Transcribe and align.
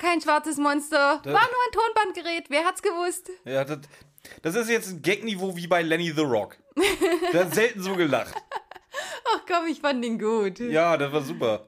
kein 0.00 0.20
schwarzes 0.20 0.56
Monster. 0.56 1.20
War 1.22 1.22
nur 1.24 1.34
ein 1.34 1.72
Tonbandgerät. 1.72 2.46
Wer 2.48 2.64
hat's 2.64 2.82
gewusst? 2.82 3.30
Ja, 3.44 3.64
das, 3.64 3.78
das 4.42 4.54
ist 4.56 4.70
jetzt 4.70 4.88
ein 4.90 5.02
Gagniveau 5.02 5.54
wie 5.56 5.66
bei 5.66 5.82
Lenny 5.82 6.10
the 6.10 6.22
Rock. 6.22 6.56
Der 7.32 7.44
hat 7.44 7.54
selten 7.54 7.82
so 7.82 7.94
gelacht. 7.94 8.34
Ach 9.34 9.40
komm, 9.46 9.66
ich 9.68 9.80
fand 9.80 10.04
ihn 10.04 10.18
gut. 10.18 10.58
Ja, 10.58 10.96
das 10.96 11.12
war 11.12 11.22
super. 11.22 11.66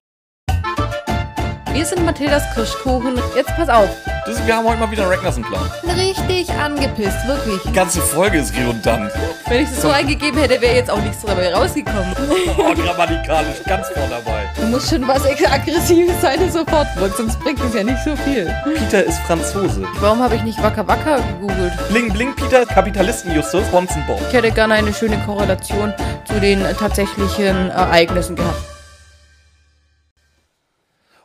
Wir 1.73 1.87
sind 1.87 2.05
Mathildas 2.05 2.43
Kirschkuchen. 2.55 3.19
Jetzt 3.35 3.55
pass 3.57 3.69
auf. 3.69 3.89
Das, 4.27 4.47
wir 4.47 4.57
haben 4.57 4.69
heute 4.69 4.79
mal 4.79 4.91
wieder 4.91 5.05
einen 5.05 5.13
Ragnarsson-Plan. 5.13 5.71
Richtig 5.97 6.51
angepisst, 6.51 7.27
wirklich. 7.27 7.63
Die 7.63 7.73
ganze 7.73 8.01
Folge 8.01 8.39
ist 8.39 8.55
redundant. 8.55 9.11
Wenn 9.47 9.63
ich 9.63 9.69
das 9.71 9.83
so 9.83 9.89
eingegeben 9.89 10.39
hätte, 10.39 10.61
wäre 10.61 10.75
jetzt 10.75 10.91
auch 10.91 11.01
nichts 11.01 11.23
dabei 11.23 11.55
rausgekommen. 11.55 12.15
Oh, 12.59 12.75
grammatikalisch 12.75 13.63
ganz 13.65 13.89
vorne 13.89 14.11
dabei. 14.11 14.42
Du 14.73 14.79
musst 14.79 14.89
schon 14.89 15.07
was 15.07 15.23
Aggressives 15.27 16.19
sein 16.23 16.41
und 16.41 16.51
sofort 16.51 16.87
wirkt, 16.97 17.19
sonst 17.19 17.39
bringt 17.41 17.61
es 17.61 17.75
ja 17.75 17.85
nicht 17.85 18.03
so 18.05 18.17
viel. 18.17 18.47
Peter 18.65 19.05
ist 19.05 19.19
Franzose. 19.19 19.87
Warum 20.01 20.21
habe 20.21 20.35
ich 20.37 20.43
nicht 20.45 20.63
Wacker 20.63 20.89
Wacker 20.89 21.21
gegoogelt? 21.21 21.75
Bling 21.91 22.11
Bling 22.11 22.35
Peter, 22.35 22.65
Kapitalisten 22.65 23.35
Justus, 23.35 23.69
Bonzen 23.69 24.03
Bob. 24.07 24.19
Ich 24.27 24.33
hätte 24.33 24.51
gerne 24.51 24.73
eine 24.73 24.95
schöne 24.95 25.23
Korrelation 25.27 25.93
zu 26.25 26.41
den 26.41 26.65
äh, 26.65 26.73
tatsächlichen 26.73 27.69
Ereignissen 27.69 28.35
gehabt. 28.35 28.63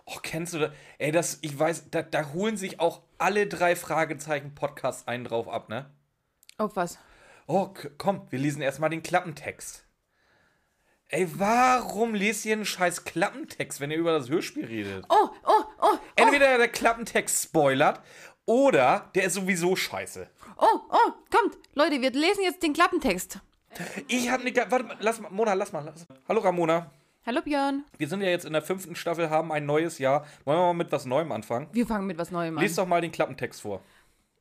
Oh, 0.03 0.17
kennst 0.21 0.53
du 0.53 0.59
das? 0.59 0.71
Ey, 0.97 1.13
das, 1.13 1.37
ich 1.39 1.57
weiß, 1.57 1.85
da, 1.89 2.01
da 2.01 2.33
holen 2.33 2.57
sich 2.57 2.81
auch 2.81 3.01
alle 3.17 3.47
drei 3.47 3.77
Fragezeichen 3.77 4.55
Podcasts 4.55 5.07
einen 5.07 5.23
drauf 5.23 5.47
ab, 5.47 5.69
ne? 5.69 5.89
Auf 6.57 6.75
was? 6.75 6.99
Oh, 7.47 7.69
komm, 7.97 8.27
wir 8.29 8.39
lesen 8.39 8.61
erstmal 8.61 8.89
den 8.89 9.03
Klappentext. 9.03 9.86
Ey, 11.09 11.25
warum 11.39 12.13
lest 12.15 12.45
ihr 12.45 12.53
einen 12.53 12.65
scheiß 12.65 13.05
Klappentext, 13.05 13.79
wenn 13.79 13.91
ihr 13.91 13.97
über 13.97 14.11
das 14.11 14.29
Hörspiel 14.29 14.65
redet? 14.65 15.05
Oh, 15.07 15.29
oh, 15.45 15.63
oh, 15.81 15.97
Entweder 16.17 16.57
der 16.57 16.67
Klappentext 16.67 17.43
spoilert 17.45 18.01
oder 18.45 19.09
der 19.15 19.23
ist 19.23 19.35
sowieso 19.35 19.77
scheiße. 19.77 20.29
oh, 20.57 20.79
oh, 20.89 21.11
kommt. 21.31 21.57
Leute, 21.75 22.01
wir 22.01 22.11
lesen 22.11 22.43
jetzt 22.43 22.61
den 22.61 22.73
Klappentext. 22.73 23.39
Ich 24.09 24.29
hab 24.29 24.43
ne. 24.43 24.53
Warte 24.69 24.83
mal, 24.83 24.97
lass 24.99 25.21
mal, 25.21 25.31
Mona, 25.31 25.53
lass 25.53 25.71
mal. 25.71 25.85
Lass. 25.85 26.05
Hallo 26.27 26.41
Ramona. 26.41 26.91
Hallo 27.25 27.41
Björn. 27.41 27.85
Wir 27.97 28.07
sind 28.09 28.21
ja 28.21 28.29
jetzt 28.29 28.45
in 28.45 28.51
der 28.51 28.61
fünften 28.61 28.95
Staffel, 28.95 29.29
haben 29.29 29.53
ein 29.53 29.65
neues 29.65 29.99
Jahr. 29.99 30.25
Wollen 30.43 30.57
wir 30.57 30.65
mal 30.65 30.73
mit 30.73 30.91
was 30.91 31.05
Neuem 31.05 31.31
anfangen? 31.31 31.69
Wir 31.71 31.87
fangen 31.87 32.07
mit 32.07 32.17
was 32.17 32.31
Neuem 32.31 32.57
an. 32.57 32.63
Lies 32.63 32.75
doch 32.75 32.85
mal 32.87 32.99
den 32.99 33.11
Klappentext 33.13 33.61
vor. 33.61 33.81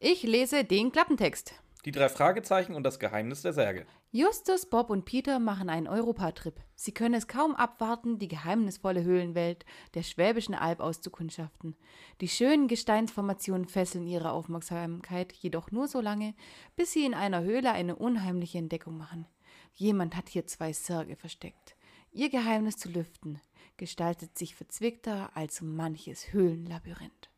Ich 0.01 0.25
lese 0.25 0.65
den 0.65 0.91
Klappentext. 0.91 1.55
Die 1.85 1.93
drei 1.93 2.09
Fragezeichen 2.09 2.75
und 2.75 2.83
das 2.83 2.99
Geheimnis 2.99 3.43
der 3.43 3.53
Särge. 3.53 3.87
Justus, 4.17 4.65
Bob 4.65 4.89
und 4.89 5.05
Peter 5.05 5.39
machen 5.39 5.69
einen 5.69 5.87
Europatrip. 5.87 6.59
Sie 6.75 6.93
können 6.93 7.13
es 7.13 7.29
kaum 7.29 7.55
abwarten, 7.55 8.19
die 8.19 8.29
geheimnisvolle 8.29 9.05
Höhlenwelt 9.05 9.67
der 9.93 10.03
Schwäbischen 10.03 10.55
Alb 10.55 10.81
auszukundschaften. 10.81 11.77
Die 12.23 12.29
schönen 12.29 12.67
Gesteinsformationen 12.67 13.69
fesseln 13.69 14.07
ihre 14.07 14.31
Aufmerksamkeit 14.31 15.35
jedoch 15.35 15.71
nur 15.71 15.87
so 15.87 16.01
lange, 16.01 16.35
bis 16.77 16.93
sie 16.93 17.05
in 17.05 17.13
einer 17.13 17.43
Höhle 17.43 17.73
eine 17.73 17.95
unheimliche 17.95 18.57
Entdeckung 18.57 18.97
machen. 18.97 19.27
Jemand 19.75 20.17
hat 20.17 20.31
hier 20.31 20.47
zwei 20.47 20.73
Särge 20.73 21.17
versteckt. 21.17 21.77
Ihr 22.11 22.31
Geheimnis 22.31 22.79
zu 22.79 22.89
lüften 22.89 23.39
gestaltet 23.77 24.39
sich 24.39 24.55
verzwickter 24.55 25.37
als 25.37 25.61
manches 25.61 26.33
Höhlenlabyrinth. 26.33 27.29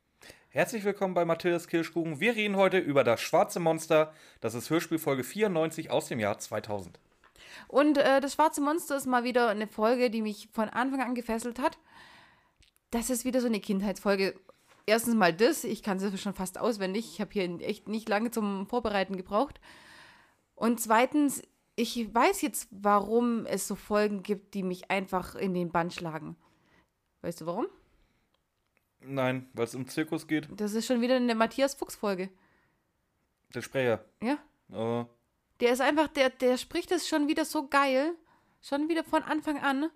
Herzlich 0.58 0.82
willkommen 0.82 1.14
bei 1.14 1.24
Mathildas 1.24 1.68
Kirschkuchen. 1.68 2.18
Wir 2.18 2.34
reden 2.34 2.56
heute 2.56 2.78
über 2.78 3.04
das 3.04 3.20
schwarze 3.20 3.60
Monster. 3.60 4.12
Das 4.40 4.54
ist 4.54 4.70
Hörspielfolge 4.70 5.22
94 5.22 5.92
aus 5.92 6.08
dem 6.08 6.18
Jahr 6.18 6.36
2000. 6.36 6.98
Und 7.68 7.96
äh, 7.96 8.20
das 8.20 8.34
Schwarze 8.34 8.60
Monster 8.60 8.96
ist 8.96 9.06
mal 9.06 9.22
wieder 9.22 9.50
eine 9.50 9.68
Folge, 9.68 10.10
die 10.10 10.20
mich 10.20 10.48
von 10.50 10.68
Anfang 10.68 11.00
an 11.00 11.14
gefesselt 11.14 11.60
hat. 11.60 11.78
Das 12.90 13.08
ist 13.08 13.24
wieder 13.24 13.40
so 13.40 13.46
eine 13.46 13.60
Kindheitsfolge. 13.60 14.34
Erstens 14.84 15.14
mal 15.14 15.32
das, 15.32 15.62
ich 15.62 15.84
kann 15.84 16.00
sie 16.00 16.18
schon 16.18 16.34
fast 16.34 16.58
auswendig. 16.58 17.08
Ich 17.12 17.20
habe 17.20 17.30
hier 17.32 17.60
echt 17.60 17.86
nicht 17.86 18.08
lange 18.08 18.32
zum 18.32 18.66
Vorbereiten 18.66 19.16
gebraucht. 19.16 19.60
Und 20.56 20.80
zweitens, 20.80 21.40
ich 21.76 22.12
weiß 22.12 22.42
jetzt, 22.42 22.66
warum 22.72 23.46
es 23.46 23.68
so 23.68 23.76
Folgen 23.76 24.24
gibt, 24.24 24.54
die 24.54 24.64
mich 24.64 24.90
einfach 24.90 25.36
in 25.36 25.54
den 25.54 25.70
Bann 25.70 25.92
schlagen. 25.92 26.34
Weißt 27.22 27.42
du 27.42 27.46
warum? 27.46 27.68
Nein, 29.00 29.48
weil 29.52 29.64
es 29.64 29.74
um 29.74 29.86
Zirkus 29.88 30.26
geht. 30.26 30.48
Das 30.56 30.74
ist 30.74 30.86
schon 30.86 31.00
wieder 31.00 31.16
eine 31.16 31.34
Matthias 31.34 31.74
Fuchs-Folge. 31.74 32.30
Der 33.54 33.62
Sprecher. 33.62 34.04
Ja? 34.22 34.38
Oh. 34.72 35.06
Der 35.60 35.72
ist 35.72 35.80
einfach, 35.80 36.08
der, 36.08 36.30
der 36.30 36.58
spricht 36.58 36.92
es 36.92 37.08
schon 37.08 37.28
wieder 37.28 37.44
so 37.44 37.68
geil. 37.68 38.14
Schon 38.60 38.88
wieder 38.88 39.04
von 39.04 39.22
Anfang 39.22 39.58
an. 39.60 39.90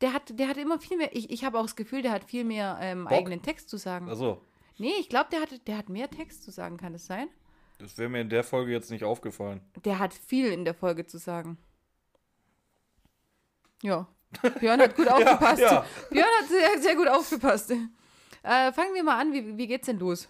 Der 0.00 0.12
hat, 0.12 0.38
der 0.38 0.48
hat 0.48 0.56
immer 0.56 0.78
viel 0.78 0.96
mehr. 0.96 1.14
Ich, 1.14 1.30
ich 1.30 1.44
habe 1.44 1.58
auch 1.58 1.62
das 1.64 1.76
Gefühl, 1.76 2.02
der 2.02 2.12
hat 2.12 2.24
viel 2.24 2.44
mehr 2.44 2.78
ähm, 2.80 3.06
eigenen 3.06 3.40
Text 3.42 3.70
zu 3.70 3.76
sagen. 3.76 4.08
Achso, 4.10 4.40
Nee, 4.76 4.92
ich 4.98 5.08
glaube, 5.08 5.30
der 5.30 5.40
hat, 5.40 5.66
der 5.68 5.78
hat 5.78 5.88
mehr 5.88 6.10
Text 6.10 6.42
zu 6.42 6.50
sagen, 6.50 6.76
kann 6.76 6.92
das 6.92 7.06
sein? 7.06 7.28
das 7.78 7.98
wäre 7.98 8.08
mir 8.08 8.20
in 8.20 8.28
der 8.28 8.44
Folge 8.44 8.72
jetzt 8.72 8.90
nicht 8.90 9.04
aufgefallen. 9.04 9.60
Der 9.84 9.98
hat 9.98 10.14
viel 10.14 10.46
in 10.52 10.64
der 10.64 10.74
Folge 10.74 11.06
zu 11.06 11.18
sagen. 11.18 11.58
Ja. 13.82 14.08
Björn 14.58 14.80
hat 14.80 14.96
gut 14.96 15.08
aufgepasst. 15.10 15.60
ja. 15.60 15.84
Björn 16.10 16.28
hat 16.40 16.48
sehr, 16.48 16.82
sehr 16.82 16.96
gut 16.96 17.08
aufgepasst. 17.08 17.72
Äh, 18.44 18.72
fangen 18.72 18.94
wir 18.94 19.02
mal 19.02 19.18
an. 19.18 19.32
Wie, 19.32 19.56
wie 19.56 19.66
geht's 19.66 19.86
denn 19.86 19.98
los? 19.98 20.28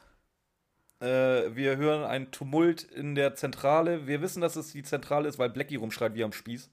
Äh, 1.01 1.55
wir 1.55 1.77
hören 1.77 2.05
ein 2.05 2.31
Tumult 2.31 2.83
in 2.83 3.15
der 3.15 3.35
Zentrale. 3.35 4.07
Wir 4.07 4.23
wissen, 4.23 4.41
dass 4.41 4.57
es 4.57 4.73
die 4.73 4.85
Zentrale 4.85 5.29
ist, 5.29 5.39
weil 5.39 5.51
Blackie 5.51 5.77
rumschreit 5.77 6.15
wie 6.15 6.25
am 6.25 6.33
Spieß. 6.33 6.71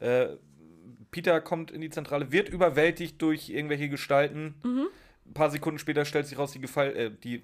Äh, 0.00 0.28
Peter 1.10 1.40
kommt 1.40 1.70
in 1.70 1.80
die 1.80 1.90
Zentrale, 1.90 2.32
wird 2.32 2.48
überwältigt 2.48 3.20
durch 3.22 3.50
irgendwelche 3.50 3.88
Gestalten. 3.88 4.54
Ein 5.26 5.34
paar 5.34 5.50
Sekunden 5.50 5.78
später 5.78 6.04
stellt 6.04 6.26
sich 6.26 6.38
raus, 6.38 6.52
die 6.52 6.60
Gefall, 6.60 6.96
äh, 6.96 7.10
die. 7.10 7.42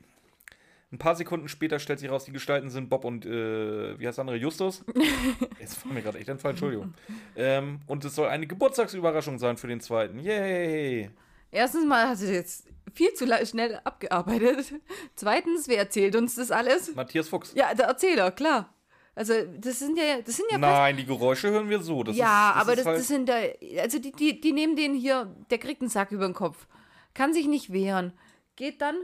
Ein 0.90 0.98
paar 0.98 1.16
Sekunden 1.16 1.48
später 1.48 1.78
stellt 1.78 2.00
sich 2.00 2.10
raus, 2.10 2.24
die 2.24 2.32
Gestalten 2.32 2.68
sind 2.68 2.90
Bob 2.90 3.06
und, 3.06 3.24
äh, 3.24 3.98
wie 3.98 4.06
heißt 4.06 4.18
der 4.18 4.22
andere, 4.22 4.36
Justus? 4.36 4.84
Jetzt 5.58 5.82
war 5.86 5.92
mir 5.92 6.02
gerade 6.02 6.18
echt 6.18 6.28
ein 6.28 6.38
Fall, 6.38 6.50
Entschuldigung. 6.50 6.92
Ähm, 7.34 7.80
und 7.86 8.04
es 8.04 8.14
soll 8.14 8.28
eine 8.28 8.46
Geburtstagsüberraschung 8.46 9.38
sein 9.38 9.56
für 9.56 9.68
den 9.68 9.80
zweiten. 9.80 10.18
Yay! 10.18 11.08
Erstens 11.52 11.84
mal 11.84 12.08
hast 12.08 12.22
du 12.22 12.32
jetzt 12.32 12.66
viel 12.94 13.12
zu 13.14 13.26
schnell 13.46 13.80
abgearbeitet. 13.84 14.72
Zweitens, 15.14 15.68
wer 15.68 15.78
erzählt 15.78 16.16
uns 16.16 16.34
das 16.34 16.50
alles? 16.50 16.94
Matthias 16.94 17.28
Fuchs. 17.28 17.52
Ja, 17.54 17.74
der 17.74 17.86
Erzähler, 17.86 18.32
klar. 18.32 18.74
Also, 19.14 19.34
das 19.58 19.78
sind 19.78 19.98
ja, 19.98 20.22
das 20.22 20.36
sind 20.36 20.46
ja 20.50 20.56
Nein, 20.56 20.96
die 20.96 21.04
Geräusche 21.04 21.50
hören 21.50 21.68
wir 21.68 21.82
so. 21.82 22.02
Das 22.02 22.16
ja, 22.16 22.48
ist, 22.50 22.56
das 22.56 22.62
aber 22.62 22.72
ist 22.72 22.78
das, 22.78 22.86
halt, 22.86 22.98
das 22.98 23.08
sind 23.08 23.28
da, 23.28 23.34
also 23.82 23.98
die, 23.98 24.12
die, 24.12 24.40
die 24.40 24.52
nehmen 24.52 24.74
den 24.74 24.94
hier, 24.94 25.36
der 25.50 25.58
kriegt 25.58 25.82
einen 25.82 25.90
Sack 25.90 26.12
über 26.12 26.26
den 26.26 26.34
Kopf. 26.34 26.66
Kann 27.12 27.34
sich 27.34 27.46
nicht 27.46 27.70
wehren. 27.72 28.14
Geht 28.56 28.80
dann? 28.80 28.96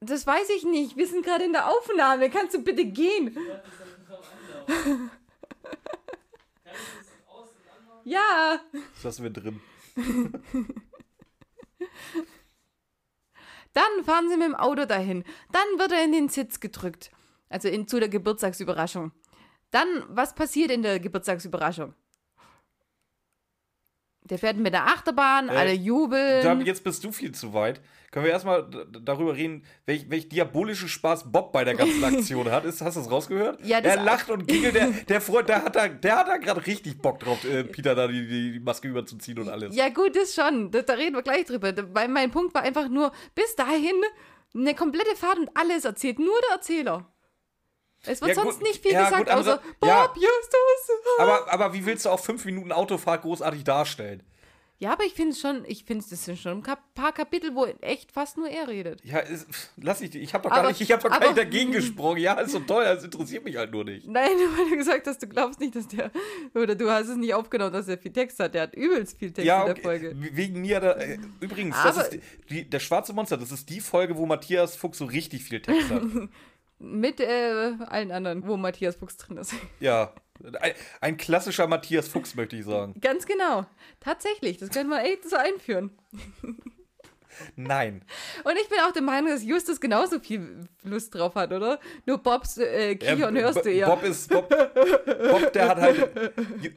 Das 0.00 0.26
weiß 0.26 0.48
ich 0.56 0.64
nicht. 0.64 0.96
Wir 0.96 1.06
sind 1.06 1.24
gerade 1.24 1.44
in 1.44 1.52
der 1.52 1.68
Aufnahme. 1.68 2.30
Kannst 2.30 2.54
du 2.54 2.62
bitte 2.62 2.86
gehen? 2.86 3.36
Ja. 3.46 3.62
Das 4.66 4.86
lassen 9.02 9.24
wir 9.24 9.30
drin. 9.30 9.60
Dann 13.72 14.04
fahren 14.04 14.28
sie 14.28 14.36
mit 14.36 14.46
dem 14.46 14.54
Auto 14.54 14.84
dahin. 14.84 15.24
Dann 15.50 15.78
wird 15.80 15.90
er 15.90 16.04
in 16.04 16.12
den 16.12 16.28
Sitz 16.28 16.60
gedrückt. 16.60 17.10
Also 17.48 17.66
in, 17.68 17.88
zu 17.88 17.98
der 17.98 18.08
Geburtstagsüberraschung. 18.08 19.10
Dann, 19.72 20.04
was 20.08 20.36
passiert 20.36 20.70
in 20.70 20.82
der 20.82 21.00
Geburtstagsüberraschung? 21.00 21.94
Der 24.30 24.38
fährt 24.38 24.56
mit 24.56 24.72
der 24.72 24.86
Achterbahn, 24.86 25.48
Äh, 25.48 25.52
alle 25.52 25.72
jubeln. 25.72 26.42
Da, 26.42 26.54
jetzt 26.64 26.82
bist 26.84 27.02
du 27.04 27.12
viel 27.12 27.32
zu 27.32 27.52
weit. 27.54 27.80
Können 28.10 28.24
wir 28.24 28.32
erstmal 28.32 28.68
darüber 29.02 29.36
reden, 29.36 29.64
welch, 29.84 30.08
welch 30.10 30.28
diabolischen 30.28 30.88
Spaß 30.88 31.30
Bob 31.30 31.52
bei 31.52 31.64
der 31.64 31.74
ganzen 31.74 32.02
Aktion 32.04 32.50
hat? 32.50 32.64
Ist, 32.64 32.80
hast 32.80 32.96
du 32.96 33.00
das 33.00 33.10
rausgehört? 33.10 33.60
Ja, 33.64 33.80
das- 33.80 33.96
er 33.96 34.02
lacht 34.02 34.30
und 34.30 34.46
giggelt. 34.48 34.74
Der, 34.74 34.88
der, 35.08 35.20
Freund, 35.20 35.48
der 35.48 35.62
hat 35.64 35.76
da, 35.76 35.88
der 35.88 36.16
hat 36.16 36.28
da 36.28 36.36
gerade 36.38 36.66
richtig 36.66 36.98
Bock 37.00 37.20
drauf, 37.20 37.44
äh, 37.44 37.64
Peter 37.64 37.94
da 37.94 38.08
die, 38.08 38.26
die, 38.26 38.52
die 38.52 38.60
Maske 38.60 38.88
überzuziehen 38.88 39.38
und 39.38 39.48
alles. 39.48 39.74
Ja, 39.76 39.88
gut, 39.90 40.16
das 40.16 40.34
schon. 40.34 40.70
Da, 40.70 40.82
da 40.82 40.94
reden 40.94 41.14
wir 41.14 41.22
gleich 41.22 41.44
drüber. 41.44 41.72
Weil 41.92 42.08
mein 42.08 42.30
Punkt 42.30 42.54
war 42.54 42.62
einfach 42.62 42.88
nur, 42.88 43.12
bis 43.34 43.54
dahin 43.54 43.94
eine 44.54 44.74
komplette 44.74 45.14
Fahrt 45.16 45.38
und 45.38 45.50
alles 45.54 45.84
erzählt. 45.84 46.18
Nur 46.18 46.34
der 46.48 46.56
Erzähler. 46.56 47.06
Es 48.06 48.20
wird 48.20 48.28
Ja, 48.30 48.34
sonst 48.42 48.58
gut, 48.58 48.62
nicht 48.68 48.82
viel 48.82 48.92
ja, 48.92 49.04
gesagt, 49.04 49.24
gut, 49.26 49.28
andere- 49.34 49.54
außer 49.54 49.62
Bob, 49.80 49.88
ja. 49.88 50.12
Justus. 50.14 50.96
Aber, 51.18 51.52
aber 51.52 51.72
wie 51.74 51.84
willst 51.84 52.04
du 52.04 52.10
auf 52.10 52.24
fünf 52.24 52.44
Minuten 52.44 52.72
Autofahrt 52.72 53.22
großartig 53.22 53.64
darstellen? 53.64 54.22
Ja, 54.78 54.92
aber 54.92 55.04
ich 55.04 55.14
finde 55.14 55.30
es 55.32 55.40
schon, 55.40 55.64
ich 55.66 55.84
finde, 55.84 56.04
das 56.10 56.22
sind 56.26 56.38
schon 56.38 56.62
ein 56.62 56.76
paar 56.94 57.12
Kapitel, 57.14 57.54
wo 57.54 57.64
echt 57.80 58.12
fast 58.12 58.36
nur 58.36 58.46
er 58.50 58.68
redet. 58.68 59.02
Ja, 59.06 59.20
ist, 59.20 59.46
lass 59.78 60.02
ich, 60.02 60.14
ich 60.14 60.34
habe 60.34 60.42
doch 60.44 60.50
gar 60.50 60.58
Aber- 60.58 60.68
nicht, 60.68 60.82
ich 60.82 60.92
hab 60.92 61.00
doch 61.00 61.08
gar 61.08 61.16
aber- 61.16 61.28
nicht 61.28 61.38
dagegen 61.38 61.72
gesprochen. 61.72 62.18
Ja, 62.18 62.34
ist 62.34 62.52
so 62.52 62.58
toll, 62.60 62.84
das 62.84 63.02
interessiert 63.02 63.42
mich 63.42 63.56
halt 63.56 63.72
nur 63.72 63.84
nicht. 63.84 64.06
Nein, 64.06 64.32
weil 64.58 64.68
du 64.68 64.76
gesagt 64.76 65.06
hast, 65.06 65.22
du 65.22 65.28
glaubst 65.28 65.60
nicht, 65.60 65.74
dass 65.76 65.88
der, 65.88 66.10
oder 66.54 66.74
du 66.74 66.90
hast 66.90 67.08
es 67.08 67.16
nicht 67.16 67.32
aufgenommen, 67.32 67.72
dass 67.72 67.88
er 67.88 67.96
viel 67.96 68.12
Text 68.12 68.38
hat. 68.38 68.52
Der 68.54 68.64
hat 68.64 68.74
übelst 68.74 69.16
viel 69.18 69.32
Text 69.32 69.46
Ja, 69.46 69.64
in 69.64 69.70
okay. 69.70 69.80
der 69.80 69.82
Folge. 69.82 70.14
wegen 70.36 70.60
mir. 70.60 70.78
Da, 70.78 70.92
äh, 70.92 71.16
übrigens, 71.40 71.74
das 71.82 71.96
Aber- 71.96 72.02
ist 72.10 72.10
die, 72.12 72.20
die, 72.50 72.68
der 72.68 72.80
schwarze 72.80 73.14
Monster, 73.14 73.38
das 73.38 73.52
ist 73.52 73.70
die 73.70 73.80
Folge, 73.80 74.14
wo 74.18 74.26
Matthias 74.26 74.76
Fuchs 74.76 74.98
so 74.98 75.06
richtig 75.06 75.42
viel 75.42 75.62
Text 75.62 75.88
hat. 75.88 76.02
Mit 76.78 77.20
äh, 77.20 77.74
allen 77.86 78.10
anderen, 78.12 78.46
wo 78.46 78.56
Matthias 78.56 78.96
Fuchs 78.96 79.16
drin 79.16 79.38
ist. 79.38 79.54
Ja, 79.80 80.12
ein, 80.60 80.74
ein 81.00 81.16
klassischer 81.16 81.66
Matthias 81.66 82.08
Fuchs, 82.08 82.34
möchte 82.34 82.56
ich 82.56 82.64
sagen. 82.66 82.94
Ganz 83.00 83.24
genau. 83.26 83.64
Tatsächlich, 84.00 84.58
das 84.58 84.68
können 84.70 84.90
wir 84.90 85.02
echt 85.02 85.28
so 85.28 85.36
einführen. 85.36 85.96
Nein. 87.56 88.02
Und 88.44 88.52
ich 88.62 88.68
bin 88.68 88.78
auch 88.80 88.92
der 88.92 89.02
Meinung, 89.02 89.30
dass 89.30 89.42
Justus 89.42 89.80
genauso 89.80 90.20
viel 90.20 90.66
Lust 90.84 91.14
drauf 91.14 91.34
hat, 91.34 91.52
oder? 91.52 91.78
Nur 92.06 92.18
Bobs 92.18 92.56
äh, 92.58 92.96
Kichern 92.96 93.34
Ja, 93.36 93.42
hörst 93.42 93.64
du 93.64 93.70
eher. 93.70 93.86
Bob 93.86 94.02
ist, 94.02 94.28
Bob, 94.30 94.48
Bob, 94.48 95.52
der 95.52 95.68
hat 95.68 95.78
halt. 95.78 95.98
Ju- 96.62 96.72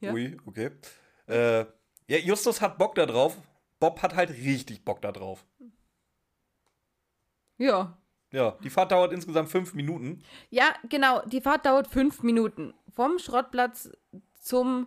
Ja. 0.00 0.12
Ui, 0.12 0.36
okay. 0.46 0.70
Äh, 1.26 1.60
ja, 2.08 2.18
Justus 2.18 2.60
hat 2.60 2.78
Bock 2.78 2.94
da 2.96 3.06
drauf. 3.06 3.36
Bob 3.78 4.02
hat 4.02 4.14
halt 4.16 4.30
richtig 4.30 4.84
Bock 4.84 5.00
da 5.02 5.12
drauf. 5.12 5.44
Ja. 7.58 7.96
Ja, 8.32 8.56
die 8.62 8.70
Fahrt 8.70 8.92
dauert 8.92 9.12
insgesamt 9.12 9.48
fünf 9.50 9.74
Minuten. 9.74 10.22
Ja, 10.50 10.72
genau. 10.88 11.22
Die 11.26 11.40
Fahrt 11.40 11.66
dauert 11.66 11.88
fünf 11.88 12.22
Minuten. 12.22 12.74
Vom 12.94 13.18
Schrottplatz 13.18 13.90
zum 14.40 14.86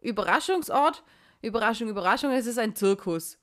Überraschungsort. 0.00 1.02
Überraschung, 1.40 1.88
Überraschung, 1.88 2.30
es 2.32 2.46
ist 2.46 2.58
ein 2.58 2.74
Zirkus. 2.76 3.38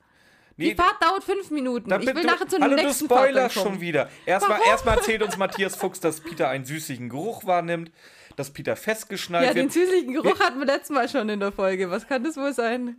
Nee, 0.55 0.71
Die 0.71 0.75
Fahrt 0.75 1.01
dauert 1.01 1.23
fünf 1.23 1.51
Minuten. 1.51 1.91
Ich 2.01 2.05
will 2.15 2.23
nachher 2.23 2.47
zu 2.47 2.57
dem 2.57 2.63
Hallo, 2.63 2.75
nächsten 2.75 3.07
du 3.07 3.13
spoilerst 3.15 3.55
schon 3.55 3.79
wieder. 3.81 4.09
Erstmal 4.25 4.59
erstmal 4.67 4.97
erzählt 4.97 5.23
uns 5.23 5.37
Matthias 5.37 5.75
Fuchs, 5.75 5.99
dass 5.99 6.19
Peter 6.21 6.49
einen 6.49 6.65
süßlichen 6.65 7.07
Geruch 7.09 7.45
wahrnimmt, 7.45 7.91
dass 8.35 8.51
Peter 8.51 8.75
festgeschnallt 8.75 9.47
Ja, 9.47 9.53
den 9.53 9.63
wird. 9.63 9.73
süßlichen 9.73 10.13
Geruch 10.13 10.39
hatten 10.39 10.59
wir 10.59 10.65
letztes 10.65 10.89
Mal 10.89 11.07
schon 11.09 11.27
in 11.29 11.39
der 11.39 11.51
Folge. 11.53 11.89
Was 11.89 12.07
kann 12.07 12.23
das 12.23 12.35
wohl 12.37 12.53
sein? 12.53 12.97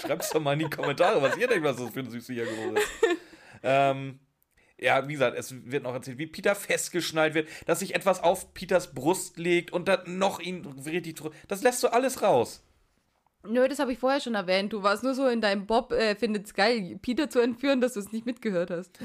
Schreibt's 0.00 0.30
doch 0.30 0.40
mal 0.40 0.54
in 0.54 0.60
die 0.60 0.70
Kommentare, 0.70 1.20
was 1.22 1.36
ihr 1.36 1.46
denkt, 1.46 1.64
was 1.64 1.76
das 1.76 1.90
für 1.90 2.00
ein 2.00 2.10
süßlicher 2.10 2.44
Geruch 2.44 2.76
ist. 2.76 2.88
ähm, 3.62 4.18
ja, 4.80 5.06
wie 5.06 5.12
gesagt, 5.12 5.36
es 5.36 5.54
wird 5.70 5.82
noch 5.82 5.92
erzählt, 5.92 6.18
wie 6.18 6.26
Peter 6.26 6.54
festgeschnallt 6.54 7.34
wird, 7.34 7.48
dass 7.66 7.80
sich 7.80 7.94
etwas 7.94 8.22
auf 8.22 8.54
Peters 8.54 8.94
Brust 8.94 9.38
legt 9.38 9.72
und 9.72 9.88
dann 9.88 10.18
noch 10.18 10.40
ihn 10.40 10.64
richtig. 10.84 11.20
Das 11.48 11.62
lässt 11.62 11.82
du 11.82 11.88
alles 11.88 12.22
raus. 12.22 12.62
Nö, 13.42 13.66
das 13.68 13.78
habe 13.78 13.92
ich 13.92 13.98
vorher 13.98 14.20
schon 14.20 14.34
erwähnt. 14.34 14.72
Du 14.72 14.82
warst 14.82 15.02
nur 15.02 15.14
so 15.14 15.26
in 15.26 15.40
deinem 15.40 15.66
Bob, 15.66 15.92
äh, 15.92 16.14
findet's 16.14 16.54
geil, 16.54 16.98
Peter 17.00 17.30
zu 17.30 17.40
entführen, 17.40 17.80
dass 17.80 17.94
du 17.94 18.00
es 18.00 18.12
nicht 18.12 18.26
mitgehört 18.26 18.70
hast. 18.70 18.98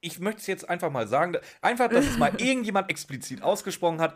Ich 0.00 0.20
möchte 0.20 0.40
es 0.40 0.46
jetzt 0.46 0.68
einfach 0.68 0.90
mal 0.90 1.08
sagen, 1.08 1.36
einfach, 1.60 1.88
dass 1.88 2.06
es 2.06 2.18
mal 2.18 2.32
irgendjemand 2.38 2.88
explizit 2.90 3.42
ausgesprochen 3.42 4.00
hat. 4.00 4.14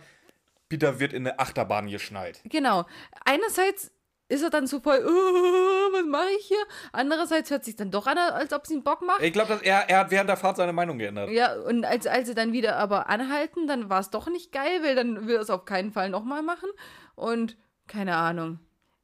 Peter 0.69 1.01
wird 1.01 1.13
in 1.13 1.27
eine 1.27 1.39
Achterbahn 1.39 1.89
geschnallt. 1.89 2.41
Genau. 2.45 2.87
Einerseits 3.27 3.91
ist 4.33 4.43
er 4.43 4.51
dann 4.51 4.67
so 4.67 4.81
voll, 4.81 4.99
"Uh, 4.99 5.93
was 5.93 6.05
mache 6.07 6.31
ich 6.39 6.47
hier? 6.47 6.63
Andererseits 6.93 7.51
hört 7.51 7.65
sich 7.65 7.77
dann 7.77 7.91
doch 7.91 8.07
an, 8.07 8.17
als 8.19 8.53
ob 8.53 8.65
es 8.65 8.71
ihm 8.71 8.83
Bock 8.83 9.03
macht. 9.03 9.23
Ich 9.23 9.33
glaube, 9.33 9.61
er, 9.63 9.89
er 9.89 9.99
hat 10.01 10.11
während 10.11 10.29
der 10.29 10.37
Fahrt 10.37 10.57
seine 10.57 10.73
Meinung 10.73 10.99
geändert. 10.99 11.31
Ja, 11.31 11.55
und 11.61 11.85
als, 11.85 12.07
als 12.07 12.29
sie 12.29 12.35
dann 12.35 12.53
wieder 12.53 12.77
aber 12.77 13.09
anhalten, 13.09 13.67
dann 13.67 13.91
war 13.91 14.01
es 14.01 14.11
doch 14.11 14.29
nicht 14.29 14.53
geil, 14.53 14.83
weil 14.83 14.95
dann 14.95 15.27
will 15.27 15.37
er 15.37 15.41
es 15.43 15.51
auf 15.51 15.65
keinen 15.65 15.93
Fall 15.93 16.09
nochmal 16.11 16.43
machen. 16.43 16.69
Und 17.15 17.57
keine 17.87 18.17
Ahnung. 18.17 18.59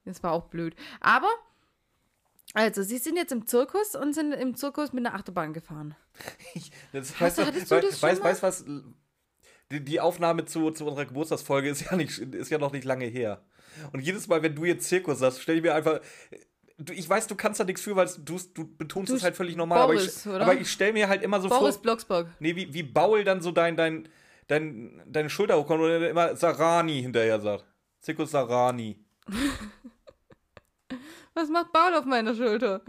Das 0.05 0.23
war 0.23 0.33
auch 0.33 0.47
blöd. 0.47 0.75
Aber, 1.01 1.29
also, 2.55 2.83
sie 2.83 2.97
sind 2.99 3.17
jetzt 3.17 3.33
im 3.33 3.47
Zirkus 3.47 3.95
und 3.95 4.15
sind 4.15 4.33
im 4.33 4.55
Zirkus 4.57 4.93
mit 4.95 5.05
einer 5.07 5.15
Achterbahn 5.15 5.53
gefahren. 5.53 5.95
Das, 6.93 7.21
Hast 7.21 7.39
du- 7.39 7.45
das 7.45 8.03
weißt, 8.03 8.23
weißt 8.25 8.43
was? 8.43 8.65
Die, 9.71 9.85
die 9.85 10.01
Aufnahme 10.01 10.47
zu, 10.47 10.71
zu 10.71 10.87
unserer 10.87 11.05
Geburtstagsfolge 11.05 11.69
ist 11.69 11.83
ja, 11.91 11.95
nicht, 11.97 12.17
ist 12.19 12.51
ja 12.51 12.57
noch 12.57 12.73
nicht 12.73 12.85
lange 12.85 13.05
her. 13.05 13.43
Und 13.93 14.01
jedes 14.01 14.29
Mal, 14.29 14.43
wenn 14.43 14.55
du 14.55 14.65
jetzt 14.65 14.89
Zirkus 14.89 15.19
sagst, 15.19 15.43
stell 15.43 15.57
ich 15.57 15.63
mir 15.63 15.75
einfach. 15.75 16.01
Du, 16.79 16.93
ich 16.93 17.09
weiß, 17.09 17.27
du 17.27 17.35
kannst 17.35 17.59
da 17.59 17.65
nichts 17.65 17.83
für, 17.83 17.97
weil 17.97 18.09
du, 18.21 18.39
du 18.55 18.77
betonst 18.77 19.13
es 19.13 19.25
halt 19.25 19.35
völlig 19.35 19.57
normal. 19.57 19.87
Boris, 19.87 20.27
aber 20.27 20.37
ich, 20.37 20.37
oder? 20.37 20.45
aber 20.45 20.61
ich 20.61 20.71
stell 20.71 20.93
mir 20.93 21.09
halt 21.09 21.23
immer 21.23 21.41
so 21.41 21.49
Boris 21.49 21.75
vor. 21.75 21.83
Blocksberg. 21.83 22.29
Nee, 22.39 22.55
wie, 22.55 22.73
wie 22.73 22.85
Baul 22.85 23.25
dann 23.25 23.41
so 23.41 23.51
dein, 23.51 23.77
dein, 23.77 24.09
dein, 24.47 25.03
deine 25.07 25.29
Schulter 25.29 25.59
hochkommt 25.59 25.83
und 25.83 25.91
immer 25.91 26.37
Sarani 26.37 27.03
hinterher 27.03 27.41
sagt. 27.41 27.65
Zirkus 28.01 28.31
Sarani. 28.31 29.05
Was 31.35 31.49
macht 31.49 31.73
Paul 31.73 31.95
auf 31.95 32.05
meiner 32.05 32.35
Schulter? 32.35 32.83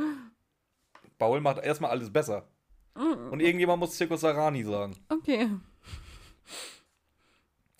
Baul 1.17 1.41
macht 1.41 1.63
erstmal 1.63 1.91
alles 1.91 2.11
besser. 2.11 2.47
Mm. 2.95 3.31
Und 3.31 3.39
irgendjemand 3.41 3.79
muss 3.79 3.97
Zirkus 3.97 4.21
Sarani 4.21 4.63
sagen. 4.63 4.95
Okay. 5.09 5.49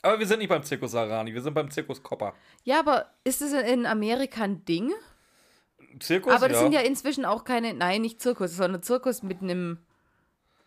Aber 0.02 0.20
wir 0.20 0.26
sind 0.28 0.40
nicht 0.40 0.50
beim 0.50 0.64
Zirkus 0.64 0.92
Sarani, 0.92 1.34
wir 1.34 1.42
sind 1.42 1.54
beim 1.54 1.70
Zirkus 1.72 2.02
Kopper. 2.04 2.34
Ja, 2.64 2.80
aber 2.80 3.08
ist 3.24 3.42
es 3.42 3.52
in 3.54 3.86
Amerika 3.86 4.44
ein 4.44 4.64
Ding? 4.66 4.92
Zirkus, 6.00 6.34
Aber 6.34 6.48
das 6.48 6.58
ja. 6.58 6.64
sind 6.64 6.72
ja 6.74 6.82
inzwischen 6.82 7.26
auch 7.26 7.44
keine, 7.44 7.74
nein, 7.74 8.02
nicht 8.02 8.22
Zirkus, 8.22 8.56
sondern 8.56 8.82
Zirkus 8.84 9.24
mit 9.24 9.42
einem 9.42 9.80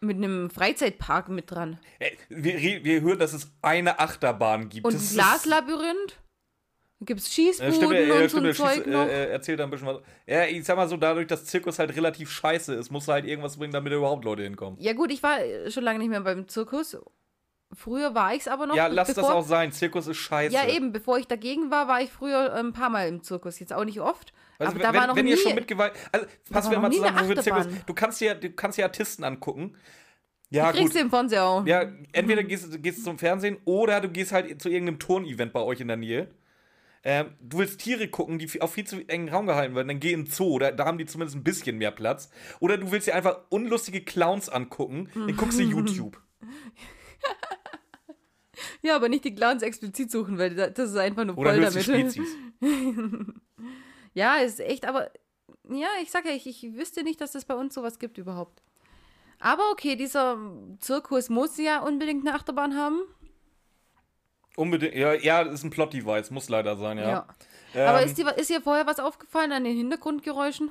mit 0.00 0.16
einem 0.16 0.50
Freizeitpark 0.50 1.28
mit 1.28 1.52
dran. 1.52 1.78
Ey, 2.00 2.18
Wir, 2.28 2.82
wir 2.84 3.00
hören, 3.02 3.20
dass 3.20 3.32
es 3.32 3.52
eine 3.62 4.00
Achterbahn 4.00 4.68
gibt. 4.68 4.84
Und 4.84 4.94
ein 4.94 4.96
ist- 4.96 5.46
Labyrinth? 5.46 6.18
Da 6.98 7.04
gibt 7.06 7.20
es 7.20 7.28
Äh, 7.28 7.30
Schießbuden 7.30 7.74
stimmt, 7.74 7.92
äh, 7.94 8.10
und 8.10 8.18
so 8.22 8.28
stimmt, 8.28 8.46
ein 8.46 8.50
äh, 8.50 8.54
Zeug 8.54 8.84
schieß- 8.86 8.90
noch. 8.90 9.06
äh, 9.06 9.24
äh, 9.26 9.30
erzählt 9.30 9.60
da 9.60 9.64
ein 9.64 9.70
bisschen 9.70 9.86
was. 9.86 10.00
Ja, 10.26 10.44
ich 10.46 10.64
sag 10.64 10.76
mal 10.76 10.88
so, 10.88 10.96
dadurch, 10.96 11.28
dass 11.28 11.44
Zirkus 11.44 11.78
halt 11.78 11.94
relativ 11.94 12.32
scheiße 12.32 12.74
ist, 12.74 12.90
muss 12.90 13.06
halt 13.06 13.26
irgendwas 13.26 13.56
bringen, 13.58 13.72
damit 13.72 13.92
überhaupt 13.92 14.24
Leute 14.24 14.42
hinkommen. 14.42 14.76
Ja 14.80 14.92
gut, 14.92 15.12
ich 15.12 15.22
war 15.22 15.38
äh, 15.40 15.70
schon 15.70 15.84
lange 15.84 16.00
nicht 16.00 16.08
mehr 16.08 16.20
beim 16.22 16.48
Zirkus. 16.48 16.96
Früher 17.74 18.14
war 18.14 18.34
ich 18.34 18.40
es 18.40 18.48
aber 18.48 18.66
noch. 18.66 18.76
Ja, 18.76 18.86
lass 18.86 19.08
das 19.08 19.16
bevor, 19.16 19.34
auch 19.34 19.46
sein. 19.46 19.72
Zirkus 19.72 20.06
ist 20.06 20.18
scheiße. 20.18 20.54
Ja, 20.54 20.68
eben, 20.68 20.92
bevor 20.92 21.18
ich 21.18 21.26
dagegen 21.26 21.70
war, 21.70 21.88
war 21.88 22.00
ich 22.00 22.10
früher 22.10 22.54
ein 22.54 22.72
paar 22.72 22.90
Mal 22.90 23.08
im 23.08 23.22
Zirkus. 23.22 23.58
Jetzt 23.58 23.72
auch 23.72 23.84
nicht 23.84 24.00
oft. 24.00 24.32
Also, 24.58 24.72
aber 24.72 24.80
wenn, 24.80 24.92
da 24.92 24.98
war 24.98 25.06
noch 25.06 25.16
wenn 25.16 25.24
nie. 25.24 25.32
ihr 25.32 25.38
schon 25.38 25.54
mitgeweiht. 25.54 25.92
Also, 26.12 26.26
fassen 26.50 26.66
war 26.66 26.72
wir 26.72 26.80
mal 26.80 26.92
zusammen, 26.92 27.16
eine 27.18 27.28
wo 27.28 27.34
wir 27.34 27.42
Zirkus. 27.42 27.66
Du 27.86 27.94
kannst 27.94 28.20
dir, 28.20 28.34
du 28.34 28.50
kannst 28.50 28.78
dir 28.78 28.84
Artisten 28.84 29.24
angucken. 29.24 29.76
Ja, 30.50 30.70
kriegst 30.70 30.88
gut. 30.88 30.96
du 30.96 30.98
im 31.00 31.10
Fernseher 31.10 31.44
auch. 31.44 31.66
Ja, 31.66 31.90
entweder 32.12 32.42
gehst, 32.42 32.82
gehst 32.82 32.98
du 32.98 33.04
zum 33.04 33.18
Fernsehen 33.18 33.56
oder 33.64 34.02
du 34.02 34.10
gehst 34.10 34.32
halt 34.32 34.60
zu 34.60 34.68
irgendeinem 34.68 34.98
Turnevent 34.98 35.52
bei 35.54 35.60
euch 35.60 35.80
in 35.80 35.88
der 35.88 35.96
Nähe. 35.96 36.28
Ähm, 37.04 37.30
du 37.40 37.58
willst 37.58 37.80
Tiere 37.80 38.06
gucken, 38.08 38.38
die 38.38 38.60
auf 38.60 38.74
viel 38.74 38.86
zu 38.86 39.00
engen 39.08 39.28
Raum 39.30 39.46
gehalten 39.46 39.74
werden, 39.74 39.88
dann 39.88 39.98
geh 39.98 40.12
in 40.12 40.24
den 40.24 40.30
Zoo, 40.30 40.58
da, 40.58 40.70
da 40.70 40.84
haben 40.84 40.98
die 40.98 41.06
zumindest 41.06 41.36
ein 41.36 41.42
bisschen 41.42 41.78
mehr 41.78 41.90
Platz. 41.90 42.30
Oder 42.60 42.76
du 42.76 42.92
willst 42.92 43.08
dir 43.08 43.14
einfach 43.14 43.38
unlustige 43.48 44.02
Clowns 44.02 44.48
angucken, 44.48 45.08
dann 45.14 45.36
guckst 45.36 45.58
du 45.58 45.62
YouTube. 45.64 46.20
Ja, 48.82 48.96
aber 48.96 49.08
nicht 49.08 49.24
die 49.24 49.34
Clowns 49.34 49.62
explizit 49.62 50.10
suchen, 50.10 50.38
weil 50.38 50.54
da- 50.54 50.68
das 50.70 50.90
ist 50.90 50.96
einfach 50.96 51.24
nur 51.24 51.34
voll 51.34 51.60
damit. 51.60 51.82
Spezies. 51.82 52.36
Ja, 54.14 54.36
ist 54.36 54.60
echt, 54.60 54.84
aber 54.86 55.10
ja, 55.70 55.88
ich 56.02 56.10
sag 56.10 56.26
ja, 56.26 56.32
ich, 56.32 56.46
ich 56.46 56.74
wüsste 56.74 57.02
nicht, 57.02 57.18
dass 57.20 57.34
es 57.34 57.46
bei 57.46 57.54
uns 57.54 57.72
sowas 57.74 57.98
gibt 57.98 58.18
überhaupt. 58.18 58.62
Aber 59.38 59.70
okay, 59.70 59.96
dieser 59.96 60.36
Zirkus 60.80 61.30
muss 61.30 61.56
ja 61.56 61.80
unbedingt 61.80 62.26
eine 62.26 62.36
Achterbahn 62.36 62.76
haben. 62.76 63.00
Unbedingt, 64.54 64.94
ja, 64.94 65.14
ja, 65.14 65.42
das 65.44 65.54
ist 65.54 65.64
ein 65.64 65.70
Plot-Device, 65.70 66.30
muss 66.30 66.50
leider 66.50 66.76
sein, 66.76 66.98
ja. 66.98 67.26
Ja. 67.74 67.88
Aber 67.88 68.02
Ähm, 68.02 68.06
ist 68.06 68.18
dir, 68.18 68.28
ist 68.36 68.50
dir 68.50 68.60
vorher 68.60 68.86
was 68.86 68.98
aufgefallen 69.00 69.50
an 69.52 69.64
den 69.64 69.76
Hintergrundgeräuschen? 69.78 70.70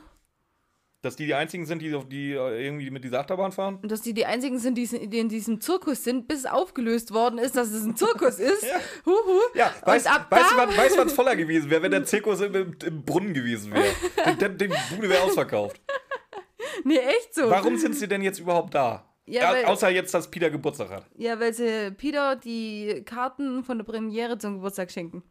Dass 1.02 1.16
die 1.16 1.26
die 1.26 1.34
einzigen 1.34 1.66
sind, 1.66 1.82
die, 1.82 1.90
die 2.10 2.32
äh, 2.34 2.64
irgendwie 2.66 2.92
mit 2.92 3.04
dieser 3.04 3.20
Achterbahn 3.22 3.52
fahren? 3.52 3.80
Und 3.82 3.92
dass 3.92 4.02
die 4.02 4.14
die 4.14 4.26
einzigen 4.26 4.60
sind, 4.60 4.76
die, 4.78 4.86
die 5.10 5.20
in 5.20 5.30
diesem 5.30 5.60
Zirkus 5.60 6.04
sind, 6.04 6.28
bis 6.28 6.40
es 6.40 6.46
aufgelöst 6.46 7.12
worden 7.14 7.40
ist, 7.40 7.56
dass 7.56 7.72
es 7.72 7.84
ein 7.84 7.96
Zirkus 7.96 8.40
ist. 8.40 8.66
Huhu. 9.06 9.40
Ja, 9.56 9.74
weißt, 9.84 10.08
ab 10.08 10.28
weißt 10.30 10.52
du, 10.52 10.56
da- 10.58 10.78
weißt, 10.78 10.98
du, 10.98 11.06
was 11.06 11.14
voller 11.14 11.36
gewesen 11.36 11.70
wäre, 11.70 11.82
wenn 11.82 11.92
der 11.92 12.04
Zirkus 12.06 12.42
im, 12.42 12.76
im, 12.86 13.04
Brunnen 13.04 13.34
gewesen 13.34 13.74
wäre? 13.74 14.36
Der, 14.40 14.50
der, 14.50 14.68
die 14.68 14.96
Bude 14.96 15.10
wäre 15.10 15.24
ausverkauft. 15.24 15.82
Nee, 16.84 16.98
echt 16.98 17.34
so. 17.34 17.50
Warum 17.50 17.78
sind 17.78 17.96
sie 17.96 18.08
denn 18.08 18.22
jetzt 18.22 18.40
überhaupt 18.40 18.74
da? 18.76 19.08
Ja, 19.26 19.42
Ja, 19.44 19.52
weil- 19.54 19.66
außer 19.66 19.90
jetzt, 19.90 20.14
dass 20.14 20.30
Peter 20.30 20.50
Geburtstag 20.50 20.90
hat. 20.90 21.06
Ja, 21.16 21.40
weil 21.40 21.54
sie 21.54 21.92
Peter 21.92 22.36
die 22.36 23.04
Karten 23.06 23.64
von 23.64 23.78
der 23.78 23.86
Premiere 23.86 24.38
zum 24.38 24.56
Geburtstag 24.56 24.92
schenken. 24.92 25.24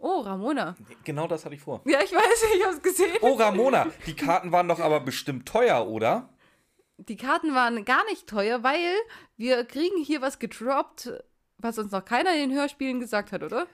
Oh, 0.00 0.20
Ramona. 0.20 0.76
Genau 1.04 1.26
das 1.26 1.44
hatte 1.44 1.54
ich 1.54 1.60
vor. 1.60 1.82
Ja, 1.84 2.00
ich 2.02 2.12
weiß, 2.12 2.44
ich 2.56 2.64
hab's 2.64 2.82
gesehen. 2.82 3.12
Oh, 3.20 3.34
Ramona, 3.34 3.86
die 4.06 4.16
Karten 4.16 4.50
waren 4.50 4.66
doch 4.66 4.80
aber 4.80 5.00
bestimmt 5.00 5.46
teuer, 5.46 5.86
oder? 5.86 6.30
Die 6.96 7.16
Karten 7.16 7.54
waren 7.54 7.84
gar 7.84 8.04
nicht 8.06 8.26
teuer, 8.26 8.62
weil 8.62 8.94
wir 9.36 9.64
kriegen 9.64 10.02
hier 10.02 10.22
was 10.22 10.38
gedroppt, 10.38 11.12
was 11.58 11.78
uns 11.78 11.92
noch 11.92 12.04
keiner 12.04 12.32
in 12.34 12.50
den 12.50 12.58
Hörspielen 12.58 12.98
gesagt 12.98 13.32
hat, 13.32 13.42
oder? 13.42 13.66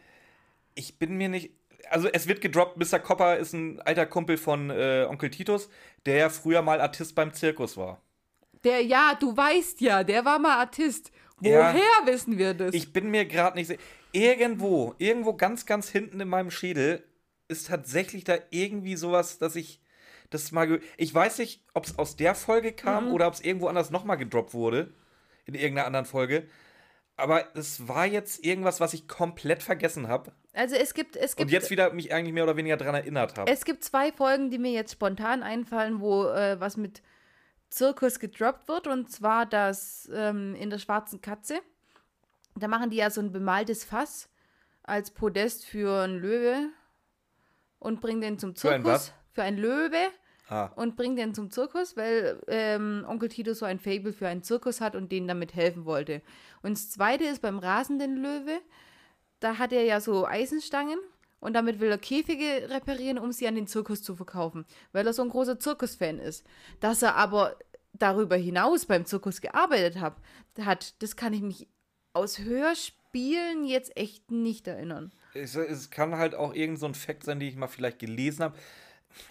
Ich 0.75 0.99
bin 0.99 1.17
mir 1.17 1.29
nicht. 1.29 1.53
Also, 1.91 2.09
es 2.09 2.27
wird 2.27 2.41
gedroppt, 2.41 2.77
Mr. 2.77 2.99
Copper 2.99 3.37
ist 3.37 3.53
ein 3.53 3.81
alter 3.83 4.07
Kumpel 4.07 4.37
von 4.37 4.71
äh, 4.71 5.07
Onkel 5.09 5.31
Titus, 5.31 5.69
der 6.05 6.17
ja 6.17 6.29
früher 6.29 6.63
mal 6.63 6.81
Artist 6.81 7.15
beim 7.15 7.33
Zirkus 7.33 7.77
war. 7.77 8.01
Der, 8.65 8.83
ja, 8.83 9.15
du 9.19 9.37
weißt 9.37 9.81
ja, 9.81 10.03
der 10.03 10.25
war 10.25 10.41
mal 10.41 10.57
Artist. 10.57 11.13
Ja. 11.41 11.73
Woher 11.73 12.13
wissen 12.13 12.39
wir 12.39 12.55
das? 12.55 12.75
Ich 12.75 12.93
bin 12.93 13.11
mir 13.11 13.27
gerade 13.27 13.57
nicht 13.57 13.69
sicher. 13.69 13.81
Irgendwo, 14.17 14.95
irgendwo 14.99 15.35
ganz, 15.35 15.67
ganz 15.67 15.91
hinten 15.91 16.21
in 16.21 16.29
meinem 16.29 16.51
Schädel 16.51 17.05
ist 17.49 17.67
tatsächlich 17.69 18.25
da 18.25 18.37
irgendwie 18.51 18.97
sowas, 18.97 19.39
dass 19.39 19.57
ich 19.57 19.81
das 20.31 20.53
mal. 20.53 20.81
Ich 20.97 21.15
weiß 21.15 21.39
nicht, 21.39 21.63
ob 21.75 21.85
es 21.85 21.99
aus 21.99 22.17
der 22.17 22.35
Folge 22.35 22.73
kam 22.73 23.07
Mhm. 23.09 23.13
oder 23.13 23.27
ob 23.29 23.35
es 23.35 23.41
irgendwo 23.41 23.69
anders 23.69 23.91
nochmal 23.91 24.17
gedroppt 24.17 24.55
wurde. 24.55 24.95
In 25.45 25.55
irgendeiner 25.55 25.87
anderen 25.87 26.07
Folge. 26.07 26.49
Aber 27.17 27.45
es 27.55 27.87
war 27.89 28.07
jetzt 28.07 28.45
irgendwas, 28.45 28.81
was 28.81 28.95
ich 28.95 29.07
komplett 29.07 29.63
vergessen 29.63 30.09
habe. 30.09 30.33
also 30.55 30.75
es 30.77 30.93
gibt, 30.95 31.15
es 31.17 31.33
Und 31.33 31.39
gibt, 31.39 31.51
jetzt 31.53 31.71
wieder 31.71 31.93
mich 31.93 32.13
eigentlich 32.13 32.33
mehr 32.33 32.45
oder 32.45 32.57
weniger 32.57 32.77
daran 32.79 32.95
erinnert 32.95 33.37
habe. 33.39 33.51
es 33.51 33.65
gibt 33.67 33.85
zwei 33.85 34.13
Folgen, 34.13 34.51
die 34.51 34.59
mir 34.59 34.73
jetzt 34.73 34.93
spontan 34.93 35.43
einfallen, 35.43 36.01
wo 36.01 36.25
äh, 36.25 36.59
was 36.59 36.77
mit 36.79 37.03
Zirkus 37.71 38.19
gedroppt 38.19 38.67
wird. 38.69 38.87
Und 38.87 39.11
zwar 39.11 39.45
das 39.47 40.11
ähm, 40.13 40.55
in 40.55 40.71
der 40.71 40.79
schwarzen 40.79 41.21
Katze. 41.21 41.61
Da 42.57 42.69
machen 42.69 42.91
die 42.91 42.97
ja 42.97 43.11
so 43.11 43.21
ein 43.21 43.33
bemaltes 43.33 43.85
Fass 43.85 44.29
als 44.83 45.11
Podest 45.11 45.65
für 45.65 46.03
einen 46.03 46.19
Löwe 46.19 46.71
und 47.79 48.01
bringen 48.01 48.21
den 48.21 48.39
zum 48.39 48.55
Für 48.57 48.71
ein 48.71 48.83
Zirkus. 48.83 48.93
was? 48.93 49.13
Für 49.33 49.43
einen 49.43 49.59
Löwe 49.59 49.99
Ah, 50.49 50.67
und 50.77 50.95
bringen 50.95 51.17
den 51.17 51.35
zum 51.35 51.51
Zirkus, 51.51 51.97
weil 51.97 52.41
ähm, 52.47 53.05
Onkel 53.09 53.29
Tito 53.29 53.53
so 53.53 53.65
ein 53.65 53.81
Fable 53.81 54.13
für 54.13 54.29
einen 54.29 54.45
Zirkus 54.45 54.81
hat 54.81 54.95
und 54.95 55.11
denen 55.11 55.27
damit 55.27 55.55
helfen 55.57 55.85
wollte. 55.85 56.23
Und 56.63 56.73
das 56.79 56.91
zweite 56.91 57.25
ist 57.25 57.43
beim 57.43 57.59
rasenden 57.59 58.17
Löwe. 58.17 58.61
Da 59.41 59.59
hat 59.59 59.73
er 59.73 59.83
ja 59.83 60.01
so 60.01 60.25
Eisenstangen 60.25 61.01
und 61.41 61.55
damit 61.55 61.81
will 61.81 61.91
er 61.91 61.99
Käfige 61.99 62.71
reparieren, 62.71 63.19
um 63.19 63.33
sie 63.33 63.49
an 63.49 63.57
den 63.57 63.67
Zirkus 63.67 64.03
zu 64.05 64.15
verkaufen, 64.15 64.67
weil 64.93 65.05
er 65.07 65.13
so 65.13 65.23
ein 65.23 65.31
großer 65.31 65.59
Zirkusfan 65.59 66.21
ist. 66.21 66.47
Dass 66.79 67.03
er 67.03 67.17
aber 67.17 67.57
darüber 67.93 68.37
hinaus 68.37 68.87
beim 68.87 69.05
Zirkus 69.05 69.41
gearbeitet 69.41 70.01
hat, 70.01 70.17
hat 70.61 71.03
das 71.03 71.17
kann 71.17 71.33
ich 71.33 71.43
mich 71.43 71.69
aus 72.17 72.39
Hörspielen 72.41 73.65
jetzt 73.65 73.97
echt 73.97 74.31
nicht 74.31 74.67
erinnern. 74.67 75.13
es, 75.35 75.55
es 75.55 75.91
kann 75.91 76.17
halt 76.17 76.35
auch 76.35 76.55
irgend 76.55 76.79
so 76.79 76.87
ein 76.87 76.95
Fact 76.95 77.25
sein, 77.25 77.39
den 77.39 77.49
ich 77.49 77.57
mal 77.57 77.69
vielleicht 77.69 77.99
gelesen 77.99 78.43
habe. 78.45 78.57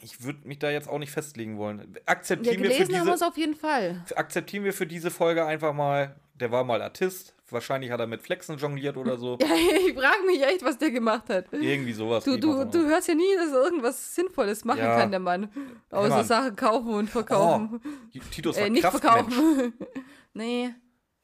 Ich 0.01 0.24
würde 0.24 0.48
mich 0.48 0.58
da 0.60 0.70
jetzt 0.72 0.88
auch 0.89 0.98
nicht 0.98 1.12
festlegen 1.12 1.58
wollen. 1.58 1.80
Ja, 1.80 2.01
Akzeptieren, 2.06 2.63
wir 2.63 2.72
für 2.72 2.77
gelesen 2.77 3.00
haben 3.00 3.06
wir 3.08 3.13
es 3.13 3.20
diese, 3.20 3.27
auf 3.27 3.38
jeden 3.38 3.56
Fall. 3.56 4.04
akzeptieren 4.15 4.63
wir 4.63 4.74
für 4.74 4.88
diese 4.88 5.12
Folge 5.12 5.46
einfach 5.46 5.74
mal, 5.74 6.15
der 6.39 6.51
war 6.51 6.63
mal 6.63 6.82
Artist. 6.82 7.34
Wahrscheinlich 7.51 7.92
hat 7.92 8.00
er 8.00 8.08
mit 8.08 8.24
Flexen 8.24 8.58
jongliert 8.58 8.98
oder 8.98 9.18
so. 9.18 9.38
ich 9.88 9.94
frage 9.94 10.25
mich 10.25 10.42
echt, 10.42 10.63
was 10.63 10.80
der 10.80 10.89
gemacht 10.89 11.30
hat. 11.30 11.46
Irgendwie 11.51 11.94
sowas. 11.94 12.24
Du, 12.24 12.38
du, 12.38 12.65
du 12.65 12.86
hörst 12.88 13.08
ja 13.08 13.13
nie, 13.13 13.36
dass 13.38 13.51
er 13.51 13.63
irgendwas 13.65 14.15
Sinnvolles 14.15 14.65
machen 14.65 14.80
Ja. 14.80 14.98
kann, 14.98 15.12
der 15.12 15.20
Mann. 15.20 15.50
Außer. 15.92 16.24
Sachen 16.24 16.56
kaufen 16.56 16.92
und 16.96 17.10
verkaufen. 17.10 17.80
Oh, 17.86 18.20
Titus 18.32 18.58
war 18.58 18.65
äh, 18.65 18.70
nicht 18.72 18.88
verkaufen. 18.88 19.74
nee, 20.34 20.74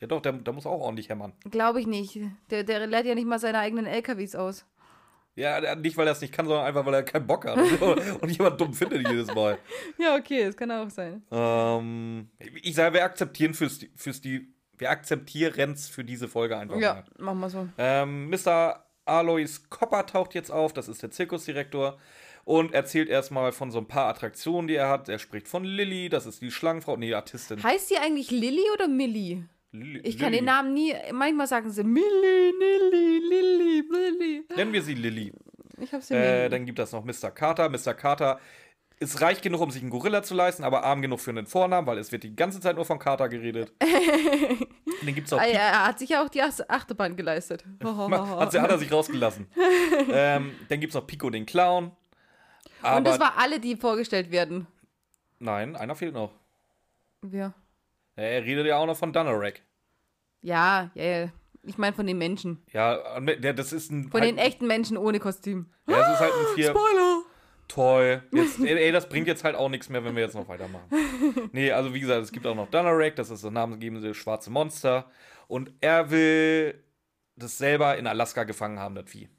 Ja 0.02 0.08
doch, 0.08 0.22
der, 0.22 0.34
der 0.34 0.52
muss 0.54 0.66
auch 0.66 0.82
ordentlich 0.82 1.08
hämmern. 1.10 1.32
glaube 1.50 1.80
ich 1.80 1.88
nicht. 1.88 2.20
Der, 2.50 2.64
der 2.64 2.86
lädt 2.88 3.06
ja 3.06 3.16
nicht 3.16 3.28
mal 3.28 3.40
seine 3.40 3.60
eigenen 3.60 3.86
LKWs 3.86 4.36
aus. 4.36 4.66
Ja, 5.36 5.76
nicht, 5.76 5.96
weil 5.96 6.08
er 6.08 6.12
es 6.12 6.20
nicht 6.20 6.34
kann, 6.34 6.46
sondern 6.46 6.66
einfach, 6.66 6.86
weil 6.86 6.94
er 6.94 7.04
keinen 7.04 7.26
Bock 7.26 7.46
hat. 7.46 7.58
Und 8.22 8.30
jemand 8.38 8.60
dumm 8.60 8.74
findet 8.74 9.08
jedes 9.08 9.34
Mal. 9.34 9.58
Ja, 9.98 10.16
okay, 10.18 10.46
das 10.46 10.58
kann 10.58 10.70
auch 10.72 10.90
sein. 10.90 11.24
Ähm, 11.32 12.30
ich 12.62 12.76
sage, 12.76 12.96
wir 12.96 13.06
akzeptieren 13.06 13.54
fürs, 13.54 13.80
fürs 13.96 14.20
die, 14.20 14.54
wir 14.78 14.90
akzeptieren's 14.90 15.88
für 15.88 16.04
diese 16.04 16.28
Folge 16.28 16.58
einfach 16.58 16.78
Ja, 16.78 16.96
mal. 16.96 17.04
machen 17.24 17.40
wir 17.40 17.50
so. 17.50 17.70
Ähm, 17.78 18.30
Mr. 18.30 18.84
Alois 19.06 19.62
Kopper 19.70 20.06
taucht 20.06 20.34
jetzt 20.34 20.52
auf, 20.52 20.74
das 20.74 20.90
ist 20.90 21.02
der 21.02 21.12
Zirkusdirektor. 21.12 21.98
Und 22.44 22.74
erzählt 22.74 23.08
erstmal 23.08 23.52
von 23.52 23.70
so 23.72 23.78
ein 23.78 23.88
paar 23.88 24.08
Attraktionen, 24.10 24.68
die 24.68 24.76
er 24.76 24.90
hat. 24.90 25.08
Er 25.08 25.20
spricht 25.20 25.48
von 25.48 25.64
Lilly, 25.64 26.10
das 26.10 26.26
ist 26.26 26.42
die 26.42 26.50
Schlangenfrau, 26.52 26.98
nee, 26.98 27.14
Artistin. 27.14 27.62
Heißt 27.64 27.90
die 27.92 27.98
eigentlich 28.00 28.32
Lilly 28.32 28.64
oder 28.74 28.88
Millie? 28.88 29.46
Lilly- 29.74 30.02
Ich 30.04 30.18
kann 30.18 30.32
Lilly. 30.32 30.38
den 30.38 30.46
Namen 30.46 30.74
nie. 30.74 30.94
Manchmal 31.14 31.48
sagen 31.48 31.70
sie 31.72 31.84
Millie, 31.84 32.52
Nilly, 32.60 33.20
Lilly, 33.30 33.84
Lilly. 33.90 34.44
Nennen 34.56 34.74
wir 34.74 34.82
sie 34.82 34.96
Lilly. 34.96 35.32
Ich 35.80 35.92
hab's 35.94 36.10
sie 36.10 36.14
Äh, 36.16 36.50
dann 36.50 36.66
gibt 36.66 36.78
es 36.80 36.92
noch 36.92 37.04
Mr. 37.06 37.32
Carter. 37.32 37.70
Mr. 37.70 37.94
Carter 37.94 38.40
ist 39.00 39.20
reich 39.22 39.42
genug, 39.42 39.62
um 39.62 39.72
sich 39.72 39.82
einen 39.82 39.90
Gorilla 39.90 40.22
zu 40.22 40.36
leisten, 40.36 40.64
aber 40.64 40.84
arm 40.84 41.02
genug 41.02 41.20
für 41.22 41.32
einen 41.32 41.48
Vornamen, 41.48 41.88
weil 41.88 41.98
es 41.98 42.12
wird 42.12 42.22
die 42.24 42.36
ganze 42.36 42.60
Zeit 42.60 42.76
nur 42.76 42.86
von 42.86 43.00
Carter 43.00 43.30
geredet. 43.30 43.72
Und 43.82 45.08
dann 45.08 45.16
gibt 45.16 45.26
es 45.28 45.34
auch 45.34 45.40
Ah, 45.40 45.46
ja, 45.48 45.54
er 45.60 45.88
hat 45.88 45.98
sich 46.00 46.10
ja 46.10 46.24
auch 46.24 46.30
die 46.30 46.42
Ach- 46.44 46.60
Achterbahn 46.68 47.16
geleistet. 47.16 47.64
hat, 47.84 48.52
sie- 48.52 48.60
hat 48.60 48.70
er 48.70 48.78
sich 48.78 48.92
rausgelassen. 48.92 49.48
ähm, 50.12 50.52
dann 50.70 50.80
gibt 50.80 50.92
es 50.92 50.96
noch 50.96 51.08
Pico 51.08 51.30
den 51.32 51.46
Clown. 51.48 51.92
Aber 52.84 52.98
Und 52.98 53.08
das 53.08 53.20
war 53.20 53.38
alle, 53.38 53.60
die 53.60 53.76
vorgestellt 53.76 54.32
werden. 54.32 54.68
nein, 55.40 55.76
einer 55.76 55.96
fehlt 55.96 56.14
noch. 56.14 56.32
Ja. 57.32 57.54
Er 58.16 58.44
redet 58.44 58.66
ja 58.68 58.78
auch 58.78 58.86
noch 58.86 58.98
von 58.98 59.14
Dunorak. 59.14 59.62
Ja, 60.42 60.92
ja, 60.96 61.04
ja. 61.04 61.32
Ich 61.64 61.78
meine 61.78 61.96
von 61.96 62.08
den 62.08 62.18
Menschen. 62.18 62.64
Ja, 62.72 63.20
das 63.20 63.72
ist 63.72 63.92
ein. 63.92 64.10
Von 64.10 64.22
halt, 64.22 64.32
den 64.32 64.38
echten 64.38 64.66
Menschen 64.68 64.98
ohne 64.98 65.20
Kostüm. 65.20 65.70
Ja, 65.88 65.98
das 65.98 66.14
ist 66.14 66.20
halt 66.20 66.34
ein 66.34 66.56
vier. 66.56 66.70
Spoiler! 66.70 67.22
Toll. 67.68 68.24
Jetzt, 68.32 68.60
ey, 68.66 68.92
das 68.92 69.08
bringt 69.08 69.28
jetzt 69.28 69.44
halt 69.44 69.56
auch 69.56 69.70
nichts 69.70 69.88
mehr, 69.88 70.04
wenn 70.04 70.16
wir 70.16 70.24
jetzt 70.24 70.36
noch 70.36 70.48
weitermachen. 70.48 70.90
Nee, 71.54 71.72
also 71.72 71.94
wie 71.94 72.00
gesagt, 72.00 72.22
es 72.24 72.32
gibt 72.32 72.46
auch 72.46 72.56
noch 72.56 72.70
Dunorak, 72.70 73.16
das 73.16 73.30
ist 73.30 73.44
das 73.44 73.52
namensgebende 73.52 74.14
schwarze 74.14 74.50
Monster. 74.50 75.10
Und 75.48 75.72
er 75.82 76.10
will 76.12 76.84
das 77.36 77.58
selber 77.58 77.98
in 77.98 78.08
Alaska 78.08 78.44
gefangen 78.44 78.80
haben, 78.80 78.96
das 78.96 79.10
Vieh. 79.10 79.30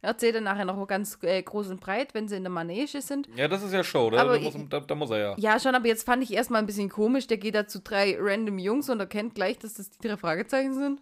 Erzählt 0.00 0.36
er 0.36 0.40
nachher 0.40 0.64
noch 0.64 0.86
ganz 0.86 1.18
äh, 1.22 1.42
groß 1.42 1.68
und 1.68 1.80
breit, 1.80 2.14
wenn 2.14 2.28
sie 2.28 2.36
in 2.36 2.44
der 2.44 2.52
Manege 2.52 3.02
sind. 3.02 3.28
Ja, 3.34 3.48
das 3.48 3.64
ist 3.64 3.72
ja 3.72 3.82
Show, 3.82 4.10
da, 4.10 4.24
da, 4.24 4.38
muss, 4.38 4.54
da, 4.68 4.80
da 4.80 4.94
muss 4.94 5.10
er 5.10 5.18
ja. 5.18 5.34
Ja, 5.38 5.58
schon, 5.58 5.74
aber 5.74 5.88
jetzt 5.88 6.04
fand 6.04 6.22
ich 6.22 6.32
erstmal 6.32 6.60
ein 6.60 6.66
bisschen 6.66 6.88
komisch. 6.88 7.26
Der 7.26 7.36
geht 7.36 7.56
da 7.56 7.66
zu 7.66 7.80
drei 7.80 8.16
random 8.18 8.58
Jungs 8.58 8.88
und 8.88 9.00
erkennt 9.00 9.34
gleich, 9.34 9.58
dass 9.58 9.74
das 9.74 9.90
die 9.90 10.06
drei 10.06 10.16
Fragezeichen 10.16 10.74
sind. 10.74 11.00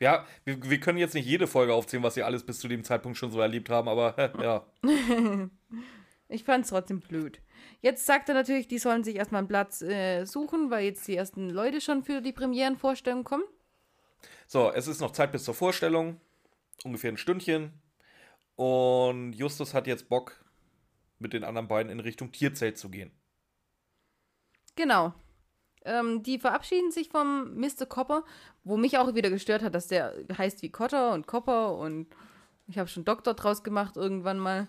Ja, 0.00 0.26
wir, 0.44 0.58
wir 0.68 0.80
können 0.80 0.98
jetzt 0.98 1.14
nicht 1.14 1.26
jede 1.26 1.46
Folge 1.46 1.72
aufzählen, 1.72 2.02
was 2.02 2.14
sie 2.14 2.24
alles 2.24 2.44
bis 2.44 2.58
zu 2.58 2.66
dem 2.66 2.82
Zeitpunkt 2.82 3.16
schon 3.16 3.30
so 3.30 3.40
erlebt 3.40 3.70
haben, 3.70 3.88
aber 3.88 4.14
ja. 4.42 4.66
Ich 6.28 6.42
fand's 6.42 6.70
trotzdem 6.70 7.00
blöd. 7.00 7.40
Jetzt 7.80 8.06
sagt 8.06 8.28
er 8.28 8.34
natürlich, 8.34 8.66
die 8.66 8.78
sollen 8.78 9.04
sich 9.04 9.16
erstmal 9.16 9.40
einen 9.40 9.48
Platz 9.48 9.82
äh, 9.82 10.24
suchen, 10.24 10.70
weil 10.70 10.84
jetzt 10.84 11.06
die 11.06 11.16
ersten 11.16 11.50
Leute 11.50 11.80
schon 11.80 12.02
für 12.02 12.22
die 12.22 12.32
Premierenvorstellung 12.32 13.24
kommen. 13.24 13.44
So, 14.46 14.72
es 14.72 14.88
ist 14.88 15.00
noch 15.00 15.12
Zeit 15.12 15.32
bis 15.32 15.44
zur 15.44 15.54
Vorstellung. 15.54 16.20
Ungefähr 16.82 17.12
ein 17.12 17.16
Stündchen. 17.16 17.72
Und 18.56 19.32
Justus 19.32 19.74
hat 19.74 19.86
jetzt 19.86 20.08
Bock, 20.08 20.44
mit 21.18 21.32
den 21.32 21.44
anderen 21.44 21.68
beiden 21.68 21.90
in 21.90 22.00
Richtung 22.00 22.32
Tierzelt 22.32 22.78
zu 22.78 22.88
gehen. 22.90 23.10
Genau. 24.76 25.14
Ähm, 25.84 26.22
die 26.22 26.38
verabschieden 26.38 26.90
sich 26.90 27.08
vom 27.08 27.54
Mr. 27.56 27.86
Copper, 27.86 28.24
wo 28.64 28.76
mich 28.76 28.98
auch 28.98 29.14
wieder 29.14 29.30
gestört 29.30 29.62
hat, 29.62 29.74
dass 29.74 29.86
der 29.86 30.14
heißt 30.36 30.62
wie 30.62 30.70
Cotter 30.70 31.12
und 31.12 31.26
Copper 31.26 31.76
und 31.76 32.08
ich 32.66 32.78
habe 32.78 32.88
schon 32.88 33.04
Doktor 33.04 33.34
draus 33.34 33.62
gemacht 33.62 33.96
irgendwann 33.96 34.38
mal. 34.38 34.68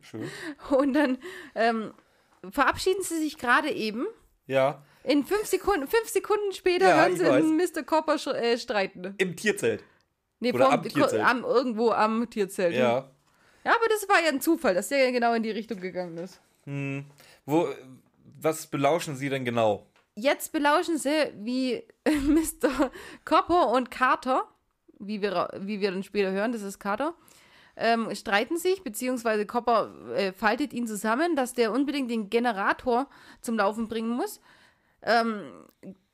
Schön. 0.00 0.30
Und 0.70 0.94
dann 0.94 1.18
ähm, 1.54 1.92
verabschieden 2.48 3.02
sie 3.02 3.18
sich 3.18 3.36
gerade 3.36 3.70
eben. 3.70 4.06
Ja, 4.46 4.84
In 5.02 5.24
fünf 5.24 5.46
Sekunden, 5.46 5.88
fünf 5.88 6.08
Sekunden 6.08 6.52
später 6.52 6.88
Ja, 6.88 7.08
hören 7.08 7.16
sie 7.16 7.80
Mr. 7.80 7.82
Copper 7.82 8.14
äh, 8.36 8.56
streiten. 8.58 9.14
im 9.18 9.36
Tierzelt. 9.36 9.82
Nee, 10.40 10.52
Oder 10.52 10.66
vorm- 10.66 10.74
am 10.74 10.82
Tierzelt. 10.82 11.24
am, 11.24 11.44
irgendwo 11.44 11.90
am 11.90 12.28
Tierzelt. 12.30 12.74
Ja. 12.74 13.08
ja, 13.64 13.70
aber 13.70 13.88
das 13.88 14.08
war 14.08 14.20
ja 14.22 14.28
ein 14.28 14.40
Zufall, 14.40 14.74
dass 14.74 14.88
der 14.88 15.10
genau 15.12 15.34
in 15.34 15.42
die 15.42 15.50
Richtung 15.50 15.80
gegangen 15.80 16.16
ist. 16.18 16.40
Hm. 16.64 17.04
Wo, 17.46 17.68
was 18.40 18.66
belauschen 18.66 19.16
Sie 19.16 19.28
denn 19.28 19.44
genau? 19.44 19.86
Jetzt 20.16 20.52
belauschen 20.52 20.96
sie, 20.96 21.32
wie 21.36 21.82
Mr. 22.06 22.90
Copper 23.24 23.70
und 23.70 23.90
Carter, 23.90 24.44
wie 25.00 25.20
wir, 25.20 25.48
wie 25.58 25.80
wir 25.80 25.90
dann 25.90 26.04
später 26.04 26.30
hören, 26.30 26.52
das 26.52 26.62
ist 26.62 26.78
Carter, 26.78 27.14
ähm, 27.76 28.14
streiten 28.14 28.56
sich, 28.56 28.84
beziehungsweise 28.84 29.44
Copper 29.46 29.92
äh, 30.14 30.32
faltet 30.32 30.72
ihn 30.72 30.86
zusammen, 30.86 31.34
dass 31.34 31.52
der 31.54 31.72
unbedingt 31.72 32.10
den 32.10 32.30
Generator 32.30 33.08
zum 33.40 33.56
Laufen 33.56 33.88
bringen 33.88 34.10
muss. 34.10 34.40
Ähm, 35.02 35.66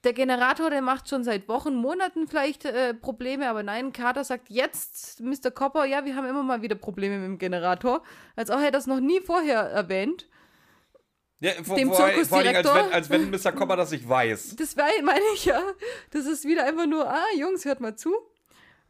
der 0.05 0.13
Generator, 0.15 0.71
der 0.71 0.81
macht 0.83 1.09
schon 1.09 1.25
seit 1.25 1.47
Wochen, 1.49 1.75
Monaten 1.75 2.27
vielleicht 2.27 2.65
äh, 2.65 2.95
Probleme, 2.95 3.49
aber 3.49 3.63
nein, 3.63 3.93
Carter 3.93 4.25
sagt 4.25 4.49
jetzt, 4.49 5.21
Mr. 5.21 5.51
Copper, 5.51 5.85
ja, 5.85 6.05
wir 6.05 6.17
haben 6.17 6.27
immer 6.27 6.43
mal 6.43 6.63
wieder 6.63 6.75
Probleme 6.75 7.19
mit 7.19 7.27
dem 7.27 7.39
Generator, 7.39 8.03
als 8.37 8.51
auch 8.51 8.61
er 8.61 8.71
das 8.71 8.87
noch 8.87 9.01
nie 9.01 9.21
vorher 9.21 9.61
erwähnt. 9.61 10.27
Ja, 11.43 11.53
vor, 11.63 11.77
Dem 11.77 11.89
vor, 11.89 11.97
vor 11.97 12.05
allem, 12.07 12.19
als 12.19 12.29
Zirkusdirektor? 12.29 12.75
wenn, 12.75 12.93
als 12.93 13.11
wenn 13.11 13.31
Mr. 13.31 13.53
Copper 13.53 13.77
das 13.77 13.91
nicht 13.91 14.09
weiß. 14.09 14.57
Das 14.59 14.77
meine 14.77 15.21
ich 15.35 15.47
ja. 15.47 15.61
Das 16.11 16.27
ist 16.27 16.45
wieder 16.45 16.65
einfach 16.65 16.87
nur, 16.87 17.09
ah, 17.09 17.25
Jungs, 17.39 17.65
hört 17.65 17.81
mal 17.81 17.97
zu. 17.97 18.15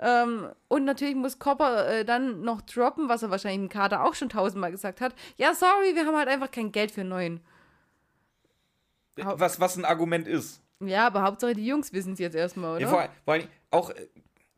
Ähm, 0.00 0.48
und 0.68 0.84
natürlich 0.84 1.14
muss 1.14 1.38
Copper 1.38 1.88
äh, 1.88 2.04
dann 2.04 2.40
noch 2.42 2.60
droppen, 2.62 3.08
was 3.08 3.22
er 3.22 3.30
wahrscheinlich 3.30 3.60
im 3.60 3.68
Kader 3.68 4.04
auch 4.04 4.14
schon 4.14 4.30
tausendmal 4.30 4.70
gesagt 4.72 5.00
hat. 5.00 5.14
Ja, 5.36 5.54
sorry, 5.54 5.94
wir 5.94 6.06
haben 6.06 6.16
halt 6.16 6.28
einfach 6.28 6.50
kein 6.50 6.72
Geld 6.72 6.90
für 6.90 7.02
einen 7.02 7.10
neuen. 7.10 7.40
Hau- 9.24 9.38
Was, 9.38 9.60
was 9.60 9.76
ein 9.76 9.84
Argument 9.84 10.26
ist. 10.26 10.60
Ja, 10.80 11.06
aber 11.06 11.22
Hauptsache 11.22 11.54
die 11.54 11.66
Jungs 11.66 11.92
wissen 11.92 12.14
es 12.14 12.18
jetzt 12.18 12.34
erstmal, 12.34 12.76
oder? 12.76 12.80
Ja, 12.80 12.88
vor, 12.88 13.08
vor 13.24 13.34
allem 13.34 13.48
auch, 13.70 13.90
äh, 13.90 14.08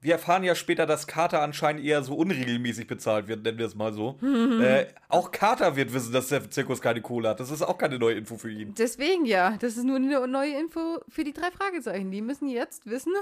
wir 0.00 0.14
erfahren 0.14 0.42
ja 0.42 0.54
später, 0.54 0.84
dass 0.84 1.06
Carter 1.06 1.42
anscheinend 1.42 1.84
eher 1.84 2.02
so 2.02 2.14
unregelmäßig 2.14 2.86
bezahlt 2.88 3.28
wird, 3.28 3.44
nennen 3.44 3.58
wir 3.58 3.66
es 3.66 3.74
mal 3.74 3.92
so. 3.92 4.18
äh, 4.22 4.86
auch 5.08 5.30
Carter 5.30 5.76
wird 5.76 5.92
wissen, 5.92 6.12
dass 6.12 6.28
der 6.28 6.50
Zirkus 6.50 6.80
keine 6.80 7.00
Kohle 7.00 7.28
hat. 7.28 7.40
Das 7.40 7.50
ist 7.50 7.62
auch 7.62 7.78
keine 7.78 7.98
neue 7.98 8.14
Info 8.14 8.36
für 8.36 8.50
ihn. 8.50 8.74
Deswegen 8.74 9.24
ja, 9.24 9.56
das 9.58 9.76
ist 9.76 9.84
nur 9.84 9.96
eine 9.96 10.26
neue 10.26 10.58
Info 10.58 11.00
für 11.08 11.24
die 11.24 11.32
drei 11.32 11.50
Fragezeichen. 11.50 12.10
Die 12.10 12.20
müssen 12.20 12.48
jetzt 12.48 12.86
wissen, 12.86 13.12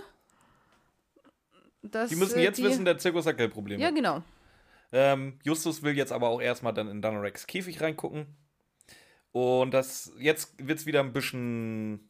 dass. 1.83 2.11
Die 2.11 2.16
müssen 2.16 2.38
äh, 2.38 2.45
jetzt 2.45 2.59
die, 2.59 2.64
wissen, 2.64 2.85
der 2.85 2.99
Zirkus 2.99 3.26
hat 3.26 3.37
Geldprobleme. 3.37 3.83
Ja, 3.83 3.90
genau. 3.90 4.23
Ähm, 4.92 5.38
Justus 5.42 5.83
will 5.83 5.97
jetzt 5.97 6.12
aber 6.12 6.28
auch 6.28 6.40
erstmal 6.40 6.75
dann 6.75 6.88
in 6.88 7.00
Dunoraks 7.00 7.47
Käfig 7.47 7.80
reingucken. 7.80 8.26
Und 9.33 9.73
das, 9.73 10.12
jetzt 10.19 10.54
wird 10.59 10.78
es 10.78 10.87
wieder 10.87 11.00
ein 11.00 11.12
bisschen 11.12 12.10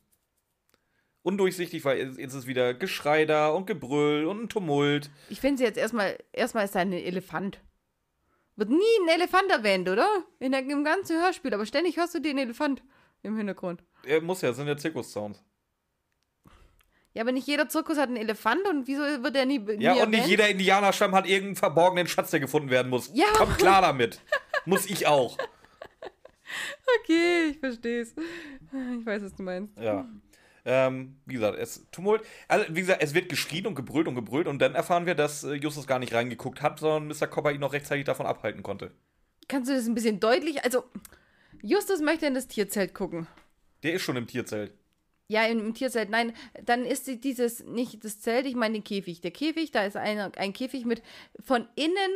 undurchsichtig, 1.23 1.85
weil 1.85 2.17
jetzt 2.19 2.35
ist 2.35 2.47
wieder 2.47 2.75
Geschrei 2.75 3.25
da 3.27 3.49
und 3.49 3.67
Gebrüll 3.67 4.27
und 4.27 4.43
ein 4.45 4.49
Tumult. 4.49 5.11
Ich 5.29 5.41
finde 5.41 5.59
sie 5.59 5.65
jetzt 5.65 5.79
erstmal, 5.79 6.19
erstmal 6.33 6.65
ist 6.65 6.75
da 6.75 6.81
ein 6.81 6.93
Elefant. 6.93 7.61
Wird 8.57 8.71
nie 8.71 8.77
ein 9.03 9.09
Elefant 9.09 9.51
erwähnt, 9.51 9.89
oder? 9.89 10.07
In 10.39 10.53
der, 10.53 10.61
Im 10.61 10.85
ganzen 10.85 11.21
Hörspiel, 11.23 11.55
aber 11.55 11.65
ständig 11.67 11.97
hörst 11.97 12.15
du 12.15 12.21
den 12.21 12.39
Elefant 12.39 12.83
im 13.23 13.37
Hintergrund. 13.37 13.83
Er 14.05 14.21
muss 14.21 14.41
ja, 14.43 14.49
das 14.49 14.57
sind 14.59 14.67
ja 14.67 14.77
Zirkus-Sounds. 14.77 15.43
Ja, 17.13 17.23
aber 17.23 17.33
nicht 17.33 17.47
jeder 17.49 17.69
Zirkus 17.69 17.99
hat 17.99 18.09
einen 18.09 18.17
Elefant 18.19 18.67
und 18.69 18.87
wieso 18.87 19.03
wird 19.03 19.35
der 19.35 19.45
nie, 19.45 19.59
nie 19.59 19.83
Ja, 19.83 19.95
und 19.95 20.11
nicht 20.11 20.21
erwähnt? 20.21 20.27
jeder 20.29 20.49
Indianerstamm 20.49 21.13
hat 21.15 21.27
irgendeinen 21.27 21.57
verborgenen 21.57 22.07
Schatz, 22.07 22.31
der 22.31 22.39
gefunden 22.41 22.71
werden 22.71 22.89
muss. 22.89 23.11
Ja. 23.15 23.27
Kommt 23.33 23.59
klar 23.59 23.83
damit. 23.83 24.21
muss 24.65 24.87
ich 24.87 25.07
auch. 25.07 25.37
Okay, 27.05 27.51
ich 27.53 27.59
verstehe 27.61 28.01
es. 28.03 28.13
Ich 28.13 29.07
weiß, 29.07 29.23
was 29.23 29.35
du 29.37 29.43
meinst. 29.45 29.79
Ja. 29.79 30.09
Ähm, 30.65 31.17
wie 31.27 31.35
gesagt, 31.35 31.59
es 31.59 31.87
Tumult. 31.91 32.23
Also, 32.49 32.67
wie 32.75 32.81
gesagt, 32.81 33.03
es 33.03 33.15
wird 33.15 33.29
geschrien 33.29 33.67
und 33.67 33.75
gebrüllt 33.75 34.09
und 34.09 34.15
gebrüllt 34.15 34.47
und 34.47 34.59
dann 34.61 34.75
erfahren 34.75 35.07
wir, 35.07 35.15
dass 35.15 35.45
äh, 35.45 35.55
Justus 35.55 35.87
gar 35.87 35.99
nicht 35.99 36.13
reingeguckt 36.13 36.61
hat, 36.63 36.79
sondern 36.81 37.09
Mr. 37.09 37.27
Copper 37.27 37.53
ihn 37.53 37.61
noch 37.61 37.73
rechtzeitig 37.73 38.05
davon 38.05 38.27
abhalten 38.27 38.63
konnte. 38.63 38.91
Kannst 39.49 39.71
du 39.71 39.75
das 39.75 39.87
ein 39.87 39.95
bisschen 39.95 40.21
deutlich? 40.21 40.65
Also, 40.65 40.85
Justus 41.63 42.01
möchte 42.01 42.27
in 42.27 42.35
das 42.35 42.49
Tierzelt 42.49 42.95
gucken. 42.95 43.27
Der 43.83 43.95
ist 43.95 44.03
schon 44.03 44.17
im 44.17 44.27
Tierzelt. 44.27 44.73
Ja, 45.29 45.45
im, 45.47 45.61
im 45.61 45.75
Tierzelt. 45.75 46.11
Nein, 46.11 46.33
dann 46.65 46.85
ist 46.85 47.07
die- 47.07 47.21
dieses 47.21 47.65
nicht 47.65 48.05
das 48.05 48.21
Zelt, 48.21 48.47
ich 48.47 48.55
meine 48.57 48.75
den 48.75 48.85
Käfig. 48.85 49.21
Der 49.21 49.31
Käfig, 49.31 49.71
da 49.71 49.85
ist 49.85 49.97
eine, 49.97 50.33
ein 50.37 50.53
Käfig 50.53 50.85
mit 50.85 51.03
von 51.45 51.67
innen 51.77 52.11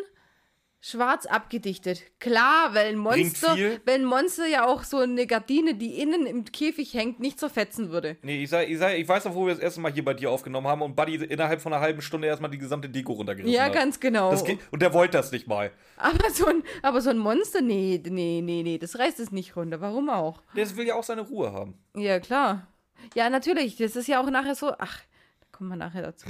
schwarz 0.85 1.25
abgedichtet. 1.25 2.03
Klar, 2.21 2.75
weil 2.75 2.88
ein 2.88 2.99
Monster, 2.99 3.57
weil 3.87 3.95
ein 3.95 4.05
Monster 4.05 4.47
ja 4.47 4.67
auch 4.67 4.85
so 4.85 4.99
eine 4.99 5.26
Gardine, 5.26 5.75
die 5.75 5.99
innen 5.99 6.26
im 6.26 6.45
Käfig 6.45 6.93
hängt, 6.93 7.21
nicht 7.21 7.41
zerfetzen 7.41 7.88
würde. 7.91 8.19
Nee, 8.21 8.43
ich, 8.43 8.50
sag, 8.50 8.69
ich, 8.69 8.76
sag, 8.76 8.93
ich 8.99 9.09
weiß 9.09 9.25
noch, 9.25 9.35
wo 9.35 9.47
wir 9.47 9.55
das 9.55 9.62
erste 9.62 9.81
Mal 9.81 9.93
hier 9.93 10.05
bei 10.05 10.12
dir 10.12 10.31
aufgenommen 10.31 10.67
haben 10.67 10.83
und 10.83 10.95
Buddy 10.95 11.14
innerhalb 11.14 11.62
von 11.62 11.73
einer 11.73 11.81
halben 11.81 12.03
Stunde 12.03 12.29
erstmal 12.29 12.50
die 12.50 12.59
gesamte 12.59 12.91
Deko 12.91 13.14
runtergerissen 13.14 13.55
Ja, 13.55 13.64
hat. 13.64 13.73
ganz 13.73 13.99
genau. 13.99 14.35
Geht, 14.43 14.59
und 14.73 14.83
der 14.83 14.93
wollte 14.93 15.17
das 15.17 15.33
nicht 15.33 15.49
mal. 15.49 15.73
aber, 15.97 16.29
so 16.31 16.45
ein, 16.47 16.62
aber 16.83 17.00
so 17.00 17.09
ein 17.09 17.19
Monster, 17.19 17.62
nee, 17.62 18.03
nee, 18.05 18.43
nee, 18.43 18.62
nee, 18.62 18.76
das 18.76 18.99
reißt 18.99 19.21
es 19.21 19.33
nicht 19.33 19.57
runter. 19.57 19.81
Warum 19.81 20.11
auch? 20.11 20.43
Der 20.55 20.76
will 20.76 20.87
ja 20.87 20.97
auch 20.97 21.05
seine 21.05 21.23
Ruhe 21.23 21.50
haben. 21.53 21.79
Ja, 21.97 22.21
klar. 22.21 22.69
Ja, 23.14 23.31
natürlich. 23.31 23.76
Das 23.76 23.97
ist 23.97 24.07
ja 24.07 24.21
auch 24.21 24.29
nachher 24.29 24.55
so. 24.55 24.73
Ach, 24.79 25.00
da 25.41 25.47
kommen 25.50 25.71
wir 25.71 25.76
nachher 25.76 26.03
dazu. 26.03 26.26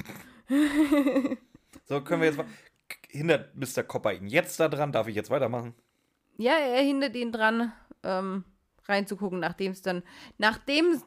So, 1.87 2.01
können 2.03 2.21
wir 2.23 2.29
jetzt 2.29 2.37
mal. 2.39 2.47
Hindert 3.15 3.55
Mr. 3.57 3.83
Copper 3.85 4.13
ihn 4.13 4.27
jetzt 4.27 4.59
da 4.61 4.69
dran? 4.69 4.93
Darf 4.93 5.07
ich 5.09 5.15
jetzt 5.15 5.31
weitermachen? 5.31 5.75
Ja, 6.37 6.53
er 6.55 6.83
hindert 6.83 7.15
ihn 7.15 7.31
dran, 7.33 7.73
ähm, 8.03 8.45
reinzugucken, 8.87 9.39
nachdem 9.41 9.73
es 9.73 9.83
dann, 9.83 10.03
nachdem 10.39 11.01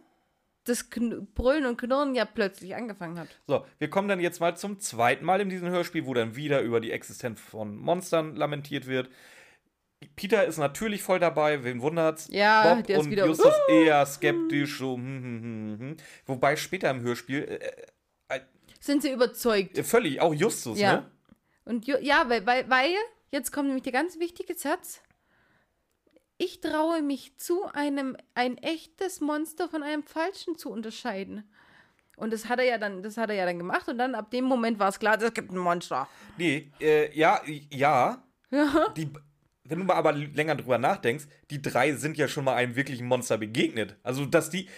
das 0.64 0.90
Kn 0.90 1.28
Brüllen 1.34 1.66
und 1.66 1.78
Knurren 1.78 2.16
ja 2.16 2.26
plötzlich 2.26 2.76
angefangen 2.76 3.20
hat. 3.20 3.28
So, 3.48 3.66
wir 3.80 3.90
kommen 3.90 4.08
dann 4.08 4.20
jetzt 4.20 4.40
mal 4.40 4.56
zum 4.58 4.80
zweiten 4.80 5.26
Mal 5.26 5.42
in 5.42 5.50
diesem 5.50 5.70
Hörspiel, 5.70 6.06
wo 6.06 6.14
dann 6.14 6.36
wieder 6.36 6.62
über 6.62 6.80
die 6.80 6.92
Existenz 6.92 7.40
von 7.40 7.76
Monstern 7.78 8.36
lamentiert 8.36 8.88
wird. 8.88 9.10
Peter 10.16 10.46
ist 10.46 10.58
natürlich 10.58 11.02
voll 11.04 11.20
dabei, 11.20 11.64
wen 11.64 11.82
wundert's? 11.82 12.28
Ja, 12.32 12.76
Bob 12.76 12.86
der 12.88 12.98
ist 13.00 13.06
und 13.06 13.12
wieder- 13.12 13.26
Justus 13.26 13.54
eher 13.70 14.06
skeptisch, 14.06 14.78
so, 14.78 14.96
hm, 14.96 15.04
hm, 15.24 15.42
hm, 15.42 15.80
hm. 15.80 15.98
Wobei 16.26 16.56
später 16.56 16.90
im 16.92 17.02
Hörspiel, 17.02 17.44
äh, 18.30 18.40
Sind 18.80 19.02
sie 19.02 19.12
überzeugt? 19.12 19.78
äh, 19.78 19.84
völlig, 19.84 20.22
auch 20.22 20.34
Justus, 20.34 20.80
Ja. 20.80 20.94
ne? 20.98 21.12
Und 21.68 21.86
ja, 21.86 22.30
weil, 22.30 22.46
weil, 22.46 22.70
weil, 22.70 22.94
jetzt 23.32 23.52
kommt 23.52 23.68
nämlich 23.68 23.84
der 23.84 23.92
ganz 23.92 24.20
wichtige 24.20 24.54
Satz. 24.54 25.02
Ich 26.38 26.62
traue 26.62 27.02
mich 27.02 27.36
zu, 27.38 27.66
einem 27.74 28.16
ein 28.36 28.58
echtes 28.60 29.22
Monster 29.22 29.68
von 29.68 29.84
einem 29.84 30.04
falschen 30.04 30.58
zu 30.58 30.72
unterscheiden. 30.72 31.44
Und 32.16 32.32
das 32.32 32.48
hat 32.48 32.60
er 32.60 32.66
ja 32.66 32.78
dann, 32.78 33.04
das 33.04 33.18
hat 33.18 33.30
er 33.30 33.36
ja 33.36 33.46
dann 33.46 33.58
gemacht 33.58 33.88
und 33.90 33.98
dann 33.98 34.16
ab 34.16 34.32
dem 34.32 34.46
Moment 34.46 34.80
war 34.80 34.90
es 34.90 35.00
klar, 35.00 35.22
es 35.22 35.34
gibt 35.34 35.52
ein 35.52 35.58
Monster. 35.58 36.08
Nee, 36.38 36.72
äh, 36.80 37.16
ja, 37.18 37.42
ja. 37.72 38.24
Ja. 38.50 38.90
Die, 38.96 39.12
wenn 39.66 39.80
du 39.80 39.86
mal 39.86 39.96
aber 39.96 40.14
länger 40.14 40.56
drüber 40.56 40.78
nachdenkst, 40.78 41.26
die 41.52 41.62
drei 41.62 41.94
sind 41.94 42.18
ja 42.18 42.28
schon 42.28 42.46
mal 42.46 42.56
einem 42.56 42.76
wirklichen 42.76 43.08
Monster 43.08 43.38
begegnet. 43.38 43.98
Also, 44.04 44.26
dass 44.26 44.50
die, 44.50 44.70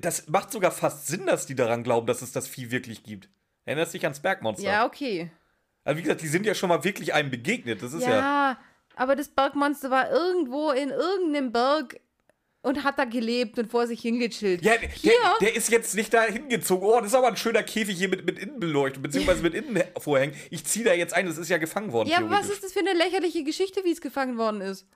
das 0.00 0.28
macht 0.28 0.52
sogar 0.52 0.70
fast 0.70 1.06
Sinn, 1.06 1.26
dass 1.26 1.46
die 1.46 1.54
daran 1.54 1.84
glauben, 1.84 2.06
dass 2.06 2.22
es 2.22 2.32
das 2.32 2.46
Vieh 2.46 2.70
wirklich 2.70 3.02
gibt. 3.02 3.30
Erinnerst 3.64 3.94
dich 3.94 4.04
ans 4.04 4.20
Bergmonster? 4.20 4.64
Ja, 4.64 4.86
okay. 4.86 5.30
Also 5.84 5.98
wie 5.98 6.02
gesagt, 6.02 6.22
die 6.22 6.28
sind 6.28 6.46
ja 6.46 6.54
schon 6.54 6.68
mal 6.68 6.82
wirklich 6.82 7.14
einem 7.14 7.30
begegnet. 7.30 7.82
Das 7.82 7.92
ist 7.92 8.02
ja. 8.02 8.10
Ja, 8.10 8.58
aber 8.96 9.16
das 9.16 9.28
Bergmonster 9.28 9.90
war 9.90 10.10
irgendwo 10.10 10.70
in 10.70 10.90
irgendeinem 10.90 11.52
Berg 11.52 12.00
und 12.62 12.82
hat 12.82 12.98
da 12.98 13.04
gelebt 13.04 13.58
und 13.58 13.70
vor 13.70 13.86
sich 13.86 14.00
hingechillt. 14.00 14.62
Ja, 14.62 14.76
der, 14.78 14.88
Hier, 14.88 15.12
der 15.40 15.54
ist 15.54 15.70
jetzt 15.70 15.94
nicht 15.94 16.14
da 16.14 16.22
hingezogen. 16.22 16.88
Oh, 16.88 16.98
das 16.98 17.08
ist 17.08 17.14
aber 17.14 17.28
ein 17.28 17.36
schöner 17.36 17.62
Käfig 17.62 17.98
hier 17.98 18.08
mit, 18.08 18.24
mit 18.24 18.38
Innenbeleuchtung, 18.38 19.02
beziehungsweise 19.02 19.42
mit 19.42 19.52
Innenvorhängen. 19.52 20.34
Ich 20.50 20.64
ziehe 20.64 20.84
da 20.84 20.94
jetzt 20.94 21.12
ein, 21.12 21.26
das 21.26 21.36
ist 21.36 21.50
ja 21.50 21.58
gefangen 21.58 21.92
worden. 21.92 22.08
ja, 22.08 22.22
was 22.22 22.28
theoretisch. 22.28 22.50
ist 22.52 22.64
das 22.64 22.72
für 22.72 22.80
eine 22.80 22.94
lächerliche 22.94 23.44
Geschichte, 23.44 23.82
wie 23.84 23.92
es 23.92 24.00
gefangen 24.00 24.38
worden 24.38 24.62
ist? 24.62 24.86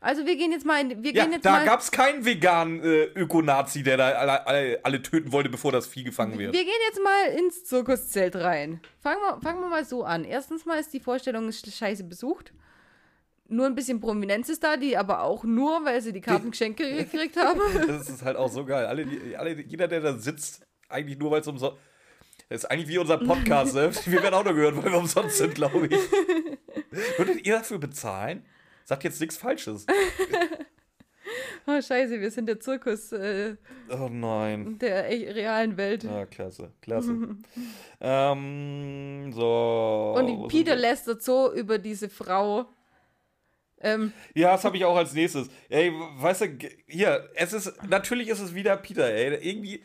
Also 0.00 0.26
wir 0.26 0.36
gehen 0.36 0.52
jetzt 0.52 0.66
mal 0.66 0.80
in, 0.80 1.02
wir 1.02 1.12
Ja, 1.14 1.24
gehen 1.24 1.32
jetzt 1.32 1.44
da 1.46 1.64
gab 1.64 1.80
es 1.80 1.90
keinen 1.90 2.24
veganen 2.24 2.82
äh, 2.84 3.04
Ökonazi, 3.14 3.82
der 3.82 3.96
da 3.96 4.08
alle, 4.10 4.46
alle, 4.46 4.80
alle 4.82 5.02
töten 5.02 5.32
wollte, 5.32 5.48
bevor 5.48 5.72
das 5.72 5.86
Vieh 5.86 6.04
gefangen 6.04 6.38
wird. 6.38 6.52
wir 6.52 6.64
gehen 6.64 6.72
jetzt 6.88 7.00
mal 7.02 7.38
ins 7.38 7.64
Zirkuszelt 7.64 8.36
rein. 8.36 8.80
Fangen 9.00 9.20
wir, 9.22 9.40
fangen 9.40 9.60
wir 9.60 9.68
mal 9.68 9.84
so 9.84 10.04
an. 10.04 10.24
Erstens 10.24 10.66
mal 10.66 10.78
ist 10.78 10.92
die 10.92 11.00
Vorstellung 11.00 11.48
sch- 11.48 11.74
scheiße 11.74 12.04
besucht. 12.04 12.52
Nur 13.48 13.66
ein 13.66 13.74
bisschen 13.74 14.00
Prominenz 14.00 14.48
ist 14.48 14.62
da, 14.64 14.76
die 14.76 14.96
aber 14.96 15.22
auch 15.22 15.44
nur, 15.44 15.84
weil 15.84 16.00
sie 16.02 16.12
die 16.12 16.20
Karten 16.20 16.50
geschenkt 16.50 16.78
gekriegt 16.78 17.36
haben. 17.36 17.60
Das 17.86 18.08
ist 18.08 18.22
halt 18.22 18.36
auch 18.36 18.50
so 18.50 18.64
geil. 18.64 18.86
Alle, 18.86 19.06
die- 19.06 19.36
alle, 19.36 19.60
jeder, 19.62 19.88
der 19.88 20.00
da 20.00 20.18
sitzt, 20.18 20.66
eigentlich 20.88 21.18
nur, 21.18 21.30
weil 21.30 21.40
es 21.40 21.46
umsonst. 21.48 21.78
Das 22.48 22.62
ist 22.64 22.70
eigentlich 22.70 22.88
wie 22.88 22.98
unser 22.98 23.18
Podcast, 23.18 23.74
ne? 23.76 23.90
Wir 24.04 24.22
werden 24.22 24.34
auch 24.34 24.44
nur 24.44 24.54
gehört, 24.54 24.76
weil 24.76 24.92
wir 24.92 24.98
umsonst 24.98 25.38
sind, 25.38 25.54
glaube 25.54 25.86
ich. 25.86 25.98
Würdet 27.18 27.44
ihr 27.46 27.56
dafür 27.56 27.78
bezahlen? 27.78 28.44
Sagt 28.86 29.02
jetzt 29.04 29.20
nichts 29.20 29.36
Falsches. 29.36 29.84
Oh, 31.68 31.82
scheiße, 31.82 32.20
wir 32.20 32.30
sind 32.30 32.46
der 32.46 32.60
Zirkus 32.60 33.10
äh, 33.10 33.56
Oh 33.90 34.08
nein. 34.08 34.78
der 34.78 35.10
echt 35.10 35.34
realen 35.34 35.76
Welt. 35.76 36.04
Ja, 36.04 36.24
klasse, 36.24 36.70
klasse. 36.80 37.36
ähm, 38.00 39.32
so. 39.34 40.14
Und 40.16 40.46
Peter 40.46 40.76
lästert 40.76 41.24
so 41.24 41.52
über 41.52 41.78
diese 41.78 42.08
Frau. 42.08 42.66
Ähm, 43.80 44.12
Ja, 44.34 44.52
das 44.52 44.64
habe 44.64 44.76
ich 44.76 44.84
auch 44.84 44.96
als 44.96 45.14
nächstes. 45.14 45.48
Ey, 45.68 45.90
weißt 45.92 46.42
du, 46.42 46.58
hier, 46.86 47.28
es 47.34 47.52
ist, 47.52 47.72
natürlich 47.88 48.28
ist 48.28 48.38
es 48.40 48.54
wieder 48.54 48.76
Peter, 48.76 49.12
ey. 49.12 49.34
Irgendwie. 49.50 49.82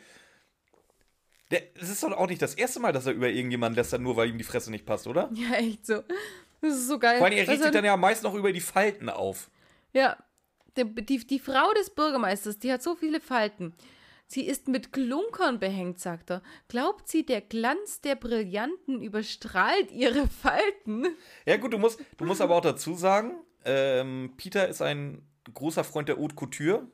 Der, 1.50 1.62
es 1.80 1.90
ist 1.90 2.04
doch 2.04 2.12
auch 2.12 2.28
nicht 2.28 2.40
das 2.40 2.54
erste 2.54 2.78
Mal, 2.78 2.92
dass 2.92 3.06
er 3.06 3.12
über 3.14 3.28
irgendjemanden 3.28 3.76
lästert, 3.76 4.00
nur 4.00 4.14
weil 4.16 4.28
ihm 4.28 4.38
die 4.38 4.44
Fresse 4.44 4.70
nicht 4.70 4.86
passt, 4.86 5.08
oder? 5.08 5.28
ja, 5.34 5.56
echt 5.56 5.84
so. 5.86 6.04
Das 6.62 6.72
ist 6.74 6.88
so 6.88 6.98
geil. 6.98 7.18
Vor 7.18 7.26
allem, 7.26 7.34
er 7.36 7.40
regt 7.40 7.50
Also, 7.50 7.62
sich 7.64 7.72
dann 7.72 7.84
ja 7.84 7.96
meist 7.96 8.22
noch 8.22 8.34
über 8.34 8.52
die 8.52 8.60
Falten 8.60 9.08
auf. 9.10 9.50
Ja, 9.92 10.16
die, 10.76 10.84
die, 11.04 11.18
die 11.26 11.38
Frau 11.38 11.70
des 11.74 11.90
Bürgermeisters, 11.90 12.58
die 12.58 12.72
hat 12.72 12.82
so 12.82 12.94
viele 12.94 13.20
Falten. 13.20 13.74
Sie 14.26 14.46
ist 14.46 14.66
mit 14.68 14.92
Klunkern 14.94 15.58
behängt, 15.58 15.98
sagt 16.00 16.30
er. 16.30 16.42
Glaubt 16.68 17.06
sie, 17.08 17.26
der 17.26 17.42
Glanz 17.42 18.00
der 18.00 18.14
Brillanten 18.14 19.02
überstrahlt 19.02 19.90
ihre 19.90 20.26
Falten? 20.28 21.06
Ja, 21.44 21.58
gut, 21.58 21.74
du 21.74 21.78
musst, 21.78 22.00
du 22.16 22.24
musst 22.24 22.40
aber 22.40 22.54
auch 22.56 22.62
dazu 22.62 22.94
sagen, 22.94 23.34
ähm, 23.66 24.32
Peter 24.38 24.66
ist 24.68 24.80
ein 24.80 25.26
großer 25.52 25.84
Freund 25.84 26.08
der 26.08 26.16
Haute 26.16 26.34
Couture. 26.34 26.86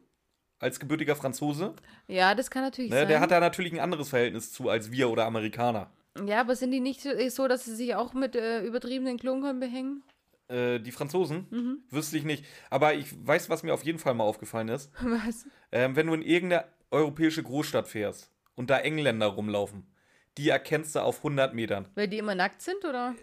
Als 0.61 0.81
gebürtiger 0.81 1.15
Franzose. 1.15 1.77
Ja, 2.09 2.35
das 2.35 2.51
kann 2.51 2.65
natürlich 2.65 2.91
Ne, 2.91 2.97
sein. 2.99 3.07
der 3.09 3.21
hat 3.21 3.31
da 3.31 3.39
natürlich 3.39 3.73
ein 3.73 3.79
anderes 3.79 4.09
Verhältnis 4.09 4.53
zu 4.53 4.69
als 4.69 4.91
wir 4.91 5.09
oder 5.09 5.25
Amerikaner. 5.25 5.89
Ja, 6.27 6.41
aber 6.41 6.57
sind 6.57 6.71
die 6.73 6.81
nicht 6.81 7.01
so- 7.03 7.11
so, 7.29 7.49
dass 7.49 7.65
sie 7.65 7.75
sich 7.75 7.95
auch 7.95 8.13
mit 8.15 8.35
äh, 8.37 8.63
übertriebenen 8.65 9.19
Klunkern 9.19 9.61
behängen? 9.61 10.03
Äh, 10.49 10.81
die 10.81 10.93
Franzosen? 10.93 11.47
Mhm. 11.51 11.83
Wüsste 11.91 12.17
ich 12.17 12.25
nicht. 12.25 12.45
Aber 12.71 12.95
ich 12.95 13.07
weiß, 13.27 13.51
was 13.51 13.63
mir 13.63 13.75
auf 13.75 13.85
jeden 13.85 13.99
Fall 13.99 14.15
mal 14.15 14.25
aufgefallen 14.25 14.69
ist. 14.69 14.91
Was? 15.03 15.47
Ähm, 15.73 15.95
wenn 15.97 16.07
du 16.07 16.15
in 16.15 16.23
irgendeine 16.23 16.65
europäische 16.91 17.43
Großstadt 17.43 17.87
fährst 17.87 18.31
und 18.55 18.71
da 18.71 18.79
Engländer 18.79 19.27
rumlaufen, 19.27 19.87
die 20.39 20.49
erkennst 20.49 20.95
du 20.95 21.01
auf 21.01 21.19
100 21.19 21.53
Metern. 21.55 21.89
Weil 21.95 22.09
die 22.09 22.19
immer 22.19 22.35
nackt 22.35 22.63
sind, 22.63 22.85
oder? 22.85 23.15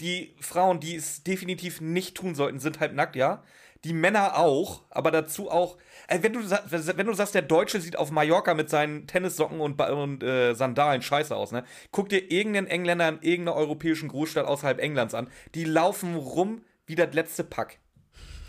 Die 0.00 0.34
Frauen, 0.40 0.80
die 0.80 0.96
es 0.96 1.22
definitiv 1.22 1.80
nicht 1.80 2.16
tun 2.16 2.34
sollten, 2.34 2.58
sind 2.58 2.80
halt 2.80 2.94
nackt, 2.94 3.16
ja. 3.16 3.42
Die 3.84 3.92
Männer 3.92 4.38
auch, 4.38 4.82
aber 4.88 5.10
dazu 5.10 5.50
auch. 5.50 5.76
Äh, 6.08 6.22
wenn, 6.22 6.32
du, 6.32 6.40
wenn 6.40 7.06
du 7.06 7.12
sagst, 7.12 7.34
der 7.34 7.42
Deutsche 7.42 7.80
sieht 7.80 7.96
auf 7.96 8.10
Mallorca 8.10 8.54
mit 8.54 8.70
seinen 8.70 9.06
Tennissocken 9.06 9.60
und, 9.60 9.80
und 9.80 10.22
äh, 10.22 10.54
Sandalen 10.54 11.02
scheiße 11.02 11.36
aus, 11.36 11.52
ne? 11.52 11.64
Guck 11.92 12.08
dir 12.08 12.30
irgendeinen 12.30 12.66
Engländer 12.66 13.08
in 13.08 13.18
irgendeiner 13.20 13.56
europäischen 13.56 14.08
Großstadt 14.08 14.46
außerhalb 14.46 14.80
Englands 14.80 15.14
an. 15.14 15.30
Die 15.54 15.64
laufen 15.64 16.16
rum 16.16 16.62
wie 16.86 16.94
das 16.94 17.12
letzte 17.14 17.44
Pack. 17.44 17.78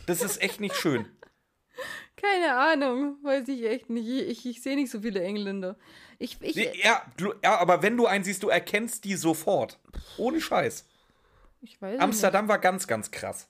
Das 0.05 0.21
ist 0.21 0.41
echt 0.41 0.61
nicht 0.61 0.75
schön. 0.75 1.05
Keine 2.15 2.55
Ahnung, 2.55 3.17
weiß 3.23 3.47
ich 3.49 3.65
echt 3.65 3.89
nicht. 3.89 4.07
Ich, 4.07 4.45
ich, 4.45 4.61
sehe 4.61 4.75
nicht 4.75 4.89
so 4.89 5.01
viele 5.01 5.21
Engländer. 5.21 5.77
Ich, 6.17 6.37
ich, 6.41 6.55
Ja, 6.81 7.05
du, 7.17 7.33
ja, 7.43 7.57
aber 7.57 7.81
wenn 7.81 7.97
du 7.97 8.05
einen 8.05 8.23
siehst, 8.23 8.41
du 8.43 8.49
erkennst 8.49 9.03
die 9.03 9.15
sofort. 9.15 9.79
Ohne 10.17 10.39
Scheiß. 10.39 10.85
ich 11.61 11.81
weiß 11.81 11.99
Amsterdam 11.99 12.47
war 12.47 12.59
ganz, 12.59 12.87
ganz 12.87 13.11
krass. 13.11 13.49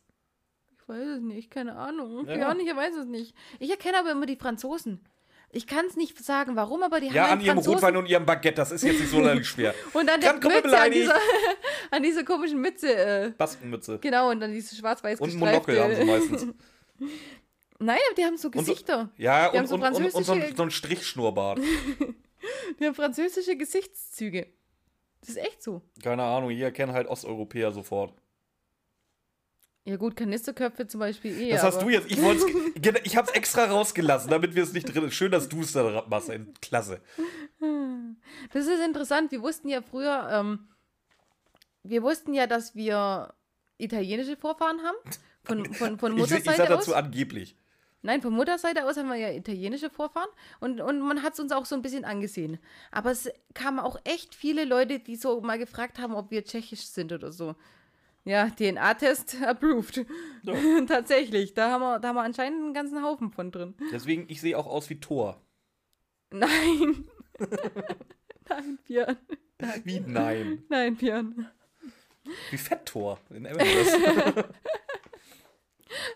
Ich 0.88 0.90
weiß 0.90 1.08
es 1.18 1.22
nicht, 1.22 1.50
keine 1.50 1.76
Ahnung. 1.76 2.28
Ja. 2.28 2.36
Ja, 2.38 2.54
nicht, 2.54 2.68
ich 2.70 2.76
weiß 2.76 2.96
es 2.96 3.06
nicht. 3.08 3.34
Ich 3.60 3.72
erkenne 3.72 3.98
aber 4.00 4.12
immer 4.12 4.28
die 4.28 4.36
Franzosen. 4.36 5.04
Ich 5.52 5.66
kann 5.68 5.86
es 5.88 5.96
nicht 5.96 6.24
sagen, 6.24 6.56
warum, 6.56 6.84
aber 6.84 7.00
die 7.00 7.08
Ja, 7.08 7.14
haben 7.14 7.24
an 7.24 7.32
einen 7.34 7.42
ihrem 7.42 7.56
Franzosen 7.56 7.74
Rotwein 7.80 7.98
und 7.98 8.06
ihrem 8.08 8.26
Baguette, 8.26 8.56
das 8.56 8.72
ist 8.72 8.84
jetzt 8.84 9.00
nicht 9.00 9.10
so 9.10 9.20
leicht 9.22 9.46
schwer. 9.46 9.74
und 9.94 10.10
an 10.12 10.20
der 10.22 10.34
Mütze, 10.34 10.78
an 10.80 10.92
dieser, 10.92 11.16
an 11.92 12.04
dieser 12.04 12.24
komischen 12.24 12.60
Mütze. 12.62 12.94
Äh, 12.94 13.32
Baskenmütze. 13.38 13.98
genau, 14.00 14.30
und 14.32 14.42
dann 14.42 14.52
diese 14.52 14.76
schwarz-weiß 14.76 15.20
Und 15.22 15.34
Monokel 15.36 15.80
haben 15.82 15.96
sie 15.96 16.04
meistens. 16.06 16.48
Nein, 17.80 17.98
aber 18.08 18.16
die 18.16 18.24
haben 18.26 18.38
so 18.38 18.48
Und 18.50 18.54
so- 18.54 18.60
Gesichter. 18.74 19.10
Ja, 19.18 19.50
Die 19.50 19.58
und, 19.58 19.68
so 19.68 19.76
und, 19.76 19.84
und, 19.84 20.14
und 20.14 20.24
so, 20.24 20.34
ein, 20.34 20.56
so 20.56 20.64
ein 20.64 20.72
Strichschnurrbart. 20.72 21.60
Die 22.80 22.86
haben 22.86 22.96
französische 22.96 23.58
Gesichtszüge. 23.58 24.48
Das 25.22 25.30
ist 25.30 25.38
echt 25.38 25.64
so. 25.64 25.82
Keine 26.04 26.24
Ahnung, 26.24 26.52
hier 26.52 26.72
kennen 26.72 26.94
halt 26.94 27.08
Osteuropäer 27.08 27.72
sofort. 27.72 28.14
Ja 29.88 29.98
gut, 29.98 30.16
Kanisterköpfe 30.16 30.88
zum 30.88 31.00
Beispiel 31.00 31.40
eh. 31.40 31.52
Das 31.52 31.62
hast 31.62 31.82
du 31.82 31.90
jetzt. 31.90 32.10
Ich, 32.10 32.18
ich 33.04 33.18
hab's 33.18 33.32
extra 33.32 33.66
rausgelassen, 33.66 34.32
damit 34.32 34.56
wir 34.56 34.64
es 34.64 34.74
nicht 34.74 34.86
drin. 34.94 35.12
Schön, 35.12 35.32
dass 35.32 35.48
du 35.48 35.62
es 35.62 35.74
da 35.74 36.04
machst. 36.10 36.32
Klasse. 36.60 37.02
Das 38.52 38.66
ist 38.66 38.84
interessant. 38.84 39.32
Wir 39.32 39.44
wussten 39.44 39.70
ja 39.70 39.84
früher, 39.84 40.28
ähm, 40.32 40.68
wir 41.84 42.02
wussten 42.02 42.34
ja, 42.34 42.48
dass 42.48 42.76
wir 42.76 43.34
italienische 43.78 44.38
Vorfahren 44.38 44.82
haben. 44.82 44.98
Von, 45.44 45.66
von, 45.74 46.00
von 46.00 46.12
Ich, 46.14 46.24
ich 46.24 46.30
Mutterseite 46.32 46.58
sag 46.58 46.72
aus. 46.72 46.86
dazu 46.86 46.96
angeblich. 46.96 47.56
Nein, 48.02 48.22
von 48.24 48.34
Mutterseite 48.34 48.86
aus 48.86 48.98
haben 48.98 49.10
wir 49.10 49.16
ja 49.16 49.32
italienische 49.32 49.92
Vorfahren 49.92 50.30
und, 50.60 50.82
und 50.82 51.00
man 51.00 51.22
hat 51.22 51.34
es 51.34 51.40
uns 51.40 51.52
auch 51.52 51.66
so 51.66 51.76
ein 51.76 51.82
bisschen 51.84 52.06
angesehen. 52.06 52.58
Aber 52.92 53.12
es 53.12 53.30
kamen 53.54 53.80
auch 53.80 54.00
echt 54.04 54.34
viele 54.34 54.66
Leute, 54.66 55.00
die 55.00 55.16
so 55.16 55.42
mal 55.42 55.60
gefragt 55.60 56.00
haben, 56.00 56.16
ob 56.16 56.32
wir 56.32 56.44
tschechisch 56.44 56.86
sind 56.88 57.12
oder 57.14 57.32
so. 57.32 57.56
Ja, 58.26 58.50
DNA-Test 58.50 59.42
approved. 59.46 60.06
Ja. 60.42 60.56
Tatsächlich, 60.88 61.54
da 61.54 61.72
haben, 61.72 61.82
wir, 61.82 62.00
da 62.00 62.10
haben 62.10 62.16
wir 62.16 62.24
anscheinend 62.24 62.62
einen 62.62 62.74
ganzen 62.74 63.04
Haufen 63.04 63.32
von 63.32 63.52
drin. 63.52 63.76
Deswegen, 63.92 64.26
ich 64.28 64.42
sehe 64.42 64.58
auch 64.58 64.68
aus 64.68 64.90
wie 64.90 65.00
Thor. 65.00 65.40
Nein. 66.32 67.06
Nein, 68.50 68.80
Björn. 68.86 69.18
Wie 69.84 70.00
nein. 70.02 70.64
Nein, 70.70 70.96
Björn. 70.96 71.50
Wie 72.52 72.58
Fett 72.58 72.86
Thor 72.86 73.20
in 73.30 73.48
Avengers. 73.48 74.46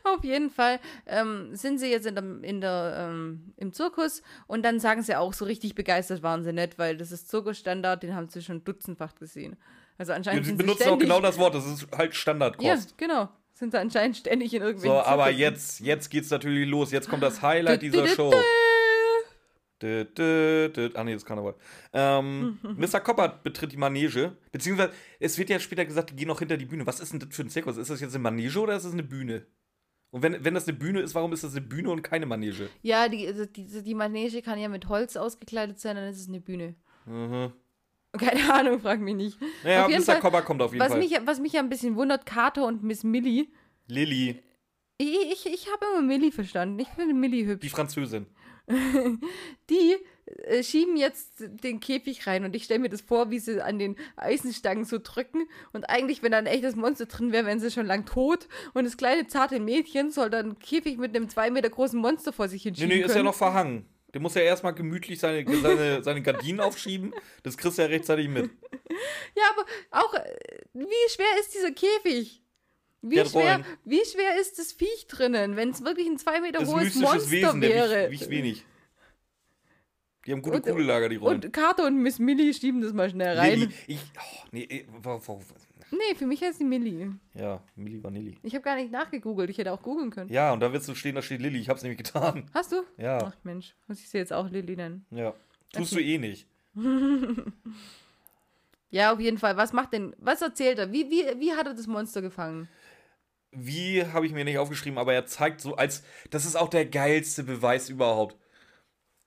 Auf 0.04 0.24
jeden 0.24 0.50
Fall 0.50 0.80
ähm, 1.06 1.56
sind 1.56 1.80
sie 1.80 1.90
jetzt 1.90 2.06
in 2.06 2.16
der, 2.16 2.24
in 2.44 2.62
der, 2.62 3.10
ähm, 3.10 3.54
im 3.58 3.74
Zirkus 3.74 4.22
und 4.48 4.64
dann 4.64 4.80
sagen 4.80 5.04
sie 5.04 5.16
auch, 5.16 5.34
so 5.34 5.46
richtig 5.46 5.74
begeistert 5.74 6.22
waren 6.22 6.44
sie 6.44 6.54
nicht, 6.54 6.78
weil 6.78 6.98
das 6.98 7.12
ist 7.12 7.30
Zirkusstandard, 7.30 8.04
den 8.04 8.16
haben 8.16 8.30
sie 8.30 8.42
schon 8.42 8.64
dutzendfach 8.64 9.16
gesehen. 9.16 9.58
Also 10.00 10.14
anscheinend 10.14 10.46
Sie 10.46 10.50
sind 10.50 10.58
sie 10.60 10.64
benutzen 10.66 10.90
auch 10.90 10.98
genau 10.98 11.22
das 11.22 11.38
Wort. 11.38 11.54
Das 11.54 11.68
ist 11.68 11.88
halt 11.96 12.12
Ja, 12.14 12.16
Standardkost. 12.16 12.98
genau. 12.98 13.30
Sind 13.54 13.72
sie 13.72 13.80
anscheinend 13.80 14.16
ständig 14.18 14.54
in 14.54 14.62
irgendwelchen 14.62 14.96
So, 14.98 15.02
aber 15.04 15.26
Zirkussen. 15.26 15.40
jetzt, 15.42 15.80
jetzt 15.82 16.10
geht's 16.10 16.30
natürlich 16.32 16.68
los. 16.68 16.92
Jetzt 16.92 17.10
kommt 17.10 17.22
das 17.22 17.42
Highlight 17.42 17.82
dieser 17.84 18.08
Show. 18.08 18.34
Dü, 19.82 20.06
dü, 20.06 20.70
dü. 20.76 20.90
Ah, 20.96 21.04
nee, 21.06 21.14
das 21.14 21.22
ist 21.24 21.26
Karneval. 21.26 21.56
Ähm, 21.94 22.60
Mr. 22.78 23.00
Coppert 23.00 23.44
betritt 23.44 23.72
die 23.72 23.78
Manege. 23.78 24.36
Beziehungsweise, 24.52 24.92
es 25.20 25.38
wird 25.38 25.50
ja 25.50 25.60
später 25.60 25.86
gesagt, 25.86 26.10
die 26.12 26.16
gehen 26.18 26.28
noch 26.28 26.40
hinter 26.40 26.58
die 26.58 26.66
Bühne. 26.66 26.86
Was 26.86 27.00
ist 27.00 27.14
denn 27.14 27.20
das 27.20 27.30
für 27.34 27.44
ein 27.44 27.50
Zirkus? 27.50 27.78
Ist 27.78 27.90
das 27.90 28.02
jetzt 28.02 28.14
eine 28.14 28.22
Manege 28.24 28.60
oder 28.60 28.76
ist 28.76 28.84
das 28.86 28.92
eine 28.94 29.04
Bühne? 29.04 29.46
Und 30.12 30.24
wenn, 30.24 30.44
wenn 30.44 30.54
das 30.54 30.68
eine 30.68 30.76
Bühne 30.76 31.00
ist, 31.02 31.16
warum 31.16 31.32
ist 31.34 31.44
das 31.44 31.52
eine 31.56 31.62
Bühne 31.62 31.92
und 31.92 32.02
keine 32.02 32.26
Manege? 32.26 32.70
Ja, 32.82 33.08
die, 33.08 33.26
also 33.28 33.46
die, 33.46 33.68
die 33.84 33.96
Manege 33.96 34.42
kann 34.42 34.60
ja 34.60 34.68
mit 34.68 34.90
Holz 34.90 35.16
ausgekleidet 35.16 35.80
sein, 35.80 35.96
dann 35.96 36.10
ist 36.10 36.20
es 36.20 36.28
eine 36.28 36.42
Bühne. 36.42 36.76
Mhm. 37.06 37.54
Keine 38.18 38.52
Ahnung, 38.54 38.80
frag 38.80 39.00
mich 39.02 39.16
nicht. 39.16 39.38
Naja, 39.64 39.84
Auf 39.86 39.90
jeden 39.92 40.02
Mr. 40.02 40.14
Fall, 40.14 40.20
Coppert 40.22 40.46
kommt 40.46 40.62
auf 40.62 40.72
jeden 40.74 40.82
Was 40.84 40.90
Fall. 40.94 41.00
mich, 41.00 41.18
was 41.26 41.40
mich 41.40 41.54
ja 41.54 41.60
ein 41.62 41.70
bisschen 41.70 41.96
wundert, 41.96 42.26
Carter 42.26 42.66
und 42.66 42.84
Miss 42.84 43.04
Millie. 43.04 43.48
Lilly, 43.88 44.42
Ich, 44.98 45.08
ich, 45.32 45.46
ich 45.54 45.72
habe 45.72 45.86
immer 45.94 46.02
Millie 46.02 46.32
verstanden. 46.32 46.80
Ich 46.80 46.88
finde 46.90 47.14
Millie 47.14 47.46
hübsch. 47.46 47.62
die 47.62 47.70
Französin. 47.70 48.26
die 49.70 49.96
äh, 50.44 50.62
schieben 50.64 50.96
jetzt 50.96 51.34
den 51.64 51.80
Käfig 51.80 52.28
rein 52.28 52.46
und 52.46 52.56
ich 52.56 52.64
stelle 52.66 52.80
mir 52.80 52.90
das 52.90 53.02
vor, 53.02 53.32
wie 53.32 53.40
sie 53.40 53.64
an 53.64 53.80
den 53.80 53.96
Eisenstangen 54.16 54.86
so 54.86 55.00
drücken 55.02 55.48
und 55.74 55.90
eigentlich, 55.90 56.22
wenn 56.22 56.32
da 56.32 56.38
ein 56.38 56.46
echtes 56.46 56.76
Monster 56.76 57.08
drin 57.08 57.32
wäre, 57.32 57.46
wären 57.48 57.60
sie 57.60 57.72
schon 57.72 57.88
lang 57.88 58.06
tot 58.06 58.48
und 58.76 58.84
das 58.84 58.96
kleine 58.98 59.26
zarte 59.26 59.60
Mädchen 59.60 60.12
soll 60.12 60.30
dann 60.30 60.46
einen 60.46 60.60
Käfig 60.60 60.98
mit 61.00 61.16
einem 61.16 61.30
zwei 61.30 61.50
Meter 61.50 61.70
großen 61.72 62.00
Monster 62.00 62.32
vor 62.32 62.48
sich 62.48 62.64
Nee, 62.64 62.70
hinschieben 62.70 62.90
nee, 62.90 63.02
ist 63.02 63.08
ja 63.10 63.14
können. 63.16 63.26
noch 63.26 63.34
verhangen. 63.36 63.86
Der 64.14 64.22
muss 64.22 64.34
ja 64.36 64.42
erstmal 64.42 64.74
gemütlich 64.74 65.20
seine, 65.20 65.46
seine, 65.62 66.04
seine 66.04 66.22
Gardinen 66.22 66.60
aufschieben. 66.60 67.14
Das 67.44 67.58
kriegst 67.58 67.78
du 67.78 67.82
ja 67.84 67.88
rechtzeitig 67.88 68.28
mit. 68.28 68.50
Ja, 69.36 69.44
aber 69.52 69.66
auch, 69.92 70.14
äh, 70.16 70.36
wie 70.74 71.10
schwer 71.10 71.28
ist 71.40 71.54
dieser 71.54 71.72
Käfig? 71.72 72.42
Wie 73.02 73.24
schwer, 73.26 73.64
wie 73.86 74.04
schwer 74.04 74.40
ist 74.42 74.60
das 74.60 74.74
Viech 74.74 75.08
drinnen, 75.08 75.56
wenn 75.56 75.70
es 75.70 75.86
wirklich 75.86 76.08
ein 76.08 76.18
zwei 76.18 76.42
Meter 76.42 76.60
Das 76.60 76.70
hohes 76.70 76.96
Monster 76.96 77.32
Wesen, 77.32 77.62
wäre? 77.62 78.10
wiegt, 78.12 78.22
wiegt 78.22 78.30
wenig. 78.32 78.66
Die 80.26 80.34
haben 80.34 80.42
gute 80.42 80.58
Und- 80.58 80.66
Kugellager, 80.66 81.08
die 81.08 81.16
Rollen. 81.16 81.42
und 81.44 81.54
Carter 81.54 81.86
und 81.88 82.02
Miss 82.04 82.20
Millie 82.20 82.54
schieben 82.54 82.82
das 82.82 82.92
mal 82.94 83.10
schnell 83.10 83.38
rein. 83.38 83.60
Lilly, 83.60 83.74
ich, 83.88 84.00
oh, 84.18 84.46
nee, 84.52 84.86
wo, 85.02 85.42
Nee, 85.92 86.16
für 86.16 86.28
mich 86.28 86.42
heißt 86.42 86.60
die 86.60 86.66
Millie. 86.66 87.14
ja, 87.34 87.62
Milli 87.76 88.04
Vanilli. 88.04 88.38
Ich 88.44 88.54
habe 88.54 88.64
gar 88.64 88.76
nicht 88.76 88.92
nachgegoogelt, 88.92 89.50
ich 89.50 89.58
hätte 89.58 89.72
auch 89.72 89.82
googeln 89.82 90.12
können. 90.12 90.30
Ja, 90.32 90.54
und 90.54 90.60
da 90.60 90.72
wird 90.72 90.84
so 90.84 90.94
stehen, 90.96 91.16
da 91.16 91.22
steht 91.22 91.42
Lilly. 91.42 91.60
Ich 91.60 91.70
hab's 91.70 91.82
nämlich 91.84 91.98
getan. 91.98 92.50
Hast 92.54 92.72
du? 92.72 92.84
Ja, 92.98 93.18
Ach 93.24 93.36
Mensch, 93.44 93.76
muss 93.88 94.00
ich 94.00 94.10
sie 94.10 94.18
jetzt 94.20 94.32
auch 94.34 94.50
Lilly 94.50 94.76
nennen? 94.76 95.06
ja. 95.12 95.34
Tust 95.72 95.94
Okay. 95.94 96.04
du 96.04 96.10
eh 96.10 96.18
nicht. 96.18 96.48
Ja, 98.92 99.14
auf 99.14 99.20
jeden 99.20 99.38
Fall. 99.38 99.56
Was 99.56 99.72
macht 99.72 99.94
denn, 99.94 100.16
was 100.18 100.42
erzählt 100.42 100.80
er? 100.80 100.92
Wie, 100.92 101.10
wie, 101.12 101.24
wie 101.40 101.54
hat 101.54 101.68
er 101.68 101.76
das 101.76 101.86
Monster 101.86 102.24
gefangen? 102.24 102.68
Wie 103.52 104.04
habe 104.04 104.26
ich 104.26 104.34
mir 104.34 104.44
nicht 104.46 104.58
aufgeschrieben, 104.58 104.98
aber 104.98 105.14
er 105.14 105.26
zeigt 105.28 105.62
so 105.62 105.76
als. 105.76 106.04
Das 106.32 106.46
ist 106.46 106.56
auch 106.56 106.70
der 106.70 106.86
geilste 106.88 107.44
Beweis 107.44 107.90
überhaupt. 107.90 108.36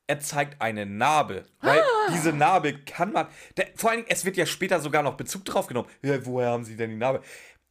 Er 0.09 0.19
zeigt 0.19 0.61
eine 0.61 0.85
Narbe. 0.85 1.45
Weil 1.61 1.81
Ah! 1.81 1.85
Diese 2.13 2.33
Narbe 2.33 2.79
kann 2.85 3.13
man. 3.13 3.27
Der, 3.57 3.69
vor 3.77 3.91
allen 3.91 4.01
Dingen, 4.01 4.11
es 4.11 4.25
wird 4.25 4.37
ja 4.37 4.47
später 4.47 4.81
sogar 4.81 5.03
noch 5.03 5.15
Bezug 5.17 5.45
drauf 5.45 5.67
genommen. 5.67 5.89
Ja, 6.03 6.25
woher 6.25 6.51
haben 6.51 6.65
sie 6.65 6.77
denn 6.77 6.91
die 6.91 6.97
Narbe? 6.97 7.23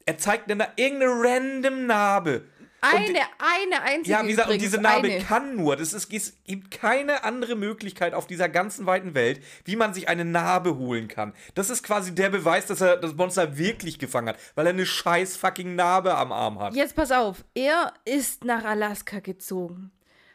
Er 0.06 0.18
zeigt 0.18 0.52
eine, 0.52 0.68
irgendeine 0.76 1.12
random 1.12 1.86
Narbe. 1.86 2.46
Und 2.84 2.96
Eine, 2.96 3.20
eine 3.38 3.84
einzige. 3.84 4.10
Ja, 4.10 4.24
wie 4.24 4.30
gesagt, 4.30 4.50
und 4.50 4.60
diese 4.60 4.82
Narbe 4.82 5.08
eine. 5.08 5.20
kann 5.20 5.56
nur, 5.56 5.76
das 5.76 5.94
ist, 5.94 6.12
es 6.12 6.44
gibt 6.46 6.72
keine 6.72 7.24
andere 7.24 7.56
Möglichkeit 7.56 8.16
auf 8.16 8.26
dieser 8.26 8.50
ganzen 8.50 8.88
weiten 8.88 9.14
Welt, 9.14 9.40
wie 9.66 9.76
man 9.76 9.94
sich 9.94 10.10
eine 10.10 10.26
Narbe 10.26 10.78
holen 10.78 11.08
kann. 11.08 11.34
Das 11.54 11.70
ist 11.70 11.84
quasi 11.84 12.16
der 12.16 12.32
Beweis, 12.32 12.66
dass 12.66 12.82
er 12.82 12.98
das 12.98 13.14
Monster 13.14 13.56
wirklich 13.60 14.00
gefangen 14.00 14.30
hat, 14.30 14.38
weil 14.56 14.66
er 14.66 14.74
eine 14.74 14.88
scheiß 14.88 15.38
fucking 15.38 15.76
Narbe 15.76 16.16
am 16.16 16.32
Arm 16.32 16.58
hat. 16.60 16.74
Jetzt 16.74 16.96
pass 16.96 17.12
auf, 17.12 17.46
er 17.54 17.94
ist 18.04 18.46
nach 18.46 18.66
Alaska 18.66 19.20
gezogen. 19.20 19.92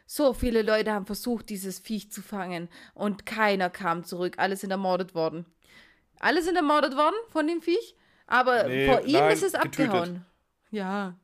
So 0.07 0.33
viele 0.33 0.63
Leute 0.63 0.93
haben 0.93 1.07
versucht, 1.07 1.49
dieses 1.51 1.81
Viech 1.81 2.11
zu 2.13 2.23
fangen 2.23 2.69
und 2.95 3.27
keiner 3.27 3.71
kam 3.71 4.05
zurück. 4.05 4.35
Alle 4.39 4.57
sind 4.57 4.71
ermordet 4.71 5.15
worden. 5.15 5.47
Alle 6.21 6.43
sind 6.43 6.57
ermordet 6.57 6.97
worden 6.97 7.17
von 7.31 7.47
dem 7.47 7.61
Viech, 7.61 7.97
aber 8.27 8.65
Nee, 8.69 8.87
vor 8.87 9.03
ihm 9.05 9.13
nein, 9.15 9.33
ist 9.33 9.43
es 9.43 9.53
getötet. 9.53 9.91
abgehauen. 9.91 10.27
Ja, 10.71 11.17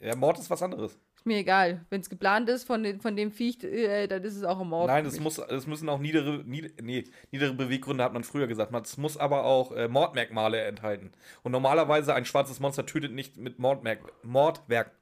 Ja, 0.00 0.16
Mord 0.16 0.38
ist 0.38 0.48
was 0.50 0.62
anderes. 0.62 0.92
ist 1.14 1.26
mir 1.26 1.36
egal. 1.38 1.84
Wenn 1.90 2.00
es 2.00 2.08
geplant 2.10 2.48
ist 2.48 2.64
von, 2.64 2.82
den, 2.82 3.00
von 3.00 3.14
dem 3.14 3.30
Viech, 3.30 3.62
äh, 3.62 4.06
dann 4.08 4.24
ist 4.24 4.36
es 4.36 4.42
auch 4.42 4.58
ein 4.60 4.68
Mord. 4.68 4.86
Nein, 4.88 5.04
es, 5.06 5.20
muss, 5.20 5.38
es 5.38 5.66
müssen 5.66 5.88
auch 5.90 5.98
niedere, 5.98 6.42
nied, 6.44 6.82
nee, 6.82 7.04
niedere 7.30 7.52
Beweggründe, 7.52 8.02
hat 8.02 8.12
man 8.14 8.24
früher 8.24 8.46
gesagt. 8.46 8.72
Es 8.86 8.96
muss 8.96 9.16
aber 9.18 9.44
auch 9.44 9.72
äh, 9.72 9.86
Mordmerkmale 9.88 10.62
enthalten. 10.62 11.12
Und 11.42 11.52
normalerweise 11.52 12.14
ein 12.14 12.24
schwarzes 12.24 12.58
Monster 12.58 12.86
tötet 12.86 13.12
nicht 13.12 13.36
mit 13.36 13.58
Mordmerk 13.58 14.00
Mordwerk 14.24 14.92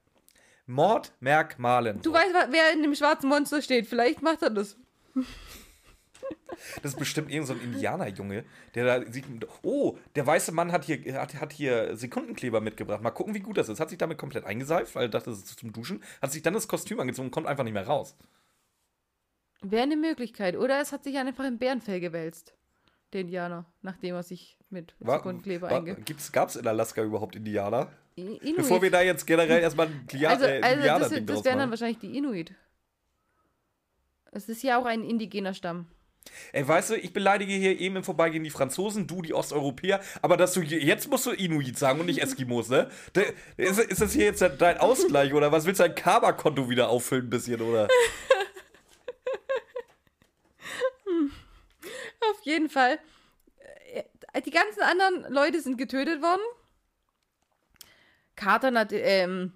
Mordmerkmalen. 0.69 2.01
Du 2.01 2.13
weißt, 2.13 2.33
wer 2.51 2.73
in 2.73 2.83
dem 2.83 2.93
schwarzen 2.93 3.27
Monster 3.27 3.61
steht. 3.61 3.87
Vielleicht 3.87 4.21
macht 4.21 4.43
er 4.43 4.51
das. 4.51 4.77
Das 6.83 6.93
ist 6.93 6.99
bestimmt 6.99 7.31
irgend 7.31 7.47
so 7.47 7.53
ein 7.53 7.61
Indianerjunge, 7.61 8.43
der 8.75 8.85
da 8.99 9.11
sieht. 9.11 9.25
Oh, 9.63 9.97
der 10.15 10.27
weiße 10.27 10.51
Mann 10.51 10.71
hat 10.71 10.85
hier, 10.85 11.19
hat, 11.19 11.33
hat 11.35 11.53
hier 11.53 11.95
Sekundenkleber 11.97 12.61
mitgebracht. 12.61 13.01
Mal 13.01 13.09
gucken, 13.11 13.33
wie 13.33 13.39
gut 13.39 13.57
das 13.57 13.69
ist. 13.69 13.79
Hat 13.79 13.89
sich 13.89 13.97
damit 13.97 14.17
komplett 14.19 14.45
eingeseift, 14.45 14.93
weil 14.93 15.05
er 15.05 15.09
dachte, 15.09 15.31
das 15.31 15.39
ist 15.39 15.59
zum 15.59 15.73
Duschen. 15.73 16.03
Hat 16.21 16.31
sich 16.31 16.43
dann 16.43 16.53
das 16.53 16.67
Kostüm 16.67 16.99
angezogen 16.99 17.27
und 17.27 17.31
kommt 17.31 17.47
einfach 17.47 17.63
nicht 17.63 17.73
mehr 17.73 17.87
raus. 17.87 18.15
Wäre 19.61 19.83
eine 19.83 19.97
Möglichkeit. 19.97 20.55
Oder 20.55 20.79
es 20.79 20.91
hat 20.91 21.03
sich 21.03 21.17
einfach 21.17 21.45
im 21.45 21.57
Bärenfell 21.57 21.99
gewälzt. 21.99 22.53
Der 23.13 23.21
Indianer, 23.21 23.65
nachdem 23.81 24.13
er 24.13 24.23
sich 24.23 24.55
mit 24.69 24.93
Sekundenkleber 24.99 25.69
war, 25.71 25.77
einge... 25.77 25.95
gibt's, 25.95 26.31
gab's 26.31 26.55
in 26.55 26.67
Alaska 26.67 27.01
überhaupt 27.01 27.35
Indianer? 27.35 27.91
Inuit. 28.27 28.55
Bevor 28.57 28.81
wir 28.81 28.91
da 28.91 29.01
jetzt 29.01 29.25
generell 29.25 29.61
erstmal 29.61 29.87
ein 29.87 30.05
Klia 30.07 30.29
also, 30.29 30.45
äh, 30.45 30.61
also 30.61 31.15
das, 31.15 31.25
das 31.25 31.45
wären 31.45 31.59
dann 31.59 31.69
wahrscheinlich 31.69 31.99
die 31.99 32.17
Inuit. 32.17 32.53
Es 34.31 34.47
ist 34.49 34.61
ja 34.63 34.79
auch 34.79 34.85
ein 34.85 35.03
indigener 35.03 35.53
Stamm. 35.53 35.87
Ey, 36.51 36.67
weißt 36.67 36.91
du, 36.91 36.95
ich 36.95 37.13
beleidige 37.13 37.53
hier 37.53 37.79
eben 37.79 37.95
im 37.97 38.03
Vorbeigehen 38.03 38.43
die 38.43 38.49
Franzosen, 38.49 39.07
du 39.07 39.21
die 39.21 39.33
Osteuropäer, 39.33 40.01
aber 40.21 40.37
dass 40.37 40.53
du 40.53 40.61
jetzt 40.61 41.09
musst 41.09 41.25
du 41.25 41.31
Inuit 41.31 41.77
sagen 41.77 41.99
und 41.99 42.05
nicht 42.05 42.21
Eskimos, 42.21 42.69
ne? 42.69 42.89
Ist, 43.57 43.79
ist 43.79 44.01
das 44.01 44.13
hier 44.13 44.25
jetzt 44.25 44.41
dein 44.41 44.77
Ausgleich 44.77 45.33
oder 45.33 45.51
was 45.51 45.65
willst 45.65 45.79
du 45.79 45.85
dein 45.85 45.95
Karma-Konto 45.95 46.69
wieder 46.69 46.89
auffüllen 46.89 47.25
ein 47.27 47.29
bisschen, 47.29 47.61
oder? 47.61 47.87
Auf 52.31 52.41
jeden 52.43 52.69
Fall. 52.69 52.99
äh, 54.33 54.41
Die 54.41 54.51
ganzen 54.51 54.81
anderen 54.81 55.31
Leute 55.33 55.61
sind 55.61 55.77
getötet 55.77 56.21
worden. 56.21 56.41
Carter, 58.39 58.87
ähm, 58.91 59.51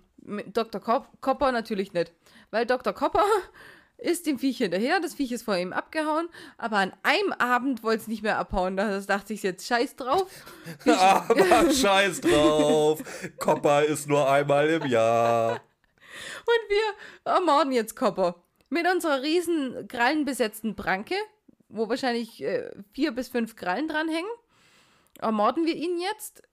Dr. 0.53 0.81
Copper 0.81 1.51
natürlich 1.53 1.93
nicht. 1.93 2.11
Weil 2.51 2.65
Dr. 2.65 2.91
Copper 2.91 3.23
ist 3.97 4.25
dem 4.25 4.37
Viech 4.37 4.57
hinterher, 4.57 4.99
das 4.99 5.13
Viech 5.13 5.31
ist 5.31 5.43
vor 5.43 5.55
ihm 5.55 5.71
abgehauen, 5.71 6.27
aber 6.57 6.77
an 6.77 6.93
einem 7.01 7.31
Abend 7.31 7.81
wollte 7.81 8.01
es 8.01 8.07
nicht 8.09 8.23
mehr 8.23 8.37
abhauen. 8.37 8.75
Da 8.75 8.99
dachte 8.99 9.33
ich 9.33 9.41
jetzt, 9.41 9.65
scheiß 9.65 9.95
drauf. 9.95 10.29
Aber 10.85 11.71
scheiß 11.71 12.19
drauf. 12.19 13.01
Copper 13.39 13.85
ist 13.85 14.09
nur 14.09 14.29
einmal 14.29 14.69
im 14.69 14.85
Jahr. 14.87 15.53
Und 15.53 16.69
wir 16.69 17.31
ermorden 17.33 17.71
jetzt 17.71 17.95
Copper. 17.95 18.35
Mit 18.69 18.85
unserer 18.91 19.21
riesen 19.21 19.87
krallenbesetzten 19.87 20.75
Pranke, 20.75 21.15
wo 21.69 21.87
wahrscheinlich 21.87 22.43
äh, 22.43 22.69
vier 22.91 23.13
bis 23.13 23.29
fünf 23.29 23.55
Krallen 23.55 23.87
dranhängen, 23.87 24.29
ermorden 25.19 25.65
wir 25.65 25.75
ihn 25.75 25.99
jetzt. 25.99 26.43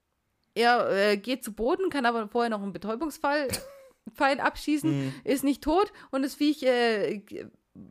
Er 0.53 0.89
äh, 1.11 1.17
geht 1.17 1.43
zu 1.43 1.53
Boden, 1.53 1.89
kann 1.89 2.05
aber 2.05 2.27
vorher 2.27 2.49
noch 2.49 2.61
einen 2.61 2.73
Betäubungsfall 2.73 3.47
Pfeil 4.15 4.39
abschießen, 4.39 4.89
Mhm. 5.05 5.13
ist 5.23 5.43
nicht 5.43 5.63
tot 5.63 5.91
und 6.11 6.23
das 6.23 6.35
Viech 6.35 6.63
äh, 6.63 7.21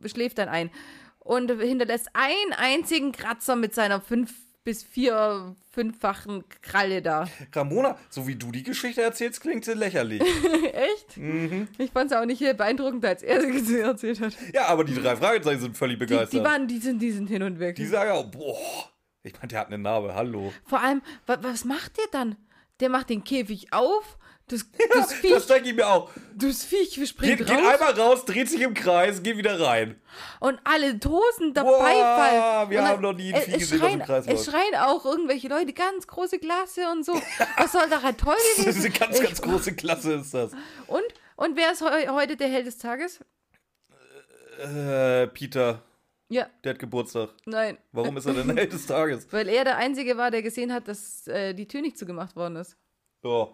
schläft 0.05 0.37
dann 0.37 0.49
ein. 0.49 0.69
Und 1.19 1.51
hinterlässt 1.51 2.09
einen 2.13 2.53
einzigen 2.57 3.11
Kratzer 3.11 3.55
mit 3.55 3.73
seiner 3.75 4.01
fünf 4.01 4.33
bis 4.63 4.83
vier, 4.83 5.55
fünffachen 5.71 6.43
Kralle 6.61 7.01
da. 7.01 7.27
Ramona, 7.53 7.97
so 8.09 8.27
wie 8.27 8.35
du 8.35 8.51
die 8.51 8.61
Geschichte 8.61 9.01
erzählst, 9.01 9.41
klingt 9.41 9.65
sie 9.65 9.73
lächerlich. 9.73 10.21
Echt? 10.73 11.17
Mhm. 11.17 11.67
Ich 11.79 11.89
fand 11.91 12.11
es 12.11 12.17
auch 12.17 12.25
nicht 12.25 12.39
beeindruckend, 12.57 13.03
als 13.05 13.23
er 13.23 13.41
sie 13.59 13.79
erzählt 13.79 14.19
hat. 14.21 14.35
Ja, 14.53 14.67
aber 14.67 14.83
die 14.83 14.93
drei 14.93 15.15
Fragezeichen 15.15 15.61
sind 15.61 15.77
völlig 15.77 15.97
Die, 15.97 16.05
begeistert. 16.05 16.33
die, 16.33 16.43
waren, 16.43 16.67
die, 16.67 16.77
sind, 16.77 16.99
die 17.01 17.11
sind 17.11 17.27
hin 17.27 17.41
und 17.41 17.59
weg. 17.59 17.75
Die 17.75 17.85
sagen 17.87 18.11
auch, 18.11 18.25
boah. 18.25 18.57
Ich 19.23 19.33
meine, 19.33 19.47
der 19.47 19.59
hat 19.61 19.67
eine 19.67 19.77
Narbe, 19.79 20.13
hallo. 20.15 20.51
Vor 20.65 20.79
allem, 20.81 21.01
wa, 21.27 21.37
was 21.41 21.65
macht 21.65 21.97
der 21.97 22.05
dann? 22.11 22.35
Der 22.81 22.89
macht 22.89 23.09
den 23.09 23.23
Käfig 23.23 23.71
auf, 23.71 24.17
das, 24.47 24.65
das 24.93 25.13
Viech, 25.13 25.31
Das 25.31 25.47
denke 25.47 25.69
ich 25.69 25.75
mir 25.75 25.87
auch. 25.87 26.09
das 26.35 26.63
Viech 26.65 26.93
springt 27.07 27.37
Geht, 27.37 27.47
geht 27.47 27.57
raus 27.57 27.79
einmal 27.79 27.93
raus, 27.99 28.25
dreht 28.25 28.49
sich 28.49 28.59
im 28.61 28.73
Kreis, 28.73 29.23
geht 29.23 29.37
wieder 29.37 29.59
rein. 29.61 30.01
und 30.41 30.59
alle 30.65 30.99
tosen 30.99 31.53
der 31.53 31.61
Boah, 31.61 31.79
Beifall. 31.79 32.69
wir 32.69 32.79
und 32.79 32.87
haben 32.87 33.01
noch 33.01 33.13
nie 33.13 33.33
ein 33.33 33.41
Vieh 33.43 33.53
es 33.53 33.59
gesehen, 33.59 33.79
das 33.79 33.87
im 33.93 33.99
schreien, 33.99 34.01
Kreis 34.01 34.27
Es 34.27 34.45
schreien 34.45 34.75
auch 34.75 35.05
irgendwelche 35.05 35.47
Leute, 35.47 35.71
ganz 35.73 36.05
große 36.07 36.39
Klasse 36.39 36.89
und 36.91 37.05
so. 37.05 37.13
Was 37.57 37.71
soll 37.71 37.87
daran 37.89 38.17
toll 38.17 38.33
Das 38.57 38.57
ist 38.57 38.65
gewesen 38.65 38.85
eine 38.85 38.99
ganz, 38.99 39.21
ganz 39.21 39.41
große 39.41 39.73
Klasse, 39.75 40.13
ist 40.15 40.33
das. 40.33 40.51
Und, 40.87 41.03
und 41.37 41.55
wer 41.55 41.71
ist 41.71 41.81
heu 41.81 42.07
heute 42.09 42.35
der 42.35 42.49
Held 42.49 42.65
des 42.67 42.77
Tages? 42.77 43.19
Äh, 44.59 45.27
Peter, 45.27 45.81
Ja, 46.31 46.47
der 46.63 46.73
hat 46.73 46.79
Geburtstag. 46.79 47.29
nein. 47.45 47.77
Warum 47.91 48.15
ist 48.17 48.25
er 48.25 48.33
denn 48.33 48.49
Held 48.57 48.71
des 48.73 48.85
Tages? 48.87 49.27
Weil 49.31 49.49
er 49.49 49.63
der 49.65 49.77
Einzige 49.77 50.17
war, 50.17 50.31
der 50.31 50.41
gesehen 50.41 50.71
hat, 50.73 50.87
dass 50.87 51.27
äh, 51.27 51.53
die 51.53 51.67
Tür 51.67 51.81
nicht 51.81 51.97
zugemacht 51.97 52.35
worden 52.35 52.55
ist. 52.55 52.77
Ja. 53.23 53.49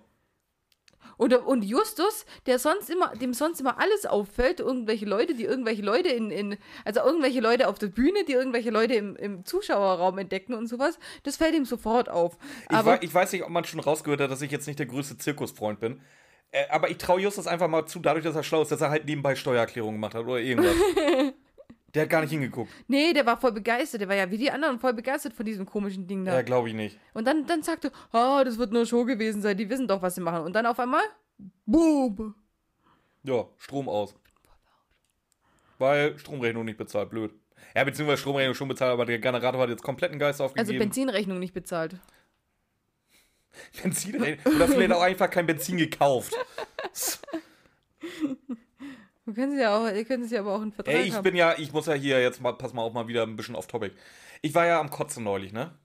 Und, 1.17 1.33
und 1.33 1.63
Justus, 1.63 2.25
der 2.45 2.59
sonst 2.59 2.89
immer, 2.89 3.15
dem 3.15 3.33
sonst 3.33 3.59
immer 3.61 3.79
alles 3.79 4.05
auffällt, 4.05 4.59
irgendwelche 4.59 5.05
Leute, 5.05 5.33
die 5.33 5.45
irgendwelche 5.45 5.81
Leute 5.81 6.09
in, 6.09 6.29
in 6.31 6.57
also 6.85 6.99
irgendwelche 7.01 7.39
Leute 7.39 7.67
auf 7.69 7.79
der 7.79 7.87
Bühne, 7.87 8.25
die 8.27 8.33
irgendwelche 8.33 8.69
Leute 8.69 8.93
im, 8.95 9.15
im 9.15 9.45
Zuschauerraum 9.45 10.17
entdecken 10.19 10.53
und 10.53 10.67
sowas, 10.67 10.99
das 11.23 11.37
fällt 11.37 11.55
ihm 11.55 11.65
sofort 11.65 12.09
auf. 12.09 12.37
Ich, 12.69 12.75
Aber 12.75 12.91
wei- 12.93 12.99
ich 13.01 13.13
weiß 13.13 13.31
nicht, 13.31 13.43
ob 13.43 13.49
man 13.49 13.63
schon 13.63 13.79
rausgehört 13.79 14.21
hat, 14.21 14.29
dass 14.31 14.41
ich 14.41 14.51
jetzt 14.51 14.67
nicht 14.67 14.77
der 14.79 14.85
größte 14.85 15.17
Zirkusfreund 15.17 15.79
bin. 15.79 16.01
Äh, 16.51 16.67
aber 16.69 16.89
ich 16.89 16.97
traue 16.97 17.21
Justus 17.21 17.47
einfach 17.47 17.67
mal 17.67 17.85
zu, 17.87 17.99
dadurch, 17.99 18.23
dass 18.25 18.35
er 18.35 18.43
schlau 18.43 18.61
ist, 18.61 18.71
dass 18.71 18.81
er 18.81 18.89
halt 18.89 19.05
nebenbei 19.05 19.35
Steuererklärung 19.35 19.93
gemacht 19.95 20.13
hat 20.13 20.23
oder 20.25 20.39
irgendwas. 20.39 20.75
der 21.93 22.04
hat 22.04 22.10
gar 22.10 22.21
nicht 22.21 22.32
hingeguckt. 22.32 22.71
nee, 22.88 23.13
der 23.13 23.26
war 23.26 23.38
voll 23.39 23.54
begeistert, 23.54 24.02
der 24.02 24.10
war 24.10 24.15
ja 24.15 24.30
wie 24.30 24.38
die 24.38 24.52
anderen 24.52 24.80
voll 24.80 24.93
begeistert 24.93 25.34
von 25.34 25.45
diesem 25.45 25.65
komischen 25.65 26.06
Ding 26.08 26.26
da. 26.26 26.36
Ja, 26.36 26.41
glaube 26.41 26.67
ich 26.69 26.76
nicht. 26.76 27.00
Und 27.13 27.26
dann, 27.26 27.45
dann 27.45 27.63
sagte, 27.63 27.91
ah, 28.12 28.43
das 28.43 28.58
wird 28.58 28.71
nur 28.71 28.86
Show 28.86 29.06
gewesen 29.06 29.41
sein, 29.41 29.58
die 29.58 29.69
wissen 29.69 29.88
doch, 29.88 30.02
was 30.02 30.15
sie 30.15 30.21
machen. 30.21 30.41
Und 30.41 30.54
dann 30.54 30.65
auf 30.65 30.80
einmal, 30.80 31.04
boom. 31.65 32.36
Ja, 33.23 33.45
Strom 33.58 33.89
aus. 33.89 34.15
Weil 35.78 36.17
Stromrechnung 36.17 36.65
nicht 36.65 36.78
bezahlt, 36.78 37.10
blöd. 37.10 37.34
Ja, 37.76 37.84
beziehungsweise 37.84 38.21
Stromrechnung 38.21 38.56
schon 38.56 38.67
bezahlt, 38.67 38.91
aber 38.91 39.06
der 39.06 39.19
Generator 39.19 39.62
hat 39.62 39.69
jetzt 39.69 39.84
kompletten 39.84 40.19
Geist 40.19 40.41
Also 40.41 40.52
aufgegeben. 40.52 40.80
Benzinrechnung 40.80 41.39
nicht 41.39 41.54
bezahlt. 41.54 41.95
Benzin, 43.82 44.23
ey, 44.23 44.38
oder 44.45 44.67
vielleicht 44.67 44.91
auch 44.91 45.02
einfach 45.02 45.30
kein 45.30 45.45
Benzin 45.47 45.78
gekauft. 45.78 46.34
Du 49.27 49.33
können 49.33 49.51
sie 49.51 49.61
ja 49.61 49.75
auch, 49.75 49.93
ihr 49.93 50.05
könnt 50.05 50.23
es 50.23 50.31
ja 50.31 50.39
aber 50.39 50.55
auch 50.55 50.61
einen 50.61 50.71
Vertrag 50.71 50.95
Ey, 50.95 51.03
ich 51.03 51.13
haben. 51.13 51.23
bin 51.23 51.35
ja, 51.35 51.53
ich 51.57 51.73
muss 51.73 51.85
ja 51.85 51.95
hier 51.95 52.21
jetzt 52.21 52.39
mal, 52.39 52.53
pass 52.53 52.71
mal 52.71 52.81
auch 52.81 52.93
mal 52.93 53.09
wieder 53.09 53.23
ein 53.23 53.35
bisschen 53.35 53.55
off 53.55 53.67
topic. 53.67 53.93
Ich 54.41 54.55
war 54.55 54.65
ja 54.65 54.79
am 54.79 54.89
Kotzen 54.89 55.25
neulich, 55.25 55.51
ne? 55.51 55.77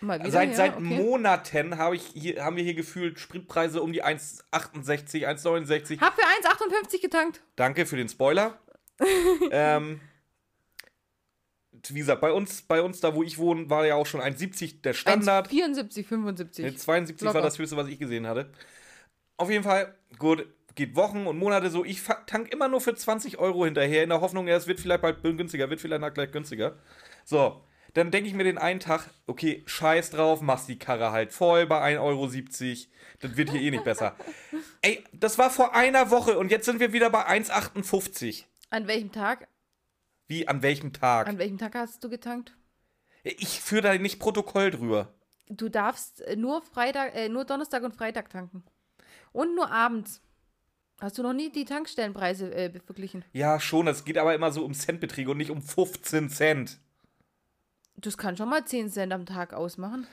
Mal 0.00 0.20
wieder, 0.20 0.30
seit 0.30 0.50
ja, 0.50 0.56
seit 0.56 0.76
okay. 0.76 0.82
Monaten 0.84 1.78
habe 1.78 1.96
ich 1.96 2.02
hier, 2.08 2.44
haben 2.44 2.56
wir 2.56 2.64
hier 2.64 2.74
gefühlt 2.74 3.18
Spritpreise 3.18 3.80
um 3.80 3.94
die 3.94 4.04
1,68, 4.04 5.26
1,69. 5.26 6.02
Hab 6.02 6.16
für 6.16 6.20
1,58 6.20 7.00
getankt. 7.00 7.40
Danke 7.56 7.86
für 7.86 7.96
den 7.96 8.10
Spoiler. 8.10 8.58
ähm, 9.50 10.02
wie 11.88 11.98
gesagt, 11.98 12.20
bei 12.20 12.30
uns, 12.30 12.60
bei 12.60 12.82
uns, 12.82 13.00
da 13.00 13.14
wo 13.14 13.22
ich 13.22 13.38
wohne, 13.38 13.70
war 13.70 13.86
ja 13.86 13.94
auch 13.94 14.06
schon 14.06 14.20
1,70 14.20 14.82
der 14.82 14.92
Standard. 14.92 15.50
1,74, 15.50 16.04
75. 16.04 16.62
Nee, 16.62 16.74
72 16.74 17.24
war 17.24 17.32
Locker. 17.32 17.46
das 17.46 17.58
höchste, 17.58 17.78
was 17.78 17.88
ich 17.88 17.98
gesehen 17.98 18.26
hatte. 18.26 18.52
Auf 19.38 19.48
jeden 19.48 19.64
Fall, 19.64 19.94
gut, 20.18 20.46
geht 20.76 20.94
Wochen 20.94 21.26
und 21.26 21.38
Monate 21.38 21.70
so. 21.70 21.84
Ich 21.84 22.02
tank 22.26 22.52
immer 22.52 22.68
nur 22.68 22.80
für 22.80 22.94
20 22.94 23.38
Euro 23.38 23.64
hinterher, 23.64 24.04
in 24.04 24.10
der 24.10 24.20
Hoffnung, 24.20 24.46
ja, 24.46 24.56
es 24.56 24.68
wird 24.68 24.78
vielleicht 24.78 25.02
bald 25.02 25.22
günstiger, 25.22 25.68
wird 25.68 25.80
vielleicht 25.80 26.14
gleich 26.14 26.30
günstiger. 26.30 26.78
So, 27.24 27.64
dann 27.94 28.10
denke 28.10 28.28
ich 28.28 28.34
mir 28.34 28.44
den 28.44 28.58
einen 28.58 28.78
Tag, 28.78 29.08
okay, 29.26 29.62
scheiß 29.66 30.10
drauf, 30.10 30.42
machst 30.42 30.68
die 30.68 30.78
Karre 30.78 31.12
halt 31.12 31.32
voll 31.32 31.66
bei 31.66 31.96
1,70 31.96 32.00
Euro. 32.00 32.28
Das 33.20 33.36
wird 33.36 33.50
hier 33.50 33.60
eh 33.62 33.70
nicht 33.70 33.84
besser. 33.84 34.14
Ey, 34.82 35.02
das 35.12 35.38
war 35.38 35.50
vor 35.50 35.74
einer 35.74 36.10
Woche 36.10 36.38
und 36.38 36.50
jetzt 36.50 36.66
sind 36.66 36.78
wir 36.78 36.92
wieder 36.92 37.08
bei 37.10 37.26
1,58. 37.26 38.44
An 38.68 38.86
welchem 38.86 39.12
Tag? 39.12 39.48
Wie, 40.28 40.46
an 40.46 40.60
welchem 40.60 40.92
Tag? 40.92 41.26
An 41.26 41.38
welchem 41.38 41.56
Tag 41.56 41.74
hast 41.74 42.04
du 42.04 42.10
getankt? 42.10 42.54
Ich 43.22 43.60
führe 43.60 43.82
da 43.82 43.96
nicht 43.96 44.20
Protokoll 44.20 44.70
drüber. 44.70 45.14
Du 45.48 45.68
darfst 45.68 46.22
nur 46.36 46.60
Freitag, 46.62 47.14
äh, 47.14 47.28
nur 47.28 47.44
Donnerstag 47.44 47.82
und 47.82 47.94
Freitag 47.94 48.28
tanken. 48.28 48.62
Und 49.32 49.54
nur 49.54 49.70
abends. 49.70 50.20
Hast 50.98 51.18
du 51.18 51.22
noch 51.22 51.34
nie 51.34 51.50
die 51.50 51.64
Tankstellenpreise 51.66 52.54
äh, 52.54 52.70
verglichen? 52.80 53.24
Ja, 53.32 53.60
schon, 53.60 53.86
es 53.86 54.04
geht 54.04 54.16
aber 54.16 54.34
immer 54.34 54.50
so 54.50 54.64
um 54.64 54.72
Centbeträge 54.72 55.30
und 55.30 55.36
nicht 55.36 55.50
um 55.50 55.60
15 55.60 56.30
Cent. 56.30 56.78
Das 57.96 58.16
kann 58.16 58.36
schon 58.36 58.48
mal 58.48 58.64
10 58.64 58.90
Cent 58.90 59.12
am 59.12 59.26
Tag 59.26 59.52
ausmachen. 59.52 60.06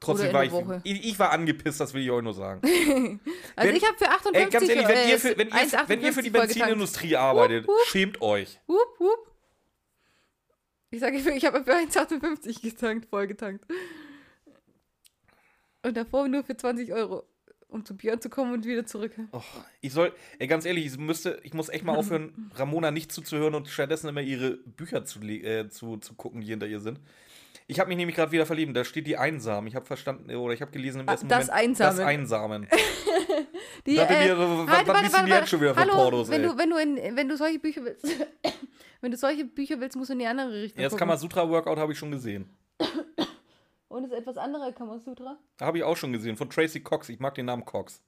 Trotzdem 0.00 0.32
war 0.32 0.44
ich, 0.44 0.52
ich, 0.84 1.04
ich 1.10 1.18
war 1.18 1.30
angepisst, 1.30 1.78
das 1.80 1.92
will 1.92 2.02
ich 2.02 2.10
euch 2.10 2.22
nur 2.22 2.32
sagen. 2.34 2.60
Also 3.56 3.68
Wenn- 3.68 3.76
ich 3.76 3.86
habe 3.86 3.98
für 3.98 4.08
58 4.08 4.34
Ey, 4.44 4.50
ganz 4.50 4.68
ehrlich, 4.68 4.88
wenn 4.88 4.96
äh, 4.96 5.10
ihr 5.10 5.18
für, 5.18 5.36
wenn 5.36 5.48
ihr, 5.48 5.88
wenn 5.88 6.00
ihr 6.00 6.12
für 6.14 6.22
die 6.22 6.30
1,58 6.30 6.32
voll 6.32 6.46
getankt. 6.46 6.54
Benzinindustrie 6.54 7.16
arbeitet, 7.16 7.66
Hup, 7.66 7.74
hup. 7.76 7.86
schämt 7.88 8.22
euch. 8.22 8.60
Hup, 8.68 8.98
hup. 8.98 9.32
Ich 10.90 11.00
sage, 11.00 11.16
ich 11.18 11.44
habe 11.44 11.62
für 11.62 11.74
1,58 11.76 12.62
getankt, 12.62 13.08
voll 13.10 13.26
getankt. 13.26 13.66
Und 15.82 15.96
davor 15.96 16.28
nur 16.28 16.42
für 16.44 16.56
20 16.56 16.92
Euro, 16.92 17.24
um 17.70 17.84
zu 17.84 17.96
Björn 17.96 18.20
zu 18.20 18.28
kommen 18.28 18.52
und 18.52 18.64
wieder 18.64 18.84
zurück. 18.86 19.12
Och, 19.32 19.44
ich 19.80 19.92
soll, 19.92 20.12
ey, 20.38 20.46
ganz 20.46 20.64
ehrlich, 20.64 20.86
ich 20.86 20.98
müsste, 20.98 21.38
ich 21.42 21.54
muss 21.54 21.68
echt 21.68 21.84
mal 21.84 21.96
aufhören, 21.96 22.50
Ramona 22.56 22.90
nicht 22.90 23.10
zuzuhören 23.12 23.54
und 23.54 23.68
stattdessen 23.68 24.08
immer 24.08 24.20
ihre 24.20 24.52
Bücher 24.58 25.04
zu, 25.04 25.20
äh, 25.22 25.68
zu, 25.68 25.96
zu 25.98 26.14
gucken, 26.14 26.40
die 26.40 26.48
hinter 26.48 26.66
ihr 26.66 26.80
sind. 26.80 27.00
Ich 27.66 27.78
habe 27.78 27.88
mich 27.88 27.96
nämlich 27.96 28.16
gerade 28.16 28.32
wieder 28.32 28.46
verliebt. 28.46 28.76
Da 28.76 28.84
steht 28.84 29.06
die 29.06 29.16
Einsam. 29.16 29.66
Ich 29.68 29.76
habe 29.76 29.86
verstanden, 29.86 30.34
oder 30.34 30.52
ich 30.54 30.60
habe 30.60 30.72
gelesen 30.72 31.00
im 31.02 31.08
Ah, 31.08 31.12
ersten 31.12 31.28
das 31.28 31.46
Moment. 31.46 31.58
Einsamen. 31.64 31.96
Das 31.96 32.06
Einsamen. 32.06 32.68
Die, 33.86 33.94
Dachte 33.96 34.12
mir, 34.14 34.38
was- 34.38 34.86
was 34.86 35.02
liest 35.02 35.18
du 35.22 35.26
jetzt 35.26 35.48
schon 35.48 35.60
wieder 35.60 35.74
von 35.74 35.82
Hallo, 35.84 35.94
Pornos, 35.94 36.28
wenn 36.30 36.42
ey? 36.42 36.48
du, 36.48 36.58
wenn 36.58 36.70
du 36.70 36.76
in, 36.76 37.16
wenn 37.16 37.28
du 37.28 37.36
solche 37.36 37.58
Bücher 37.58 37.82
willst, 37.84 38.04
wenn 39.00 39.10
du 39.10 39.16
solche 39.16 39.44
Bücher 39.46 39.80
willst, 39.80 39.96
musst 39.96 40.10
du 40.10 40.12
in 40.14 40.18
die 40.18 40.26
andere 40.26 40.52
Richtung 40.62 40.82
Jetzt 40.82 40.90
gucken. 40.92 41.06
Kamasutra-Workout 41.06 41.78
habe 41.78 41.92
ich 41.92 41.98
schon 41.98 42.10
gesehen. 42.10 42.50
Und 43.90 44.04
das 44.04 44.12
etwas 44.12 44.36
andere 44.36 44.72
Kamasutra? 44.72 45.36
Habe 45.60 45.78
ich 45.78 45.84
auch 45.84 45.96
schon 45.96 46.12
gesehen. 46.12 46.36
Von 46.36 46.48
Tracy 46.48 46.80
Cox. 46.80 47.08
Ich 47.08 47.18
mag 47.18 47.34
den 47.34 47.46
Namen 47.46 47.64
Cox. 47.64 48.00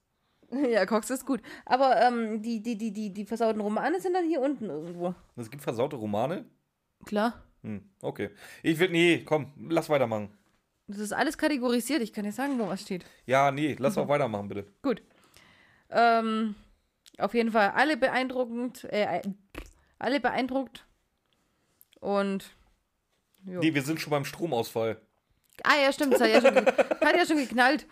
Ja, 0.69 0.85
Cox 0.85 1.09
ist 1.09 1.25
gut. 1.25 1.41
Aber 1.65 2.01
ähm, 2.01 2.41
die, 2.41 2.61
die, 2.63 2.77
die, 2.77 2.93
die, 2.93 3.11
die 3.13 3.25
versauten 3.25 3.59
Romane 3.59 3.99
sind 3.99 4.13
dann 4.13 4.25
hier 4.25 4.39
unten 4.39 4.69
irgendwo. 4.69 5.13
Es 5.35 5.51
gibt 5.51 5.61
versaute 5.61 5.97
Romane. 5.97 6.45
Klar. 7.05 7.43
Hm, 7.63 7.83
okay. 8.01 8.29
Ich 8.61 8.79
will, 8.79 8.89
nee, 8.91 9.23
komm, 9.25 9.51
lass 9.69 9.89
weitermachen. 9.89 10.29
Das 10.87 10.99
ist 10.99 11.11
alles 11.11 11.37
kategorisiert. 11.37 12.01
Ich 12.01 12.13
kann 12.13 12.23
dir 12.23 12.31
sagen, 12.31 12.57
wo 12.59 12.67
was 12.67 12.81
steht. 12.81 13.03
Ja, 13.25 13.51
nee, 13.51 13.75
lass 13.77 13.97
Mhm. 13.97 14.03
auch 14.03 14.07
weitermachen, 14.07 14.47
bitte. 14.47 14.65
Gut. 14.83 15.01
Ähm, 15.89 16.55
auf 17.17 17.33
jeden 17.33 17.51
Fall 17.51 17.71
alle 17.71 17.97
beeindruckend. 17.97 18.85
Äh, 18.85 19.21
alle 19.99 20.21
beeindruckt. 20.21 20.85
Und. 21.99 22.55
Jo. 23.45 23.59
Nee, 23.59 23.73
wir 23.73 23.81
sind 23.81 23.99
schon 23.99 24.11
beim 24.11 24.23
Stromausfall. 24.25 25.01
Ah, 25.63 25.75
ja, 25.83 25.93
stimmt. 25.93 26.13
Das 26.13 26.21
hat 26.21 26.29
ja 26.29 26.41
schon, 26.41 26.55
hat 26.55 27.15
ja 27.15 27.25
schon 27.25 27.37
geknallt. 27.37 27.85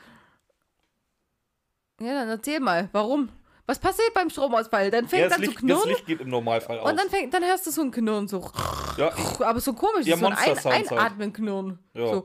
Ja, 2.02 2.14
dann 2.16 2.30
erzähl 2.30 2.60
mal, 2.60 2.90
warum? 2.92 3.30
Was 3.68 3.78
passiert 3.80 4.14
beim 4.14 4.30
Stromausfall? 4.30 4.90
Dann 4.90 5.08
fängt 5.08 5.22
Ja, 5.22 5.28
das 5.30 5.38
an 5.38 5.44
zu 5.44 5.50
Licht, 5.50 5.56
das 5.58 5.62
knurren 5.66 5.90
Licht 5.90 6.06
geht 6.08 6.20
im 6.22 6.30
Normalfall 6.30 6.80
aus. 6.80 6.90
und 6.90 6.98
dann, 7.00 7.10
fängt, 7.10 7.34
dann 7.34 7.44
hörst 7.44 7.66
du 7.68 7.72
so 7.72 7.82
ein 7.84 7.92
Knurren, 7.92 8.28
so. 8.28 8.52
ja, 8.98 9.12
ich, 9.16 9.40
Aber 9.46 9.62
so 9.62 9.74
komisch, 9.74 10.08
Ja, 10.08 10.18
so 10.18 10.26
ein, 10.26 10.34
ein 10.34 10.56
halt. 10.58 10.66
Einatmen-Knurren. 10.92 11.80
Ja. 11.94 12.08
So. 12.08 12.24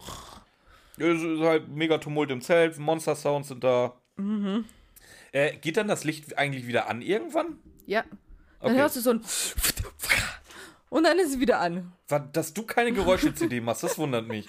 ja, 0.96 1.07
es 1.09 1.22
ist 1.22 1.40
halt 1.40 1.68
mega 1.68 1.99
Tumult 1.99 2.31
im 2.31 2.40
Zelt, 2.40 2.79
Monster-Sounds 2.79 3.49
sind 3.49 3.62
da. 3.62 3.92
Mhm. 4.16 4.64
Äh, 5.33 5.57
geht 5.59 5.77
dann 5.77 5.88
das 5.88 6.05
Licht 6.05 6.37
eigentlich 6.38 6.66
wieder 6.66 6.88
an 6.88 7.03
irgendwann? 7.03 7.59
Ja. 7.85 8.03
Dann 8.61 8.70
Okay. 8.72 8.81
hörst 8.81 8.96
du 8.96 9.01
so 9.01 9.11
ein. 9.11 9.20
Und 10.88 11.05
dann 11.05 11.18
ist 11.18 11.35
es 11.35 11.38
wieder 11.38 11.61
an. 11.61 11.92
Dass 12.33 12.55
du 12.55 12.62
keine 12.64 12.92
Geräusche-CD 12.92 13.61
machst, 13.61 13.83
das 13.83 13.99
wundert 13.99 14.27
mich. 14.27 14.49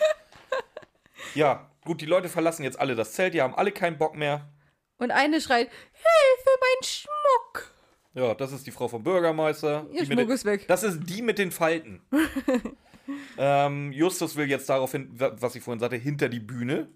Ja, 1.38 1.70
gut, 1.86 2.02
die 2.02 2.08
Leute 2.08 2.30
verlassen 2.30 2.64
jetzt 2.64 2.80
alle 2.80 2.96
das 2.96 3.14
Zelt, 3.14 3.36
die 3.36 3.42
haben 3.44 3.54
alle 3.54 3.72
keinen 3.72 4.00
Bock 4.00 4.16
mehr. 4.16 4.50
Und 4.98 5.12
eine 5.12 5.40
schreit, 5.40 5.70
Hilfe, 5.70 6.50
mein 6.60 6.84
Schmuck! 6.84 7.72
Ja, 8.16 8.34
das 8.34 8.52
ist 8.52 8.66
die 8.66 8.72
Frau 8.72 8.88
vom 8.88 9.04
Bürgermeister. 9.04 9.86
Ihr 9.92 10.06
Schmuck 10.08 10.18
den- 10.18 10.30
ist 10.32 10.46
weg. 10.46 10.68
Das 10.68 10.82
ist 10.82 11.02
die 11.04 11.22
mit 11.22 11.38
den 11.38 11.52
Falten. 11.52 12.02
ähm, 13.38 13.92
Justus 13.92 14.36
will 14.36 14.50
jetzt 14.50 14.68
daraufhin, 14.68 15.08
wa- 15.20 15.36
was 15.40 15.54
ich 15.56 15.62
vorhin 15.64 15.80
sagte, 15.80 15.96
hinter 15.98 16.28
die 16.30 16.40
Bühne. 16.40 16.88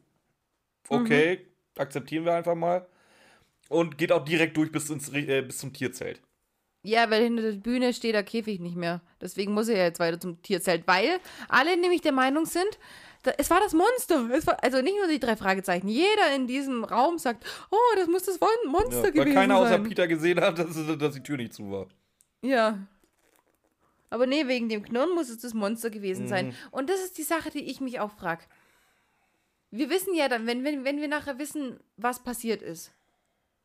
Okay, 0.90 1.46
akzeptieren 1.78 2.26
wir 2.26 2.34
einfach 2.34 2.56
mal. 2.56 2.88
Und 3.70 3.98
geht 4.00 4.12
auch 4.12 4.26
direkt 4.26 4.58
durch 4.58 4.72
bis, 4.72 4.90
ins, 4.90 5.10
äh, 5.14 5.42
bis 5.44 5.60
zum 5.60 5.72
Tierzelt. 5.72 6.20
Ja, 6.84 7.10
weil 7.12 7.22
hinter 7.24 7.44
der 7.44 7.52
Bühne 7.60 7.94
steht 7.94 8.16
der 8.16 8.24
Käfig 8.24 8.60
nicht 8.60 8.76
mehr. 8.76 9.02
Deswegen 9.22 9.54
muss 9.54 9.68
er 9.70 9.78
ja 9.78 9.84
jetzt 9.84 10.00
weiter 10.00 10.20
zum 10.20 10.42
Tierzelt, 10.42 10.88
weil 10.88 11.20
alle 11.48 11.78
nämlich 11.80 12.02
der 12.02 12.12
Meinung 12.12 12.46
sind, 12.46 12.80
es 13.38 13.50
war 13.50 13.60
das 13.60 13.74
Monster. 13.74 14.30
Es 14.32 14.48
war, 14.48 14.64
also 14.64 14.82
nicht 14.82 14.98
nur 14.98 15.08
die 15.08 15.20
drei 15.20 15.36
Fragezeichen. 15.36 15.88
Jeder 15.88 16.34
in 16.36 16.48
diesem 16.48 16.84
Raum 16.84 17.18
sagt, 17.18 17.46
oh, 17.70 17.96
das 17.96 18.08
muss 18.08 18.24
das 18.24 18.40
Mon- 18.40 18.72
Monster 18.72 18.98
Ja, 18.98 19.04
weil 19.04 19.12
gewesen 19.12 19.34
keiner 19.36 19.58
außer 19.58 19.70
sein. 19.70 19.84
Peter 19.84 20.08
gesehen 20.08 20.42
hat, 20.42 20.58
dass, 20.60 20.76
dass 20.98 21.14
die 21.14 21.24
Tür 21.24 21.38
nicht 21.38 21.54
zu 21.54 21.70
war. 21.72 21.88
Ja. 22.42 22.80
Aber 24.10 24.26
nee, 24.28 24.48
wegen 24.48 24.68
dem 24.70 24.84
Knurren 24.84 25.14
muss 25.16 25.30
es 25.30 25.38
das 25.40 25.54
Monster 25.54 25.90
gewesen 25.90 26.24
Mhm. 26.26 26.30
sein. 26.30 26.56
Und 26.72 26.90
das 26.90 27.00
ist 27.02 27.18
die 27.18 27.24
Sache, 27.24 27.50
die 27.52 27.70
ich 27.70 27.80
mich 27.80 28.00
auch 28.00 28.12
frage. 28.12 28.44
Wir 29.70 29.90
wissen 29.90 30.14
ja 30.14 30.28
dann, 30.28 30.48
wenn, 30.48 30.64
wenn, 30.66 30.84
wenn 30.84 31.00
wir 31.00 31.08
nachher 31.08 31.38
wissen, 31.38 31.80
was 31.98 32.22
passiert 32.24 32.62
ist, 32.62 32.92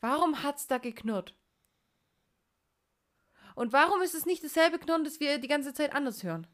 warum 0.00 0.42
hat's 0.44 0.66
da 0.68 0.78
geknurrt? 0.78 1.34
Und 3.56 3.72
warum 3.72 4.02
ist 4.02 4.14
es 4.14 4.26
nicht 4.26 4.44
dasselbe 4.44 4.78
Knurren, 4.78 5.02
das 5.04 5.18
wir 5.18 5.38
die 5.38 5.48
ganze 5.48 5.72
Zeit 5.72 5.94
anders 5.94 6.22
hören? 6.22 6.46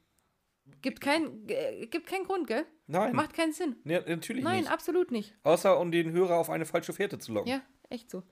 Gibt 0.81 1.01
keinen 1.01 1.49
äh, 1.49 1.87
gibt 1.87 2.07
keinen 2.07 2.25
Grund, 2.25 2.47
gell? 2.47 2.65
Nein, 2.87 3.15
Macht 3.15 3.35
keinen 3.35 3.53
Sinn. 3.53 3.77
nee, 3.85 4.01
natürlich 4.07 4.45
Nein, 4.45 4.61
nicht. 4.63 4.71
absolut 4.73 5.11
nicht. 5.13 5.35
Außer 5.45 5.79
um 5.79 5.91
den 5.93 6.11
Hörer 6.13 6.37
auf 6.37 6.51
eine 6.51 6.67
falsche 6.67 6.93
Fährte 6.93 7.19
zu 7.19 7.33
locken. 7.33 7.51
Ja, 7.51 7.61
echt 7.89 8.11
so. 8.11 8.23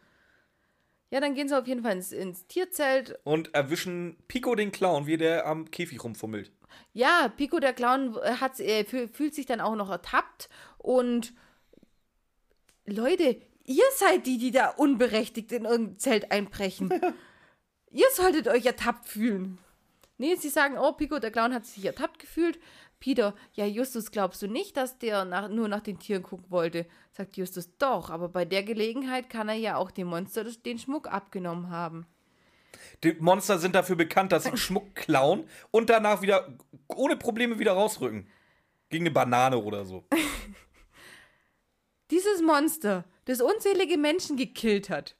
Ja, 1.10 1.20
dann 1.20 1.34
gehen 1.34 1.48
sie 1.48 1.58
auf 1.58 1.66
jeden 1.66 1.82
Fall 1.82 1.92
ins, 1.92 2.12
ins 2.12 2.46
Tierzelt 2.46 3.18
Und 3.24 3.52
erwischen 3.54 4.16
Pico 4.28 4.54
den 4.54 4.70
Clown, 4.70 5.06
wie 5.06 5.16
der 5.16 5.44
am 5.46 5.70
Käfig 5.70 6.02
rumfummelt. 6.04 6.52
Ja, 6.92 7.28
Pico 7.36 7.58
der 7.58 7.72
Clown 7.72 8.16
äh, 8.22 8.34
hat, 8.34 8.60
äh, 8.60 8.82
fü- 8.82 9.12
fühlt 9.12 9.34
sich 9.34 9.46
dann 9.46 9.60
auch 9.60 9.74
noch 9.74 9.90
ertappt 9.90 10.48
und 10.78 11.32
Leute, 12.86 13.40
ihr 13.64 13.84
seid 13.96 14.26
die, 14.26 14.38
die 14.38 14.50
da 14.50 14.68
unberechtigt 14.70 15.52
in 15.52 15.64
irgendein 15.64 15.98
Zelt 15.98 16.32
einbrechen. 16.32 16.90
ihr 17.90 18.06
solltet 18.12 18.48
euch 18.48 18.66
ertappt 18.66 19.08
fühlen. 19.08 19.58
Nee, 20.20 20.34
sie 20.34 20.50
sagen, 20.50 20.76
oh, 20.76 20.92
Pico 20.92 21.18
der 21.18 21.30
Clown 21.30 21.54
hat 21.54 21.64
sich 21.64 21.82
ertappt 21.82 22.18
gefühlt. 22.18 22.58
Peter, 22.98 23.34
ja, 23.54 23.64
Justus, 23.64 24.10
glaubst 24.10 24.42
du 24.42 24.48
nicht, 24.48 24.76
dass 24.76 24.98
der 24.98 25.24
nach, 25.24 25.48
nur 25.48 25.66
nach 25.66 25.80
den 25.80 25.98
Tieren 25.98 26.22
gucken 26.22 26.50
wollte? 26.50 26.84
Sagt 27.10 27.38
Justus, 27.38 27.74
doch, 27.78 28.10
aber 28.10 28.28
bei 28.28 28.44
der 28.44 28.62
Gelegenheit 28.62 29.30
kann 29.30 29.48
er 29.48 29.54
ja 29.54 29.76
auch 29.76 29.90
dem 29.90 30.08
Monster 30.08 30.44
den 30.44 30.78
Schmuck 30.78 31.10
abgenommen 31.10 31.70
haben. 31.70 32.06
Die 33.02 33.14
Monster 33.14 33.58
sind 33.58 33.74
dafür 33.74 33.96
bekannt, 33.96 34.32
dass 34.32 34.44
sie 34.44 34.50
Schmuck 34.58 34.94
klauen 34.94 35.48
und 35.70 35.88
danach 35.88 36.20
wieder 36.20 36.54
ohne 36.88 37.16
Probleme 37.16 37.58
wieder 37.58 37.72
rausrücken. 37.72 38.28
Gegen 38.90 39.04
eine 39.04 39.12
Banane 39.12 39.56
oder 39.56 39.86
so. 39.86 40.04
Dieses 42.10 42.42
Monster, 42.42 43.06
das 43.24 43.40
unzählige 43.40 43.96
Menschen 43.96 44.36
gekillt 44.36 44.90
hat, 44.90 45.16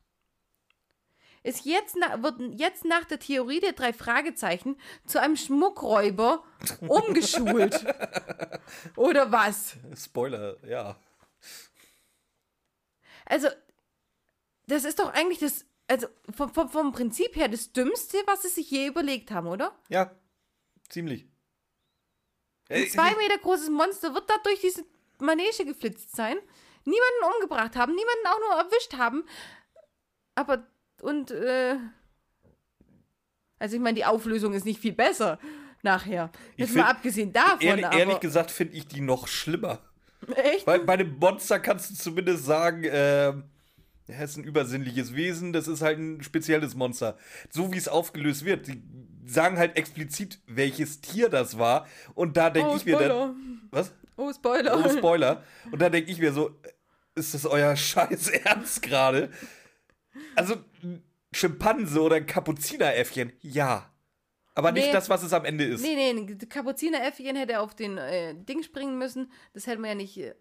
ist 1.43 1.65
jetzt, 1.65 1.97
na, 1.99 2.23
wird 2.23 2.41
jetzt 2.59 2.85
nach 2.85 3.05
der 3.05 3.19
Theorie 3.19 3.61
der 3.61 3.73
drei 3.73 3.93
Fragezeichen 3.93 4.77
zu 5.07 5.21
einem 5.21 5.37
Schmuckräuber 5.37 6.45
umgeschult. 6.87 7.85
Oder 8.97 9.33
was? 9.33 9.77
Spoiler, 9.97 10.57
ja. 10.67 10.97
Also, 13.25 13.49
das 14.67 14.85
ist 14.85 14.99
doch 14.99 15.13
eigentlich 15.13 15.39
das, 15.39 15.65
also 15.89 16.09
vom, 16.35 16.53
vom, 16.53 16.69
vom 16.69 16.93
Prinzip 16.93 17.37
her 17.37 17.49
das 17.49 17.73
Dümmste, 17.73 18.19
was 18.27 18.43
sie 18.43 18.49
sich 18.49 18.71
je 18.71 18.87
überlegt 18.87 19.31
haben, 19.31 19.47
oder? 19.47 19.75
Ja, 19.89 20.15
ziemlich. 20.89 21.27
Ein 22.69 22.83
Äh, 22.85 22.89
zwei 22.89 23.15
Meter 23.17 23.39
großes 23.39 23.71
Monster 23.71 24.15
wird 24.15 24.29
da 24.29 24.37
durch 24.45 24.61
diese 24.61 24.85
Manege 25.19 25.65
geflitzt 25.65 26.15
sein, 26.15 26.37
niemanden 26.85 27.35
umgebracht 27.35 27.77
haben, 27.77 27.95
niemanden 27.95 28.27
auch 28.27 28.39
nur 28.41 28.65
erwischt 28.65 28.95
haben. 28.95 29.25
Aber, 30.35 30.67
und, 31.01 31.31
äh. 31.31 31.77
Also, 33.59 33.77
ich 33.77 33.83
meine, 33.83 33.97
die 33.97 34.05
Auflösung 34.05 34.55
ist 34.55 34.65
nicht 34.65 34.81
viel 34.81 34.93
besser 34.93 35.39
nachher. 35.83 36.31
Jetzt 36.57 36.75
mal 36.75 36.85
abgesehen 36.85 37.33
davon, 37.33 37.61
ehrlich, 37.61 37.87
ehrlich 37.93 38.21
gesagt 38.21 38.51
finde 38.51 38.75
ich 38.75 38.87
die 38.87 39.01
noch 39.01 39.29
schlimmer. 39.29 39.81
echt? 40.35 40.67
Weil 40.67 40.81
bei 40.81 40.97
dem 40.97 41.19
Monster 41.19 41.59
kannst 41.59 41.91
du 41.91 41.95
zumindest 41.95 42.45
sagen, 42.45 42.85
ähm, 42.85 43.45
er 44.07 44.25
ist 44.25 44.37
ein 44.37 44.45
übersinnliches 44.45 45.15
Wesen, 45.15 45.53
das 45.53 45.69
ist 45.69 45.83
halt 45.83 45.99
ein 45.99 46.23
spezielles 46.23 46.75
Monster. 46.75 47.17
So 47.51 47.73
wie 47.73 47.79
es 47.79 47.89
aufgelöst 47.89 48.45
wird, 48.45 48.67
die 48.67 48.83
sagen 49.27 49.59
halt 49.59 49.77
explizit, 49.77 50.41
welches 50.47 51.01
Tier 51.01 51.29
das 51.29 51.59
war. 51.59 51.87
Und 52.15 52.37
da 52.37 52.51
denke 52.51 52.71
oh, 52.71 52.77
ich 52.77 52.85
mir 52.85 52.99
dann. 52.99 53.63
Was? 53.71 53.93
Oh, 54.17 54.33
Spoiler. 54.33 54.85
Oh, 54.85 54.89
Spoiler. 54.89 55.45
Und 55.71 55.81
da 55.81 55.89
denke 55.89 56.11
ich 56.11 56.19
mir 56.19 56.33
so, 56.33 56.51
ist 57.15 57.35
das 57.35 57.47
euer 57.47 57.77
Scheiß 57.77 58.29
Ernst 58.29 58.83
gerade? 58.83 59.31
Also, 60.37 60.57
ein 60.83 61.03
Schimpanse 61.33 62.01
oder 62.01 62.17
ein 62.17 62.27
Kapuzineräffchen, 62.27 63.33
ja. 63.41 63.93
Aber 64.55 64.73
nicht 64.73 64.87
Nee. 64.87 64.93
das, 64.93 65.09
was 65.09 65.23
es 65.23 65.33
am 65.33 65.45
Ende 65.45 65.65
ist. 65.65 65.81
Nee, 65.81 65.95
nee, 65.95 66.11
ein 66.11 66.39
Kapuzineräffchen 66.49 67.37
hätte 67.37 67.61
auf 67.61 67.75
den 67.75 67.97
äh, 67.99 68.35
Ding 68.35 68.63
springen 68.63 68.99
müssen. 68.99 69.31
Das 69.55 69.67
hätte 69.67 69.79
man 69.81 69.91
ja 69.91 69.95
nicht. 69.95 70.19
Äh, 70.19 70.35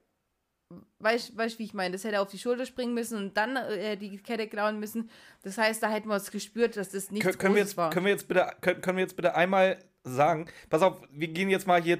weißt 0.99 1.29
du, 1.37 1.59
wie 1.59 1.63
ich 1.63 1.73
meine? 1.73 1.93
Das 1.93 2.03
hätte 2.03 2.19
auf 2.19 2.29
die 2.29 2.39
Schulter 2.39 2.65
springen 2.65 2.93
müssen 2.93 3.17
und 3.17 3.37
dann 3.37 3.55
äh, 3.55 3.97
die 3.97 4.17
Kette 4.17 4.47
klauen 4.47 4.79
müssen. 4.79 5.09
Das 5.43 5.57
heißt, 5.57 5.81
da 5.81 5.89
hätten 5.89 6.09
wir 6.09 6.15
es 6.15 6.31
gespürt, 6.31 6.75
dass 6.75 6.89
das 6.89 7.11
nichts 7.11 7.25
Kön 7.27 7.37
können, 7.37 7.55
wir 7.55 7.61
jetzt, 7.61 7.77
war. 7.77 7.91
können, 7.91 8.05
wir 8.05 8.11
jetzt 8.11 8.27
bitte, 8.27 8.51
können, 8.61 8.81
können 8.81 8.97
wir 8.97 9.03
jetzt 9.03 9.15
bitte 9.15 9.35
einmal 9.35 9.77
sagen, 10.03 10.47
pass 10.69 10.81
auf, 10.81 11.01
wir 11.11 11.27
gehen 11.29 11.49
jetzt 11.49 11.67
mal 11.67 11.81
hier 11.81 11.99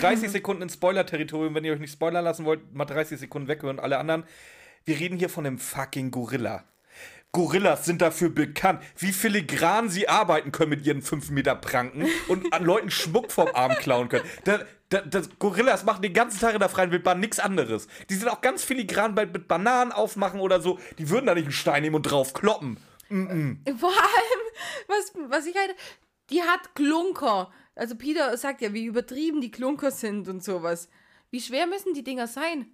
30 0.00 0.30
Sekunden 0.30 0.62
ins 0.62 0.74
Spoiler-Territorium. 0.74 1.54
Wenn 1.54 1.64
ihr 1.64 1.72
euch 1.72 1.80
nicht 1.80 1.92
spoilern 1.92 2.24
lassen 2.24 2.44
wollt, 2.44 2.72
mal 2.74 2.84
30 2.84 3.18
Sekunden 3.18 3.48
weghören. 3.48 3.80
Alle 3.80 3.98
anderen. 3.98 4.24
Wir 4.84 4.98
reden 5.00 5.18
hier 5.18 5.28
von 5.30 5.46
einem 5.46 5.58
fucking 5.58 6.10
Gorilla. 6.10 6.64
Gorillas 7.32 7.84
sind 7.84 8.00
dafür 8.00 8.30
bekannt, 8.30 8.82
wie 8.96 9.12
filigran 9.12 9.90
sie 9.90 10.08
arbeiten 10.08 10.52
können 10.52 10.70
mit 10.70 10.86
ihren 10.86 11.02
5 11.02 11.30
Meter 11.30 11.54
Pranken 11.54 12.06
und 12.28 12.52
an 12.52 12.64
Leuten 12.64 12.90
Schmuck 12.90 13.30
vom 13.30 13.48
Arm 13.52 13.74
klauen 13.76 14.08
können. 14.08 14.24
Da, 14.44 14.60
da, 14.88 15.02
das 15.02 15.28
Gorillas 15.38 15.84
machen 15.84 16.00
den 16.02 16.14
ganzen 16.14 16.40
Tag 16.40 16.54
in 16.54 16.60
der 16.60 16.68
freien 16.68 16.92
Wildbahn 16.92 17.20
nichts 17.20 17.38
anderes. 17.38 17.88
Die 18.08 18.14
sind 18.14 18.28
auch 18.28 18.40
ganz 18.40 18.64
filigran 18.64 19.14
bei, 19.14 19.26
mit 19.26 19.48
Bananen 19.48 19.92
aufmachen 19.92 20.40
oder 20.40 20.60
so. 20.60 20.78
Die 20.98 21.10
würden 21.10 21.26
da 21.26 21.34
nicht 21.34 21.44
einen 21.44 21.52
Stein 21.52 21.82
nehmen 21.82 21.96
und 21.96 22.02
drauf 22.04 22.32
kloppen. 22.32 22.78
Vor 23.78 23.90
allem, 23.90 24.42
was, 24.88 25.12
was 25.28 25.46
ich 25.46 25.56
halt. 25.56 25.74
Die 26.30 26.42
hat 26.42 26.74
Klunker. 26.74 27.52
Also 27.74 27.96
Peter 27.96 28.36
sagt 28.36 28.62
ja, 28.62 28.72
wie 28.72 28.86
übertrieben 28.86 29.40
die 29.40 29.50
Klunker 29.50 29.90
sind 29.90 30.28
und 30.28 30.42
sowas. 30.42 30.88
Wie 31.30 31.40
schwer 31.40 31.66
müssen 31.66 31.92
die 31.92 32.02
Dinger 32.02 32.26
sein? 32.26 32.72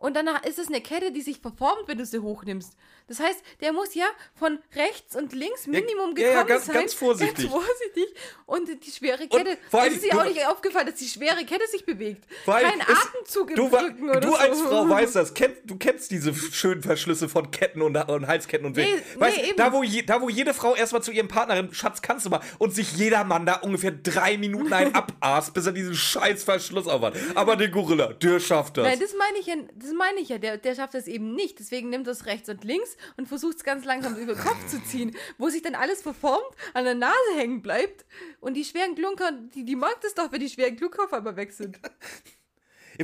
Und 0.00 0.14
danach 0.14 0.44
ist 0.44 0.58
es 0.58 0.68
eine 0.68 0.80
Kette, 0.80 1.10
die 1.12 1.20
sich 1.22 1.40
verformt, 1.40 1.82
wenn 1.86 1.98
du 1.98 2.06
sie 2.06 2.20
hochnimmst. 2.20 2.72
Das 3.08 3.20
heißt, 3.20 3.42
der 3.62 3.72
muss 3.72 3.94
ja 3.94 4.04
von 4.34 4.58
rechts 4.76 5.16
und 5.16 5.32
links 5.32 5.66
Minimum 5.66 6.14
ja, 6.16 6.24
ja, 6.24 6.30
gekommen 6.42 6.48
ganz- 6.48 6.66
sein. 6.66 6.74
ganz 6.74 6.94
vorsichtig. 6.94 7.50
Ganz 7.50 7.64
vorsichtig. 7.64 8.04
Und 8.46 8.68
die 8.84 8.90
schwere 8.90 9.26
Kette. 9.26 9.56
vor 9.70 9.80
Es 9.80 9.84
allem, 9.86 9.94
ist 9.94 10.04
dir 10.04 10.18
auch 10.20 10.24
nicht 10.24 10.46
aufgefallen, 10.46 10.86
dass 10.86 10.96
die 10.96 11.08
schwere 11.08 11.44
Kette 11.46 11.66
sich 11.68 11.86
bewegt. 11.86 12.24
Allem 12.46 12.68
Kein 12.68 12.80
Atemzug 12.82 13.50
im 13.50 13.56
du, 13.56 13.66
Rücken 13.66 14.10
oder 14.10 14.20
du 14.20 14.28
so. 14.28 14.34
als 14.36 14.60
Frau 14.60 14.88
weißt 14.88 15.16
das. 15.16 15.32
Du 15.64 15.76
kennst 15.78 16.10
diese 16.10 16.34
schönen 16.34 16.82
Verschlüsse 16.82 17.28
von 17.30 17.50
Ketten 17.50 17.80
und, 17.82 17.96
und 17.96 18.26
Halsketten 18.26 18.66
und 18.66 18.76
Nee, 18.76 18.84
Wegen. 18.84 19.20
weißt, 19.20 19.36
nee, 19.38 19.48
eben. 19.48 19.56
da, 19.56 19.72
wo 19.72 19.82
je, 19.82 20.02
da, 20.02 20.20
wo 20.20 20.28
jede 20.28 20.52
Frau 20.52 20.74
erstmal 20.76 21.02
zu 21.02 21.10
ihrem 21.10 21.28
Partnerin, 21.28 21.72
Schatz, 21.72 22.02
kannst 22.02 22.26
du 22.26 22.30
mal, 22.30 22.40
und 22.58 22.74
sich 22.74 22.92
jeder 22.92 23.24
Mann 23.24 23.46
da 23.46 23.54
ungefähr 23.56 23.90
drei 23.92 24.36
Minuten 24.36 24.72
einen 24.72 24.94
abaßt, 24.94 25.54
bis 25.54 25.64
er 25.66 25.72
diesen 25.72 25.94
scheiß 25.94 26.44
Verschluss 26.44 26.86
aufhat. 26.86 27.14
Aber 27.34 27.56
der 27.56 27.68
Gorilla, 27.68 28.12
der 28.12 28.38
schafft 28.38 28.76
das. 28.76 28.84
Nein, 28.86 29.00
das 29.00 29.14
meine 29.14 29.38
ich 29.38 29.46
ja, 29.46 29.54
das 29.74 29.87
meine 29.92 30.20
ich 30.20 30.28
ja. 30.28 30.38
Der, 30.38 30.56
der 30.58 30.74
schafft 30.74 30.94
das 30.94 31.06
eben 31.06 31.34
nicht. 31.34 31.58
Deswegen 31.58 31.90
nimmt 31.90 32.06
er 32.06 32.12
es 32.12 32.26
rechts 32.26 32.48
und 32.48 32.64
links 32.64 32.96
und 33.16 33.26
versucht 33.28 33.56
es 33.58 33.64
ganz 33.64 33.84
langsam 33.84 34.16
über 34.16 34.34
den 34.34 34.42
Kopf 34.42 34.66
zu 34.68 34.82
ziehen, 34.84 35.14
wo 35.38 35.48
sich 35.48 35.62
dann 35.62 35.74
alles 35.74 36.02
verformt, 36.02 36.44
an 36.74 36.84
der 36.84 36.94
Nase 36.94 37.14
hängen 37.36 37.62
bleibt. 37.62 38.04
Und 38.40 38.54
die 38.54 38.64
schweren 38.64 38.94
Klunker, 38.94 39.32
die, 39.54 39.64
die 39.64 39.76
mag 39.76 40.00
das 40.02 40.14
doch, 40.14 40.30
wenn 40.32 40.40
die 40.40 40.48
schweren 40.48 40.76
Klunker 40.76 41.04
auf 41.04 41.12
einmal 41.12 41.36
weg 41.36 41.52
sind. 41.52 41.78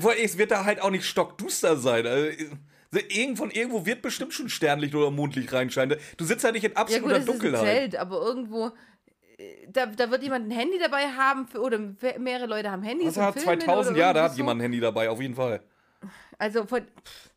Vor 0.00 0.14
Es 0.16 0.38
wird 0.38 0.50
da 0.50 0.64
halt 0.64 0.80
auch 0.82 0.90
nicht 0.90 1.04
stockduster 1.04 1.76
sein. 1.76 2.06
Also, 2.06 2.28
irgend- 3.08 3.38
von 3.38 3.50
irgendwo 3.50 3.86
wird 3.86 4.02
bestimmt 4.02 4.32
schon 4.34 4.48
Sternlicht 4.48 4.94
oder 4.94 5.10
Mondlicht 5.10 5.52
reinscheinen. 5.52 5.98
Du 6.16 6.24
sitzt 6.24 6.44
ja 6.44 6.52
nicht 6.52 6.64
in 6.64 6.72
Ja 6.72 6.82
gut, 6.82 6.92
absoluter 6.94 7.14
das 7.14 7.22
ist 7.24 7.28
ein 7.30 7.32
Dunkelheit. 7.40 7.64
Zelt, 7.64 7.96
aber 7.96 8.20
irgendwo, 8.20 8.66
äh, 9.36 9.66
da, 9.68 9.86
da 9.86 10.10
wird 10.10 10.22
jemand 10.22 10.48
ein 10.48 10.50
Handy 10.50 10.78
dabei 10.78 11.08
haben 11.08 11.46
für, 11.46 11.60
oder 11.60 11.78
mehrere 12.18 12.46
Leute 12.46 12.70
haben 12.70 12.82
Handys 12.82 13.06
Also 13.08 13.20
und 13.20 13.26
hat 13.26 13.34
filmen 13.40 13.60
2000, 13.60 13.96
oder 13.96 14.06
ja, 14.06 14.12
da 14.12 14.24
hat 14.24 14.36
jemand 14.36 14.58
ein 14.58 14.62
Handy 14.62 14.80
dabei, 14.80 15.08
auf 15.10 15.20
jeden 15.20 15.34
Fall. 15.34 15.60
So. 16.34 16.38
Also 16.38 16.66
von, 16.66 16.82
pff. 16.82 17.30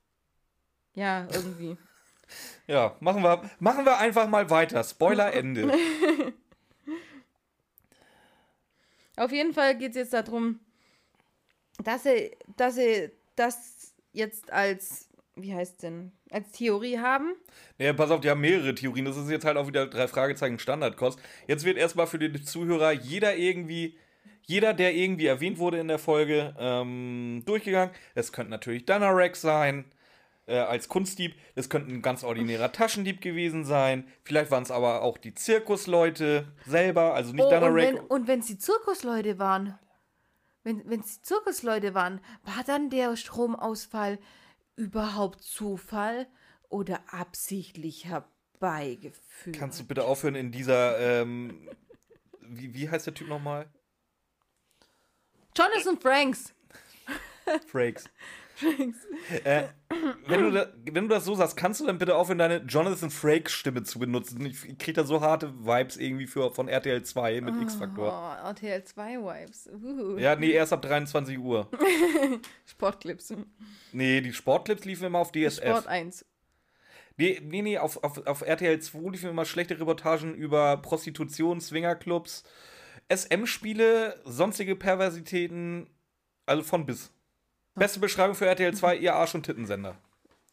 ja, 0.96 1.28
irgendwie. 1.32 1.78
Ja, 2.68 2.98
machen 3.00 3.24
wir, 3.24 3.50
machen 3.60 3.86
wir 3.86 3.98
einfach 4.00 4.28
mal 4.28 4.50
weiter. 4.50 4.84
Spoiler 4.84 5.34
Ende. 5.34 5.72
Auf 9.16 9.32
jeden 9.32 9.54
Fall 9.54 9.78
geht 9.78 9.92
es 9.92 9.96
jetzt 9.96 10.14
darum, 10.14 10.60
dass 11.84 12.04
sie, 12.04 12.32
dass 12.58 12.76
sie 12.76 13.12
das 13.38 13.96
jetzt 14.12 14.52
als, 14.52 15.08
wie 15.36 15.54
heißt 15.54 15.84
denn, 15.84 16.12
als 16.30 16.52
Theorie 16.52 17.00
haben. 17.00 17.34
Ja, 17.78 17.94
pass 17.94 18.12
auf, 18.12 18.20
die 18.20 18.30
haben 18.30 18.42
mehrere 18.42 18.76
Theorien. 18.76 19.06
Das 19.06 19.16
ist 19.18 19.30
jetzt 19.30 19.46
halt 19.46 19.58
auch 19.58 19.68
wieder 19.68 19.88
drei 19.88 20.08
Fragezeichen 20.08 20.60
Standardkost. 20.60 21.20
Jetzt 21.48 21.64
wird 21.64 21.78
erstmal 21.78 22.08
für 22.08 22.20
den 22.20 22.44
Zuhörer 22.44 22.92
jeder 22.92 23.38
irgendwie, 23.38 23.98
jeder, 24.48 24.74
der 24.74 24.96
irgendwie 24.96 25.28
erwähnt 25.28 25.60
wurde 25.60 25.78
in 25.78 25.90
der 25.90 26.00
Folge, 26.00 26.56
ähm, 26.58 27.44
durchgegangen. 27.46 27.94
Es 28.16 28.32
könnte 28.32 28.50
natürlich 28.50 28.86
Danarex 28.86 29.42
sein, 29.42 29.86
äh, 30.46 30.58
als 30.58 30.88
Kunstdieb. 30.88 31.36
Es 31.56 31.70
könnte 31.70 31.92
ein 31.92 32.02
ganz 32.02 32.24
ordinärer 32.24 32.72
Taschendieb 32.72 33.20
gewesen 33.20 33.66
sein. 33.66 34.08
Vielleicht 34.24 34.50
waren 34.50 34.64
es 34.64 34.72
aber 34.72 35.02
auch 35.02 35.18
die 35.18 35.34
Zirkusleute 35.34 36.48
selber, 36.66 37.14
also 37.14 37.34
nicht 37.34 37.42
Oh, 37.42 37.48
und 37.48 37.52
Danarex. 37.52 37.94
wenn 37.94 38.00
und 38.00 38.28
wenn 38.28 38.40
es 38.40 38.48
die 38.48 38.58
Zirkusleute 38.58 39.38
waren, 39.38 39.78
wenn 40.64 41.00
es 41.02 41.18
die 41.18 41.22
Zirkusleute 41.24 41.94
waren, 41.94 42.22
war 42.44 42.64
dann 42.66 42.90
der 42.90 43.18
Stromausfall 43.18 44.18
überhaupt 44.78 45.42
Zufall 45.44 46.28
oder 46.70 47.02
absichtlich 47.12 48.06
herbeigeführt? 48.06 49.58
Kannst 49.58 49.82
du 49.82 49.86
bitte 49.86 50.06
aufhören 50.06 50.36
in 50.36 50.52
dieser, 50.52 51.00
ähm, 51.00 51.70
wie, 52.42 52.74
wie 52.74 52.90
heißt 52.90 53.08
der 53.08 53.14
Typ 53.14 53.28
nochmal? 53.28 53.68
Jonathan 55.58 56.00
Franks. 56.00 56.54
Frakes. 57.68 58.06
Äh, 59.44 59.64
wenn, 60.28 60.42
du 60.42 60.52
da, 60.52 60.74
wenn 60.86 61.08
du 61.08 61.10
das 61.10 61.26
so 61.26 61.36
sagst, 61.36 61.58
kannst 61.58 61.80
du 61.80 61.86
dann 61.86 61.98
bitte 61.98 62.16
aufhören, 62.16 62.40
deine 62.40 62.58
Jonathan 62.68 63.10
Frakes 63.10 63.54
Stimme 63.54 63.84
zu 63.84 64.00
benutzen? 64.00 64.46
Ich, 64.46 64.78
krieg 64.78 64.96
da 64.96 65.04
so 65.04 65.22
harte 65.22 65.54
Vibes 65.66 65.98
irgendwie 65.98 66.28
für, 66.28 66.52
von 66.52 66.68
RTL 66.68 67.04
2 67.04 67.42
mit 67.42 67.62
X-Factor. 67.62 68.08
Oh, 68.08 68.48
RTL 68.48 68.84
2 68.84 69.18
Vibes. 69.18 69.68
Uh. 69.68 70.18
Ja, 70.18 70.36
nee, 70.36 70.52
erst 70.52 70.74
ab 70.74 70.82
23 70.82 71.38
Uhr. 71.38 71.70
Sportclips. 72.66 73.34
Nee, 73.92 74.22
die 74.22 74.34
Sportclips 74.34 74.86
liefen 74.86 75.06
immer 75.06 75.20
auf 75.20 75.32
DSF. 75.32 75.64
Sport 75.64 75.88
1. 75.88 76.26
Nee, 77.18 77.42
nee, 77.44 77.62
nee 77.62 77.78
auf, 77.78 78.04
auf, 78.04 78.26
auf 78.28 78.42
RTL 78.42 78.80
2 78.80 79.12
liefen 79.12 79.30
immer 79.30 79.46
schlechte 79.46 79.80
Reportagen 79.80 80.34
über 80.34 80.78
Prostitution, 80.78 81.62
Swingerclubs, 81.62 82.44
SM-Spiele, 83.10 84.20
sonstige 84.26 84.76
Perversitäten, 84.76 85.88
also 86.46 86.64
von 86.64 86.86
bis. 86.86 87.12
Beste 87.76 88.00
Beschreibung 88.00 88.36
für 88.36 88.46
RTL 88.48 88.74
2, 88.74 88.98
ihr 88.98 89.14
Arsch- 89.16 89.36
und 89.36 89.44
Tittensender. 89.44 89.98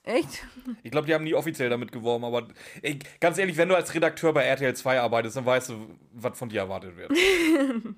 Echt? 0.03 0.45
Ich 0.83 0.91
glaube, 0.91 1.07
die 1.07 1.15
haben 1.15 1.25
nie 1.25 1.33
offiziell 1.35 1.71
damit 1.71 1.91
geworben, 1.91 2.25
aber 2.27 2.49
ey, 2.83 2.99
ganz 3.21 3.39
ehrlich, 3.39 3.57
wenn 3.57 3.71
du 3.71 3.75
als 3.75 3.95
Redakteur 3.95 4.35
bei 4.35 4.45
RTL 4.45 4.75
2 4.77 5.01
arbeitest, 5.01 5.37
dann 5.39 5.47
weißt 5.47 5.71
du, 5.71 5.99
was 6.13 6.39
von 6.39 6.49
dir 6.51 6.61
erwartet 6.61 6.97
wird. 6.97 7.11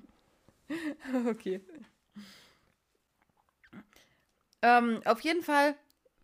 Okay. 1.29 1.61
Ähm, 4.61 4.99
auf 5.05 5.21
jeden 5.21 5.43
Fall 5.43 5.75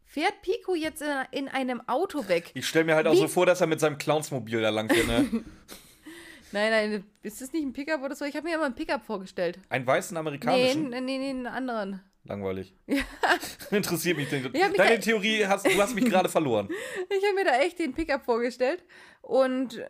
fährt 0.05 0.41
Pico 0.41 0.75
jetzt 0.75 1.01
in, 1.01 1.07
in 1.31 1.47
einem 1.47 1.81
Auto 1.87 2.27
weg. 2.27 2.51
Ich 2.53 2.67
stelle 2.67 2.83
mir 2.85 2.95
halt 2.95 3.07
auch 3.07 3.13
Wie- 3.13 3.19
so 3.19 3.27
vor, 3.29 3.45
dass 3.45 3.61
er 3.61 3.67
mit 3.67 3.79
seinem 3.79 3.97
Clownsmobil 3.97 4.61
da 4.61 4.69
lang 4.69 4.89
fährt, 4.89 5.07
ne? 5.07 5.43
Nein, 6.53 6.71
nein, 6.71 7.03
ist 7.23 7.41
das 7.41 7.51
nicht 7.51 7.63
ein 7.63 7.73
Pickup 7.73 8.01
oder 8.03 8.15
so? 8.15 8.25
Ich 8.25 8.35
habe 8.35 8.47
mir 8.47 8.55
immer 8.55 8.65
einen 8.65 8.75
Pickup 8.75 9.03
vorgestellt. 9.03 9.59
Einen 9.69 9.85
weißen 9.87 10.15
amerikanischen. 10.15 10.89
nee, 10.89 11.01
nee, 11.01 11.17
nee, 11.17 11.29
einen 11.31 11.47
anderen. 11.47 12.01
Langweilig. 12.25 12.73
Interessiert 13.71 14.15
mich 14.17 14.29
mich 14.69 14.77
Deine 14.77 14.95
da- 14.95 15.01
Theorie, 15.01 15.45
hast, 15.45 15.65
du 15.65 15.81
hast 15.81 15.93
mich 15.93 16.05
gerade 16.05 16.29
verloren. 16.29 16.69
Ich 17.09 17.23
habe 17.25 17.35
mir 17.35 17.43
da 17.45 17.59
echt 17.59 17.79
den 17.79 17.93
Pickup 17.93 18.23
vorgestellt 18.23 18.83
und 19.21 19.85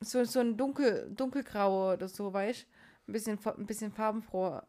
so, 0.00 0.24
so 0.24 0.40
ein 0.40 0.56
dunkel, 0.56 1.10
dunkelgrau 1.14 1.92
oder 1.94 2.08
so, 2.08 2.32
weißt 2.32 2.62
du? 2.62 3.10
Ein 3.10 3.12
bisschen, 3.12 3.38
ein 3.44 3.66
bisschen 3.66 3.92
farbenfroher. 3.92 4.66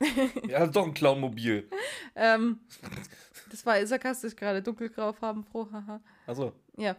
Ja, 0.48 0.66
doch 0.66 0.86
ein 0.86 0.94
Clownmobil. 0.94 1.68
Ähm, 2.14 2.60
das 3.50 3.64
war 3.66 3.84
sarkastisch 3.86 4.34
gerade, 4.36 4.62
dunkelgrau, 4.62 5.12
farbenfroh, 5.12 5.68
haha. 5.72 6.00
Achso. 6.26 6.52
Ja. 6.76 6.96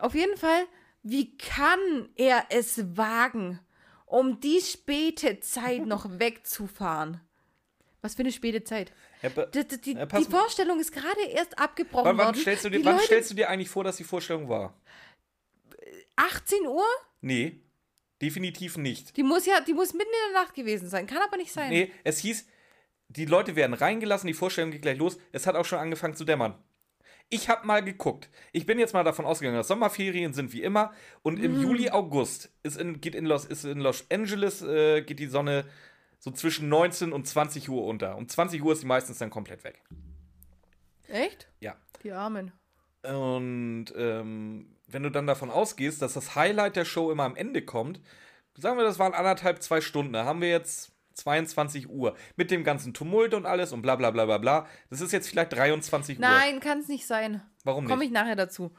Auf 0.00 0.14
jeden 0.14 0.36
Fall, 0.36 0.64
wie 1.10 1.36
kann 1.36 2.08
er 2.16 2.46
es 2.50 2.96
wagen, 2.96 3.60
um 4.04 4.40
die 4.40 4.60
späte 4.60 5.40
Zeit 5.40 5.86
noch 5.86 6.06
wegzufahren? 6.18 7.20
Was 8.00 8.14
für 8.14 8.20
eine 8.20 8.32
späte 8.32 8.62
Zeit? 8.62 8.92
Ja, 9.22 9.30
Die, 9.30 9.80
die, 9.80 9.92
Ja, 9.94 10.06
die 10.06 10.24
Vorstellung 10.24 10.78
ist 10.78 10.92
gerade 10.92 11.20
erst 11.32 11.58
abgebrochen 11.58 12.04
wann, 12.04 12.18
wann, 12.18 12.26
worden. 12.26 12.40
stellst 12.40 12.64
du 12.64 12.70
dir, 12.70 12.84
wann 12.84 12.94
Leute, 12.94 13.06
stellst 13.06 13.30
du 13.30 13.34
dir 13.34 13.48
eigentlich 13.48 13.70
vor, 13.70 13.84
dass 13.84 13.96
die 13.96 14.04
Vorstellung 14.04 14.48
war? 14.48 14.74
18 16.16 16.66
Uhr? 16.66 16.84
Nee, 17.20 17.60
definitiv 18.22 18.76
nicht. 18.76 19.16
Die 19.16 19.22
muss 19.22 19.46
ja, 19.46 19.60
die 19.60 19.74
muss 19.74 19.94
mitten 19.94 20.10
in 20.10 20.32
der 20.32 20.42
Nacht 20.42 20.54
gewesen 20.54 20.88
sein. 20.88 21.06
Kann 21.06 21.22
aber 21.22 21.36
nicht 21.36 21.52
sein. 21.52 21.70
Nee, 21.70 21.90
es 22.04 22.18
hieß, 22.18 22.46
die 23.08 23.24
Leute 23.24 23.56
werden 23.56 23.74
reingelassen, 23.74 24.26
die 24.26 24.34
Vorstellung 24.34 24.70
geht 24.70 24.82
gleich 24.82 24.98
los. 24.98 25.18
Es 25.32 25.46
hat 25.46 25.56
auch 25.56 25.64
schon 25.64 25.78
angefangen 25.78 26.14
zu 26.14 26.24
dämmern. 26.24 26.54
Ich 27.30 27.48
habe 27.48 27.66
mal 27.66 27.82
geguckt. 27.82 28.30
Ich 28.52 28.64
bin 28.64 28.78
jetzt 28.78 28.94
mal 28.94 29.04
davon 29.04 29.26
ausgegangen, 29.26 29.58
dass 29.58 29.68
Sommerferien 29.68 30.32
sind 30.32 30.52
wie 30.52 30.62
immer. 30.62 30.92
Und 31.22 31.38
im 31.38 31.60
Juli, 31.60 31.90
August 31.90 32.50
ist 32.62 32.78
in, 32.78 33.00
geht 33.00 33.14
in 33.14 33.26
Los, 33.26 33.44
ist 33.44 33.64
in 33.64 33.80
Los 33.80 34.06
Angeles 34.10 34.62
äh, 34.62 35.02
geht 35.02 35.18
die 35.18 35.26
Sonne 35.26 35.66
so 36.18 36.30
zwischen 36.30 36.68
19 36.68 37.12
und 37.12 37.26
20 37.26 37.68
Uhr 37.68 37.84
unter. 37.84 38.16
Um 38.16 38.28
20 38.28 38.62
Uhr 38.62 38.72
ist 38.72 38.80
sie 38.80 38.86
meistens 38.86 39.18
dann 39.18 39.30
komplett 39.30 39.62
weg. 39.62 39.82
Echt? 41.06 41.48
Ja. 41.60 41.76
Die 42.02 42.12
Armen. 42.12 42.52
Und 43.02 43.86
ähm, 43.96 44.74
wenn 44.86 45.02
du 45.02 45.10
dann 45.10 45.26
davon 45.26 45.50
ausgehst, 45.50 46.02
dass 46.02 46.14
das 46.14 46.34
Highlight 46.34 46.76
der 46.76 46.84
Show 46.84 47.10
immer 47.10 47.24
am 47.24 47.36
Ende 47.36 47.62
kommt, 47.62 48.00
sagen 48.54 48.78
wir, 48.78 48.84
das 48.84 48.98
waren 48.98 49.14
anderthalb, 49.14 49.62
zwei 49.62 49.80
Stunden, 49.80 50.12
da 50.12 50.24
haben 50.24 50.40
wir 50.40 50.48
jetzt 50.48 50.92
22 51.18 51.88
Uhr 51.88 52.14
mit 52.36 52.50
dem 52.50 52.64
ganzen 52.64 52.94
Tumult 52.94 53.34
und 53.34 53.46
alles 53.46 53.72
und 53.72 53.82
bla 53.82 53.96
bla 53.96 54.10
bla 54.10 54.24
bla 54.24 54.38
bla. 54.38 54.66
Das 54.90 55.00
ist 55.00 55.12
jetzt 55.12 55.28
vielleicht 55.28 55.52
23 55.52 56.16
Uhr. 56.16 56.20
Nein, 56.20 56.60
kann 56.60 56.80
es 56.80 56.88
nicht 56.88 57.06
sein. 57.06 57.42
Warum 57.64 57.86
Komme 57.86 57.98
nicht? 58.00 58.08
ich 58.08 58.12
nachher 58.14 58.36
dazu. 58.36 58.70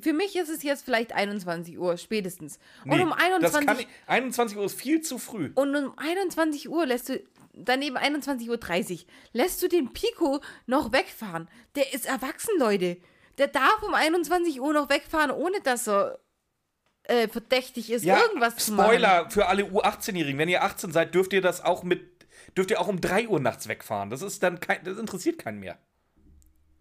Für 0.00 0.12
mich 0.12 0.36
ist 0.36 0.48
es 0.48 0.62
jetzt 0.62 0.84
vielleicht 0.84 1.12
21 1.12 1.78
Uhr, 1.78 1.96
spätestens. 1.96 2.58
Und 2.84 2.90
Nee, 2.96 3.02
um 3.02 3.10
das 3.10 3.54
21 3.54 3.66
kann 3.66 3.78
ich, 3.80 3.86
21 4.06 4.58
Uhr 4.58 4.64
ist 4.64 4.80
viel 4.80 5.00
zu 5.00 5.18
früh. 5.18 5.50
Und 5.54 5.74
um 5.74 5.98
21 5.98 6.68
Uhr 6.68 6.86
lässt 6.86 7.08
du, 7.08 7.20
daneben 7.52 7.96
21.30 7.96 8.48
Uhr, 8.92 8.98
lässt 9.32 9.60
du 9.62 9.68
den 9.68 9.92
Pico 9.92 10.40
noch 10.66 10.92
wegfahren. 10.92 11.48
Der 11.74 11.92
ist 11.92 12.06
erwachsen, 12.06 12.54
Leute. 12.58 12.98
Der 13.38 13.48
darf 13.48 13.82
um 13.82 13.94
21 13.94 14.60
Uhr 14.60 14.72
noch 14.72 14.88
wegfahren, 14.88 15.30
ohne 15.32 15.60
dass 15.62 15.88
er 15.88 16.18
äh, 17.04 17.28
verdächtig 17.28 17.90
ist, 17.90 18.04
irgendwas 18.04 18.56
zu 18.56 18.72
machen. 18.72 18.86
Spoiler 18.90 19.30
für 19.30 19.46
alle 19.46 19.64
U18-Jährigen. 19.64 20.38
Wenn 20.38 20.48
ihr 20.48 20.62
18 20.62 20.92
seid, 20.92 21.14
dürft 21.14 21.32
ihr 21.32 21.40
das 21.42 21.62
auch 21.64 21.82
mit, 21.82 22.26
dürft 22.56 22.70
ihr 22.70 22.80
auch 22.80 22.88
um 22.88 23.00
3 23.00 23.28
Uhr 23.28 23.40
nachts 23.40 23.68
wegfahren. 23.68 24.10
Das 24.10 24.22
ist 24.22 24.42
dann 24.42 24.60
kein, 24.60 24.82
das 24.84 24.98
interessiert 24.98 25.38
keinen 25.38 25.58
mehr. 25.60 25.78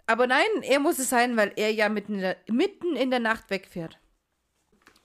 Aber 0.08 0.28
nein, 0.28 0.46
er 0.64 0.80
muss 0.80 1.00
es 1.00 1.10
sein, 1.10 1.38
weil 1.38 1.54
er 1.56 1.72
ja 1.72 1.88
mitten 1.90 2.16
in 2.16 2.22
der, 2.22 2.38
mitten 2.50 2.96
in 2.96 3.10
der 3.12 3.20
Nacht 3.20 3.50
wegfährt. 3.50 3.98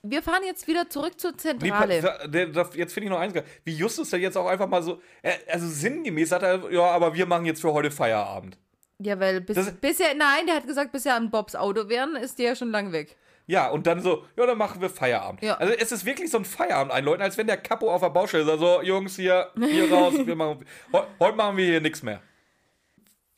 Wir 0.03 0.21
fahren 0.21 0.43
jetzt 0.45 0.67
wieder 0.67 0.89
zurück 0.89 1.19
zur 1.19 1.31
Nee, 1.31 1.37
Zentrale. 1.37 2.01
der- 2.27 2.69
jetzt 2.75 2.93
finde 2.93 3.05
ich 3.05 3.09
noch 3.09 3.19
eins, 3.19 3.33
wie 3.63 3.73
Justus 3.73 4.09
der 4.11 4.19
jetzt 4.19 4.37
auch 4.37 4.47
einfach 4.47 4.67
mal 4.67 4.81
so, 4.83 5.01
er- 5.21 5.39
also 5.47 5.67
sinngemäß 5.67 6.29
sagt 6.29 6.43
er, 6.43 6.71
ja, 6.71 6.83
aber 6.91 7.13
wir 7.15 7.25
machen 7.25 7.45
jetzt 7.45 7.61
für 7.61 7.73
heute 7.73 7.91
Feierabend. 7.91 8.57
Ja, 8.99 9.19
weil 9.19 9.41
bis, 9.41 9.71
bisher, 9.81 10.13
nein, 10.15 10.45
der 10.47 10.55
hat 10.55 10.67
gesagt, 10.67 10.91
bis 10.91 11.05
er 11.05 11.15
an 11.15 11.29
Bobs 11.29 11.55
Auto 11.55 11.89
wären, 11.89 12.15
ist 12.15 12.39
der 12.39 12.47
ja 12.49 12.55
schon 12.55 12.71
lang 12.71 12.91
weg. 12.91 13.15
Ja, 13.49 13.69
und 13.69 13.87
dann 13.87 14.01
so, 14.01 14.25
ja, 14.35 14.45
dann 14.45 14.57
machen 14.57 14.81
wir 14.81 14.89
Feierabend. 14.89 15.41
Ja. 15.41 15.55
Also 15.55 15.73
es 15.73 15.91
ist 15.93 16.05
wirklich 16.05 16.29
so 16.29 16.37
ein 16.37 16.43
Feierabend 16.45 16.91
einläuten, 16.91 17.21
als 17.21 17.37
wenn 17.37 17.47
der 17.47 17.55
Kapo 17.55 17.89
auf 17.89 18.01
der 18.01 18.09
Baustelle 18.09 18.43
sagt, 18.43 18.59
so, 18.59 18.81
Jungs, 18.81 19.15
hier, 19.15 19.51
hier 19.57 19.89
raus, 19.93 20.13
wir 20.17 20.35
machen, 20.35 20.65
heu, 20.91 21.03
heute 21.19 21.37
machen 21.37 21.55
wir 21.55 21.65
hier 21.65 21.81
nichts 21.81 22.03
mehr. 22.03 22.21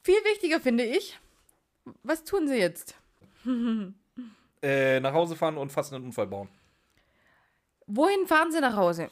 Viel 0.03 0.16
wichtiger 0.26 0.60
finde 0.60 0.84
ich, 0.84 1.20
was 2.03 2.24
tun 2.24 2.47
sie 2.47 2.57
jetzt? 2.57 2.95
Äh, 4.62 4.99
nach 4.99 5.14
Hause 5.14 5.38
fahren 5.38 5.57
und 5.57 5.72
fast 5.72 5.93
einen 5.93 6.03
Unfall 6.03 6.28
bauen. 6.28 6.49
Wohin 7.88 8.28
fahren 8.28 8.51
sie 8.51 8.60
nach 8.60 8.76
Hause? 8.76 9.10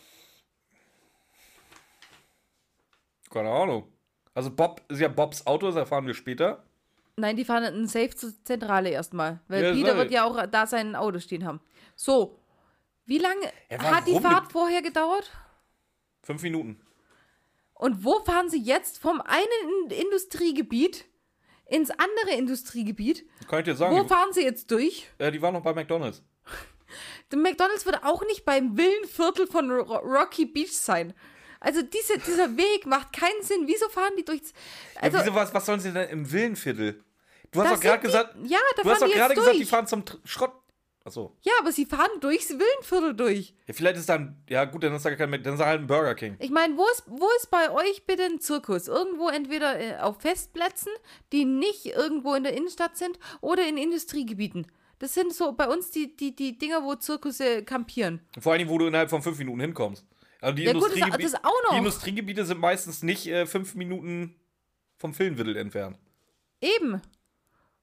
Keine 3.31 3.49
Ahnung. 3.49 3.87
Also 4.33 4.51
Bob 4.51 4.81
ist 4.89 4.99
ja 4.99 5.07
Bobs 5.07 5.47
Auto, 5.47 5.67
das 5.67 5.77
erfahren 5.77 6.05
wir 6.05 6.13
später. 6.13 6.66
Nein, 7.19 7.35
die 7.35 7.45
fahren 7.45 7.63
in 7.73 7.87
Safe 7.87 8.11
zur 8.11 8.31
Zentrale 8.43 8.89
erstmal. 8.91 9.39
Weil 9.47 9.63
Ja, 9.63 9.71
Peter 9.73 9.97
wird 9.97 10.11
ja 10.11 10.23
auch 10.23 10.45
da 10.45 10.67
sein 10.67 10.95
Auto 10.95 11.17
stehen 11.19 11.45
haben. 11.45 11.59
So, 11.95 12.39
wie 13.05 13.17
lange 13.17 13.41
Ja, 13.71 13.79
hat 13.95 14.07
die 14.07 14.19
Fahrt 14.19 14.51
vorher 14.51 14.83
gedauert? 14.83 15.31
Fünf 16.21 16.43
Minuten. 16.43 16.79
Und 17.73 18.03
wo 18.03 18.19
fahren 18.23 18.49
sie 18.49 18.61
jetzt 18.61 18.99
vom 18.99 19.19
einen 19.21 19.89
In- 19.89 19.97
Industriegebiet 20.05 21.05
ins 21.65 21.89
andere 21.89 22.37
Industriegebiet? 22.37 23.27
Kann 23.49 23.59
ich 23.59 23.65
dir 23.65 23.75
sagen. 23.75 23.95
Wo 23.95 24.03
fahren 24.07 24.31
sie 24.31 24.43
jetzt 24.43 24.69
durch? 24.69 25.07
äh, 25.17 25.31
die 25.31 25.41
waren 25.41 25.53
noch 25.55 25.63
bei 25.63 25.73
McDonalds. 25.73 26.21
Der 27.31 27.39
McDonalds 27.39 27.85
wird 27.87 28.03
auch 28.03 28.23
nicht 28.27 28.45
beim 28.45 28.77
Villenviertel 28.77 29.47
von 29.47 29.71
Ro 29.71 29.95
Rocky 29.97 30.45
Beach 30.45 30.71
sein. 30.71 31.13
Also 31.59 31.81
diese, 31.81 32.19
dieser 32.19 32.55
Weg 32.55 32.85
macht 32.85 33.11
keinen 33.11 33.41
Sinn. 33.41 33.63
Wieso 33.65 33.89
fahren 33.89 34.13
die 34.17 34.23
durchs... 34.23 34.53
Also, 35.01 35.17
ja, 35.17 35.23
wieso, 35.25 35.35
was, 35.35 35.51
was 35.53 35.65
sollen 35.65 35.79
sie 35.79 35.91
denn 35.91 36.07
im 36.09 36.31
Villenviertel? 36.31 37.03
Du 37.51 37.61
hast 37.61 37.73
doch 37.75 37.79
gerade 37.79 38.01
gesagt, 38.01 38.35
Ja, 38.45 38.59
du 38.81 38.89
hast 38.89 39.01
doch 39.01 39.07
gerade 39.09 39.33
gesagt, 39.35 39.55
die 39.59 39.65
fahren 39.65 39.87
zum 39.87 40.01
Tr- 40.03 40.19
Schrott. 40.25 40.51
Achso. 41.03 41.37
Ja, 41.41 41.53
aber 41.61 41.71
sie 41.71 41.85
fahren 41.85 42.19
durchs 42.19 42.49
Villenviertel 42.49 43.15
durch. 43.15 43.53
Ja, 43.65 43.73
vielleicht 43.73 43.95
ist 43.95 44.09
dann, 44.09 44.43
ja 44.49 44.65
gut, 44.65 44.83
dann 44.83 44.93
ist 44.93 45.05
da 45.05 45.15
kein, 45.15 45.31
dann 45.41 45.53
ist 45.53 45.59
da 45.59 45.65
halt 45.65 45.79
ein 45.79 45.87
Burger 45.87 46.15
King. 46.15 46.35
Ich 46.39 46.49
meine, 46.49 46.75
wo 46.75 46.83
ist, 46.91 47.03
wo 47.07 47.29
ist 47.37 47.49
bei 47.49 47.71
euch 47.71 48.05
bitte 48.05 48.23
ein 48.25 48.41
Zirkus? 48.41 48.89
Irgendwo 48.89 49.29
entweder 49.29 49.79
äh, 49.79 49.97
auf 49.99 50.19
Festplätzen, 50.19 50.91
die 51.31 51.45
nicht 51.45 51.85
irgendwo 51.85 52.33
in 52.35 52.43
der 52.43 52.53
Innenstadt 52.57 52.97
sind, 52.97 53.17
oder 53.39 53.65
in 53.65 53.77
Industriegebieten. 53.77 54.67
Das 54.99 55.13
sind 55.13 55.33
so 55.33 55.53
bei 55.53 55.69
uns 55.69 55.91
die, 55.91 56.13
die, 56.17 56.35
die 56.35 56.57
Dinger, 56.57 56.83
wo 56.83 56.95
Zirkusse 56.95 57.63
kampieren. 57.63 58.19
Vor 58.41 58.51
allem, 58.51 58.67
wo 58.67 58.77
du 58.77 58.87
innerhalb 58.87 59.09
von 59.09 59.21
fünf 59.21 59.37
Minuten 59.37 59.61
hinkommst. 59.61 60.05
Also 60.41 60.55
die, 60.57 60.63
Ja, 60.63 60.73
gut, 60.73 60.91
das- 60.93 61.31
das 61.31 61.35
auch 61.35 61.63
noch. 61.63 61.71
die 61.71 61.77
Industriegebiete 61.77 62.45
sind 62.45 62.59
meistens 62.59 63.01
nicht 63.01 63.25
äh, 63.27 63.45
fünf 63.45 63.75
Minuten 63.75 64.35
vom 64.97 65.13
Filmviertel 65.13 65.55
entfernt. 65.55 65.97
Eben. 66.59 67.01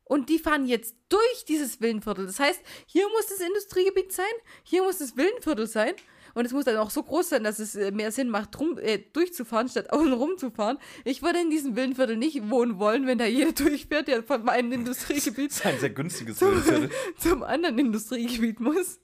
Und 0.04 0.28
die 0.28 0.38
fahren 0.38 0.66
jetzt 0.66 0.96
durch 1.08 1.44
dieses 1.48 1.80
Villenviertel. 1.80 2.26
Das 2.26 2.38
heißt, 2.38 2.60
hier 2.86 3.08
muss 3.08 3.26
das 3.26 3.40
Industriegebiet 3.40 4.12
sein, 4.12 4.26
hier 4.62 4.82
muss 4.82 4.98
das 4.98 5.16
Villenviertel 5.16 5.66
sein. 5.66 5.94
Und 6.34 6.44
es 6.44 6.52
muss 6.52 6.64
dann 6.64 6.76
auch 6.76 6.90
so 6.90 7.02
groß 7.02 7.28
sein, 7.28 7.44
dass 7.44 7.60
es 7.60 7.76
äh, 7.76 7.92
mehr 7.92 8.10
Sinn 8.10 8.28
macht, 8.28 8.56
drum, 8.56 8.76
äh, 8.78 8.98
durchzufahren, 9.12 9.68
statt 9.68 9.90
außen 9.92 10.12
rum 10.12 10.36
zu 10.36 10.50
fahren. 10.50 10.78
Ich 11.04 11.22
würde 11.22 11.40
in 11.40 11.50
diesem 11.50 11.76
Villenviertel 11.76 12.16
nicht 12.16 12.50
wohnen 12.50 12.78
wollen, 12.78 13.06
wenn 13.06 13.18
da 13.18 13.24
jeder 13.24 13.52
durchfährt, 13.64 14.08
der 14.08 14.22
von 14.22 14.44
meinem 14.44 14.72
Industriegebiet 14.72 15.50
Das 15.50 15.58
ist 15.58 15.66
ein 15.66 15.78
sehr 15.78 15.90
günstiges 15.90 16.38
zum, 16.38 16.62
zum 17.18 17.42
anderen 17.42 17.78
Industriegebiet 17.78 18.60
muss. 18.60 19.00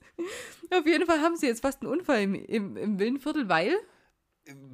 Auf 0.69 0.85
jeden 0.85 1.05
Fall 1.05 1.21
haben 1.21 1.37
sie 1.37 1.47
jetzt 1.47 1.61
fast 1.61 1.81
einen 1.81 1.91
Unfall 1.91 2.21
im, 2.21 2.35
im, 2.35 2.77
im 2.77 2.99
Villenviertel, 2.99 3.49
weil. 3.49 3.75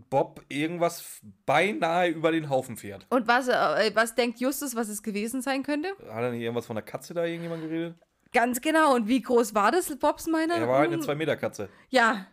Bob 0.10 0.44
irgendwas 0.50 1.20
beinahe 1.46 2.10
über 2.10 2.32
den 2.32 2.50
Haufen 2.50 2.78
fährt. 2.78 3.06
Und 3.10 3.28
was, 3.28 3.48
äh, 3.48 3.92
was 3.94 4.16
denkt 4.16 4.40
Justus, 4.40 4.76
was 4.76 4.90
es 4.90 5.04
gewesen 5.04 5.42
sein 5.42 5.64
könnte? 5.64 5.90
Hat 6.10 6.24
er 6.24 6.32
nicht 6.32 6.42
irgendwas 6.42 6.66
von 6.66 6.76
der 6.76 6.86
Katze 6.86 7.14
da 7.14 7.26
irgendjemand 7.26 7.64
geredet? 7.64 7.96
Ganz 8.34 8.62
genau. 8.62 8.96
Und 8.96 9.08
wie 9.08 9.22
groß 9.22 9.56
war 9.56 9.72
das, 9.72 9.94
Bobs 9.98 10.28
meiner? 10.28 10.56
Er 10.56 10.68
war 10.68 10.80
halt 10.80 10.94
eine 10.94 11.02
2-Meter-Katze. 11.02 11.70
Ja. 11.90 12.28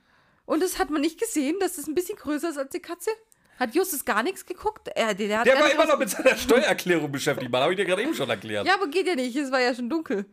Und 0.47 0.63
das 0.63 0.79
hat 0.79 0.91
man 0.91 1.01
nicht 1.01 1.19
gesehen, 1.19 1.57
dass 1.61 1.77
das 1.77 1.87
ein 1.87 1.95
bisschen 1.95 2.17
größer 2.17 2.51
ist 2.51 2.59
als 2.59 2.71
die 2.71 2.81
Katze? 2.81 3.11
Hat 3.59 3.75
Justus 3.75 4.05
gar 4.05 4.23
nichts 4.23 4.45
geguckt? 4.45 4.89
Er, 4.95 5.15
der, 5.15 5.45
der, 5.45 5.59
war 5.59 5.71
immer 5.71 5.87
noch 5.87 5.99
mit 5.99 6.11
seiner 6.11 6.37
Steuererklärung 6.37 7.11
beschäftigt, 7.11 7.51
Mann. 7.51 7.63
Habe 7.63 7.73
ich 7.73 7.79
dir 7.79 7.85
gerade 7.85 8.03
eben 8.03 8.15
schon 8.15 8.29
erklärt. 8.29 8.67
Ja, 8.67 8.75
aber 8.75 8.89
geht 8.89 9.07
ja 9.07 9.15
nicht. 9.15 9.37
Es 9.37 9.53
war 9.53 9.61
ja 9.61 9.75
schon 9.75 9.89
dunkel. 9.89 10.27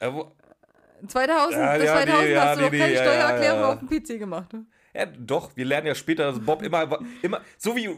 Äh, 0.00 0.12
wo, 0.12 0.32
2000, 1.06 1.60
Ja, 1.60 1.76
bis 1.76 1.84
ja, 1.84 1.92
2000 1.92 2.22
nee, 2.22 2.32
ja, 2.32 2.44
hast 2.44 2.58
du 2.58 2.62
noch 2.62 2.70
nee, 2.70 2.78
keine 2.78 2.90
nee, 2.90 2.96
ja, 2.96 3.02
Steuererklärung 3.02 3.60
ja, 3.60 3.66
ja. 3.66 3.72
auf 3.72 3.78
dem 3.78 3.88
PC 3.88 4.18
gemacht. 4.18 4.52
ne? 4.52 4.66
Ja, 4.94 5.06
doch, 5.06 5.56
wir 5.56 5.64
lernen 5.64 5.88
ja 5.88 5.94
später, 5.94 6.30
dass 6.30 6.38
Bob 6.38 6.62
immer, 6.62 7.00
immer 7.20 7.40
so 7.58 7.74
wie 7.74 7.88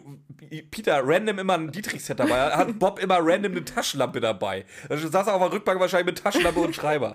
Peter 0.63 1.01
random 1.05 1.39
immer 1.39 1.55
ein 1.55 1.71
Dietrich-Set 1.71 2.19
dabei 2.19 2.41
hat, 2.41 2.57
hat 2.57 2.79
Bob 2.79 2.99
immer 2.99 3.19
random 3.21 3.53
eine 3.53 3.65
Taschenlampe 3.65 4.21
dabei. 4.21 4.65
Also 4.89 5.09
saß 5.09 5.27
er 5.27 5.35
auf 5.35 5.43
der 5.43 5.53
Rückbank 5.53 5.79
wahrscheinlich 5.79 6.07
mit 6.07 6.19
Taschenlampe 6.23 6.61
und 6.61 6.75
Schreiber. 6.75 7.15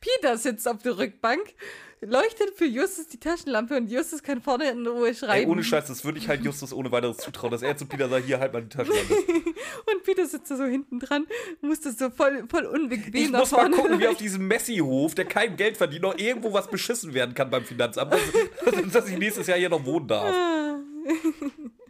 Peter 0.00 0.36
sitzt 0.36 0.66
auf 0.66 0.82
der 0.82 0.98
Rückbank, 0.98 1.54
leuchtet 2.02 2.50
für 2.56 2.64
Justus 2.64 3.06
die 3.06 3.18
Taschenlampe 3.18 3.76
und 3.76 3.90
Justus 3.90 4.22
kann 4.22 4.42
vorne 4.42 4.70
in 4.70 4.86
Ruhe 4.86 5.08
Ey, 5.08 5.14
schreiben. 5.14 5.50
ohne 5.50 5.64
Scheiß, 5.64 5.86
das 5.86 6.04
würde 6.04 6.18
ich 6.18 6.28
halt 6.28 6.44
Justus 6.44 6.72
ohne 6.72 6.90
weiteres 6.90 7.18
zutrauen, 7.18 7.50
dass 7.50 7.62
er 7.62 7.76
zu 7.76 7.86
Peter 7.86 8.08
sagt, 8.08 8.26
hier 8.26 8.40
halt 8.40 8.52
mal 8.52 8.62
die 8.62 8.68
Taschenlampe. 8.68 9.14
Und 9.92 10.02
Peter 10.04 10.26
sitzt 10.26 10.50
da 10.50 10.56
so 10.56 10.64
hinten 10.64 10.98
dran, 10.98 11.26
muss 11.60 11.80
das 11.80 11.98
so 11.98 12.10
voll, 12.10 12.44
voll 12.48 12.66
unbequem 12.66 13.14
Ich 13.14 13.30
nach 13.30 13.40
muss 13.40 13.52
mal 13.52 13.60
vorne 13.60 13.76
gucken, 13.76 14.00
wie 14.00 14.08
auf 14.08 14.16
diesem 14.16 14.46
Messi-Hof, 14.46 15.14
der 15.14 15.24
kein 15.24 15.56
Geld 15.56 15.76
verdient, 15.76 16.02
noch 16.02 16.18
irgendwo 16.18 16.52
was 16.52 16.68
beschissen 16.68 17.14
werden 17.14 17.34
kann 17.34 17.50
beim 17.50 17.64
Finanzamt, 17.64 18.12
dass, 18.12 18.92
dass 18.92 19.08
ich 19.08 19.18
nächstes 19.18 19.46
Jahr 19.46 19.58
hier 19.58 19.70
noch 19.70 19.84
wohnen 19.84 20.08
darf. 20.08 20.34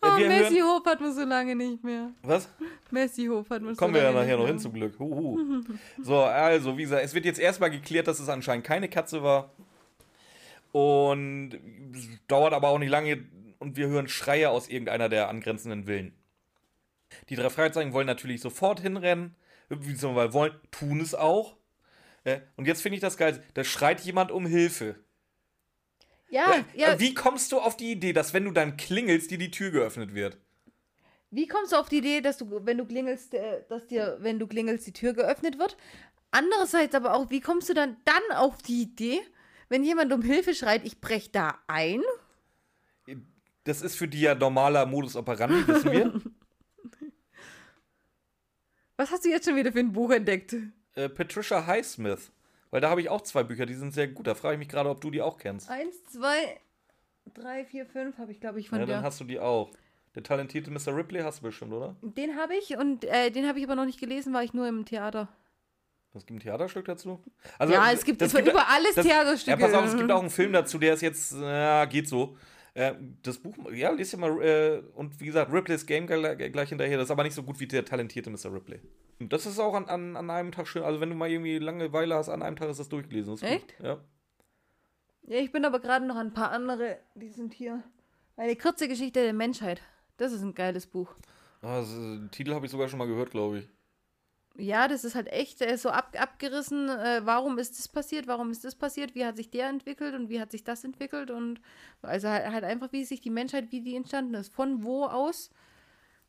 Oh, 0.00 0.16
wir 0.16 0.28
hören- 0.28 0.42
Messi-Hof 0.42 0.84
hat 0.86 1.00
man 1.00 1.12
so 1.14 1.24
lange 1.24 1.56
nicht 1.56 1.82
mehr. 1.82 2.10
Was? 2.22 2.48
Messi-Hof 2.90 3.50
hat 3.50 3.62
man 3.62 3.74
so 3.74 3.78
Kommen 3.78 3.94
wir 3.94 4.02
lange 4.02 4.16
ja 4.16 4.22
nachher 4.22 4.36
noch 4.38 4.46
hin 4.46 4.58
zum 4.58 4.72
Glück. 4.72 4.98
Huhu. 4.98 5.62
So, 6.02 6.22
also, 6.22 6.76
wie 6.78 6.82
gesagt, 6.82 7.04
es 7.04 7.14
wird 7.14 7.24
jetzt 7.24 7.40
erstmal 7.40 7.70
geklärt, 7.70 8.06
dass 8.06 8.20
es 8.20 8.28
anscheinend 8.28 8.64
keine 8.64 8.88
Katze 8.88 9.22
war. 9.22 9.52
Und 10.72 11.54
es 11.94 12.08
dauert 12.28 12.52
aber 12.52 12.68
auch 12.68 12.78
nicht 12.78 12.90
lange 12.90 13.24
und 13.58 13.76
wir 13.76 13.88
hören 13.88 14.08
Schreie 14.08 14.50
aus 14.50 14.68
irgendeiner 14.68 15.08
der 15.08 15.28
angrenzenden 15.28 15.84
Villen. 15.86 16.14
Die 17.30 17.36
drei 17.36 17.50
Fragezeichen 17.50 17.92
wollen 17.92 18.06
natürlich 18.06 18.40
sofort 18.40 18.80
hinrennen, 18.80 19.34
beziehungsweise 19.68 20.32
wollen, 20.34 20.52
tun 20.70 21.00
es 21.00 21.14
auch. 21.14 21.56
Äh, 22.24 22.40
Und 22.56 22.66
jetzt 22.68 22.82
finde 22.82 22.96
ich 22.96 23.00
das 23.00 23.16
geil, 23.16 23.42
da 23.54 23.64
schreit 23.64 24.00
jemand 24.02 24.30
um 24.30 24.46
Hilfe. 24.46 24.96
Ja, 26.30 26.64
ja. 26.74 26.98
Wie 26.98 27.14
kommst 27.14 27.52
du 27.52 27.58
auf 27.58 27.76
die 27.76 27.92
Idee, 27.92 28.12
dass 28.12 28.34
wenn 28.34 28.44
du 28.44 28.50
dann 28.50 28.76
klingelst, 28.76 29.30
dir 29.30 29.38
die 29.38 29.50
Tür 29.50 29.70
geöffnet 29.70 30.14
wird? 30.14 30.38
Wie 31.30 31.46
kommst 31.46 31.72
du 31.72 31.76
auf 31.76 31.88
die 31.88 31.98
Idee, 31.98 32.20
dass 32.20 32.38
du, 32.38 32.64
wenn 32.64 32.78
du 32.78 32.86
klingelst, 32.86 33.34
äh, 33.34 33.62
dass 33.68 33.86
dir, 33.86 34.18
wenn 34.20 34.38
du 34.38 34.46
klingelst, 34.46 34.86
die 34.86 34.92
Tür 34.92 35.12
geöffnet 35.12 35.58
wird? 35.58 35.76
Andererseits 36.30 36.94
aber 36.94 37.14
auch, 37.14 37.30
wie 37.30 37.40
kommst 37.40 37.68
du 37.68 37.74
dann 37.74 37.96
dann 38.04 38.36
auf 38.36 38.62
die 38.62 38.82
Idee, 38.82 39.20
wenn 39.68 39.84
jemand 39.84 40.12
um 40.12 40.22
Hilfe 40.22 40.54
schreit, 40.54 40.84
ich 40.84 41.00
brech 41.00 41.32
da 41.32 41.58
ein? 41.66 42.02
Das 43.64 43.82
ist 43.82 43.96
für 43.96 44.08
die 44.08 44.20
ja 44.20 44.34
normaler 44.34 44.86
Modus 44.86 45.16
operandi, 45.16 45.66
wissen 45.66 45.92
wir. 45.92 46.22
Was 48.96 49.10
hast 49.10 49.24
du 49.24 49.28
jetzt 49.28 49.46
schon 49.46 49.56
wieder 49.56 49.72
für 49.72 49.80
ein 49.80 49.92
Buch 49.92 50.10
entdeckt? 50.10 50.54
äh, 50.98 51.08
Patricia 51.08 51.64
Highsmith. 51.66 52.32
Weil 52.70 52.80
da 52.80 52.90
habe 52.90 53.00
ich 53.00 53.08
auch 53.08 53.22
zwei 53.22 53.42
Bücher, 53.42 53.66
die 53.66 53.74
sind 53.74 53.92
sehr 53.94 54.08
gut. 54.08 54.26
Da 54.26 54.34
frage 54.34 54.54
ich 54.54 54.58
mich 54.58 54.68
gerade, 54.68 54.90
ob 54.90 55.00
du 55.00 55.10
die 55.10 55.22
auch 55.22 55.38
kennst. 55.38 55.70
Eins, 55.70 56.02
zwei, 56.04 56.60
drei, 57.34 57.64
vier, 57.64 57.86
fünf 57.86 58.18
habe 58.18 58.30
ich, 58.32 58.40
glaube 58.40 58.60
ich, 58.60 58.68
von 58.68 58.78
Ja, 58.78 58.86
dann 58.86 58.96
der. 59.00 59.02
hast 59.02 59.20
du 59.20 59.24
die 59.24 59.40
auch. 59.40 59.70
Der 60.14 60.22
talentierte 60.22 60.70
Mr. 60.70 60.94
Ripley 60.96 61.20
hast 61.22 61.40
du 61.40 61.44
bestimmt, 61.44 61.72
oder? 61.72 61.94
Den 62.02 62.36
habe 62.36 62.54
ich 62.56 62.76
und 62.76 63.04
äh, 63.04 63.30
den 63.30 63.46
habe 63.46 63.58
ich 63.58 63.64
aber 63.64 63.76
noch 63.76 63.84
nicht 63.84 64.00
gelesen, 64.00 64.32
war 64.34 64.42
ich 64.42 64.52
nur 64.52 64.66
im 64.68 64.84
Theater. 64.84 65.28
Es 66.14 66.26
gibt 66.26 66.38
ein 66.38 66.40
Theaterstück 66.42 66.86
dazu. 66.86 67.22
Also, 67.58 67.74
ja, 67.74 67.92
es 67.92 68.02
gibt 68.04 68.20
das 68.20 68.32
für 68.32 68.40
über 68.40 68.66
alles 68.68 68.94
das- 68.96 69.06
Theaterstücke. 69.06 69.60
Ja, 69.60 69.66
pass 69.68 69.74
auf, 69.74 69.84
es 69.86 69.96
gibt 69.96 70.10
auch 70.10 70.20
einen 70.20 70.30
Film 70.30 70.52
dazu, 70.52 70.78
der 70.78 70.94
ist 70.94 71.02
jetzt, 71.02 71.32
ja, 71.34 71.84
geht 71.84 72.08
so. 72.08 72.36
Äh, 72.78 72.94
das 73.24 73.38
Buch, 73.38 73.56
ja, 73.72 73.90
lest 73.90 74.12
dir 74.12 74.18
mal, 74.18 74.40
äh, 74.40 74.82
und 74.94 75.18
wie 75.18 75.26
gesagt, 75.26 75.52
Ripley's 75.52 75.84
Game 75.84 76.06
gleich, 76.06 76.68
hinterher, 76.68 76.96
das 76.96 77.06
ist 77.06 77.10
aber 77.10 77.24
nicht 77.24 77.34
so 77.34 77.42
gut 77.42 77.58
wie 77.58 77.66
der 77.66 77.84
talentierte 77.84 78.30
Mr. 78.30 78.54
Ripley. 78.54 78.78
Und 79.18 79.32
das 79.32 79.46
ist 79.46 79.58
auch 79.58 79.74
an, 79.74 79.86
an, 79.86 80.14
an 80.14 80.30
einem 80.30 80.52
Tag 80.52 80.68
schön, 80.68 80.84
also 80.84 81.00
wenn 81.00 81.10
du 81.10 81.16
mal 81.16 81.28
irgendwie 81.28 81.58
Langeweile 81.58 82.14
hast, 82.14 82.28
an 82.28 82.40
einem 82.40 82.54
Tag 82.54 82.68
ist 82.68 82.78
das 82.78 82.88
durchgelesen. 82.88 83.32
Das 83.32 83.42
ist 83.42 83.48
Echt? 83.48 83.76
Gut. 83.78 83.84
Ja. 83.84 83.98
Ja, 85.22 85.38
ich 85.38 85.50
bin 85.50 85.64
aber 85.64 85.80
gerade 85.80 86.06
noch 86.06 86.14
ein 86.14 86.32
paar 86.32 86.52
andere, 86.52 87.00
die 87.16 87.30
sind 87.30 87.52
hier. 87.52 87.82
Eine 88.36 88.54
kurze 88.54 88.86
Geschichte 88.86 89.24
der 89.24 89.32
Menschheit. 89.32 89.82
Das 90.16 90.30
ist 90.30 90.42
ein 90.42 90.54
geiles 90.54 90.86
Buch. 90.86 91.16
Ah, 91.62 91.82
den 91.82 92.30
Titel 92.30 92.54
habe 92.54 92.66
ich 92.66 92.70
sogar 92.70 92.88
schon 92.88 93.00
mal 93.00 93.08
gehört, 93.08 93.32
glaube 93.32 93.58
ich. 93.58 93.68
Ja, 94.58 94.88
das 94.88 95.04
ist 95.04 95.14
halt 95.14 95.28
echt 95.28 95.62
äh, 95.62 95.78
so 95.78 95.90
ab, 95.90 96.16
abgerissen. 96.18 96.88
Äh, 96.88 97.20
warum 97.22 97.58
ist 97.58 97.78
das 97.78 97.86
passiert? 97.86 98.26
Warum 98.26 98.50
ist 98.50 98.64
das 98.64 98.74
passiert? 98.74 99.14
Wie 99.14 99.24
hat 99.24 99.36
sich 99.36 99.50
der 99.50 99.68
entwickelt 99.68 100.14
und 100.14 100.28
wie 100.28 100.40
hat 100.40 100.50
sich 100.50 100.64
das 100.64 100.82
entwickelt? 100.82 101.30
Und 101.30 101.60
also 102.02 102.28
halt, 102.28 102.50
halt 102.50 102.64
einfach, 102.64 102.90
wie 102.90 103.04
sich 103.04 103.20
die 103.20 103.30
Menschheit, 103.30 103.70
wie 103.70 103.82
die 103.82 103.94
entstanden 103.94 104.34
ist. 104.34 104.52
Von 104.52 104.82
wo 104.82 105.04
aus 105.04 105.50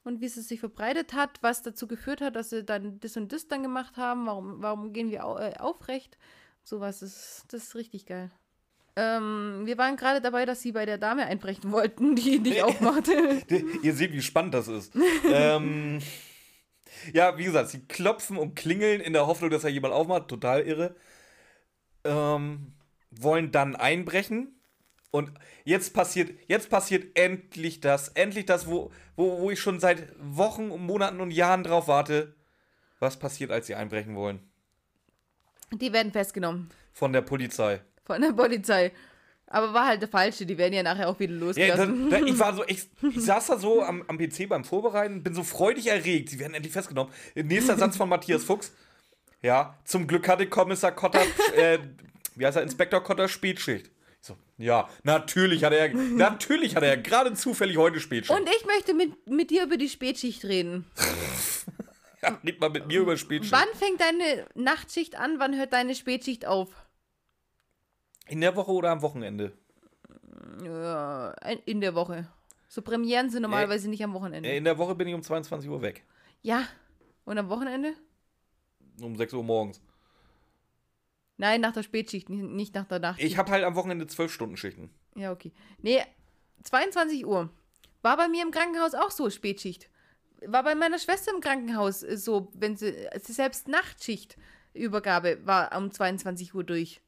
und 0.04 0.22
wie 0.22 0.26
es 0.26 0.36
sich 0.36 0.60
verbreitet 0.60 1.14
hat, 1.14 1.40
was 1.42 1.64
dazu 1.64 1.88
geführt 1.88 2.22
hat, 2.22 2.36
dass 2.36 2.52
sie 2.52 2.64
dann 2.64 3.00
das 3.00 3.18
und 3.18 3.34
das 3.34 3.48
dann 3.48 3.64
gemacht 3.64 3.98
haben. 3.98 4.28
Warum, 4.28 4.62
warum 4.62 4.94
gehen 4.94 5.10
wir 5.10 5.26
au 5.26 5.40
äh, 5.40 5.56
aufrecht? 5.58 6.20
Sowas 6.64 7.02
ist, 7.02 7.46
das 7.50 7.64
ist 7.64 7.76
richtig 7.76 8.06
geil. 8.06 8.30
Ähm, 8.96 9.62
wir 9.66 9.78
waren 9.80 9.96
gerade 9.96 10.22
dabei, 10.22 10.46
dass 10.46 10.62
sie 10.62 10.72
bei 10.72 10.86
der 10.86 11.00
Dame 11.00 11.26
einbrechen 11.26 11.72
wollten, 11.72 12.16
die 12.16 12.38
nicht 12.38 12.62
aufmachte. 12.64 13.42
Ihr 13.82 13.94
seht, 13.94 14.14
wie 14.14 14.22
spannend 14.22 14.54
das 14.54 14.68
ist. 14.68 14.94
ähm, 15.26 16.00
ja, 17.14 17.38
wie 17.38 17.44
gesagt, 17.46 17.70
sie 17.70 17.86
klopfen 17.88 18.38
und 18.38 18.56
klingeln 18.56 19.02
in 19.02 19.14
der 19.14 19.28
Hoffnung, 19.28 19.50
dass 19.50 19.62
da 19.64 19.68
jemand 19.68 19.94
aufmacht. 19.94 20.28
Total 20.28 20.62
irre. 20.62 20.96
Ähm, 22.04 22.74
wollen 23.12 23.52
dann 23.52 23.76
einbrechen. 23.76 24.56
Und 25.12 25.32
jetzt 25.66 25.94
passiert, 25.94 26.32
jetzt 26.48 26.70
passiert 26.70 27.18
endlich 27.18 27.80
das. 27.82 28.10
Endlich 28.10 28.46
das, 28.46 28.68
wo, 28.68 28.92
wo, 29.16 29.40
wo 29.40 29.52
ich 29.52 29.60
schon 29.60 29.80
seit 29.80 30.14
Wochen 30.20 30.70
und 30.70 30.86
Monaten 30.86 31.20
und 31.20 31.32
Jahren 31.32 31.64
drauf 31.64 31.88
warte. 31.88 32.36
Was 33.00 33.18
passiert, 33.18 33.50
als 33.52 33.68
sie 33.68 33.76
einbrechen 33.76 34.16
wollen? 34.16 34.40
Die 35.72 35.94
werden 35.94 36.12
festgenommen 36.12 36.70
Von 36.94 37.14
der 37.14 37.22
Polizei. 37.22 37.82
von 38.04 38.22
der 38.22 38.34
Polizei. 38.34 38.92
Aber 39.52 39.74
war 39.74 39.88
halt 39.88 40.02
der 40.02 40.10
falsche, 40.10 40.46
die 40.46 40.58
werden 40.58 40.74
ja 40.74 40.84
nachher 40.84 41.10
auch 41.10 41.20
wieder 41.20 41.34
Ja, 41.34 41.40
losgelassen. 41.40 42.10
dann, 42.10 42.22
dann, 42.22 42.28
ich 42.28 42.38
war 42.38 42.54
so, 42.56 42.64
ich, 42.68 42.88
ich 43.02 43.22
saß 43.22 43.48
da 43.48 43.58
so 43.58 43.82
am, 43.82 44.04
am 44.08 44.18
PC 44.18 44.48
beim 44.48 44.64
Vorbereiten, 44.64 45.24
bin 45.24 45.34
so 45.34 45.44
freudig 45.44 45.88
erregt. 45.88 46.30
Sie 46.30 46.40
werden 46.40 46.54
endlich 46.54 46.72
festgenommen. 46.72 47.12
Nächster 47.36 47.76
Satz 47.78 47.98
von 47.98 48.08
Matthias 48.08 48.44
Fuchs. 48.44 48.72
Ja, 49.42 49.78
zum 49.86 50.06
Glück 50.06 50.28
hatte 50.28 50.48
Kommissar 50.48 50.92
Kotter, 50.92 51.22
äh, 51.56 51.80
wie 52.36 52.46
heißt 52.46 52.58
er, 52.58 52.64
Inspektor 52.64 53.02
Kotter 53.02 53.28
Spätschicht. 53.28 53.88
Ich 54.22 54.28
so, 54.28 54.36
ja, 54.58 54.90
natürlich 55.04 55.64
hat 55.64 55.72
er, 55.74 55.90
natürlich 55.94 56.76
hat 56.76 56.84
er 56.84 56.98
gerade 56.98 57.34
zufällig 57.34 57.78
heute 57.78 58.00
Spätschicht. 58.02 58.38
Und 58.38 58.48
ich 58.48 58.66
möchte 58.66 58.94
mit, 58.94 59.28
mit 59.28 59.50
dir 59.50 59.64
über 59.64 59.78
die 59.78 59.88
Spätschicht 59.90 60.44
reden. 60.44 60.86
ja, 62.22 62.38
red 62.46 62.60
mal 62.60 62.70
mit 62.70 62.88
mir 62.88 63.00
über 63.00 63.16
Spätschicht. 63.18 63.54
Wann 63.54 63.68
fängt 63.80 64.02
deine 64.02 64.46
Nachtschicht 64.56 65.16
an? 65.18 65.36
Wann 65.40 65.58
hört 65.58 65.72
deine 65.74 65.96
Spätschicht 65.96 66.46
auf? 66.46 66.70
In 68.30 68.42
der 68.42 68.56
Woche 68.56 68.72
oder 68.72 68.92
am 68.92 69.02
Wochenende? 69.02 69.52
Ja, 70.64 71.32
in 71.66 71.82
der 71.82 71.96
Woche. 71.96 72.28
So 72.68 72.82
Premieren 72.82 73.30
sind 73.30 73.42
normalerweise 73.42 73.90
nicht 73.90 74.04
am 74.04 74.14
Wochenende. 74.14 74.48
Äh, 74.50 74.58
In 74.58 74.64
der 74.64 74.78
Woche 74.78 74.96
bin 74.96 75.08
ich 75.08 75.16
um 75.16 75.24
22 75.24 75.70
Uhr 75.70 75.82
weg. 75.82 76.04
Ja. 76.42 76.64
Und 77.26 77.38
am 77.38 77.50
Wochenende? 77.50 77.94
Um 79.02 79.16
6 79.16 79.34
Uhr 79.34 79.44
morgens. 79.44 79.82
Nein, 81.38 81.62
nach 81.62 81.72
der 81.74 81.84
Spätschicht, 81.84 82.30
nicht- 82.30 82.76
nach 82.76 82.86
der 82.86 83.00
Nachtschicht. 83.00 83.32
Ich 83.32 83.38
habe 83.38 83.52
halt 83.52 83.64
am 83.64 83.76
Wochenende 83.76 84.06
12-Stunden-Schichten. 84.06 84.90
Ja, 85.16 85.32
okay. 85.32 85.52
Nee, 85.82 86.02
22 86.64 87.26
Uhr. 87.26 87.50
War 88.02 88.18
bei 88.18 88.28
mir 88.28 88.44
im 88.44 88.52
Krankenhaus 88.52 88.94
auch 88.94 89.12
so, 89.12 89.30
Spätschicht. 89.30 89.90
War 90.46 90.64
bei 90.64 90.76
meiner 90.76 91.00
Schwester 91.00 91.32
im 91.34 91.42
Krankenhaus 91.42 92.04
äh, 92.04 92.18
so, 92.18 92.52
wenn 92.54 92.76
sie, 92.78 92.94
selbst 93.22 93.68
Nachtschicht 93.68 94.38
Übergabe 94.74 95.46
war 95.46 95.76
um 95.78 95.92
22 95.92 96.54
Uhr 96.54 96.64
durch. 96.64 97.02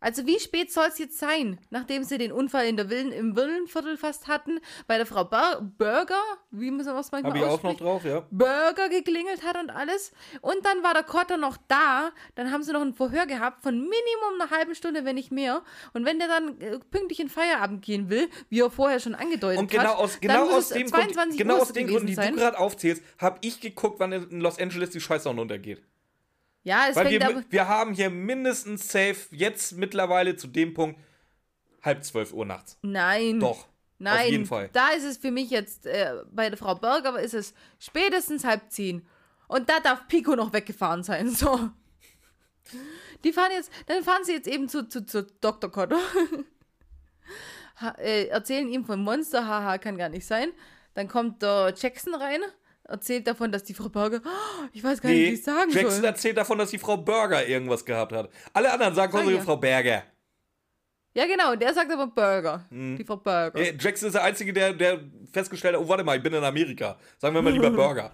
Also 0.00 0.26
wie 0.26 0.38
spät 0.38 0.72
soll 0.72 0.86
es 0.88 0.98
jetzt 0.98 1.18
sein, 1.18 1.58
nachdem 1.70 2.04
sie 2.04 2.18
den 2.18 2.30
Unfall 2.30 2.66
in 2.66 2.76
der 2.76 2.88
Villen, 2.88 3.10
im 3.10 3.34
Villenviertel 3.34 3.96
fast 3.96 4.28
hatten, 4.28 4.60
bei 4.86 4.96
der 4.96 5.06
Frau 5.06 5.24
Burger, 5.24 6.22
wie 6.50 6.70
man 6.70 6.80
es 6.80 6.86
manchmal 6.86 7.24
Habe 7.24 7.38
ich 7.38 7.44
auch 7.44 7.62
noch 7.62 7.76
drauf, 7.76 8.04
ja. 8.04 8.24
Burger 8.30 8.88
geklingelt 8.88 9.42
hat 9.42 9.56
und 9.56 9.70
alles. 9.70 10.12
Und 10.40 10.64
dann 10.64 10.82
war 10.82 10.94
der 10.94 11.02
Kotter 11.02 11.36
noch 11.36 11.56
da. 11.66 12.10
Dann 12.36 12.52
haben 12.52 12.62
sie 12.62 12.72
noch 12.72 12.82
ein 12.82 12.94
Verhör 12.94 13.26
gehabt 13.26 13.62
von 13.62 13.74
Minimum 13.74 14.40
einer 14.40 14.50
halben 14.50 14.74
Stunde, 14.74 15.04
wenn 15.04 15.16
nicht 15.16 15.32
mehr. 15.32 15.62
Und 15.94 16.04
wenn 16.04 16.18
der 16.18 16.28
dann 16.28 16.60
äh, 16.60 16.78
pünktlich 16.78 17.18
in 17.18 17.28
Feierabend 17.28 17.82
gehen 17.82 18.08
will, 18.08 18.28
wie 18.50 18.60
er 18.60 18.70
vorher 18.70 19.00
schon 19.00 19.14
angedeutet 19.16 19.58
Und 19.58 19.70
genau 19.70 19.90
hat, 19.90 19.98
aus, 19.98 20.12
dann 20.12 20.20
genau 20.20 20.44
muss 20.46 20.54
aus 20.54 20.68
dem 20.70 20.86
22 20.86 21.16
Grund, 21.16 21.38
genau 21.38 21.54
Uhr 21.54 21.62
aus 21.62 21.72
den 21.72 21.86
Gründen, 21.88 22.06
die 22.06 22.14
gewesen 22.14 22.34
du 22.34 22.38
sein. 22.38 22.52
gerade 22.52 22.58
aufzählst, 22.58 23.02
habe 23.18 23.38
ich 23.40 23.60
geguckt, 23.60 23.98
wann 23.98 24.12
in 24.12 24.40
Los 24.40 24.58
Angeles 24.58 24.90
die 24.90 25.00
Scheißsonne 25.00 25.40
untergeht. 25.40 25.82
Ja, 26.68 26.86
es 26.90 26.96
Weil 26.96 27.06
fängt 27.06 27.22
wir, 27.22 27.44
wir 27.48 27.66
haben 27.66 27.94
hier 27.94 28.10
mindestens 28.10 28.88
safe 28.88 29.16
jetzt 29.30 29.72
mittlerweile 29.72 30.36
zu 30.36 30.46
dem 30.46 30.74
Punkt 30.74 31.00
halb 31.82 32.04
zwölf 32.04 32.34
Uhr 32.34 32.44
nachts. 32.44 32.76
Nein. 32.82 33.40
Doch. 33.40 33.66
Nein, 33.98 34.26
Auf 34.26 34.30
jeden 34.30 34.46
Fall. 34.46 34.68
da 34.74 34.90
ist 34.90 35.04
es 35.04 35.16
für 35.16 35.30
mich 35.30 35.48
jetzt, 35.48 35.86
äh, 35.86 36.12
bei 36.30 36.50
der 36.50 36.58
Frau 36.58 36.74
Berger 36.74 37.18
ist 37.18 37.32
es 37.32 37.54
spätestens 37.78 38.44
halb 38.44 38.70
zehn. 38.70 39.08
Und 39.48 39.70
da 39.70 39.80
darf 39.80 40.06
Pico 40.08 40.36
noch 40.36 40.52
weggefahren 40.52 41.02
sein, 41.02 41.30
so. 41.30 41.70
Die 43.24 43.32
fahren 43.32 43.50
jetzt, 43.52 43.72
dann 43.86 44.04
fahren 44.04 44.24
sie 44.24 44.32
jetzt 44.32 44.46
eben 44.46 44.68
zu, 44.68 44.86
zu, 44.86 45.06
zu 45.06 45.22
Dr. 45.40 45.72
Ha, 47.80 47.94
äh, 47.98 48.26
erzählen 48.26 48.68
ihm 48.68 48.84
von 48.84 49.00
Monster, 49.00 49.46
haha, 49.46 49.78
kann 49.78 49.96
gar 49.96 50.10
nicht 50.10 50.26
sein. 50.26 50.50
Dann 50.92 51.08
kommt 51.08 51.40
der 51.40 51.72
Jackson 51.74 52.14
rein, 52.14 52.40
erzählt 52.88 53.26
davon, 53.26 53.52
dass 53.52 53.62
die 53.62 53.74
Frau 53.74 53.88
Berger, 53.88 54.20
oh, 54.24 54.64
ich 54.72 54.82
weiß 54.82 55.00
gar 55.00 55.10
nicht, 55.10 55.18
wie 55.18 55.28
Nee, 55.28 55.34
ich 55.34 55.44
sagen 55.44 55.70
Jackson 55.70 55.96
soll. 55.96 56.04
erzählt 56.04 56.36
davon, 56.36 56.58
dass 56.58 56.70
die 56.70 56.78
Frau 56.78 56.96
Burger 56.96 57.46
irgendwas 57.46 57.84
gehabt 57.84 58.12
hat. 58.12 58.30
Alle 58.52 58.72
anderen 58.72 58.94
sagen 58.94 59.12
Sag 59.12 59.20
konsequent 59.20 59.38
ja. 59.38 59.44
Frau 59.44 59.56
Berger. 59.56 60.02
Ja, 61.14 61.26
genau, 61.26 61.56
der 61.56 61.74
sagt 61.74 61.90
aber 61.90 62.06
Burger. 62.06 62.64
Hm. 62.70 62.96
Die 62.96 63.04
Frau 63.04 63.16
Berger. 63.16 63.58
Äh, 63.58 63.76
Jackson 63.78 64.08
ist 64.08 64.14
der 64.14 64.22
Einzige, 64.24 64.52
der, 64.52 64.72
der 64.72 65.00
festgestellt 65.32 65.74
hat, 65.76 65.82
oh, 65.82 65.88
warte 65.88 66.04
mal, 66.04 66.16
ich 66.16 66.22
bin 66.22 66.32
in 66.32 66.44
Amerika. 66.44 66.96
Sagen 67.18 67.34
wir 67.34 67.42
mal 67.42 67.52
lieber 67.52 67.70
Burger. 67.72 68.12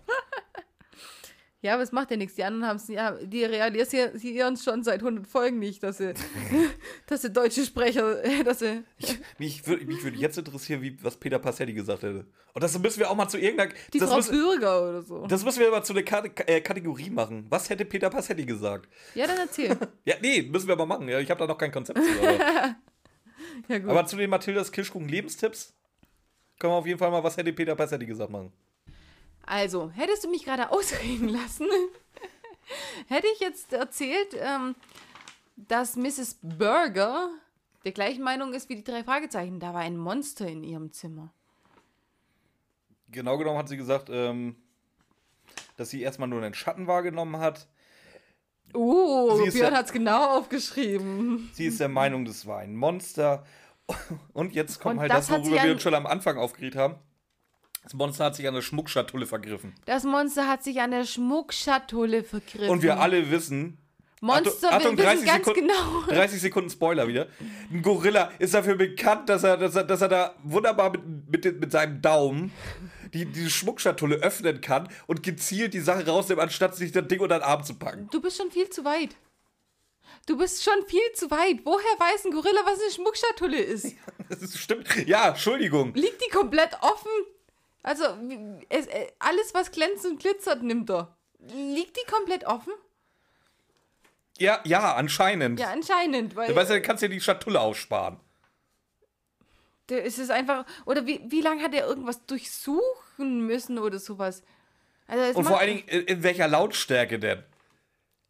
Ja, 1.64 1.72
aber 1.72 1.82
es 1.82 1.92
macht 1.92 2.10
ja 2.10 2.18
nichts. 2.18 2.34
Die 2.34 2.44
anderen 2.44 2.66
haben 2.68 2.76
es, 2.76 2.88
ja, 2.88 3.12
die 3.12 3.42
realisieren 3.42 4.58
schon 4.58 4.84
seit 4.84 5.00
100 5.00 5.26
Folgen 5.26 5.58
nicht, 5.58 5.82
dass 5.82 5.96
sie, 5.96 6.12
dass 7.06 7.22
sie 7.22 7.30
deutsche 7.30 7.64
Sprecher, 7.64 8.16
dass 8.44 8.58
sie. 8.58 8.82
mich 9.38 9.66
würde 9.66 9.86
mich 9.86 10.04
würd 10.04 10.14
jetzt 10.16 10.36
interessieren, 10.36 10.82
wie, 10.82 11.02
was 11.02 11.16
Peter 11.16 11.38
Passetti 11.38 11.72
gesagt 11.72 12.02
hätte. 12.02 12.26
Und 12.52 12.62
das 12.62 12.78
müssen 12.78 13.00
wir 13.00 13.10
auch 13.10 13.16
mal 13.16 13.28
zu 13.28 13.38
irgendeiner. 13.38 13.72
Die 13.94 13.98
das, 13.98 14.10
Frau 14.10 14.16
müssen, 14.16 14.32
Bürger 14.32 14.82
oder 14.90 15.02
so. 15.02 15.26
das 15.26 15.42
müssen 15.42 15.60
wir 15.60 15.70
mal 15.70 15.82
zu 15.82 15.94
einer 15.94 16.02
Kate- 16.02 16.46
äh, 16.46 16.60
Kategorie 16.60 17.08
machen. 17.08 17.46
Was 17.48 17.70
hätte 17.70 17.86
Peter 17.86 18.10
Passetti 18.10 18.44
gesagt? 18.44 18.86
Ja, 19.14 19.26
dann 19.26 19.38
erzähl. 19.38 19.74
Ja, 20.04 20.16
nee, 20.20 20.42
müssen 20.42 20.68
wir 20.68 20.76
mal 20.76 20.84
machen. 20.84 21.08
Ja, 21.08 21.18
ich 21.18 21.30
habe 21.30 21.38
da 21.40 21.46
noch 21.46 21.56
kein 21.56 21.72
Konzept 21.72 21.98
zu. 21.98 22.28
Aber, 22.28 22.76
Ja, 23.68 23.76
aber 23.88 24.04
zu 24.04 24.16
den 24.16 24.28
Mathildas 24.28 24.70
Kirschkuchen 24.70 25.08
Lebenstipps 25.08 25.72
können 26.58 26.74
wir 26.74 26.76
auf 26.76 26.86
jeden 26.86 26.98
Fall 26.98 27.10
mal, 27.10 27.24
was 27.24 27.38
hätte 27.38 27.54
Peter 27.54 27.74
Passetti 27.74 28.04
gesagt 28.04 28.30
machen. 28.30 28.52
Also, 29.46 29.90
hättest 29.90 30.24
du 30.24 30.30
mich 30.30 30.44
gerade 30.44 30.70
ausreden 30.70 31.28
lassen, 31.28 31.66
hätte 33.08 33.26
ich 33.34 33.40
jetzt 33.40 33.72
erzählt, 33.72 34.34
ähm, 34.38 34.74
dass 35.56 35.96
Mrs. 35.96 36.38
Burger 36.42 37.30
der 37.84 37.92
gleichen 37.92 38.22
Meinung 38.22 38.54
ist 38.54 38.68
wie 38.68 38.76
die 38.76 38.84
drei 38.84 39.04
Fragezeichen. 39.04 39.60
Da 39.60 39.74
war 39.74 39.80
ein 39.80 39.96
Monster 39.96 40.48
in 40.48 40.64
ihrem 40.64 40.90
Zimmer. 40.92 41.32
Genau 43.10 43.38
genommen 43.38 43.58
hat 43.58 43.68
sie 43.68 43.76
gesagt, 43.76 44.08
ähm, 44.10 44.56
dass 45.76 45.90
sie 45.90 46.02
erstmal 46.02 46.28
nur 46.28 46.42
einen 46.42 46.54
Schatten 46.54 46.86
wahrgenommen 46.86 47.38
hat. 47.38 47.68
Oh, 48.72 49.36
Sie 49.36 49.44
ist 49.48 49.54
Björn 49.54 49.76
hat 49.76 49.86
es 49.86 49.92
genau 49.92 50.38
aufgeschrieben. 50.38 51.50
Sie 51.52 51.66
ist 51.66 51.78
der 51.78 51.88
Meinung, 51.88 52.24
das 52.24 52.46
war 52.46 52.58
ein 52.58 52.74
Monster. 52.74 53.44
Und 54.32 54.52
jetzt 54.52 54.80
kommt 54.80 54.94
Und 54.94 55.00
halt 55.02 55.12
das 55.12 55.28
das, 55.28 55.38
worüber 55.38 55.62
wir 55.62 55.72
uns 55.72 55.82
schon 55.82 55.94
am 55.94 56.06
Anfang 56.06 56.38
aufgeregt 56.38 56.74
haben. 56.74 56.96
Das 57.84 57.94
Monster 57.94 58.24
hat 58.24 58.34
sich 58.34 58.48
an 58.48 58.54
der 58.54 58.62
Schmuckschatulle 58.62 59.26
vergriffen. 59.26 59.74
Das 59.84 60.04
Monster 60.04 60.48
hat 60.48 60.64
sich 60.64 60.80
an 60.80 60.90
der 60.90 61.04
Schmuckschatulle 61.04 62.24
vergriffen. 62.24 62.70
Und 62.70 62.82
wir 62.82 62.98
alle 62.98 63.30
wissen, 63.30 63.78
Monster 64.22 64.72
Achtung, 64.72 64.96
wir 64.96 65.04
30 65.04 65.18
wissen 65.18 65.26
ganz 65.26 65.46
Sekunden, 65.46 65.68
genau. 65.68 66.00
30 66.08 66.40
Sekunden 66.40 66.70
Spoiler 66.70 67.06
wieder. 67.06 67.28
Ein 67.70 67.82
Gorilla 67.82 68.32
ist 68.38 68.54
dafür 68.54 68.76
bekannt, 68.76 69.28
dass 69.28 69.44
er, 69.44 69.58
dass 69.58 69.76
er, 69.76 69.84
dass 69.84 70.00
er 70.00 70.08
da 70.08 70.34
wunderbar 70.42 70.92
mit, 70.92 71.44
mit, 71.44 71.60
mit 71.60 71.72
seinem 71.72 72.00
Daumen 72.00 72.50
die, 73.12 73.26
diese 73.26 73.50
Schmuckschatulle 73.50 74.16
öffnen 74.16 74.62
kann 74.62 74.88
und 75.06 75.22
gezielt 75.22 75.74
die 75.74 75.80
Sache 75.80 76.06
rausnimmt, 76.06 76.40
anstatt 76.40 76.74
sich 76.74 76.90
das 76.90 77.06
Ding 77.06 77.20
unter 77.20 77.38
den 77.38 77.44
Arm 77.44 77.64
zu 77.64 77.74
packen. 77.74 78.08
Du 78.10 78.20
bist 78.22 78.38
schon 78.38 78.50
viel 78.50 78.70
zu 78.70 78.84
weit. 78.86 79.14
Du 80.26 80.38
bist 80.38 80.64
schon 80.64 80.86
viel 80.86 81.12
zu 81.14 81.30
weit. 81.30 81.60
Woher 81.64 81.98
weiß 81.98 82.24
ein 82.24 82.30
Gorilla, 82.30 82.60
was 82.64 82.80
eine 82.80 82.90
Schmuckschatulle 82.90 83.58
ist? 83.58 83.94
Das 84.30 84.40
ist, 84.40 84.58
stimmt. 84.58 84.86
Ja, 85.06 85.28
Entschuldigung. 85.28 85.92
Liegt 85.92 86.24
die 86.24 86.30
komplett 86.30 86.72
offen? 86.80 87.10
Also, 87.84 88.04
es, 88.70 88.86
äh, 88.86 89.06
alles, 89.20 89.54
was 89.54 89.70
glänzt 89.70 90.04
und 90.06 90.18
glitzert, 90.18 90.62
nimmt 90.62 90.90
er. 90.90 91.16
Liegt 91.38 91.96
die 91.96 92.10
komplett 92.10 92.44
offen? 92.46 92.72
Ja, 94.38 94.60
ja, 94.64 94.94
anscheinend. 94.94 95.60
Ja, 95.60 95.70
anscheinend, 95.70 96.34
weil 96.34 96.56
Weißt 96.56 96.70
du, 96.70 96.74
dann 96.74 96.82
kannst 96.82 97.02
du 97.04 97.08
dir 97.08 97.14
die 97.14 97.20
Schatulle 97.20 97.60
aussparen. 97.60 98.18
der 99.90 100.02
ist 100.04 100.18
es 100.18 100.30
einfach. 100.30 100.64
Oder 100.86 101.06
wie, 101.06 101.20
wie 101.28 101.40
lange 101.42 101.62
hat 101.62 101.74
er 101.74 101.86
irgendwas 101.86 102.24
durchsuchen 102.26 103.46
müssen 103.46 103.78
oder 103.78 103.98
sowas? 103.98 104.42
Also, 105.06 105.38
Und 105.38 105.44
vor 105.44 105.60
allen 105.60 105.76
Dingen, 105.76 105.88
in 105.88 106.02
in 106.04 106.22
welcher 106.22 106.48
Lautstärke 106.48 107.18
denn? 107.18 107.42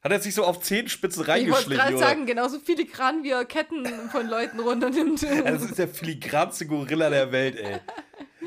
Hat 0.03 0.13
er 0.13 0.21
sich 0.21 0.35
so 0.35 0.45
auf 0.45 0.61
Zehenspitzen 0.61 1.23
Ich 1.23 1.29
wollte 1.29 1.33
reingeschlichen? 1.41 1.77
gerade 1.81 1.97
sagen, 1.99 2.27
genauso 2.27 2.59
filigran 2.59 3.23
wie 3.23 3.31
er 3.31 3.45
Ketten 3.47 3.87
von 4.11 4.29
Leuten 4.29 4.61
runternimmt. 4.61 5.23
Ja, 5.23 5.43
Das 5.43 5.63
ist 5.63 5.79
der 5.79 5.89
filigranste 5.89 6.67
Gorilla 6.67 7.09
der 7.09 7.33
Welt, 7.33 7.57
ey. 7.57 7.81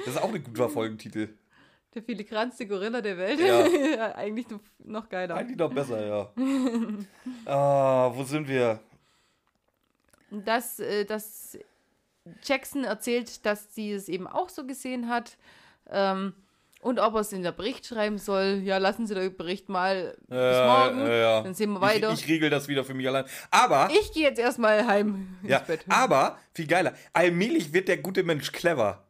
Das 0.06 0.16
ist 0.16 0.22
auch 0.22 0.34
ein 0.34 0.44
guter 0.44 0.70
Folgentitel. 0.70 1.30
Der 1.94 2.04
filigranste 2.04 2.68
Gorilla 2.68 3.02
der 3.02 3.18
Welt. 3.18 3.40
Ja. 3.40 3.66
Ja, 3.66 4.16
Eigentlich 4.16 4.48
noch, 4.84 5.10
geiler. 5.10 5.36
Eigentlich 5.36 5.58
noch 5.58 5.74
besser, 5.74 6.06
ja. 6.06 6.32
ah, 7.46 8.12
wo 8.14 8.24
sind 8.24 8.48
wir? 8.48 8.80
dass, 10.30 10.80
äh, 10.80 11.06
dass 11.06 11.58
Jackson 12.44 12.84
erzählt, 12.84 13.46
dass 13.46 13.74
sie 13.74 13.92
es 13.92 14.10
eben 14.10 14.28
auch 14.28 14.50
so 14.50 14.66
gesehen 14.66 15.10
hat. 15.10 15.38
Ähm, 15.90 16.34
und 16.82 17.00
ob 17.00 17.16
er 17.16 17.22
es 17.22 17.34
in 17.34 17.42
der 17.42 17.52
Bericht 17.52 17.88
schreiben 17.88 18.18
soll. 18.20 18.62
Ja, 18.64 18.78
lassen 18.78 19.08
Sie 19.08 19.16
den 19.16 19.36
Bericht 19.36 19.68
mal 19.68 20.16
bis 20.28 20.38
morgen. 20.38 21.08
Äh, 21.08 21.22
ja. 21.22 21.42
Dann 21.42 21.56
sehen 21.56 21.72
wir 21.72 21.82
weiter. 21.82 22.12
Ich, 22.14 22.24
ich 22.24 22.30
regel 22.30 22.50
das 22.50 22.68
wieder 22.68 22.84
für 22.84 22.94
mich 22.94 23.08
allein. 23.08 23.26
Aber, 23.50 23.90
Ich 23.92 24.14
gehe 24.14 24.24
jetzt 24.24 24.40
erstmal 24.40 24.86
heim 24.86 25.38
ins 25.42 25.52
ja, 25.52 25.60
Bett. 25.60 25.84
aber, 25.90 26.38
viel 26.54 26.68
geiler, 26.68 26.94
allmählich 27.14 27.74
wird 27.74 27.88
der 27.88 27.98
gute 27.98 28.24
Mensch 28.24 28.52
clever. 28.52 29.07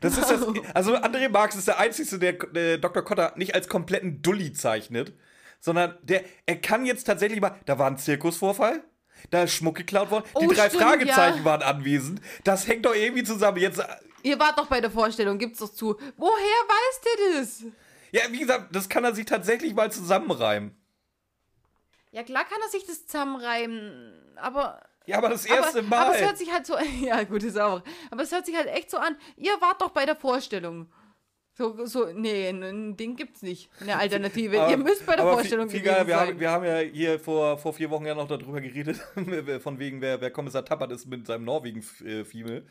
Das 0.00 0.16
ist 0.18 0.30
das, 0.30 0.42
also 0.74 0.94
André 0.96 1.28
Marx 1.28 1.54
ist 1.56 1.68
der 1.68 1.78
Einzige, 1.78 2.34
der 2.34 2.78
Dr. 2.78 3.02
Kotter 3.04 3.32
nicht 3.36 3.54
als 3.54 3.68
kompletten 3.68 4.22
Dulli 4.22 4.52
zeichnet, 4.52 5.12
sondern 5.60 5.96
der, 6.02 6.24
er 6.46 6.56
kann 6.60 6.84
jetzt 6.86 7.04
tatsächlich 7.04 7.40
mal, 7.40 7.56
da 7.66 7.78
war 7.78 7.86
ein 7.86 7.98
Zirkusvorfall, 7.98 8.82
da 9.30 9.44
ist 9.44 9.54
Schmuck 9.54 9.76
geklaut 9.76 10.10
worden, 10.10 10.24
die 10.40 10.46
Oh, 10.46 10.52
drei 10.52 10.68
stimmt, 10.68 10.82
Fragezeichen 10.82 11.38
ja. 11.38 11.44
waren 11.44 11.62
anwesend, 11.62 12.20
das 12.44 12.66
hängt 12.66 12.84
doch 12.84 12.94
irgendwie 12.94 13.24
zusammen. 13.24 13.58
Jetzt, 13.58 13.78
äh, 13.78 13.84
Ihr 14.22 14.38
wart 14.38 14.58
doch 14.58 14.66
bei 14.66 14.80
der 14.80 14.90
Vorstellung, 14.90 15.38
gibt's 15.38 15.58
doch 15.58 15.72
zu. 15.72 15.98
Woher 16.16 16.34
weiß 16.68 17.00
der 17.02 17.40
das? 17.40 17.64
ja, 18.12 18.22
wie 18.30 18.38
gesagt, 18.40 18.74
das 18.74 18.88
kann 18.88 19.04
er 19.04 19.14
sich 19.14 19.26
tatsächlich 19.26 19.74
mal 19.74 19.90
zusammenreimen. 19.92 20.76
Ja, 22.10 22.22
klar 22.22 22.44
kann 22.44 22.60
er 22.62 22.68
sich 22.70 22.86
das 22.86 23.06
zusammenreimen, 23.06 24.32
aber. 24.36 24.80
Ja, 25.06 25.18
aber 25.18 25.28
das 25.30 25.44
erste 25.44 25.80
aber, 25.80 25.88
Mal. 25.88 26.06
Aber 26.06 26.14
es 26.16 26.22
hört 26.22 26.38
sich 26.38 26.52
halt 26.52 26.66
so. 26.66 26.74
Ja, 27.00 27.22
gut, 27.24 27.42
ist 27.42 27.58
auch. 27.58 27.82
Aber 28.10 28.22
es 28.22 28.32
hört 28.32 28.46
sich 28.46 28.56
halt 28.56 28.68
echt 28.68 28.90
so 28.90 28.96
an. 28.98 29.16
Ihr 29.36 29.52
wart 29.60 29.80
doch 29.82 29.90
bei 29.90 30.06
der 30.06 30.16
Vorstellung. 30.16 30.86
So, 31.56 31.86
so, 31.86 32.06
nee, 32.12 32.48
ein- 32.48 32.96
Ding 32.96 33.14
gibt's 33.14 33.42
nicht. 33.42 33.70
Eine 33.80 33.96
Alternative. 33.98 34.60
Aber- 34.60 34.70
Ihr 34.70 34.76
müsst 34.76 35.06
bei 35.06 35.14
der 35.14 35.24
Vorstellung 35.24 35.68
viel, 35.68 35.80
viel 35.80 35.88
gewesen 35.88 36.06
geiler, 36.06 36.08
wir, 36.08 36.14
sein. 36.16 36.28
haben, 36.28 36.40
wir 36.40 36.50
haben 36.50 36.64
ja 36.64 36.78
hier 36.78 37.20
vor, 37.20 37.58
vor 37.58 37.72
vier 37.74 37.90
Wochen 37.90 38.06
ja 38.06 38.14
noch 38.14 38.26
darüber 38.26 38.60
geredet, 38.60 38.96
von 39.62 39.78
wegen, 39.78 40.00
wer, 40.00 40.20
wer 40.20 40.30
Kommissar 40.30 40.64
Tappert 40.64 40.90
ist 40.90 41.06
mit 41.06 41.26
seinem 41.26 41.44
Norwegen-Female. 41.44 42.64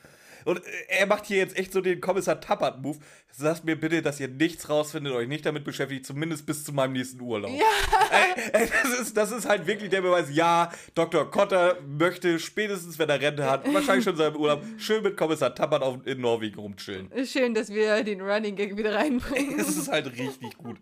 Und 0.46 0.58
äh, 0.58 0.70
er 0.90 1.06
macht 1.06 1.26
hier 1.26 1.38
jetzt 1.38 1.58
echt 1.58 1.74
so 1.74 1.82
den 1.82 2.02
Kommissar 2.02 2.40
Tappert-Move. 2.40 3.00
Sagt 3.32 3.66
mir 3.66 3.76
bitte, 3.76 4.02
dass 4.02 4.20
ihr 4.20 4.28
nichts 4.28 4.70
rausfindet, 4.70 5.14
euch 5.14 5.28
nicht 5.28 5.46
damit 5.46 5.64
beschäftigt, 5.64 6.06
zumindest 6.06 6.46
bis 6.46 6.64
zu 6.64 6.74
meinem 6.74 6.94
nächsten 6.94 7.22
Urlaub. 7.22 7.52
Ja. 7.52 7.66
Ey, 8.12 8.44
ey, 8.64 8.70
das, 8.84 9.00
ist, 9.00 9.18
das 9.18 9.32
ist 9.32 9.48
halt 9.48 9.66
wirklich 9.66 9.90
der 9.90 10.02
Beweis, 10.02 10.28
ja, 10.32 10.72
Dr. 10.96 11.30
Kotter 11.30 11.78
möchte 11.88 12.40
spätestens, 12.40 13.00
wenn 13.00 13.10
er 13.10 13.20
Rente 13.20 13.50
hat, 13.50 13.72
wahrscheinlich 13.74 14.04
schon 14.04 14.14
in 14.14 14.20
seinem 14.20 14.36
Urlaub, 14.36 14.64
schön 14.78 15.02
mit 15.04 15.18
Kommissar 15.18 15.56
Tappert 15.56 15.82
auf, 15.82 16.06
in 16.06 16.22
Norwegen 16.22 16.60
rumchillen. 16.60 17.10
Schön, 17.26 17.54
dass 17.54 17.70
wir 17.70 18.04
den 18.04 18.22
Running 18.22 18.56
Gag 18.56 18.78
wieder 18.78 18.96
reinbringen. 18.96 19.60
Es 19.64 19.78
ist 19.78 19.92
halt 19.92 20.08
richtig 20.18 20.58
gut. 20.58 20.78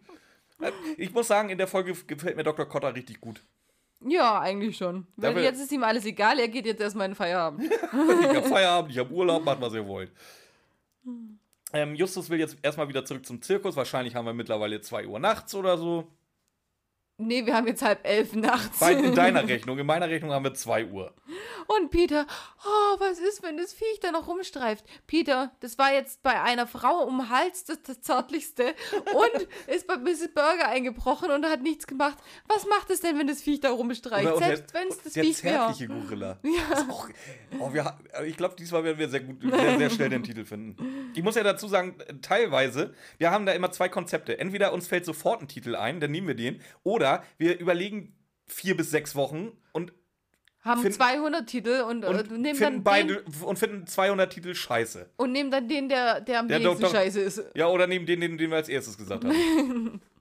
Ich 0.98 1.14
muss 1.14 1.28
sagen, 1.28 1.50
in 1.50 1.58
der 1.58 1.68
Folge 1.68 1.94
gefällt 2.08 2.36
mir 2.36 2.44
Dr. 2.44 2.66
Kotter 2.66 2.94
richtig 2.94 3.22
gut. 3.22 3.42
Ja, 4.08 4.40
eigentlich 4.40 4.78
schon. 4.78 5.06
Weil 5.16 5.34
Dafür- 5.34 5.44
jetzt 5.44 5.60
ist 5.62 5.72
ihm 5.72 5.84
alles 5.84 6.06
egal, 6.06 6.40
er 6.40 6.48
geht 6.48 6.66
jetzt 6.66 6.82
erstmal 6.82 7.06
in 7.06 7.12
den 7.12 7.16
Feierabend. 7.18 7.64
ich 7.72 8.36
habe 8.36 8.44
Feierabend, 8.44 8.92
ich 8.92 8.98
habe 8.98 9.14
Urlaub, 9.14 9.44
macht 9.46 9.62
was 9.62 9.74
ihr 9.74 9.86
wollt. 9.88 10.12
Ähm, 11.74 11.96
Justus 11.96 12.30
will 12.30 12.40
jetzt 12.40 12.58
erstmal 12.62 12.88
wieder 12.90 13.06
zurück 13.06 13.26
zum 13.26 13.42
Zirkus. 13.42 13.76
Wahrscheinlich 13.76 14.16
haben 14.16 14.26
wir 14.26 14.34
mittlerweile 14.34 14.82
2 14.82 15.08
Uhr 15.08 15.20
nachts 15.20 15.56
oder 15.56 15.78
so. 15.78 16.08
nee, 17.18 17.46
wir 17.46 17.56
haben 17.56 17.68
jetzt 17.68 17.82
halb 17.84 18.06
elf 18.06 18.34
nachts. 18.34 18.80
Bei, 18.80 18.94
in 18.94 19.16
deiner 19.16 19.48
Rechnung. 19.48 19.78
In 19.80 19.86
meiner 19.86 20.10
Rechnung 20.10 20.32
haben 20.32 20.44
wir 20.44 20.54
2 20.54 20.88
Uhr. 20.88 21.14
Und 21.78 21.90
Peter, 21.92 22.26
oh, 22.66 23.00
was 23.00 23.20
ist, 23.20 23.44
wenn 23.44 23.58
das 23.58 23.74
Viech 23.74 24.00
da 24.02 24.12
noch 24.12 24.28
rumstreift? 24.28 24.84
Peter, 25.08 25.52
das 25.60 25.78
war 25.78 25.94
jetzt 25.94 26.22
bei 26.24 26.42
einer 26.42 26.68
Frau 26.68 27.04
um 27.04 27.18
den 27.20 27.30
Hals 27.30 27.64
das, 27.66 27.82
das 27.84 28.02
Zärtlichste 28.02 28.74
und 29.14 29.48
ist 29.68 29.88
bei 29.88 29.98
Mrs. 29.98 30.30
Burger 30.34 30.68
eingebrochen 30.68 31.32
und 31.32 31.46
hat 31.46 31.62
nichts 31.62 31.88
gemacht. 31.88 32.18
Was 32.48 32.66
macht 32.68 32.90
es 32.90 33.02
denn, 33.02 33.18
wenn 33.20 33.28
das 33.28 33.42
Viech 33.42 33.60
da 33.60 33.72
rumstreicht? 33.72 34.26
Oder- 34.28 34.36
und 34.38 34.44
Selbst 34.44 34.74
wenn 34.74 34.88
es 34.88 35.02
das 35.04 35.14
der 35.14 35.24
Viech 35.24 35.44
wäre. 35.44 35.56
zärtliche 35.68 35.88
Gorilla. 35.88 36.40
Ist 36.44 36.90
auch, 36.90 37.08
oh, 37.60 37.74
wir, 37.74 37.86
ha- 37.86 38.00
ich 38.26 38.38
glaube, 38.38 38.56
diesmal 38.58 38.84
werden 38.84 38.98
wir 38.98 39.10
sehr 39.10 39.22
gut, 39.22 39.42
sehr, 39.42 39.78
sehr 39.78 39.90
schnell 39.90 40.10
den 40.10 40.24
Titel 40.24 40.46
finden. 40.46 41.12
Ich 41.16 41.24
muss 41.24 41.36
ja 41.36 41.44
dazu 41.44 41.68
sagen, 41.68 41.96
teilweise, 42.22 42.94
wir 43.18 43.32
haben 43.32 43.46
da 43.46 43.52
immer 43.54 43.72
zwei 43.72 43.90
Konzepte. 43.90 44.38
Entweder 44.40 44.74
uns 44.74 44.88
fällt 44.88 45.06
sofort 45.06 45.42
ein 45.42 45.48
Titel 45.48 45.76
ein, 45.76 46.00
dann 46.00 46.12
nehmen 46.12 46.28
wir 46.28 46.36
den, 46.36 46.62
oder 46.84 47.24
wir 47.38 47.60
überlegen 47.60 48.16
vier 48.48 48.76
bis 48.76 48.92
sechs 48.92 49.16
Wochen 49.16 49.52
und, 49.72 49.94
Haben 50.64 50.82
Finden- 50.82 50.96
200 50.96 51.48
Titel 51.48 51.82
und, 51.88 52.06
und, 52.06 52.16
äh, 52.16 52.24
nehmen, 52.38 52.44
finden 52.56 52.60
dann 52.60 52.84
beide, 52.84 53.24
den, 53.24 53.44
und 53.44 53.58
finden 53.58 53.88
200 53.88 54.32
Titel 54.32 54.54
scheiße. 54.54 55.10
und 55.18 55.32
nehmen 55.32 55.50
dann 55.50 55.68
den, 55.68 55.90
der, 55.90 56.22
der 56.22 56.40
am 56.40 56.48
Der 56.48 56.60
wenigsten 56.60 56.86
scheiße 56.88 57.20
ist. 57.20 57.44
Ja, 57.56 57.68
oder 57.68 57.88
nehmen 57.88 58.06
den, 58.06 58.22
den, 58.22 58.38
den 58.38 58.50
wir 58.50 58.58
als 58.58 58.70
erstes 58.70 58.98
gesagt 58.98 59.26
haben. 59.26 60.02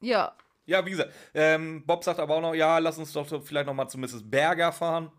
Ja, 0.00 0.36
ja, 0.66 0.84
wie 0.84 0.90
gesagt, 0.90 1.12
ähm, 1.32 1.84
Bob 1.86 2.02
sagt 2.02 2.18
aber 2.18 2.34
auch 2.34 2.40
noch, 2.40 2.54
ja, 2.54 2.78
lass 2.78 2.98
uns 2.98 3.12
doch 3.12 3.26
vielleicht 3.42 3.66
noch 3.66 3.74
mal 3.74 3.88
zu 3.88 3.98
Mrs. 3.98 4.28
Berger 4.28 4.72
fahren. 4.72 5.10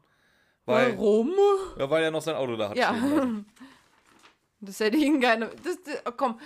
Weil, 0.66 0.98
warum? 0.98 1.32
ja, 1.80 1.90
weil 1.90 2.04
er 2.04 2.12
noch 2.12 2.22
sein 2.22 2.36
Auto 2.36 2.58
da 2.58 2.70
hat. 2.70 2.78
Ja. 2.78 2.96
stehen. 2.96 3.46
Das 4.60 4.80
hätte 4.80 4.98
ihn 4.98 5.22
keine. 5.22 5.52
Das, 5.64 5.78
das, 5.84 6.02
oh, 6.08 6.12
komm, 6.18 6.40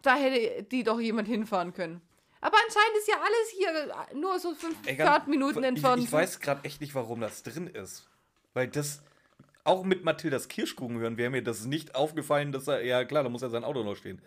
da 0.00 0.14
hätte 0.14 0.62
die 0.62 0.82
doch 0.82 0.98
jemand 0.98 1.28
hinfahren 1.28 1.74
können. 1.74 2.00
Aber 2.42 2.56
anscheinend 2.66 2.98
ist 2.98 3.08
ja 3.08 3.14
alles 3.20 3.50
hier 3.56 4.20
nur 4.20 4.38
so 4.38 4.52
fünf 4.54 4.76
Ey, 4.84 4.96
Fahrtminuten 4.96 5.62
entfernt. 5.62 6.00
Ich, 6.00 6.06
ich 6.06 6.12
weiß 6.12 6.40
gerade 6.40 6.64
echt 6.64 6.80
nicht, 6.80 6.94
warum 6.94 7.20
das 7.20 7.44
drin 7.44 7.68
ist. 7.68 8.08
Weil 8.52 8.66
das, 8.66 9.00
auch 9.64 9.84
mit 9.84 10.04
Mathildas 10.04 10.48
Kirschkuchen 10.48 10.98
hören, 10.98 11.16
wäre 11.16 11.30
mir 11.30 11.42
das 11.42 11.64
nicht 11.64 11.94
aufgefallen, 11.94 12.50
dass 12.50 12.66
er, 12.66 12.84
ja 12.84 13.04
klar, 13.04 13.22
da 13.22 13.28
muss 13.28 13.42
ja 13.42 13.48
sein 13.48 13.62
Auto 13.64 13.84
noch 13.84 13.94
stehen. 13.94 14.20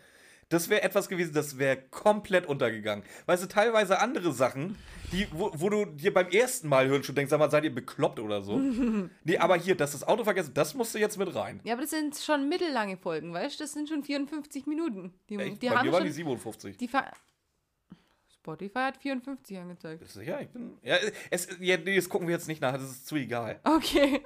Das 0.49 0.70
wäre 0.70 0.84
etwas 0.84 1.09
gewesen, 1.09 1.34
das 1.34 1.57
wäre 1.57 1.76
komplett 1.89 2.45
untergegangen. 2.45 3.03
Weißt 3.26 3.43
du, 3.43 3.47
teilweise 3.47 3.99
andere 3.99 4.32
Sachen, 4.32 4.78
die, 5.11 5.28
wo, 5.32 5.51
wo 5.55 5.70
du 5.70 5.86
dir 5.86 6.13
beim 6.13 6.30
ersten 6.30 6.70
Mal 6.70 6.88
hören 6.88 7.03
schon 7.03 7.16
denkst, 7.16 7.32
sag 7.32 7.39
mal, 7.39 7.49
seid 7.49 7.63
ihr 7.63 7.74
bekloppt 7.74 8.20
oder 8.20 8.43
so. 8.43 8.57
nee, 9.24 9.38
aber 9.39 9.57
hier, 9.57 9.76
dass 9.76 9.93
das 9.93 10.07
Auto 10.07 10.24
vergessen, 10.24 10.53
das 10.53 10.76
musste 10.76 10.99
jetzt 10.99 11.18
mit 11.18 11.34
rein. 11.36 11.59
Ja, 11.63 11.74
aber 11.74 11.82
das 11.82 11.89
sind 11.91 12.16
schon 12.16 12.47
mittellange 12.47 12.95
Folgen, 12.95 13.34
weißt 13.34 13.59
du? 13.59 13.63
Das 13.63 13.74
sind 13.74 13.89
schon 13.89 14.03
54 14.03 14.68
Minuten. 14.68 15.16
Die, 15.30 15.36
Echt? 15.36 15.63
die 15.63 15.68
Bei 15.68 15.78
haben 15.78 15.88
mir 15.88 15.91
waren 15.91 16.01
schon. 16.01 16.07
die 16.07 16.13
57. 16.13 16.78
Die 16.78 16.88
Spotify 18.45 18.79
hat 18.79 18.97
54 18.97 19.57
angezeigt. 19.57 20.03
Das 20.03 20.15
ist- 20.15 20.23
Ja, 20.27 20.39
ich 20.39 20.49
bin. 20.49 20.77
Ja, 20.83 20.97
es, 21.31 21.47
ja, 21.59 21.77
das 21.77 22.09
gucken 22.09 22.27
wir 22.27 22.35
jetzt 22.35 22.47
nicht 22.47 22.61
nach, 22.61 22.73
das 22.73 22.83
ist 22.83 23.07
zu 23.07 23.15
egal. 23.15 23.59
Okay. 23.63 24.23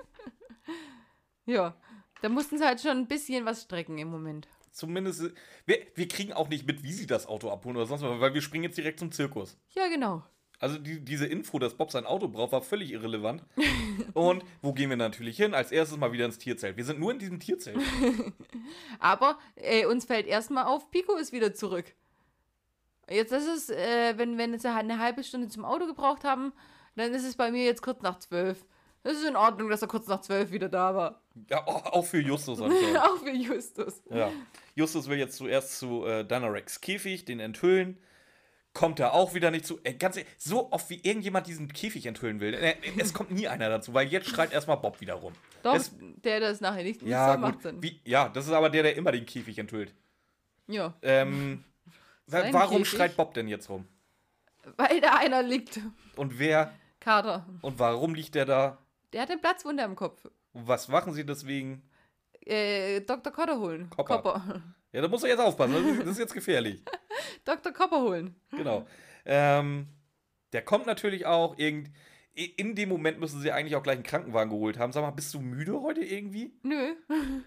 ja. 1.46 1.74
Da 2.22 2.28
mussten 2.28 2.58
sie 2.58 2.66
halt 2.66 2.82
schon 2.82 2.98
ein 2.98 3.08
bisschen 3.08 3.46
was 3.46 3.62
strecken 3.64 3.98
im 3.98 4.10
Moment. 4.10 4.50
Zumindest. 4.72 5.32
Wir, 5.66 5.78
wir 5.96 6.08
kriegen 6.10 6.34
auch 6.34 6.50
nicht 6.50 6.68
mit, 6.68 6.84
wie 6.84 6.92
sie 6.92 7.08
das 7.08 7.28
Auto 7.28 7.50
abholen 7.50 7.78
oder 7.78 7.86
sonst 7.86 8.02
was, 8.02 8.20
weil 8.20 8.34
wir 8.34 8.42
springen 8.42 8.66
jetzt 8.66 8.78
direkt 8.78 9.00
zum 9.00 9.12
Zirkus. 9.14 9.58
Ja, 9.74 9.88
genau. 9.88 10.24
Also 10.60 10.78
die, 10.78 11.00
diese 11.00 11.26
Info, 11.26 11.58
dass 11.60 11.76
Bob 11.78 11.90
sein 11.92 12.06
Auto 12.06 12.28
braucht, 12.28 12.52
war 12.52 12.62
völlig 12.62 12.92
irrelevant. 12.92 13.46
Und 14.14 14.44
wo 14.62 14.74
gehen 14.74 14.90
wir 14.90 14.98
natürlich 14.98 15.38
hin? 15.38 15.54
Als 15.54 15.72
erstes 15.72 15.98
mal 15.98 16.12
wieder 16.12 16.26
ins 16.26 16.38
Tierzelt. 16.38 16.76
Wir 16.76 16.84
sind 16.84 17.00
nur 17.00 17.14
in 17.14 17.20
diesem 17.20 17.40
Tierzelt. 17.40 17.78
Aber 19.00 19.40
äh, 19.56 19.86
uns 19.86 20.04
fällt 20.04 20.28
erstmal 20.28 20.66
auf, 20.66 20.92
Pico 20.92 21.16
ist 21.16 21.32
wieder 21.32 21.54
zurück. 21.54 21.96
Jetzt 23.10 23.32
ist 23.32 23.48
es, 23.48 23.70
äh, 23.70 24.14
wenn, 24.18 24.38
wenn 24.38 24.54
jetzt 24.54 24.66
eine 24.66 25.00
halbe 25.00 25.24
Stunde 25.24 25.48
zum 25.48 25.66
Auto 25.66 25.86
gebraucht 25.88 26.24
haben, 26.24 26.54
dann 26.96 27.14
ist 27.14 27.26
es 27.26 27.36
bei 27.36 27.52
mir 27.52 27.64
jetzt 27.66 27.82
kurz 27.82 28.02
nach 28.02 28.20
zwölf. 28.20 28.66
Das 29.04 29.14
ist 29.14 29.26
in 29.26 29.36
Ordnung, 29.38 29.70
dass 29.70 29.82
er 29.82 29.88
kurz 29.88 30.08
nach 30.08 30.22
zwölf 30.22 30.52
wieder 30.52 30.68
da 30.70 30.94
war. 30.94 31.22
Ja, 31.50 31.66
auch, 31.66 32.06
für 32.06 32.20
Justus. 32.20 32.60
Auch 32.62 33.18
für 33.24 33.32
Justus. 33.32 34.02
Ja. 34.10 34.30
Justus 34.76 35.08
will 35.08 35.18
jetzt 35.18 35.38
zuerst 35.38 35.80
zu 35.80 36.06
äh, 36.06 36.26
Danarex 36.26 36.82
Käfig, 36.82 37.24
den 37.26 37.40
enthüllen. 37.40 37.98
Kommt 38.74 39.00
er 39.00 39.14
auch 39.14 39.34
wieder 39.34 39.50
nicht 39.50 39.66
zu. 39.66 39.80
Ey, 39.84 39.94
ganz 39.96 40.16
ehrlich, 40.18 40.32
so 40.38 40.72
oft 40.72 40.90
wie 40.90 41.00
irgendjemand 41.02 41.48
diesen 41.48 41.72
Käfig 41.74 42.06
enthüllen 42.06 42.40
will, 42.40 42.54
äh, 42.54 42.76
es 42.98 43.14
kommt 43.14 43.32
nie 43.32 43.48
einer 43.48 43.68
dazu, 43.70 43.94
weil 43.94 44.08
jetzt 44.10 44.28
schreit 44.30 44.54
erstmal 44.54 44.78
Bob 44.78 45.02
wieder 45.02 45.16
rum. 45.16 45.34
Doch, 45.64 45.76
Es- 45.76 45.92
der 45.98 46.40
das 46.40 46.62
nachher 46.62 46.84
nicht 46.84 47.02
Ja, 47.02 47.34
so 47.34 47.40
macht 47.40 47.54
gut. 47.56 47.64
Sinn. 47.64 47.82
Wie, 47.82 48.00
ja, 48.06 48.30
das 48.30 48.46
ist 48.46 48.52
aber 48.52 48.70
der, 48.70 48.84
der 48.84 48.96
immer 48.96 49.12
den 49.12 49.26
Käfig 49.26 49.58
enthüllt. 49.58 49.94
Ja, 50.68 50.94
Ähm, 51.02 51.64
Sein 52.30 52.54
warum 52.54 52.80
Käfig? 52.80 52.90
schreit 52.90 53.18
Bob 53.18 53.34
denn 53.34 53.48
jetzt 53.48 53.70
rum? 53.70 53.88
weil 54.78 55.02
da 55.02 55.16
einer 55.16 55.42
liegt. 55.42 55.80
Und 56.16 56.38
wer 56.40 56.74
Kater. 57.00 57.46
und 57.62 57.80
warum 57.80 58.14
liegt 58.14 58.36
der 58.36 58.46
da? 58.46 58.78
Der 59.14 59.22
hat 59.24 59.32
eine 59.32 59.40
Platzwunde 59.40 59.84
am 59.84 59.96
Kopf. 59.96 60.26
Und 60.54 60.68
was 60.68 60.88
machen 60.88 61.14
sie 61.14 61.26
deswegen? 61.26 61.84
Äh, 62.46 63.02
Dr. 63.02 63.32
Kotter 63.32 63.60
holen. 63.60 63.90
Kopper. 63.90 64.22
Kopper. 64.22 64.64
Ja, 64.92 65.02
da 65.02 65.08
muss 65.08 65.24
er 65.24 65.30
jetzt 65.30 65.40
aufpassen. 65.40 65.74
Das 65.74 65.84
ist, 65.84 66.00
das 66.02 66.10
ist 66.10 66.20
jetzt 66.20 66.34
gefährlich. 66.34 66.84
Dr. 67.46 67.72
Kopper 67.72 68.02
holen. 68.02 68.36
Genau. 68.52 68.88
Ähm, 69.26 69.88
der 70.54 70.64
kommt 70.64 70.86
natürlich 70.86 71.26
auch 71.26 71.58
irgend. 71.58 71.92
In 72.34 72.76
dem 72.76 72.90
Moment 72.90 73.20
müssen 73.20 73.42
sie 73.42 73.52
eigentlich 73.52 73.76
auch 73.76 73.84
gleich 73.84 73.98
einen 73.98 74.04
Krankenwagen 74.04 74.50
geholt 74.50 74.80
haben. 74.80 74.94
Sag 74.94 75.02
mal, 75.02 75.12
bist 75.12 75.34
du 75.34 75.42
müde 75.42 75.82
heute 75.82 76.02
irgendwie? 76.02 76.54
Nö. 76.64 76.96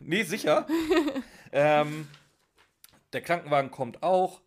Nee, 0.01 0.23
sicher. 0.25 0.67
ähm, 1.53 2.07
der 3.13 3.23
Krankenwagen 3.23 3.71
kommt 3.71 4.03
auch. 4.03 4.43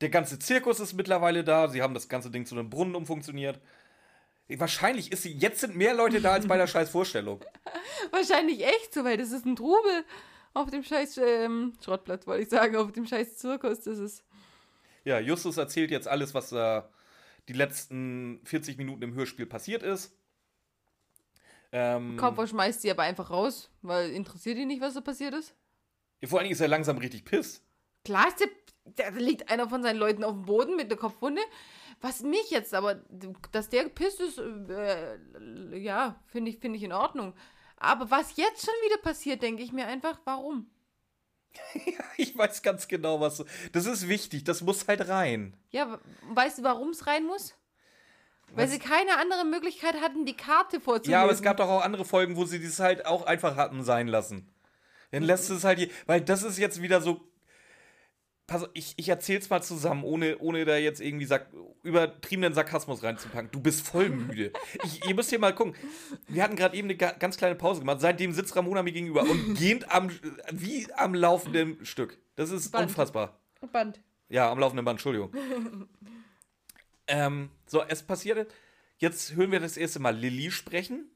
Der 0.00 0.08
ganze 0.08 0.38
Zirkus 0.38 0.80
ist 0.80 0.94
mittlerweile 0.94 1.44
da. 1.44 1.68
Sie 1.68 1.82
haben 1.82 1.94
das 1.94 2.08
ganze 2.08 2.30
Ding 2.30 2.46
zu 2.46 2.54
einem 2.54 2.70
Brunnen 2.70 2.94
umfunktioniert. 2.94 3.60
Wahrscheinlich 4.48 5.12
ist 5.12 5.22
sie. 5.22 5.32
Jetzt 5.32 5.60
sind 5.60 5.76
mehr 5.76 5.94
Leute 5.94 6.20
da 6.20 6.32
als 6.32 6.46
bei 6.46 6.56
der 6.56 6.66
scheiß 6.68 6.90
Vorstellung. 6.90 7.44
Wahrscheinlich 8.10 8.64
echt 8.64 8.92
so, 8.94 9.04
weil 9.04 9.16
das 9.16 9.30
ist 9.30 9.46
ein 9.46 9.56
Trubel 9.56 10.04
auf 10.54 10.70
dem 10.70 10.82
scheiß 10.82 11.18
ähm, 11.18 11.74
Schrottplatz, 11.84 12.26
wollte 12.26 12.42
ich 12.42 12.48
sagen, 12.48 12.76
auf 12.76 12.92
dem 12.92 13.06
scheiß 13.06 13.36
Zirkus. 13.36 13.80
Das 13.82 13.98
ist. 13.98 14.24
Ja, 15.04 15.20
Justus 15.20 15.56
erzählt 15.56 15.90
jetzt 15.90 16.08
alles, 16.08 16.34
was 16.34 16.50
da 16.50 16.90
die 17.48 17.52
letzten 17.52 18.40
40 18.44 18.78
Minuten 18.78 19.02
im 19.02 19.14
Hörspiel 19.14 19.46
passiert 19.46 19.82
ist. 19.82 20.16
Ähm, 21.72 22.16
Kopper 22.16 22.46
schmeißt 22.46 22.82
sie 22.82 22.90
aber 22.90 23.04
einfach 23.04 23.30
raus, 23.30 23.70
weil 23.82 24.10
interessiert 24.10 24.58
ihn 24.58 24.68
nicht, 24.68 24.80
was 24.80 24.94
da 24.94 25.00
passiert 25.00 25.34
ist. 25.34 25.54
vor 26.24 26.38
allen 26.38 26.44
Dingen 26.44 26.54
ist 26.54 26.60
er 26.60 26.68
langsam 26.68 26.98
richtig 26.98 27.24
piss. 27.24 27.62
Klar 28.04 28.28
ist 28.28 28.40
der, 28.40 28.48
da 28.96 29.08
liegt 29.10 29.50
einer 29.50 29.68
von 29.68 29.82
seinen 29.82 29.98
Leuten 29.98 30.24
auf 30.24 30.32
dem 30.32 30.44
Boden 30.44 30.76
mit 30.76 30.90
der 30.90 30.98
Kopfwunde. 30.98 31.42
Was 32.00 32.22
mich 32.22 32.50
jetzt 32.50 32.74
aber, 32.74 33.02
dass 33.52 33.68
der 33.68 33.84
gepisst 33.84 34.20
ist, 34.20 34.38
äh, 34.38 35.18
ja, 35.76 36.20
finde 36.26 36.50
ich, 36.50 36.58
finde 36.58 36.78
ich 36.78 36.82
in 36.84 36.92
Ordnung. 36.92 37.34
Aber 37.76 38.10
was 38.10 38.36
jetzt 38.36 38.64
schon 38.64 38.74
wieder 38.84 38.98
passiert, 38.98 39.42
denke 39.42 39.62
ich 39.62 39.72
mir 39.72 39.86
einfach, 39.86 40.20
warum? 40.24 40.70
Ich 42.16 42.36
weiß 42.36 42.62
ganz 42.62 42.86
genau, 42.88 43.20
was. 43.20 43.44
Das 43.72 43.86
ist 43.86 44.08
wichtig, 44.08 44.44
das 44.44 44.60
muss 44.60 44.86
halt 44.86 45.08
rein. 45.08 45.56
Ja, 45.70 45.98
weißt 46.28 46.58
du, 46.58 46.62
warum 46.62 46.90
es 46.90 47.06
rein 47.06 47.24
muss? 47.24 47.54
Weil 48.52 48.66
Was? 48.66 48.72
sie 48.72 48.78
keine 48.78 49.16
andere 49.18 49.44
Möglichkeit 49.44 50.00
hatten, 50.00 50.26
die 50.26 50.36
Karte 50.36 50.80
vorzulesen. 50.80 51.12
Ja, 51.12 51.22
aber 51.22 51.32
es 51.32 51.42
gab 51.42 51.56
doch 51.56 51.68
auch 51.68 51.82
andere 51.82 52.04
Folgen, 52.04 52.36
wo 52.36 52.44
sie 52.44 52.62
das 52.62 52.80
halt 52.80 53.06
auch 53.06 53.24
einfach 53.24 53.56
hatten 53.56 53.84
sein 53.84 54.08
lassen. 54.08 54.52
Dann 55.12 55.22
lässt 55.22 55.50
es 55.50 55.64
halt 55.64 55.78
hier. 55.78 55.90
Weil 56.06 56.20
das 56.20 56.42
ist 56.42 56.58
jetzt 56.58 56.82
wieder 56.82 57.00
so. 57.00 57.20
Pass 58.50 58.64
auf, 58.64 58.70
ich, 58.74 58.94
ich 58.96 59.08
erzähl's 59.08 59.48
mal 59.48 59.62
zusammen, 59.62 60.02
ohne, 60.02 60.36
ohne 60.38 60.64
da 60.64 60.76
jetzt 60.76 61.00
irgendwie 61.00 61.24
sak 61.24 61.52
übertriebenen 61.84 62.52
Sarkasmus 62.52 63.00
reinzupacken. 63.00 63.48
Du 63.52 63.60
bist 63.60 63.86
voll 63.86 64.08
müde. 64.08 64.52
Ich, 64.84 65.06
ihr 65.06 65.14
müsst 65.14 65.30
hier 65.30 65.38
mal 65.38 65.54
gucken. 65.54 65.76
Wir 66.26 66.42
hatten 66.42 66.56
gerade 66.56 66.76
eben 66.76 66.88
eine 66.88 66.96
ga 66.96 67.12
ganz 67.12 67.36
kleine 67.36 67.54
Pause 67.54 67.78
gemacht. 67.78 68.00
Seitdem 68.00 68.32
sitzt 68.32 68.56
Ramona 68.56 68.82
mir 68.82 68.90
gegenüber 68.90 69.22
und 69.22 69.54
gähnt 69.54 69.92
am, 69.92 70.10
wie 70.50 70.92
am 70.94 71.14
laufenden 71.14 71.84
Stück. 71.86 72.18
Das 72.34 72.50
ist 72.50 72.72
Band. 72.72 72.88
unfassbar. 72.88 73.38
Band. 73.70 74.00
Ja, 74.28 74.50
am 74.50 74.58
laufenden 74.58 74.84
Band, 74.84 74.96
Entschuldigung. 74.96 75.32
ähm, 77.06 77.50
so, 77.66 77.84
es 77.86 78.02
passierte. 78.02 78.48
Jetzt 78.98 79.36
hören 79.36 79.52
wir 79.52 79.60
das 79.60 79.76
erste 79.76 80.00
Mal 80.00 80.16
Lilly 80.16 80.50
sprechen. 80.50 81.08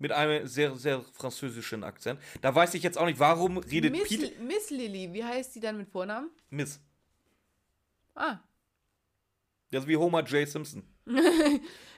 Mit 0.00 0.12
einem 0.12 0.46
sehr, 0.46 0.76
sehr 0.76 1.02
französischen 1.12 1.82
Akzent. 1.82 2.20
Da 2.40 2.54
weiß 2.54 2.74
ich 2.74 2.82
jetzt 2.84 2.96
auch 2.96 3.06
nicht, 3.06 3.18
warum 3.18 3.58
redet 3.58 3.92
Miss, 3.92 4.08
Peter. 4.08 4.28
Miss 4.42 4.70
Lily, 4.70 5.12
wie 5.12 5.24
heißt 5.24 5.54
sie 5.54 5.60
dann 5.60 5.76
mit 5.76 5.88
Vornamen? 5.88 6.30
Miss. 6.50 6.80
Ah. 8.14 8.38
Das 9.70 9.82
ist 9.82 9.88
wie 9.88 9.96
Homer 9.96 10.22
J. 10.24 10.48
Simpson. 10.48 10.82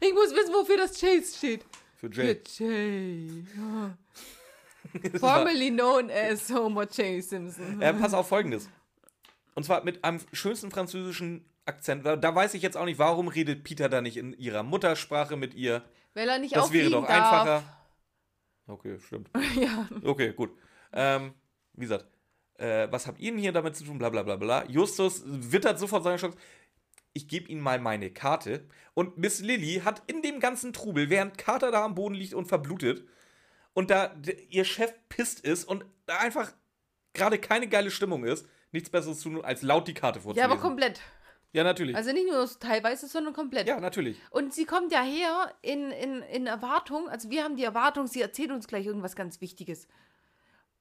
Ich 0.03 0.15
muss 0.15 0.31
wissen, 0.35 0.55
wofür 0.55 0.79
das 0.79 0.99
Chase 0.99 1.37
steht. 1.37 1.63
Für 1.97 2.11
Für 2.11 2.23
J. 2.33 2.49
Jay. 2.59 3.45
Ja. 3.57 5.19
Formerly 5.19 5.71
known 5.71 6.11
as 6.11 6.49
Homer 6.51 6.85
J. 6.85 7.23
Simpson. 7.23 7.83
äh, 7.83 7.93
pass 7.93 8.15
auf 8.15 8.29
folgendes. 8.29 8.69
Und 9.55 9.65
zwar 9.65 9.85
mit 9.85 10.03
einem 10.05 10.21
schönsten 10.33 10.71
französischen 10.71 11.45
Akzent. 11.67 12.07
Da, 12.07 12.17
da 12.17 12.35
weiß 12.35 12.55
ich 12.55 12.63
jetzt 12.63 12.77
auch 12.79 12.87
nicht, 12.87 12.99
warum 12.99 13.29
redet 13.29 13.63
Peter 13.63 13.91
da 13.91 14.01
nicht 14.01 14.17
in 14.17 14.33
ihrer 14.33 14.63
Muttersprache 14.63 15.37
mit 15.37 15.53
ihr. 15.55 15.85
Weil 16.15 16.29
er 16.31 16.39
nicht 16.39 16.57
Das 16.57 16.73
wäre 16.73 16.89
doch 16.91 17.07
darf. 17.07 17.11
einfacher. 17.33 17.63
Okay, 18.71 18.99
stimmt. 19.01 19.31
ja. 19.61 19.89
Okay, 20.05 20.33
gut. 20.33 20.51
Ähm, 20.93 21.35
wie 21.75 21.83
gesagt, 21.83 22.07
äh, 22.59 22.89
was 22.91 23.07
habt 23.07 23.21
ihr 23.21 23.31
denn 23.33 23.41
hier 23.41 23.53
damit 23.53 23.77
zu 23.77 23.85
tun? 23.85 23.99
Bla 23.99 24.11
bla 24.11 24.23
bla 24.23 24.37
bla. 24.37 24.65
Justus 24.67 25.23
wittert 25.25 25.79
sofort 25.79 26.05
seine 26.05 26.17
Chance. 26.17 26.39
Ich 27.13 27.27
gebe 27.27 27.49
Ihnen 27.49 27.61
mal 27.61 27.81
meine 27.81 28.11
Karte. 28.11 28.67
Und 28.95 29.19
Miss 29.19 29.41
Lily 29.41 29.83
hat 29.85 30.03
in 30.07 30.23
dem 30.23 30.39
ganzen 30.41 30.73
Trubel, 30.73 31.11
während 31.11 31.39
Carter 31.39 31.71
da 31.71 31.85
am 31.85 31.95
Boden 31.95 32.15
liegt 32.15 32.35
und 32.35 32.47
verblutet 32.47 33.05
und 33.73 33.91
da 33.91 34.15
ihr 34.49 34.65
Chef 34.65 34.93
pisst 35.09 35.41
ist 35.41 35.65
und 35.65 35.85
da 36.07 36.19
einfach 36.19 36.53
gerade 37.13 37.39
keine 37.39 37.69
geile 37.69 37.91
Stimmung 37.91 38.25
ist, 38.25 38.47
nichts 38.73 38.91
Besseres 38.91 39.21
zu 39.21 39.31
tun, 39.31 39.45
als 39.45 39.63
laut 39.63 39.89
die 39.89 39.95
Karte 39.95 40.19
ja, 40.19 40.23
vorzulesen. 40.23 40.51
aber 40.51 40.61
komplett. 40.61 41.01
Ja, 41.53 41.65
natürlich. 41.65 41.97
Also 41.97 42.13
nicht 42.13 42.29
nur 42.31 42.49
teilweise, 42.61 43.09
sondern 43.09 43.35
komplett. 43.35 43.67
ja, 43.67 43.81
natürlich. 43.81 44.17
Und 44.31 44.55
sie 44.55 44.65
kommt 44.65 44.93
ja 44.93 45.03
her 45.03 45.53
in, 45.63 45.91
in, 45.91 46.23
in 46.23 46.47
Erwartung, 46.47 47.09
also 47.09 47.29
wir 47.31 47.43
haben 47.43 47.57
die 47.57 47.65
Erwartung, 47.65 48.07
sie 48.07 48.21
erzählt 48.21 48.51
uns 48.53 48.69
gleich 48.69 48.87
irgendwas 48.87 49.17
ganz 49.17 49.41
Wichtiges. 49.41 49.89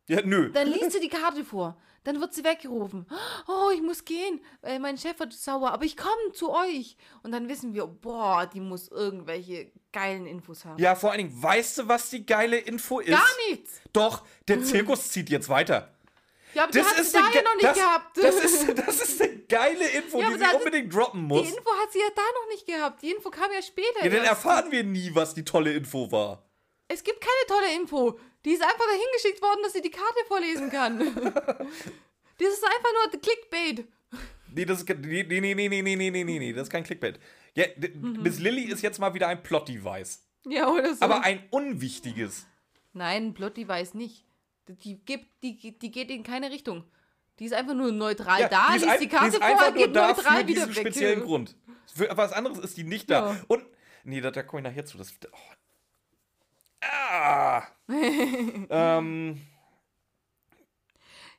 Ja, 0.07 0.21
nö. 0.23 0.49
Dann 0.51 0.67
liest 0.67 0.91
sie 0.91 0.99
die 0.99 1.07
Karte 1.07 1.45
vor. 1.45 1.77
Dann 2.03 2.19
wird 2.19 2.33
sie 2.33 2.43
weggerufen. 2.43 3.05
Oh, 3.47 3.69
ich 3.71 3.81
muss 3.81 4.05
gehen. 4.05 4.41
Äh, 4.63 4.79
mein 4.79 4.97
Chef 4.97 5.19
wird 5.19 5.33
sauer, 5.33 5.71
aber 5.71 5.85
ich 5.85 5.97
komme 5.97 6.31
zu 6.33 6.51
euch. 6.51 6.97
Und 7.21 7.31
dann 7.31 7.47
wissen 7.47 7.75
wir, 7.75 7.85
boah, 7.85 8.47
die 8.51 8.59
muss 8.59 8.87
irgendwelche 8.87 9.71
geilen 9.91 10.25
Infos 10.25 10.65
haben. 10.65 10.79
Ja, 10.79 10.95
vor 10.95 11.11
allen 11.11 11.19
Dingen, 11.27 11.43
weißt 11.43 11.79
du, 11.79 11.87
was 11.87 12.09
die 12.09 12.25
geile 12.25 12.57
Info 12.57 12.99
ist? 12.99 13.09
Gar 13.11 13.27
nichts. 13.49 13.81
Doch, 13.93 14.25
der 14.47 14.63
Zirkus 14.63 15.09
zieht 15.09 15.29
jetzt 15.29 15.47
weiter. 15.49 15.93
Ja, 16.53 16.63
aber 16.63 16.71
die 16.71 16.81
hat 16.81 17.05
sie 17.05 17.11
da 17.13 17.19
ja 17.19 17.41
noch 17.43 17.55
nicht 17.55 17.63
das, 17.63 17.77
gehabt. 17.77 18.17
Das 18.17 18.35
ist, 18.43 18.77
das 18.87 19.01
ist 19.01 19.21
eine 19.21 19.37
geile 19.39 19.87
Info, 19.89 20.19
Ja, 20.21 20.29
die 20.31 20.39
sie 20.39 20.55
unbedingt 20.55 20.93
droppen 20.93 21.21
die 21.21 21.27
muss. 21.27 21.49
Info 21.49 21.71
hat 21.81 21.91
sie 21.91 21.99
ja 21.99 22.07
da 22.15 22.21
noch 22.21 22.47
nicht 22.49 22.65
gehabt. 22.65 23.01
Die 23.01 23.11
Info 23.11 23.29
kam 23.29 23.51
ja 23.51 23.61
später. 23.61 24.03
Ja, 24.03 24.09
dann 24.09 24.25
erfahren 24.25 24.71
wir 24.71 24.83
nie, 24.83 25.11
was 25.13 25.33
die 25.33 25.45
tolle 25.45 25.73
Info 25.73 26.11
war. 26.11 26.43
Es 26.87 27.03
gibt 27.03 27.21
keine 27.21 27.59
tolle 27.59 27.75
Info. 27.75 28.19
Die 28.45 28.51
ist 28.51 28.63
einfach 28.63 28.85
dahin 28.85 29.01
geschickt 29.13 29.41
worden, 29.41 29.59
dass 29.63 29.73
sie 29.73 29.81
die 29.81 29.91
Karte 29.91 30.19
vorlesen 30.27 30.69
kann. 30.71 30.97
das 32.37 32.47
ist 32.47 32.63
einfach 32.63 33.11
nur 33.11 33.21
Clickbait. 33.21 33.87
Nee, 34.55 34.65
das 34.65 34.81
ist, 34.81 34.89
nee, 34.89 35.23
nee, 35.23 35.39
nee, 35.39 35.53
nee, 35.53 35.69
nee, 35.69 35.95
nee, 35.95 36.09
nee, 36.09 36.23
nee, 36.39 36.53
das 36.53 36.63
ist 36.63 36.71
kein 36.71 36.83
Clickbait. 36.83 37.19
Ja, 37.55 37.65
Mhm. 37.77 38.23
Miss 38.23 38.39
Lily 38.39 38.63
ist 38.63 38.81
jetzt 38.81 38.99
mal 38.99 39.13
wieder 39.13 39.27
ein 39.27 39.43
Plot-Device. 39.43 40.23
Ja, 40.45 40.69
oder 40.69 40.95
so. 40.95 41.01
Aber 41.01 41.23
ein 41.23 41.43
unwichtiges. 41.51 42.47
Nein, 42.93 43.33
Blotti 43.33 43.67
weiß 43.67 43.93
nicht. 43.93 44.25
Die, 44.75 45.03
gibt, 45.03 45.43
die, 45.43 45.77
die 45.77 45.91
geht 45.91 46.11
in 46.11 46.23
keine 46.23 46.51
Richtung. 46.51 46.83
Die 47.39 47.45
ist 47.45 47.53
einfach 47.53 47.73
nur 47.73 47.91
neutral 47.91 48.47
da, 48.49 48.71
die 48.71 48.77
ist 48.77 48.85
liest 48.85 49.01
die 49.01 49.07
Karte 49.07 49.37
ist 49.37 49.43
vor, 49.43 49.71
geht 49.71 49.93
neutral 49.93 50.41
für 50.41 50.47
wieder 50.47 50.65
diesen 50.65 50.75
weg. 50.75 50.87
speziellen 50.87 51.21
Grund. 51.21 51.55
Für 51.93 52.09
was 52.15 52.33
anderes 52.33 52.59
ist 52.59 52.77
die 52.77 52.83
nicht 52.83 53.09
da. 53.09 53.33
Ja. 53.33 53.41
Und, 53.47 53.63
nee, 54.03 54.21
da, 54.21 54.29
da 54.29 54.43
komme 54.43 54.61
ich 54.61 54.67
nachher 54.67 54.85
zu. 54.85 54.97
Das, 54.97 55.13
oh. 55.31 55.37
Ah! 56.81 57.63
ähm, 57.89 59.41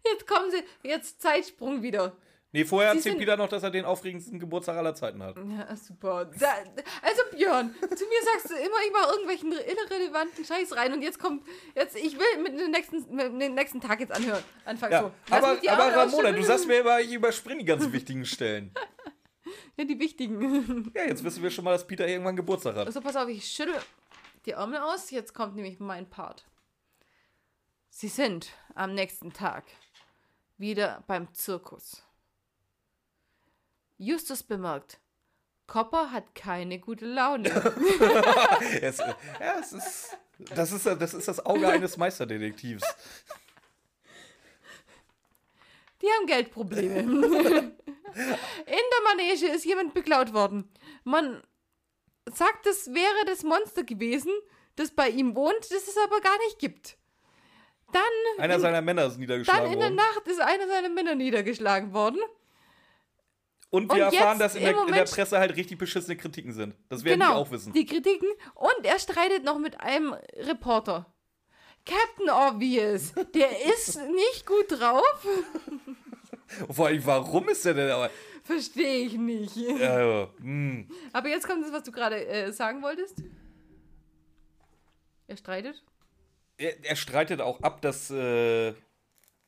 Jetzt 0.04 0.26
kommen 0.26 0.50
sie, 0.50 0.62
jetzt 0.82 1.20
Zeitsprung 1.20 1.82
wieder. 1.82 2.16
Nee, 2.52 2.64
vorher 2.64 2.92
Sie 2.92 2.98
erzählt 2.98 3.18
Peter 3.18 3.36
noch, 3.36 3.48
dass 3.48 3.62
er 3.62 3.70
den 3.70 3.84
aufregendsten 3.84 4.38
Geburtstag 4.38 4.76
aller 4.76 4.94
Zeiten 4.94 5.22
hat. 5.22 5.36
Ja, 5.36 5.76
super. 5.76 6.30
Da, 6.38 6.48
also 7.02 7.22
Björn, 7.32 7.74
zu 7.74 8.04
mir 8.04 8.22
sagst 8.24 8.50
du 8.50 8.54
immer, 8.54 8.76
ich 8.86 8.92
mache 8.92 9.10
irgendwelchen 9.12 9.52
irrelevanten 9.52 10.44
Scheiß 10.44 10.76
rein 10.76 10.92
und 10.92 11.02
jetzt 11.02 11.18
kommt, 11.18 11.44
jetzt, 11.74 11.96
ich 11.96 12.18
will 12.18 12.42
mit 12.42 12.58
dem 12.58 12.70
nächsten, 12.70 13.14
mit 13.14 13.40
dem 13.40 13.54
nächsten 13.54 13.80
Tag 13.80 14.00
jetzt 14.00 14.12
anhören. 14.12 14.42
Anfangen 14.64 14.92
Ja, 14.92 15.02
so. 15.02 15.34
Aber, 15.34 15.58
aber 15.66 15.96
Ramona, 15.96 16.32
du 16.32 16.42
sagst 16.42 16.66
mir 16.66 16.80
immer, 16.80 17.00
ich 17.00 17.12
überspringe 17.12 17.60
die 17.60 17.66
ganz 17.66 17.90
wichtigen 17.92 18.24
Stellen. 18.24 18.72
Ja, 19.76 19.84
die 19.84 19.98
wichtigen. 19.98 20.92
Ja, 20.94 21.04
jetzt 21.04 21.24
wissen 21.24 21.42
wir 21.42 21.50
schon 21.50 21.64
mal, 21.64 21.72
dass 21.72 21.86
Peter 21.86 22.06
irgendwann 22.06 22.36
Geburtstag 22.36 22.76
hat. 22.76 22.86
Also 22.86 23.00
pass 23.00 23.16
auf, 23.16 23.28
ich 23.28 23.44
schüttel 23.46 23.74
die 24.46 24.52
Ärmel 24.52 24.78
aus. 24.78 25.10
Jetzt 25.10 25.34
kommt 25.34 25.56
nämlich 25.56 25.80
mein 25.80 26.08
Part. 26.08 26.46
Sie 27.88 28.08
sind 28.08 28.50
am 28.74 28.94
nächsten 28.94 29.32
Tag 29.32 29.64
wieder 30.58 31.02
beim 31.06 31.32
Zirkus. 31.34 32.02
Justus 34.00 34.42
bemerkt, 34.42 34.98
Copper 35.66 36.10
hat 36.10 36.34
keine 36.34 36.78
gute 36.78 37.04
Laune. 37.04 37.50
Es, 38.80 38.96
ja, 38.96 39.14
es 39.60 39.72
ist, 39.72 40.18
das, 40.54 40.72
ist, 40.72 40.86
das 40.86 41.12
ist 41.12 41.28
das 41.28 41.44
Auge 41.44 41.68
eines 41.68 41.98
Meisterdetektivs. 41.98 42.82
Die 46.00 46.06
haben 46.06 46.26
Geldprobleme. 46.26 47.02
In 47.02 47.72
der 48.66 49.02
Manege 49.04 49.46
ist 49.48 49.66
jemand 49.66 49.92
beklaut 49.92 50.32
worden. 50.32 50.72
Man 51.04 51.42
sagt, 52.32 52.66
es 52.66 52.86
wäre 52.94 53.26
das 53.26 53.42
Monster 53.42 53.84
gewesen, 53.84 54.32
das 54.76 54.90
bei 54.90 55.10
ihm 55.10 55.36
wohnt, 55.36 55.60
das 55.70 55.86
es 55.86 55.96
aber 56.02 56.20
gar 56.22 56.38
nicht 56.46 56.58
gibt. 56.58 56.96
Dann 57.92 58.02
Einer 58.38 58.58
seiner 58.58 58.80
Männer 58.80 59.04
ist 59.06 59.12
Dann 59.12 59.20
niedergeschlagen 59.20 59.72
in 59.72 59.78
der 59.78 59.88
worden. 59.90 59.96
Nacht 59.96 60.26
ist 60.26 60.40
einer 60.40 60.66
seiner 60.66 60.88
Männer 60.88 61.14
niedergeschlagen 61.14 61.92
worden. 61.92 62.20
Und 63.70 63.88
wir 63.94 64.06
Und 64.06 64.12
erfahren, 64.14 64.38
dass 64.38 64.56
in 64.56 64.62
der, 64.62 64.70
in 64.70 64.76
der 64.76 64.84
Moment- 64.86 65.10
Presse 65.10 65.38
halt 65.38 65.56
richtig 65.56 65.78
beschissene 65.78 66.16
Kritiken 66.16 66.52
sind. 66.52 66.74
Das 66.88 67.04
werden 67.04 67.20
genau. 67.20 67.32
die 67.34 67.36
auch 67.38 67.50
wissen. 67.52 67.72
Die 67.72 67.86
Kritiken. 67.86 68.28
Und 68.54 68.84
er 68.84 68.98
streitet 68.98 69.44
noch 69.44 69.58
mit 69.58 69.80
einem 69.80 70.14
Reporter. 70.36 71.06
Captain 71.86 72.28
Obvious, 72.30 73.12
der 73.34 73.48
ist 73.74 73.96
nicht 73.96 74.44
gut 74.44 74.70
drauf. 74.72 75.26
Vor 76.70 76.88
allem, 76.88 77.06
warum 77.06 77.48
ist 77.48 77.64
der 77.64 77.74
denn 77.74 77.90
aber. 77.90 78.10
Verstehe 78.42 79.06
ich 79.06 79.12
nicht. 79.14 79.56
Äh, 79.56 80.26
hm. 80.40 80.88
Aber 81.12 81.28
jetzt 81.28 81.46
kommt 81.46 81.64
das, 81.64 81.72
was 81.72 81.84
du 81.84 81.92
gerade 81.92 82.26
äh, 82.26 82.52
sagen 82.52 82.82
wolltest. 82.82 83.22
Er 85.28 85.36
streitet. 85.36 85.80
er, 86.56 86.84
er 86.84 86.96
streitet 86.96 87.40
auch 87.40 87.60
ab, 87.62 87.80
dass. 87.82 88.10
Äh, 88.10 88.74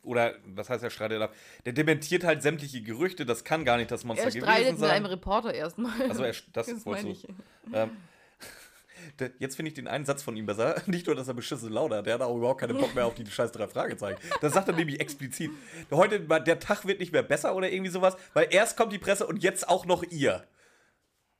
oder, 0.02 0.34
was 0.44 0.68
heißt 0.68 0.82
er 0.82 0.90
streitet 0.90 1.22
ab? 1.22 1.34
Der 1.64 1.72
dementiert 1.72 2.24
halt 2.24 2.42
sämtliche 2.42 2.82
Gerüchte, 2.82 3.24
das 3.24 3.44
kann 3.44 3.64
gar 3.64 3.76
nicht 3.76 3.90
das 3.90 4.04
Monster 4.04 4.26
Er 4.26 4.30
gewesen 4.30 4.44
streitet 4.44 4.80
mit 4.80 4.90
einem 4.90 5.04
sein. 5.04 5.06
Reporter 5.06 5.54
erstmal. 5.54 5.92
Also, 6.08 6.24
er, 6.24 6.34
das, 6.52 6.66
das 6.66 6.84
du. 6.84 6.94
ich. 6.94 7.28
Ähm, 7.72 7.90
jetzt 9.38 9.54
finde 9.54 9.68
ich 9.68 9.74
den 9.74 9.86
einen 9.86 10.04
Satz 10.04 10.22
von 10.22 10.36
ihm 10.36 10.46
besser. 10.46 10.82
Nicht 10.86 11.06
nur, 11.06 11.14
dass 11.14 11.28
er 11.28 11.34
beschissene 11.34 11.72
Laune 11.72 11.96
hat, 11.96 12.06
der 12.06 12.14
hat 12.14 12.22
auch 12.22 12.36
überhaupt 12.36 12.60
keine 12.60 12.74
Bock 12.74 12.94
mehr 12.94 13.06
auf 13.06 13.14
die 13.14 13.24
scheiß 13.24 13.52
drei 13.52 13.68
Fragezeichen. 13.68 14.20
Das 14.40 14.54
sagt 14.54 14.68
er 14.68 14.74
nämlich 14.74 15.00
explizit. 15.00 15.52
Heute, 15.92 16.20
der 16.20 16.58
Tag 16.58 16.84
wird 16.84 16.98
nicht 16.98 17.12
mehr 17.12 17.22
besser 17.22 17.54
oder 17.54 17.70
irgendwie 17.70 17.90
sowas, 17.90 18.16
weil 18.34 18.48
erst 18.50 18.76
kommt 18.76 18.92
die 18.92 18.98
Presse 18.98 19.26
und 19.26 19.42
jetzt 19.42 19.68
auch 19.68 19.86
noch 19.86 20.02
ihr. 20.02 20.46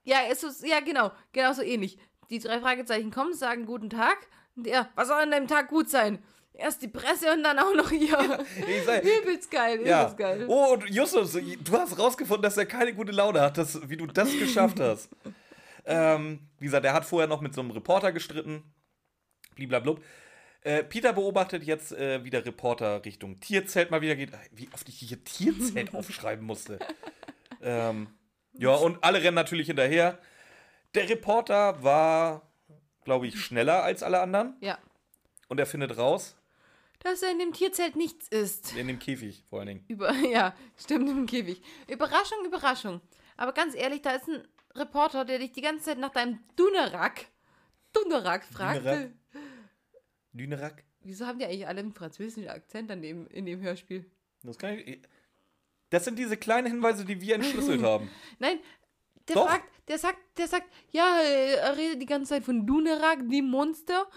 Ja, 0.05 0.19
es 0.31 0.43
ist, 0.43 0.65
ja, 0.67 0.81
genau. 0.81 1.11
Genau 1.33 1.53
so 1.53 1.63
ähnlich. 1.63 1.99
Die 2.31 2.39
drei 2.39 2.61
Fragezeichen 2.61 3.11
kommen, 3.11 3.35
sagen 3.35 3.67
guten 3.67 3.91
Tag. 3.91 4.19
Und 4.57 4.67
er, 4.67 4.89
was 4.95 5.09
soll 5.09 5.19
an 5.19 5.31
deinem 5.31 5.49
Tag 5.49 5.69
gut 5.69 5.91
sein? 5.91 6.19
Erst 6.55 6.83
die 6.83 6.89
Presse 6.89 7.33
und 7.33 7.43
dann 7.43 7.59
auch 7.59 7.75
noch 7.75 7.91
ihr. 7.91 8.17
Ich 8.69 8.85
sag, 8.85 9.03
Übelst 9.03 9.51
geil, 9.51 9.77
übelst 9.77 9.91
ja. 9.91 10.13
geil. 10.13 10.45
Oh, 10.49 10.75
und 10.75 10.89
Justus, 10.91 11.33
du 11.33 11.73
hast 11.73 11.99
rausgefunden, 11.99 12.43
dass 12.43 12.57
er 12.57 12.67
keine 12.67 12.95
gute 12.95 13.13
Laune 13.13 13.41
hat, 13.41 13.59
dass, 13.59 13.89
wie 13.89 13.97
du 13.97 14.07
das 14.07 14.31
geschafft 14.39 14.79
hast. 14.79 15.09
ähm, 15.87 16.41
wie 16.59 16.67
gesagt, 16.67 16.85
er 16.85 16.93
hat 16.93 17.05
vorher 17.05 17.27
noch 17.27 17.41
mit 17.41 17.55
so 17.55 17.63
einem 17.63 17.71
Reporter 17.71 18.13
gestritten. 18.13 18.63
Bliblablub. 19.55 20.03
Äh, 20.63 20.85
Peter 20.85 21.13
beobachtet 21.13 21.65
jetzt, 21.65 21.93
äh, 21.93 22.23
wie 22.25 22.31
der 22.31 22.45
Reporter 22.45 23.05
Richtung 23.05 23.41
Tierzelt 23.41 23.91
mal 23.91 24.01
wieder 24.01 24.15
geht. 24.15 24.31
Wie 24.53 24.69
oft 24.73 24.89
ich 24.89 24.97
hier 24.97 25.25
Tierzelt 25.25 25.95
aufschreiben 25.95 26.45
musste. 26.45 26.79
Ähm, 27.63 28.09
ja, 28.53 28.71
und 28.75 29.03
alle 29.03 29.23
rennen 29.23 29.35
natürlich 29.35 29.67
hinterher. 29.67 30.19
Der 30.95 31.09
Reporter 31.09 31.83
war, 31.83 32.43
glaube 33.05 33.27
ich, 33.27 33.41
schneller 33.41 33.83
als 33.83 34.03
alle 34.03 34.21
anderen. 34.21 34.57
Ja. 34.61 34.79
Und 35.49 35.59
er 35.59 35.67
findet 35.67 35.97
raus, 35.97 36.37
Dass 37.03 37.23
er 37.23 37.33
in 37.33 37.39
dem 37.39 37.53
Tierzelt 37.53 37.97
nichts 37.97 38.29
ist. 38.29 38.77
in 38.77 38.87
dem 38.87 38.99
Käfig 38.99 39.45
vor 39.49 39.61
allen 39.61 39.69
Dingen. 39.69 39.85
Über, 39.89 40.13
ja, 40.33 40.55
stimmt 40.77 41.09
im 41.09 41.27
Käfig. 41.27 41.63
Überraschung, 41.89 42.45
Überraschung. 42.47 43.01
Aber 43.37 43.53
ganz 43.53 43.75
ehrlich, 43.75 44.03
da 44.03 44.13
ist 44.13 44.29
ein 44.29 44.47
Reporter, 44.75 45.25
der 45.25 45.39
dich 45.39 45.53
die 45.53 45.63
ganze 45.63 45.85
Zeit 45.87 45.99
nach 45.99 46.11
deinem 46.11 46.39
Dunerak, 46.57 47.27
Dunerak 47.93 48.45
fragt. 48.45 48.81
Dunerak? 48.81 49.11
Dünerak? 50.33 50.85
Wieso 51.01 51.27
haben 51.27 51.39
die 51.39 51.45
eigentlich 51.45 51.67
alle 51.67 51.81
einen 51.81 51.93
französischen 51.93 52.49
Akzent 52.49 52.91
an 52.91 53.03
dem, 53.03 53.27
in 53.29 53.45
dem 53.47 53.61
Hörspiel? 53.61 54.09
Das, 54.43 54.57
kann 54.57 54.79
ich, 54.79 55.01
das 55.91 56.05
sind 56.05 56.19
diese 56.19 56.37
kleinen 56.37 56.69
Hinweise, 56.69 57.05
die 57.05 57.21
wir 57.21 57.35
entschlüsselt 57.35 57.83
haben. 57.85 58.09
Nein, 58.39 58.61
der 59.29 59.35
Doch. 59.35 59.49
fragt, 59.49 59.69
der 59.89 59.99
sagt, 59.99 60.19
der 60.39 60.49
sagt, 60.49 60.67
ja, 60.91 61.21
er 61.21 61.77
redet 61.77 62.01
die 62.01 62.07
ganze 62.07 62.31
Zeit 62.31 62.45
von 62.45 62.67
Dunerak, 62.67 63.29
die 63.29 63.43
Monster. 63.43 64.09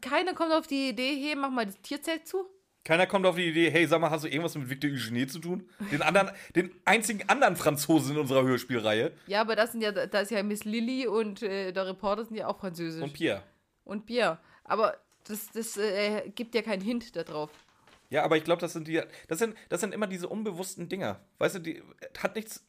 Keiner 0.00 0.34
kommt 0.34 0.52
auf 0.52 0.66
die 0.66 0.90
Idee, 0.90 1.16
hey, 1.16 1.34
mach 1.36 1.50
mal 1.50 1.66
das 1.66 1.80
Tierzelt 1.82 2.26
zu. 2.26 2.46
Keiner 2.84 3.06
kommt 3.06 3.26
auf 3.26 3.36
die 3.36 3.48
Idee, 3.48 3.70
hey, 3.70 3.86
sag 3.86 4.00
mal, 4.00 4.10
hast 4.10 4.24
du 4.24 4.28
irgendwas 4.28 4.54
mit 4.54 4.70
Victor 4.70 4.90
Eugenie 4.90 5.26
zu 5.26 5.40
tun? 5.40 5.68
Den 5.92 6.00
anderen, 6.00 6.30
den 6.56 6.70
einzigen 6.84 7.28
anderen 7.28 7.56
Franzosen 7.56 8.12
in 8.12 8.18
unserer 8.18 8.44
Hörspielreihe. 8.44 9.12
Ja, 9.26 9.42
aber 9.42 9.56
das 9.56 9.72
sind 9.72 9.82
ja, 9.82 9.92
da 9.92 10.20
ist 10.20 10.30
ja 10.30 10.42
Miss 10.42 10.64
Lily 10.64 11.06
und 11.06 11.42
äh, 11.42 11.72
der 11.72 11.86
Reporter 11.86 12.24
sind 12.24 12.36
ja 12.36 12.46
auch 12.46 12.58
französisch. 12.58 13.02
Und 13.02 13.12
Pierre. 13.12 13.42
und 13.84 14.06
Bier. 14.06 14.38
Aber 14.64 14.96
das, 15.24 15.50
das 15.52 15.76
äh, 15.76 16.30
gibt 16.34 16.54
ja 16.54 16.62
keinen 16.62 16.80
Hint 16.80 17.14
darauf. 17.14 17.50
Ja, 18.10 18.24
aber 18.24 18.36
ich 18.38 18.44
glaube, 18.44 18.60
das 18.60 18.72
sind 18.72 18.88
die. 18.88 19.02
Das 19.28 19.38
sind, 19.38 19.54
das 19.68 19.80
sind 19.80 19.92
immer 19.92 20.06
diese 20.06 20.28
unbewussten 20.28 20.88
Dinger. 20.88 21.20
Weißt 21.38 21.56
du, 21.56 21.58
die 21.58 21.82
hat 22.18 22.36
nichts. 22.36 22.64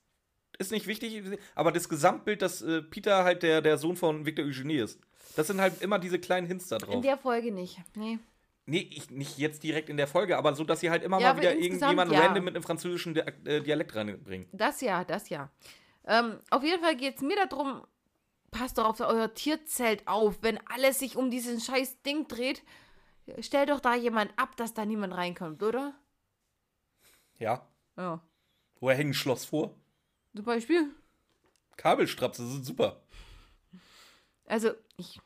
ist 0.57 0.71
nicht 0.71 0.87
wichtig, 0.87 1.23
aber 1.55 1.71
das 1.71 1.87
Gesamtbild, 1.87 2.41
dass 2.41 2.61
äh, 2.61 2.81
Peter 2.81 3.23
halt 3.23 3.43
der, 3.43 3.61
der 3.61 3.77
Sohn 3.77 3.95
von 3.95 4.25
Victor 4.25 4.43
Eugenie 4.43 4.79
ist. 4.79 4.99
Das 5.39 5.47
sind 5.47 5.61
halt 5.61 5.81
immer 5.81 5.99
diese 5.99 6.19
kleinen 6.19 6.47
Hints 6.47 6.67
da 6.67 6.79
drauf. 6.79 6.95
In 6.95 7.01
der 7.01 7.17
Folge 7.17 7.53
nicht. 7.53 7.79
Nee. 7.95 8.19
Nee, 8.65 8.89
ich, 8.91 9.09
nicht 9.09 9.37
jetzt 9.37 9.63
direkt 9.63 9.87
in 9.87 9.95
der 9.95 10.05
Folge, 10.05 10.37
aber 10.37 10.53
so, 10.53 10.65
dass 10.65 10.81
sie 10.81 10.89
halt 10.89 11.01
immer 11.01 11.17
Ja, 11.17 11.31
mal 11.31 11.39
wieder 11.39 11.55
irgendjemanden 11.55 12.13
ja. 12.13 12.25
random 12.25 12.43
mit 12.43 12.55
einem 12.57 12.63
französischen 12.63 13.15
äh, 13.15 13.61
Dialekt 13.61 13.95
reinbringen. 13.95 14.49
Das 14.51 14.81
ja, 14.81 15.05
das 15.05 15.29
ja. 15.29 15.49
Ähm, 16.05 16.39
auf 16.49 16.61
jeden 16.61 16.83
Fall 16.83 16.97
geht 16.97 17.15
es 17.15 17.21
mir 17.21 17.37
darum, 17.47 17.87
passt 18.51 18.77
doch 18.77 18.83
auf 18.83 18.99
euer 18.99 19.33
Tierzelt 19.33 20.05
auf. 20.09 20.39
Wenn 20.41 20.59
alles 20.67 20.99
sich 20.99 21.15
um 21.15 21.31
diesen 21.31 21.61
scheiß 21.61 22.01
Ding 22.01 22.27
dreht, 22.27 22.61
stellt 23.39 23.69
doch 23.69 23.79
da 23.79 23.95
jemand 23.95 24.33
ab, 24.35 24.57
dass 24.57 24.73
da 24.73 24.83
niemand 24.83 25.13
reinkommt, 25.15 25.63
oder? 25.63 25.93
Ja. 27.37 27.65
Ja. 27.95 28.21
Woher 28.81 28.97
hängt 28.97 29.11
ein 29.11 29.13
Schloss 29.13 29.45
vor? 29.45 29.73
Zum 30.35 30.43
Beispiel. 30.43 30.93
Kabelstrapse 31.77 32.45
sind 32.45 32.65
super. 32.65 33.01
Also, 34.49 34.71
ich. 34.97 35.21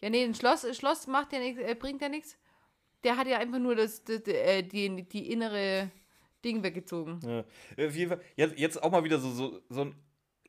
Ja, 0.00 0.10
nee, 0.10 0.22
ein 0.24 0.34
Schloss, 0.34 0.64
ein 0.64 0.74
Schloss 0.74 1.06
macht 1.06 1.32
ja 1.32 1.38
nichts, 1.40 1.60
äh, 1.60 1.74
bringt 1.74 2.00
ja 2.02 2.08
nichts. 2.08 2.36
Der 3.04 3.16
hat 3.16 3.26
ja 3.26 3.38
einfach 3.38 3.58
nur 3.58 3.74
das, 3.76 4.04
das, 4.04 4.20
äh, 4.26 4.62
die, 4.62 5.08
die 5.08 5.30
innere 5.32 5.90
Ding 6.44 6.62
weggezogen. 6.62 7.20
Ja. 7.24 7.40
Äh, 7.82 7.94
wie- 7.94 8.08
Jetzt, 8.36 8.58
jetzt 8.58 8.82
auch 8.82 8.90
mal 8.90 9.04
wieder 9.04 9.18
so, 9.18 9.30
so, 9.30 9.60
so 9.68 9.82
ein, 9.82 9.94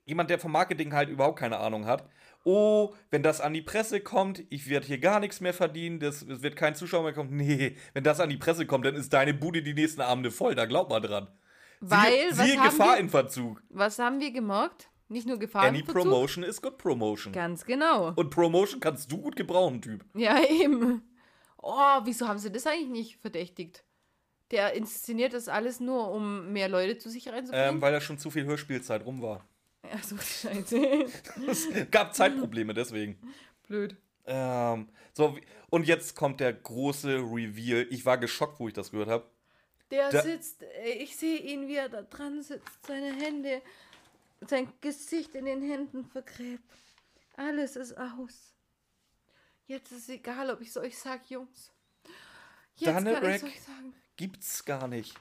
jemand, 0.06 0.30
der 0.30 0.39
vom 0.39 0.52
Marketing 0.52 0.93
halt 0.93 1.10
überhaupt 1.10 1.39
keine 1.39 1.58
Ahnung 1.60 1.86
hat. 1.86 2.08
Oh, 2.45 2.93
wenn 3.12 3.22
das 3.22 3.41
an 3.41 3.54
die 3.54 3.62
Presse 3.62 4.00
kommt, 4.02 4.43
ich 4.50 4.70
werde 4.70 4.88
hier 4.88 4.97
gar 5.00 5.20
nichts 5.20 5.41
mehr 5.41 5.54
verdienen, 5.54 6.00
das, 6.00 6.22
es 6.22 6.41
wird 6.41 6.56
kein 6.56 6.74
Zuschauer 6.76 7.04
mehr 7.04 7.14
kommen. 7.14 7.30
Nee, 7.36 7.76
wenn 7.93 8.04
das 8.04 8.20
an 8.20 8.30
die 8.30 8.38
Presse 8.38 8.66
kommt, 8.66 8.86
dann 8.86 8.95
ist 8.95 9.12
deine 9.14 9.34
Bude 9.34 9.62
die 9.62 9.74
nächsten 9.74 10.02
Abende 10.02 10.32
voll, 10.32 10.56
da 10.56 10.66
glaub 10.66 10.89
mal 10.89 11.02
dran. 11.02 11.28
Weil, 11.82 12.12
siehe, 12.12 12.30
was, 12.38 12.45
siehe 12.45 12.58
haben 12.60 12.70
Gefahr 12.70 12.93
wir, 12.95 13.00
in 13.00 13.10
Verzug. 13.10 13.62
was 13.70 14.00
haben 14.00 14.20
wir 14.20 14.32
gemerkt? 14.32 14.89
Nicht 15.10 15.28
nur 15.28 15.38
Gefahr 15.39 15.64
Any 15.64 15.82
Promotion 15.84 16.43
is 16.43 16.62
good 16.62 16.78
Promotion. 16.78 17.34
Ganz 17.34 17.66
genau. 17.66 18.14
Und 18.16 18.30
Promotion 18.30 18.80
kannst 18.80 19.12
du 19.12 19.18
gut 19.18 19.36
gebrauchen, 19.36 19.82
Typ. 19.82 20.05
Ja, 20.14 20.39
eben. 20.49 21.01
Oh, 21.57 21.99
wieso 22.03 22.28
haben 22.28 22.39
sie 22.39 22.51
das 22.51 22.66
eigentlich 22.68 22.89
nicht 22.89 23.18
verdächtigt? 23.18 23.84
Der 24.51 24.74
inszeniert 24.74 25.34
das 25.34 25.47
alles 25.47 25.80
nur, 25.80 26.10
um 26.12 26.51
mehr 26.53 26.70
Leute 26.70 26.97
zu 26.97 27.10
sich 27.10 27.28
Ähm, 27.28 27.34
reinzubringen? 27.34 27.82
weil 27.82 27.91
da 27.91 28.01
schon 28.01 28.18
zu 28.18 28.30
viel 28.32 28.45
Hörspielzeit 28.45 29.05
rum 29.05 29.22
war. 29.22 29.45
Ach 29.91 30.03
so, 30.03 30.18
scheiße. 30.18 31.05
Es 31.47 31.68
gab 31.91 32.14
Zeitprobleme 32.16 32.74
deswegen. 32.74 33.18
Blöd. 33.68 33.95
Ähm, 34.26 34.89
so, 35.14 35.38
und 35.70 35.88
jetzt 35.88 36.16
kommt 36.16 36.39
der 36.39 36.53
große 36.53 37.16
Reveal. 37.18 37.88
Ich 37.89 38.05
war 38.05 38.18
geschockt, 38.18 38.60
wo 38.60 38.68
ich 38.68 38.74
das 38.74 38.91
gehört 38.91 39.10
habe. 39.10 39.26
Der 39.91 40.12
Da- 40.12 40.22
sitzt, 40.22 40.62
äh, 40.64 40.91
ich 40.99 41.18
sehe 41.18 41.38
ihn, 41.39 41.68
wie 41.68 41.76
er 41.76 41.89
da 41.89 42.03
dran 42.03 42.41
sitzt, 42.43 42.86
seine 42.86 43.12
Hände, 43.12 43.62
sein 44.47 44.71
Gesicht 44.81 45.35
in 45.35 45.45
den 45.45 45.61
Händen 45.61 46.05
vergräbt. 46.05 46.63
Alles 47.37 47.75
ist 47.75 47.97
aus. 47.97 48.53
Jetzt 49.67 49.91
ist 49.91 50.09
egal, 50.09 50.49
ob 50.49 50.61
ich 50.61 50.69
es 50.69 50.77
euch 50.77 50.97
sag, 50.97 51.29
Jungs. 51.29 51.71
Jetzt 52.75 52.87
Danne 52.95 53.13
kann 53.13 53.29
ich 53.29 53.35
es 53.35 53.43
Rack. 53.43 53.49
euch 53.51 53.61
sagen. 53.61 53.93
Gibt's 54.15 54.65
gar 54.65 54.87
nicht. 54.87 55.13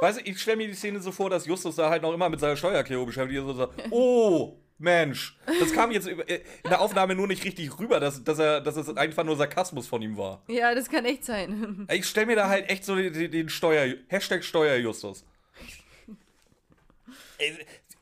Weißt 0.00 0.20
du, 0.20 0.24
ich 0.24 0.40
stelle 0.40 0.58
mir 0.58 0.66
die 0.68 0.74
Szene 0.74 1.00
so 1.00 1.10
vor, 1.10 1.30
dass 1.30 1.46
Justus 1.46 1.76
da 1.76 1.88
halt 1.90 2.02
noch 2.02 2.12
immer 2.12 2.28
mit 2.28 2.38
seiner 2.40 2.56
Steuererklärung 2.56 3.06
beschäftigt 3.06 3.38
ist 3.40 3.44
und 3.46 3.56
so, 3.56 3.72
oh, 3.90 4.58
Mensch. 4.78 5.38
Das 5.58 5.72
kam 5.72 5.90
jetzt 5.90 6.06
äh, 6.06 6.12
in 6.62 6.68
der 6.70 6.80
Aufnahme 6.82 7.14
nur 7.14 7.26
nicht 7.26 7.42
richtig 7.44 7.78
rüber, 7.78 7.98
dass, 7.98 8.22
dass, 8.22 8.38
er, 8.38 8.60
dass 8.60 8.76
es 8.76 8.94
einfach 8.96 9.24
nur 9.24 9.36
Sarkasmus 9.36 9.86
von 9.88 10.02
ihm 10.02 10.16
war. 10.18 10.42
Ja, 10.48 10.74
das 10.74 10.90
kann 10.90 11.04
echt 11.06 11.24
sein. 11.24 11.86
Ich 11.90 12.06
stelle 12.06 12.26
mir 12.26 12.36
da 12.36 12.48
halt 12.48 12.68
echt 12.68 12.84
so 12.84 12.94
den, 12.94 13.12
den- 13.12 13.30
den 13.30 13.48
Steuer, 13.48 13.94
Hashtag 14.08 14.44
Steuerjustus. 14.44 15.24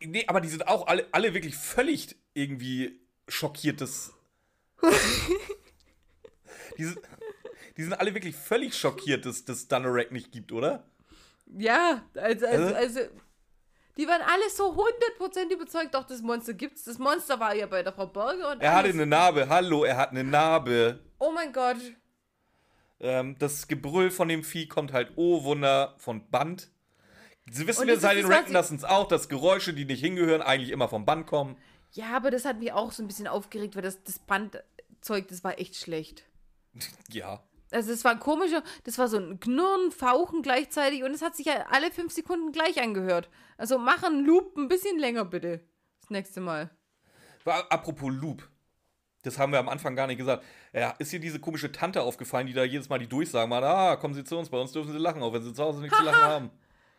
Nee, 0.06 0.24
aber 0.26 0.40
die 0.40 0.48
sind 0.48 0.66
auch 0.68 0.86
alle, 0.86 1.06
alle 1.12 1.34
wirklich 1.34 1.56
völlig 1.56 2.16
irgendwie 2.34 3.00
schockiertes. 3.28 4.12
die, 6.78 6.84
sind, 6.84 6.98
die 7.76 7.82
sind 7.82 7.94
alle 7.94 8.14
wirklich 8.14 8.36
völlig 8.36 8.76
schockiert, 8.76 9.26
dass 9.26 9.44
das 9.44 9.68
Dunnerek 9.68 10.12
nicht 10.12 10.32
gibt, 10.32 10.52
oder? 10.52 10.84
Ja, 11.46 12.02
also, 12.14 12.46
also, 12.46 12.74
also 12.74 13.00
die 13.96 14.08
waren 14.08 14.22
alle 14.22 14.50
so 14.50 14.74
100% 14.74 15.52
überzeugt, 15.52 15.94
doch 15.94 16.04
das 16.04 16.20
Monster 16.20 16.54
gibt's. 16.54 16.84
Das 16.84 16.98
Monster 16.98 17.38
war 17.38 17.54
ja 17.54 17.66
bei 17.66 17.82
der 17.82 17.92
Frau 17.92 18.06
Berger 18.06 18.52
und 18.52 18.60
Er 18.60 18.74
hatte 18.74 18.88
eine 18.88 19.06
Narbe, 19.06 19.48
hallo, 19.48 19.84
er 19.84 19.96
hat 19.96 20.10
eine 20.10 20.24
Narbe. 20.24 20.98
Oh 21.18 21.30
mein 21.32 21.52
Gott. 21.52 21.76
Ähm, 23.00 23.36
das 23.38 23.68
Gebrüll 23.68 24.10
von 24.10 24.28
dem 24.28 24.42
Vieh 24.42 24.66
kommt 24.66 24.92
halt, 24.92 25.12
oh 25.16 25.44
Wunder, 25.44 25.94
von 25.98 26.28
Band. 26.30 26.70
Sie 27.50 27.66
wissen 27.66 27.82
Und 27.82 27.88
wir 27.88 28.00
seit 28.00 28.16
den 28.16 28.26
Racknassens 28.26 28.84
auch, 28.84 29.06
dass 29.06 29.28
Geräusche, 29.28 29.74
die 29.74 29.84
nicht 29.84 30.00
hingehören, 30.00 30.42
eigentlich 30.42 30.70
immer 30.70 30.88
vom 30.88 31.04
Band 31.04 31.26
kommen. 31.26 31.56
Ja, 31.92 32.16
aber 32.16 32.30
das 32.30 32.44
hat 32.44 32.58
mich 32.58 32.72
auch 32.72 32.90
so 32.90 33.02
ein 33.02 33.06
bisschen 33.06 33.28
aufgeregt, 33.28 33.76
weil 33.76 33.82
das, 33.82 34.02
das 34.02 34.18
Bandzeug, 34.18 35.28
das 35.28 35.44
war 35.44 35.58
echt 35.58 35.76
schlecht. 35.76 36.24
Ja. 37.10 37.42
Also 37.70 37.92
es 37.92 38.04
war 38.04 38.12
ein 38.12 38.20
komischer, 38.20 38.62
das 38.84 38.98
war 38.98 39.08
so 39.08 39.16
ein 39.16 39.40
Knurren, 39.40 39.90
Fauchen 39.90 40.42
gleichzeitig 40.42 41.02
und 41.02 41.12
es 41.12 41.22
hat 41.22 41.34
sich 41.34 41.46
ja 41.46 41.66
alle 41.70 41.90
fünf 41.90 42.12
Sekunden 42.12 42.52
gleich 42.52 42.80
angehört. 42.80 43.28
Also 43.56 43.78
machen 43.78 44.24
Loop 44.24 44.56
ein 44.56 44.68
bisschen 44.68 44.98
länger 44.98 45.24
bitte. 45.24 45.60
Das 46.00 46.10
nächste 46.10 46.40
Mal. 46.40 46.70
Apropos 47.44 48.12
Loop. 48.12 48.48
Das 49.22 49.38
haben 49.38 49.52
wir 49.52 49.58
am 49.58 49.68
Anfang 49.68 49.96
gar 49.96 50.06
nicht 50.06 50.18
gesagt. 50.18 50.44
Ja, 50.72 50.90
ist 50.98 51.10
hier 51.10 51.18
diese 51.18 51.40
komische 51.40 51.72
Tante 51.72 52.02
aufgefallen, 52.02 52.46
die 52.46 52.52
da 52.52 52.62
jedes 52.62 52.88
Mal 52.88 52.98
die 52.98 53.08
Durchsagen 53.08 53.48
macht, 53.48 53.64
ah, 53.64 53.96
kommen 53.96 54.14
Sie 54.14 54.22
zu 54.22 54.38
uns, 54.38 54.50
bei 54.50 54.60
uns 54.60 54.70
dürfen 54.72 54.92
Sie 54.92 54.98
lachen, 54.98 55.22
auch 55.22 55.32
wenn 55.32 55.42
Sie 55.42 55.52
zu 55.52 55.62
Hause 55.62 55.80
nichts 55.80 55.96
zu 55.96 56.04
lachen 56.04 56.22
haben. 56.22 56.50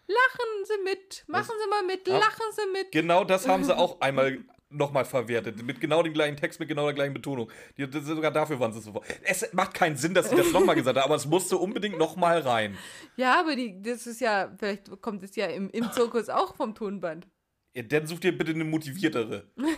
Lachen 0.07 0.65
Sie 0.65 0.83
mit, 0.83 1.23
machen 1.27 1.55
Sie 1.61 1.69
mal 1.69 1.83
mit, 1.83 2.07
lachen 2.07 2.45
Sie 2.51 2.71
mit. 2.71 2.91
Genau 2.91 3.23
das 3.23 3.47
haben 3.47 3.63
sie 3.63 3.75
auch 3.75 3.99
einmal 4.01 4.43
nochmal 4.69 5.05
verwertet. 5.05 5.63
Mit 5.63 5.79
genau 5.79 6.03
dem 6.03 6.13
gleichen 6.13 6.37
Text, 6.37 6.59
mit 6.59 6.69
genau 6.69 6.85
der 6.85 6.93
gleichen 6.93 7.13
Betonung. 7.13 7.51
Die, 7.77 7.89
das, 7.89 8.05
sogar 8.05 8.31
dafür 8.31 8.59
waren 8.59 8.73
sie 8.73 8.81
so. 8.81 9.01
Es 9.23 9.51
macht 9.53 9.73
keinen 9.73 9.95
Sinn, 9.95 10.13
dass 10.13 10.29
sie 10.29 10.35
das 10.35 10.51
nochmal 10.51 10.75
gesagt 10.75 10.97
haben, 10.97 11.05
aber 11.05 11.15
es 11.15 11.25
musste 11.25 11.57
unbedingt 11.57 11.97
nochmal 11.97 12.39
rein. 12.39 12.77
Ja, 13.15 13.39
aber 13.39 13.55
die, 13.55 13.81
das 13.81 14.05
ist 14.05 14.21
ja, 14.21 14.53
vielleicht 14.57 14.89
kommt 15.01 15.23
es 15.23 15.35
ja 15.35 15.47
im, 15.47 15.69
im 15.69 15.91
Zirkus 15.91 16.29
auch 16.29 16.55
vom 16.55 16.75
Tonband. 16.75 17.27
Ja, 17.73 17.83
dann 17.83 18.07
sucht 18.07 18.23
ihr 18.23 18.37
bitte 18.37 18.51
eine 18.51 18.63
motiviertere. 18.63 19.47
Lachen 19.57 19.75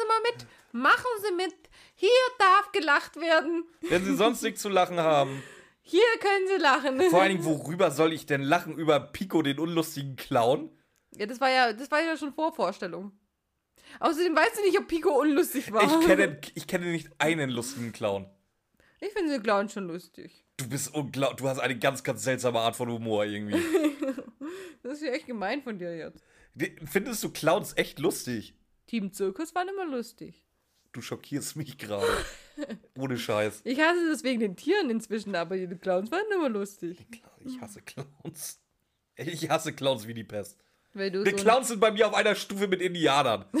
Sie 0.00 0.08
mal 0.08 0.20
mit, 0.32 0.46
machen 0.72 1.06
Sie 1.22 1.34
mit. 1.34 1.54
Hier 1.94 2.08
darf 2.38 2.72
gelacht 2.72 3.16
werden. 3.16 3.64
Wenn 3.82 4.04
sie 4.04 4.16
sonst 4.16 4.42
nichts 4.42 4.62
zu 4.62 4.68
lachen 4.68 4.98
haben. 4.98 5.42
Hier 5.90 6.02
können 6.20 6.46
Sie 6.46 6.62
lachen. 6.62 7.10
Vor 7.10 7.20
allen 7.20 7.32
Dingen, 7.32 7.44
worüber 7.44 7.90
soll 7.90 8.12
ich 8.12 8.24
denn 8.24 8.42
lachen? 8.42 8.78
Über 8.78 9.00
Pico, 9.00 9.42
den 9.42 9.58
unlustigen 9.58 10.14
Clown? 10.14 10.70
Ja, 11.16 11.26
das 11.26 11.40
war 11.40 11.50
ja, 11.50 11.72
das 11.72 11.90
war 11.90 12.00
ja 12.00 12.16
schon 12.16 12.32
Vorvorstellung. 12.32 13.10
Außerdem 13.98 14.36
weißt 14.36 14.58
du 14.58 14.62
nicht, 14.62 14.78
ob 14.78 14.86
Pico 14.86 15.10
unlustig 15.20 15.72
war. 15.72 15.82
Ich 15.82 16.06
kenne, 16.06 16.40
ich 16.54 16.68
kenne 16.68 16.86
nicht 16.86 17.10
einen 17.18 17.50
lustigen 17.50 17.92
Clown. 17.92 18.30
Ich 19.00 19.12
finde 19.12 19.32
den 19.32 19.42
Clown 19.42 19.68
schon 19.68 19.88
lustig. 19.88 20.44
Du 20.58 20.68
bist 20.68 20.94
unglaublich. 20.94 21.38
Du 21.38 21.48
hast 21.48 21.58
eine 21.58 21.76
ganz, 21.76 22.04
ganz 22.04 22.22
seltsame 22.22 22.60
Art 22.60 22.76
von 22.76 22.88
Humor 22.88 23.24
irgendwie. 23.24 23.60
Das 24.82 24.94
ist 24.94 25.02
ja 25.02 25.12
echt 25.12 25.26
gemein 25.26 25.62
von 25.62 25.78
dir 25.78 25.94
jetzt. 25.94 26.24
Findest 26.86 27.22
du 27.22 27.30
Clowns 27.30 27.76
echt 27.76 27.98
lustig? 27.98 28.54
Team 28.86 29.12
Zirkus 29.12 29.54
waren 29.54 29.68
immer 29.68 29.84
lustig. 29.84 30.42
Du 30.92 31.02
schockierst 31.02 31.54
mich 31.56 31.76
gerade. 31.76 32.08
Ohne 32.98 33.18
Scheiß. 33.18 33.62
Ich 33.64 33.80
hasse 33.80 34.08
das 34.10 34.24
wegen 34.24 34.40
den 34.40 34.56
Tieren 34.56 34.90
inzwischen, 34.90 35.34
aber 35.34 35.56
die 35.56 35.66
Clowns 35.76 36.10
waren 36.10 36.24
immer 36.34 36.48
lustig. 36.48 36.98
Ich 37.44 37.60
hasse 37.60 37.82
Clowns. 37.82 38.60
Ich 39.16 39.48
hasse 39.50 39.72
Clowns 39.72 40.06
wie 40.06 40.14
die 40.14 40.24
Pest. 40.24 40.58
Weil 40.92 41.10
Die 41.10 41.18
so 41.18 41.36
Clowns 41.36 41.68
sind 41.68 41.80
bei 41.80 41.90
mir 41.90 42.06
auf 42.06 42.14
einer 42.14 42.34
Stufe 42.34 42.68
mit 42.68 42.80
Indianern. 42.80 43.44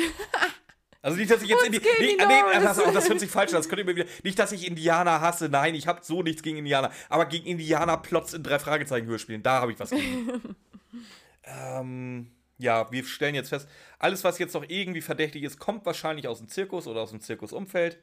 Also 1.02 1.16
nicht, 1.16 1.30
dass 1.30 1.40
ich 1.42 1.48
jetzt 1.48 1.60
What's 1.60 1.66
Indi 1.66 1.78
going 1.78 1.96
nee, 1.98 2.26
nee, 2.26 2.66
auf, 2.66 2.92
das 2.92 3.08
hört 3.08 3.20
sich 3.20 3.30
falsch 3.30 3.52
an. 3.52 3.56
Das 3.56 3.70
könnt 3.70 3.78
ihr 3.78 3.86
mir 3.86 3.96
wieder. 3.96 4.08
Nicht, 4.22 4.38
dass 4.38 4.52
ich 4.52 4.66
Indianer 4.66 5.22
hasse. 5.22 5.48
Nein, 5.48 5.74
ich 5.74 5.86
habe 5.86 6.00
so 6.02 6.22
nichts 6.22 6.42
gegen 6.42 6.58
Indianer. 6.58 6.90
Aber 7.08 7.24
gegen 7.24 7.46
Indianer 7.46 7.96
Plots 7.96 8.34
in 8.34 8.42
drei 8.42 8.58
Fragezeichen 8.58 9.06
Hörspielen. 9.06 9.42
Da 9.42 9.62
habe 9.62 9.72
ich 9.72 9.80
was 9.80 9.90
gegen. 9.90 10.56
ähm, 11.44 12.30
ja, 12.58 12.92
wir 12.92 13.04
stellen 13.04 13.34
jetzt 13.34 13.48
fest, 13.48 13.66
alles, 13.98 14.22
was 14.24 14.38
jetzt 14.38 14.52
noch 14.52 14.64
irgendwie 14.68 15.00
verdächtig 15.00 15.42
ist, 15.42 15.58
kommt 15.58 15.86
wahrscheinlich 15.86 16.28
aus 16.28 16.38
dem 16.38 16.48
Zirkus 16.48 16.86
oder 16.86 17.00
aus 17.00 17.10
dem 17.10 17.20
Zirkusumfeld. 17.20 17.98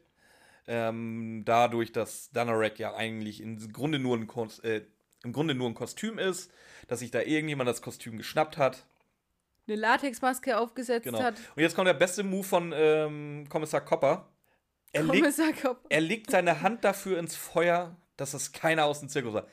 Ähm, 0.68 1.43
dadurch, 1.45 1.91
dass 1.93 2.30
Dunnerek 2.32 2.78
ja 2.80 2.93
eigentlich 2.93 3.41
im 3.41 3.72
Grunde 3.72 3.99
nur 3.99 4.18
ein 4.18 4.28
Kos 4.28 4.59
äh, 4.59 4.84
im 5.24 5.34
Grunde 5.34 5.55
nur 5.55 5.68
ein 5.70 5.74
Kostüm 5.74 6.20
ist, 6.20 6.51
dass 6.88 6.99
sich 6.99 7.09
da 7.11 7.22
irgendjemand 7.22 7.68
das 7.70 7.82
Kostüm 7.82 8.18
geschnappt 8.18 8.57
hat. 8.57 8.86
eine 9.68 9.76
Latexmaske 9.78 10.57
aufgesetzt 10.57 11.05
Genau. 11.05 11.20
hat. 11.24 11.36
Und 11.55 11.61
jetzt 11.63 11.76
kommt 11.76 11.88
der 11.88 11.93
beste 11.93 12.24
Move 12.24 12.43
von 12.43 12.74
ähm, 12.76 13.45
Kommissar 13.49 13.82
Copper. 13.82 14.28
Er 14.93 15.03
legt, 15.03 15.15
Kommissar 15.20 15.51
Kopp. 15.53 15.86
er 15.89 16.01
legt 16.01 16.32
seine 16.32 16.61
Hand 16.61 16.84
dafür 16.84 17.18
ins 17.20 17.36
Feuer, 17.36 17.95
dass 18.15 18.34
es 18.34 18.51
keiner 18.51 18.86
aus 18.86 18.99
dem 18.99 19.09
Zirkus 19.09 19.34
war. 19.34 19.47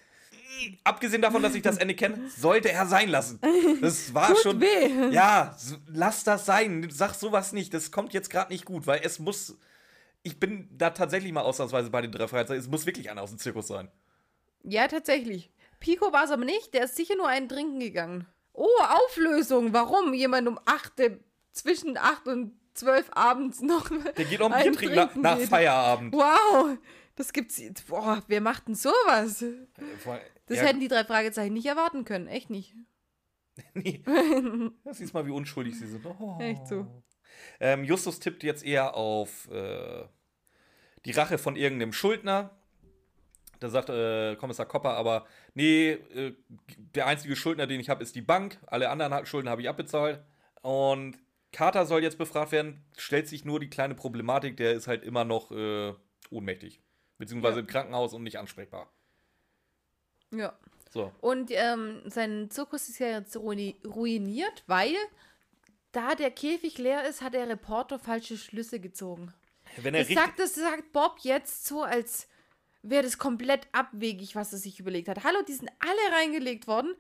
Abgesehen 0.85 1.23
davon, 1.23 1.43
dass 1.43 1.55
ich 1.57 1.63
das 1.63 1.79
Ende 1.79 1.95
kenne, 1.95 2.29
sollte 2.29 2.71
er 2.71 2.87
sein 2.87 3.09
lassen. 3.09 3.41
Das 3.81 4.15
war 4.15 4.29
Tut 4.29 4.39
schon. 4.39 4.61
weh. 4.61 5.13
Ja, 5.13 5.57
lass 5.89 6.23
das 6.25 6.47
sein. 6.47 6.87
Sag 6.91 7.15
sowas 7.15 7.53
nicht. 7.53 7.75
Das 7.75 7.91
kommt 7.91 8.13
jetzt 8.13 8.31
gerade 8.31 8.53
nicht 8.53 8.65
gut, 8.65 8.87
weil 8.87 9.01
es 9.03 9.19
muss. 9.19 9.57
Ich 10.25 10.41
bin 10.41 10.69
da 10.73 10.91
tatsächlich 10.91 11.33
mal 11.33 11.43
ausnahmsweise 11.43 11.91
bei 11.91 12.01
den 12.01 12.11
drei 12.11 12.27
Freiheitszeiten. 12.27 12.61
Es 12.61 12.69
muss 12.69 12.87
wirklich 12.87 13.11
einer 13.11 13.23
aus 13.23 13.31
dem 13.31 13.39
Zirkus 13.39 13.69
sein. 13.69 13.89
Ja, 14.65 14.89
tatsächlich. 14.89 15.53
Pico 15.79 16.13
war 16.13 16.25
es 16.25 16.31
aber 16.31 16.45
nicht. 16.45 16.75
Der 16.75 16.85
ist 16.85 16.97
sicher 16.97 17.15
nur 17.15 17.29
einen 17.29 17.49
trinken 17.49 17.79
gegangen. 17.79 18.27
Oh, 18.53 18.67
Auflösung. 19.07 19.73
Warum 19.73 20.15
jemand 20.15 20.49
um 20.49 20.59
8, 20.65 21.21
zwischen 21.53 21.97
8 21.97 22.27
und 22.27 22.59
12 22.75 23.11
abends 23.13 23.61
noch. 23.61 23.89
Der 23.89 24.25
geht 24.25 24.41
um 24.41 24.53
Bier 24.53 24.73
trinken 24.73 24.97
nach, 24.97 25.15
nach 25.15 25.39
Feierabend. 25.39 26.13
Wow. 26.15 26.79
Das 27.17 27.33
gibt's. 27.33 27.61
Boah, 27.87 28.23
wer 28.27 28.41
macht 28.41 28.67
denn 28.67 28.75
sowas? 28.75 29.45
Das 30.47 30.59
ja. 30.59 30.65
hätten 30.65 30.81
die 30.81 30.89
drei 30.89 31.05
Fragezeichen 31.05 31.55
nicht 31.55 31.67
erwarten 31.67 32.05
können. 32.05 32.27
Echt 32.27 32.51
nicht. 32.51 32.75
nee. 33.75 34.03
Das 34.85 34.99
siehst 34.99 35.15
mal, 35.15 35.27
wie 35.27 35.31
unschuldig 35.31 35.79
sie 35.79 35.87
sind. 35.87 36.05
Oh. 36.07 36.39
Echt 36.41 36.67
so. 36.67 36.87
Ähm, 37.61 37.85
Justus 37.85 38.21
tippt 38.21 38.43
jetzt 38.43 38.65
eher 38.65 38.95
auf 38.95 39.51
äh, 39.51 40.05
die 41.05 41.13
Rache 41.13 41.39
von 41.39 41.57
irgendeinem 41.57 41.93
Schuldner. 41.93 42.51
Da 43.61 43.69
sagt 43.69 43.89
äh, 43.89 44.37
Kommissar 44.37 44.67
Kopper 44.67 44.95
aber, 44.95 45.27
nee, 45.55 45.93
äh, 45.93 46.35
der 46.95 47.07
einzige 47.07 47.37
Schuldner, 47.37 47.67
den 47.67 47.81
ich 47.81 47.89
habe, 47.89 48.03
ist 48.03 48.15
die 48.15 48.23
Bank. 48.23 48.59
Alle 48.67 48.91
anderen 48.91 49.25
Schulden 49.27 49.49
habe 49.49 49.63
ich 49.63 49.69
abbezahlt. 49.69 50.21
Und 50.63 51.19
Carter 51.53 51.87
soll 51.87 52.03
jetzt 52.03 52.19
befragt 52.19 52.53
werden. 52.53 52.85
Stellt 52.97 53.29
sich 53.29 53.45
nur 53.45 53.61
die 53.61 53.71
kleine 53.71 53.95
Problematik, 53.95 54.57
der 54.57 54.73
ist 54.73 54.89
halt 54.89 55.05
immer 55.05 55.25
noch 55.25 55.51
äh, 55.53 55.95
ohnmächtig. 56.31 56.81
Beziehungsweise 57.19 57.57
ja. 57.57 57.61
im 57.61 57.67
Krankenhaus 57.67 58.13
und 58.13 58.25
nicht 58.25 58.39
ansprechbar. 58.39 58.93
Ja. 60.31 60.59
So. 60.91 61.13
Und 61.21 61.51
ähm, 61.53 62.03
sein 62.07 62.51
Zirkus 62.51 62.89
ist 62.89 62.99
ja 63.01 63.19
jetzt 63.19 63.37
ruiniert, 63.37 64.63
weil 64.67 64.95
da 65.95 66.15
der 66.15 66.31
Käfig 66.31 66.79
leer 66.79 67.09
ist, 67.09 67.23
hat 67.23 67.35
der 67.35 67.49
Reporter 67.49 67.99
falsche 67.99 68.37
Schlüsse 68.37 68.81
gezogen. 68.81 69.33
Wenn 69.77 69.95
er 69.95 70.05
das, 70.05 70.15
sagt, 70.15 70.39
das 70.39 70.55
sagt 70.55 70.93
Bob 70.93 71.19
jetzt 71.23 71.67
so, 71.67 71.83
als 71.83 72.29
wäre 72.83 73.03
das 73.03 73.19
komplett 73.19 73.67
abwegig, 73.73 74.37
was 74.37 74.53
er 74.53 74.59
sich 74.59 74.79
überlegt 74.79 75.09
hat. 75.09 75.25
Hallo, 75.25 75.39
die 75.47 75.55
sind 75.55 75.71
alle 75.81 76.17
reingelegt 76.17 76.67
worden. 76.67 76.95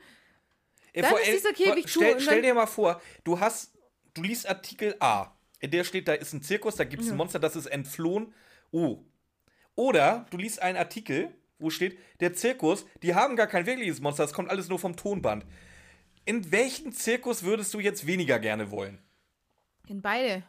Äh, 0.92 1.02
dann 1.02 1.14
ist 1.16 1.32
dieser 1.32 1.52
Käfig 1.52 1.88
stell, 1.88 2.20
stell 2.20 2.42
dir 2.42 2.54
mal 2.54 2.66
vor, 2.66 3.00
du 3.24 3.38
hast, 3.38 3.74
du 4.14 4.22
liest 4.22 4.48
Artikel 4.48 4.96
A, 5.00 5.32
in 5.60 5.70
der 5.70 5.84
steht, 5.84 6.08
da 6.08 6.14
ist 6.14 6.32
ein 6.32 6.42
Zirkus, 6.42 6.76
da 6.76 6.84
gibt 6.84 7.02
es 7.02 7.10
ein 7.10 7.16
Monster, 7.16 7.38
das 7.38 7.56
ist 7.56 7.66
entflohen. 7.66 8.32
Oh. 8.70 8.98
Oder 9.74 10.26
du 10.30 10.36
liest 10.36 10.60
einen 10.60 10.78
Artikel, 10.78 11.34
wo 11.58 11.70
steht, 11.70 11.98
der 12.20 12.34
Zirkus, 12.34 12.86
die 13.02 13.14
haben 13.14 13.36
gar 13.36 13.46
kein 13.46 13.66
wirkliches 13.66 14.00
Monster, 14.00 14.24
das 14.24 14.32
kommt 14.32 14.50
alles 14.50 14.68
nur 14.68 14.78
vom 14.78 14.96
Tonband. 14.96 15.44
In 16.24 16.50
welchen 16.52 16.92
Zirkus 16.92 17.42
würdest 17.42 17.74
du 17.74 17.80
jetzt 17.80 18.06
weniger 18.06 18.38
gerne 18.38 18.70
wollen? 18.70 18.98
In 19.86 20.00
beide. 20.00 20.42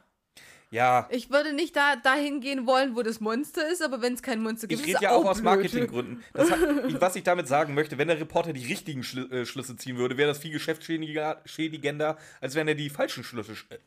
Ja. 0.72 1.08
Ich 1.12 1.30
würde 1.30 1.54
nicht 1.54 1.76
da, 1.76 1.96
dahin 1.96 2.42
gehen 2.42 2.66
wollen, 2.66 2.96
wo 2.96 3.02
das 3.02 3.20
Monster 3.20 3.68
ist, 3.70 3.82
aber 3.82 4.02
wenn 4.02 4.14
es 4.14 4.24
kein 4.24 4.42
Monster 4.42 4.68
gibt, 4.68 4.82
ich 4.82 4.88
rede 4.88 5.04
ja 5.04 5.12
auch, 5.12 5.24
auch 5.24 5.32
aus 5.32 5.42
Marketinggründen. 5.42 6.24
was 6.34 7.16
ich 7.16 7.24
damit 7.24 7.48
sagen 7.48 7.74
möchte, 7.74 7.98
wenn 7.98 8.08
der 8.08 8.20
Reporter 8.20 8.52
die 8.52 8.66
richtigen 8.66 9.04
Schlu 9.04 9.26
äh, 9.28 9.46
Schlüsse 9.46 9.78
ziehen 9.78 9.98
würde, 9.98 10.18
wäre 10.18 10.28
das 10.28 10.40
viel 10.40 10.52
geschäftsschädigender, 10.52 12.18
als 12.42 12.56
wenn 12.56 12.68
er 12.68 12.76
die 12.76 12.90
falschen 12.90 13.24
Schlüsse. 13.24 13.54
Äh, 13.70 13.78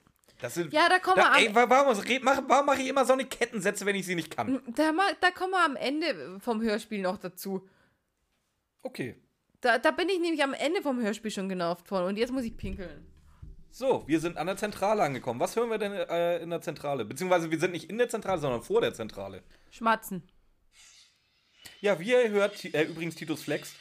das 0.40 0.54
sind, 0.54 0.72
ja, 0.72 0.88
da 0.88 0.98
kommen 0.98 1.16
da, 1.16 1.34
wir. 1.34 1.48
Ey, 1.48 1.54
warum, 1.54 2.48
warum 2.48 2.66
mache 2.66 2.80
ich 2.80 2.88
immer 2.88 3.04
so 3.04 3.12
eine 3.12 3.24
Kettensätze, 3.24 3.84
wenn 3.84 3.96
ich 3.96 4.06
sie 4.06 4.14
nicht 4.14 4.34
kann? 4.34 4.62
Da, 4.68 4.92
da 5.20 5.30
kommen 5.32 5.50
wir 5.50 5.64
am 5.64 5.76
Ende 5.76 6.38
vom 6.40 6.62
Hörspiel 6.62 7.02
noch 7.02 7.18
dazu. 7.18 7.68
Okay. 8.82 9.16
Da, 9.60 9.78
da 9.78 9.90
bin 9.90 10.08
ich 10.08 10.20
nämlich 10.20 10.42
am 10.42 10.54
Ende 10.54 10.82
vom 10.82 11.00
Hörspiel 11.00 11.30
schon 11.30 11.48
genervt 11.48 11.88
von 11.88 12.04
und 12.04 12.16
jetzt 12.16 12.32
muss 12.32 12.44
ich 12.44 12.56
pinkeln. 12.56 13.06
So, 13.70 14.04
wir 14.06 14.20
sind 14.20 14.36
an 14.38 14.46
der 14.46 14.56
Zentrale 14.56 15.02
angekommen. 15.02 15.40
Was 15.40 15.56
hören 15.56 15.70
wir 15.70 15.78
denn 15.78 15.92
äh, 15.92 16.38
in 16.38 16.50
der 16.50 16.60
Zentrale? 16.60 17.04
Beziehungsweise 17.04 17.50
wir 17.50 17.58
sind 17.58 17.72
nicht 17.72 17.90
in 17.90 17.98
der 17.98 18.08
Zentrale, 18.08 18.40
sondern 18.40 18.62
vor 18.62 18.80
der 18.80 18.94
Zentrale. 18.94 19.42
Schmatzen. 19.70 20.22
Ja, 21.80 22.00
wie 22.00 22.10
ihr 22.10 22.30
hört, 22.30 22.64
äh, 22.64 22.84
übrigens 22.84 23.14
Titus 23.14 23.42
Flex. 23.42 23.74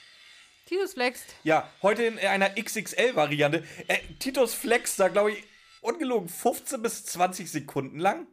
Titus 0.66 0.94
Flex. 0.94 1.24
Ja, 1.44 1.70
heute 1.82 2.04
in 2.04 2.20
einer 2.20 2.50
XXL-Variante. 2.50 3.64
Äh, 3.88 4.00
Titus 4.20 4.54
Flex, 4.54 4.98
da 4.98 5.08
glaube 5.08 5.32
ich, 5.32 5.44
ungelogen 5.82 6.28
15 6.28 6.82
bis 6.82 7.06
20 7.06 7.50
Sekunden 7.50 8.00
lang. 8.00 8.28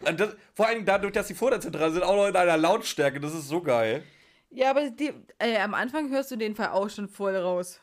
Das, 0.00 0.36
vor 0.54 0.68
allem 0.68 0.84
dadurch, 0.84 1.12
dass 1.12 1.28
sie 1.28 1.34
vor 1.34 1.50
der 1.50 1.60
Zentrale 1.60 1.92
sind, 1.92 2.02
auch 2.04 2.16
noch 2.16 2.28
in 2.28 2.36
einer 2.36 2.56
Lautstärke. 2.56 3.20
Das 3.20 3.34
ist 3.34 3.48
so 3.48 3.60
geil. 3.60 4.04
Ja, 4.50 4.70
aber 4.70 4.90
die, 4.90 5.12
äh, 5.38 5.58
am 5.58 5.74
Anfang 5.74 6.10
hörst 6.10 6.30
du 6.30 6.36
den 6.36 6.54
Fall 6.54 6.68
auch 6.68 6.88
schon 6.88 7.08
voll 7.08 7.36
raus. 7.36 7.80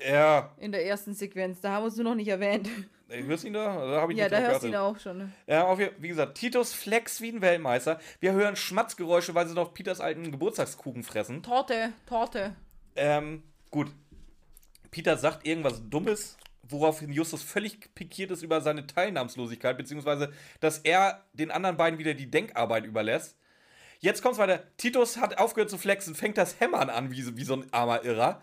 Ja. 0.00 0.54
In 0.58 0.72
der 0.72 0.86
ersten 0.86 1.14
Sequenz. 1.14 1.60
Da 1.60 1.70
haben 1.70 1.84
wir 1.84 1.88
es 1.88 1.96
nur 1.96 2.04
noch 2.04 2.14
nicht 2.14 2.28
erwähnt. 2.28 2.68
Ich 3.08 3.26
hörst 3.26 3.44
ihn 3.44 3.52
da? 3.52 3.86
da 3.86 4.00
hab 4.00 4.10
ich 4.10 4.16
ja, 4.16 4.28
da 4.28 4.38
hörst 4.38 4.64
du 4.64 4.68
ihn 4.68 4.74
auch 4.74 4.98
schon. 4.98 5.32
Ja, 5.46 5.64
auf, 5.66 5.78
wie 5.78 6.08
gesagt, 6.08 6.36
Titus 6.36 6.72
Flex 6.72 7.20
wie 7.20 7.30
ein 7.30 7.42
Weltmeister. 7.42 8.00
Wir 8.18 8.32
hören 8.32 8.56
Schmatzgeräusche, 8.56 9.34
weil 9.34 9.46
sie 9.46 9.54
noch 9.54 9.74
Peters 9.74 10.00
alten 10.00 10.32
Geburtstagskuchen 10.32 11.02
fressen. 11.02 11.42
Torte, 11.42 11.92
Torte. 12.06 12.56
Ähm, 12.96 13.42
gut. 13.70 13.92
Peter 14.90 15.16
sagt 15.16 15.46
irgendwas 15.46 15.82
Dummes, 15.88 16.38
woraufhin 16.62 17.12
Justus 17.12 17.42
völlig 17.42 17.94
pikiert 17.94 18.30
ist 18.30 18.42
über 18.42 18.60
seine 18.60 18.86
Teilnahmslosigkeit, 18.86 19.76
beziehungsweise, 19.76 20.32
dass 20.60 20.78
er 20.78 21.24
den 21.34 21.50
anderen 21.50 21.76
beiden 21.76 21.98
wieder 21.98 22.14
die 22.14 22.30
Denkarbeit 22.30 22.86
überlässt. 22.86 23.36
Jetzt 24.04 24.22
kommt's 24.22 24.38
weiter. 24.38 24.62
Titus 24.76 25.16
hat 25.16 25.38
aufgehört 25.38 25.70
zu 25.70 25.78
flexen, 25.78 26.14
fängt 26.14 26.36
das 26.36 26.60
Hämmern 26.60 26.90
an 26.90 27.10
wie, 27.10 27.36
wie 27.36 27.44
so 27.44 27.54
ein 27.54 27.72
armer 27.72 28.04
Irrer 28.04 28.42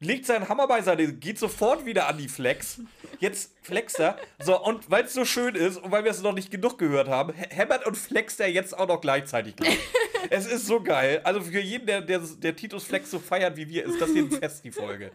legt 0.00 0.26
seinen 0.26 0.48
Hammer 0.48 0.68
beiseite, 0.68 1.12
geht 1.12 1.38
sofort 1.38 1.84
wieder 1.84 2.08
an 2.08 2.18
die 2.18 2.28
Flex. 2.28 2.80
Jetzt 3.18 3.54
flext 3.62 3.98
er. 3.98 4.16
So, 4.38 4.62
und 4.62 4.90
weil 4.90 5.04
es 5.04 5.12
so 5.12 5.24
schön 5.24 5.54
ist 5.54 5.76
und 5.76 5.90
weil 5.90 6.04
wir 6.04 6.10
es 6.10 6.22
noch 6.22 6.34
nicht 6.34 6.50
genug 6.50 6.78
gehört 6.78 7.08
haben, 7.08 7.32
hämmert 7.32 7.86
und 7.86 7.96
flext 7.96 8.40
er 8.40 8.50
jetzt 8.50 8.78
auch 8.78 8.86
noch 8.86 9.00
gleichzeitig. 9.00 9.54
es 10.30 10.46
ist 10.46 10.66
so 10.66 10.82
geil. 10.82 11.20
Also 11.24 11.40
für 11.40 11.60
jeden, 11.60 11.86
der, 11.86 12.00
der, 12.02 12.20
der 12.20 12.54
Titus 12.54 12.84
Flex 12.84 13.10
so 13.10 13.18
feiert 13.18 13.56
wie 13.56 13.68
wir, 13.68 13.84
ist 13.84 14.00
das 14.00 14.10
hier 14.10 14.22
ein 14.22 14.30
Fest, 14.30 14.64
die 14.64 14.70
Folge. 14.70 15.10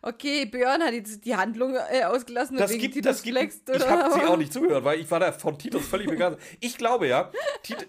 Okay, 0.00 0.46
Björn 0.46 0.80
hat 0.82 0.94
jetzt 0.94 1.24
die 1.24 1.34
Handlung 1.34 1.74
äh, 1.74 2.04
ausgelassen. 2.04 2.56
Das 2.56 2.70
gibt, 2.70 2.94
Titus 2.94 3.16
das 3.16 3.22
gibt, 3.22 3.36
Flext, 3.36 3.68
Ich 3.68 3.86
habe 3.86 4.14
sie 4.14 4.24
auch 4.24 4.36
nicht 4.36 4.52
zugehört, 4.52 4.84
weil 4.84 5.00
ich 5.00 5.10
war 5.10 5.20
da 5.20 5.32
von 5.32 5.58
Titus 5.58 5.86
völlig 5.86 6.06
begeistert. 6.08 6.40
Ich 6.60 6.78
glaube 6.78 7.08
ja, 7.08 7.30
Tit 7.62 7.88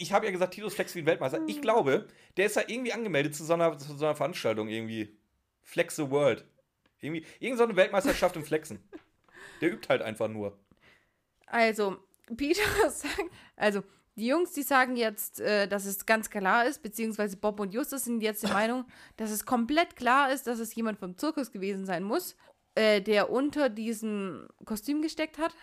ich 0.00 0.12
habe 0.12 0.26
ja 0.26 0.32
gesagt, 0.32 0.54
Titus 0.54 0.74
Flex 0.74 0.94
wie 0.94 1.00
ein 1.00 1.06
Weltmeister. 1.06 1.40
Ich 1.46 1.60
glaube, 1.60 2.08
der 2.36 2.46
ist 2.46 2.56
da 2.56 2.62
irgendwie 2.66 2.92
angemeldet 2.92 3.34
zu 3.34 3.44
so 3.44 3.54
einer, 3.54 3.76
zu 3.78 3.94
so 3.94 4.04
einer 4.04 4.14
Veranstaltung 4.14 4.68
irgendwie. 4.68 5.16
Flex 5.62 5.96
the 5.96 6.10
World. 6.10 6.46
Irgendwie, 7.00 7.26
irgend 7.40 7.58
so 7.58 7.64
eine 7.64 7.76
Weltmeisterschaft 7.76 8.36
im 8.36 8.44
Flexen. 8.44 8.82
Der 9.60 9.70
übt 9.70 9.88
halt 9.88 10.02
einfach 10.02 10.28
nur. 10.28 10.58
Also, 11.46 11.98
Peter 12.36 12.62
sagt, 12.90 13.30
also, 13.56 13.82
die 14.16 14.26
Jungs, 14.26 14.52
die 14.52 14.62
sagen 14.62 14.96
jetzt, 14.96 15.40
äh, 15.40 15.68
dass 15.68 15.84
es 15.84 16.06
ganz 16.06 16.28
klar 16.30 16.66
ist, 16.66 16.82
beziehungsweise 16.82 17.36
Bob 17.36 17.60
und 17.60 17.72
Justus 17.72 18.04
sind 18.04 18.22
jetzt 18.22 18.42
der 18.42 18.50
Meinung, 18.50 18.84
dass 19.16 19.30
es 19.30 19.44
komplett 19.44 19.94
klar 19.94 20.32
ist, 20.32 20.46
dass 20.46 20.58
es 20.58 20.74
jemand 20.74 20.98
vom 20.98 21.16
Zirkus 21.16 21.52
gewesen 21.52 21.86
sein 21.86 22.02
muss, 22.02 22.36
äh, 22.74 23.00
der 23.00 23.30
unter 23.30 23.68
diesem 23.68 24.48
Kostüm 24.64 25.02
gesteckt 25.02 25.38
hat. 25.38 25.54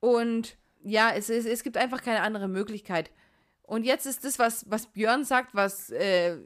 Und 0.00 0.58
ja, 0.82 1.12
es, 1.14 1.30
es, 1.30 1.46
es 1.46 1.62
gibt 1.62 1.78
einfach 1.78 2.02
keine 2.02 2.20
andere 2.20 2.48
Möglichkeit. 2.48 3.10
Und 3.64 3.84
jetzt 3.84 4.06
ist 4.06 4.24
das, 4.24 4.38
was, 4.38 4.70
was 4.70 4.86
Björn 4.86 5.24
sagt, 5.24 5.54
was 5.54 5.90
äh, 5.90 6.38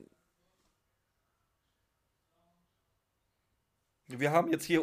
Wir 4.09 4.33
haben 4.33 4.51
jetzt 4.51 4.65
hier. 4.65 4.83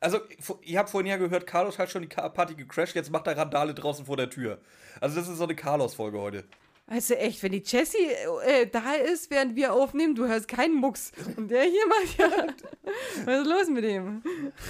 Also, 0.00 0.20
ihr 0.62 0.78
habt 0.78 0.90
vorhin 0.90 1.10
ja 1.10 1.16
gehört, 1.16 1.46
Carlos 1.46 1.78
hat 1.78 1.90
schon 1.90 2.02
die 2.02 2.08
Party 2.08 2.54
gecrashed, 2.54 2.94
jetzt 2.94 3.10
macht 3.10 3.26
er 3.26 3.36
Randale 3.36 3.74
draußen 3.74 4.06
vor 4.06 4.16
der 4.16 4.30
Tür. 4.30 4.60
Also, 5.00 5.16
das 5.16 5.28
ist 5.28 5.38
so 5.38 5.44
eine 5.44 5.54
Carlos-Folge 5.54 6.18
heute. 6.18 6.44
Also 6.88 7.14
echt, 7.14 7.42
wenn 7.42 7.50
die 7.50 7.64
Jessie 7.64 8.06
äh, 8.44 8.66
da 8.68 8.92
ist, 8.94 9.28
während 9.30 9.56
wir 9.56 9.72
aufnehmen, 9.72 10.14
du 10.14 10.26
hörst 10.26 10.46
keinen 10.46 10.74
Mucks. 10.74 11.10
Und 11.36 11.50
der 11.50 11.64
hier 11.64 11.84
macht 11.88 12.16
ja. 12.16 12.28
Was 13.24 13.40
ist 13.40 13.46
los 13.48 13.68
mit 13.68 13.82
dem? 13.82 14.22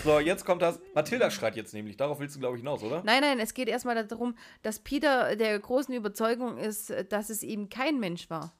So, 0.02 0.18
jetzt 0.18 0.46
kommt 0.46 0.62
das. 0.62 0.80
Mathilda 0.94 1.30
schreit 1.30 1.56
jetzt 1.56 1.74
nämlich. 1.74 1.98
Darauf 1.98 2.18
willst 2.18 2.34
du, 2.36 2.40
glaube 2.40 2.56
ich, 2.56 2.62
hinaus, 2.62 2.82
oder? 2.82 3.02
Nein, 3.04 3.20
nein, 3.20 3.38
es 3.38 3.52
geht 3.52 3.68
erstmal 3.68 4.02
darum, 4.06 4.34
dass 4.62 4.78
Peter 4.78 5.36
der 5.36 5.58
großen 5.58 5.94
Überzeugung 5.94 6.56
ist, 6.56 6.90
dass 7.10 7.28
es 7.28 7.42
eben 7.42 7.68
kein 7.68 8.00
Mensch 8.00 8.30
war. 8.30 8.56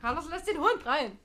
Carlos 0.00 0.28
lässt 0.28 0.46
den 0.46 0.58
Hund 0.58 0.84
rein. 0.84 1.18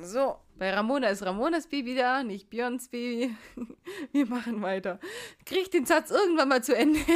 So, 0.00 0.38
bei 0.62 0.72
Ramona 0.72 1.08
ist 1.08 1.24
Ramonas 1.24 1.66
Baby 1.66 1.96
da, 1.96 2.22
nicht 2.22 2.48
Björns 2.48 2.88
Baby. 2.88 3.34
Wir 4.12 4.26
machen 4.26 4.62
weiter. 4.62 5.00
Krieg 5.44 5.72
den 5.72 5.86
Satz 5.86 6.12
irgendwann 6.12 6.48
mal 6.48 6.62
zu 6.62 6.76
Ende. 6.76 7.00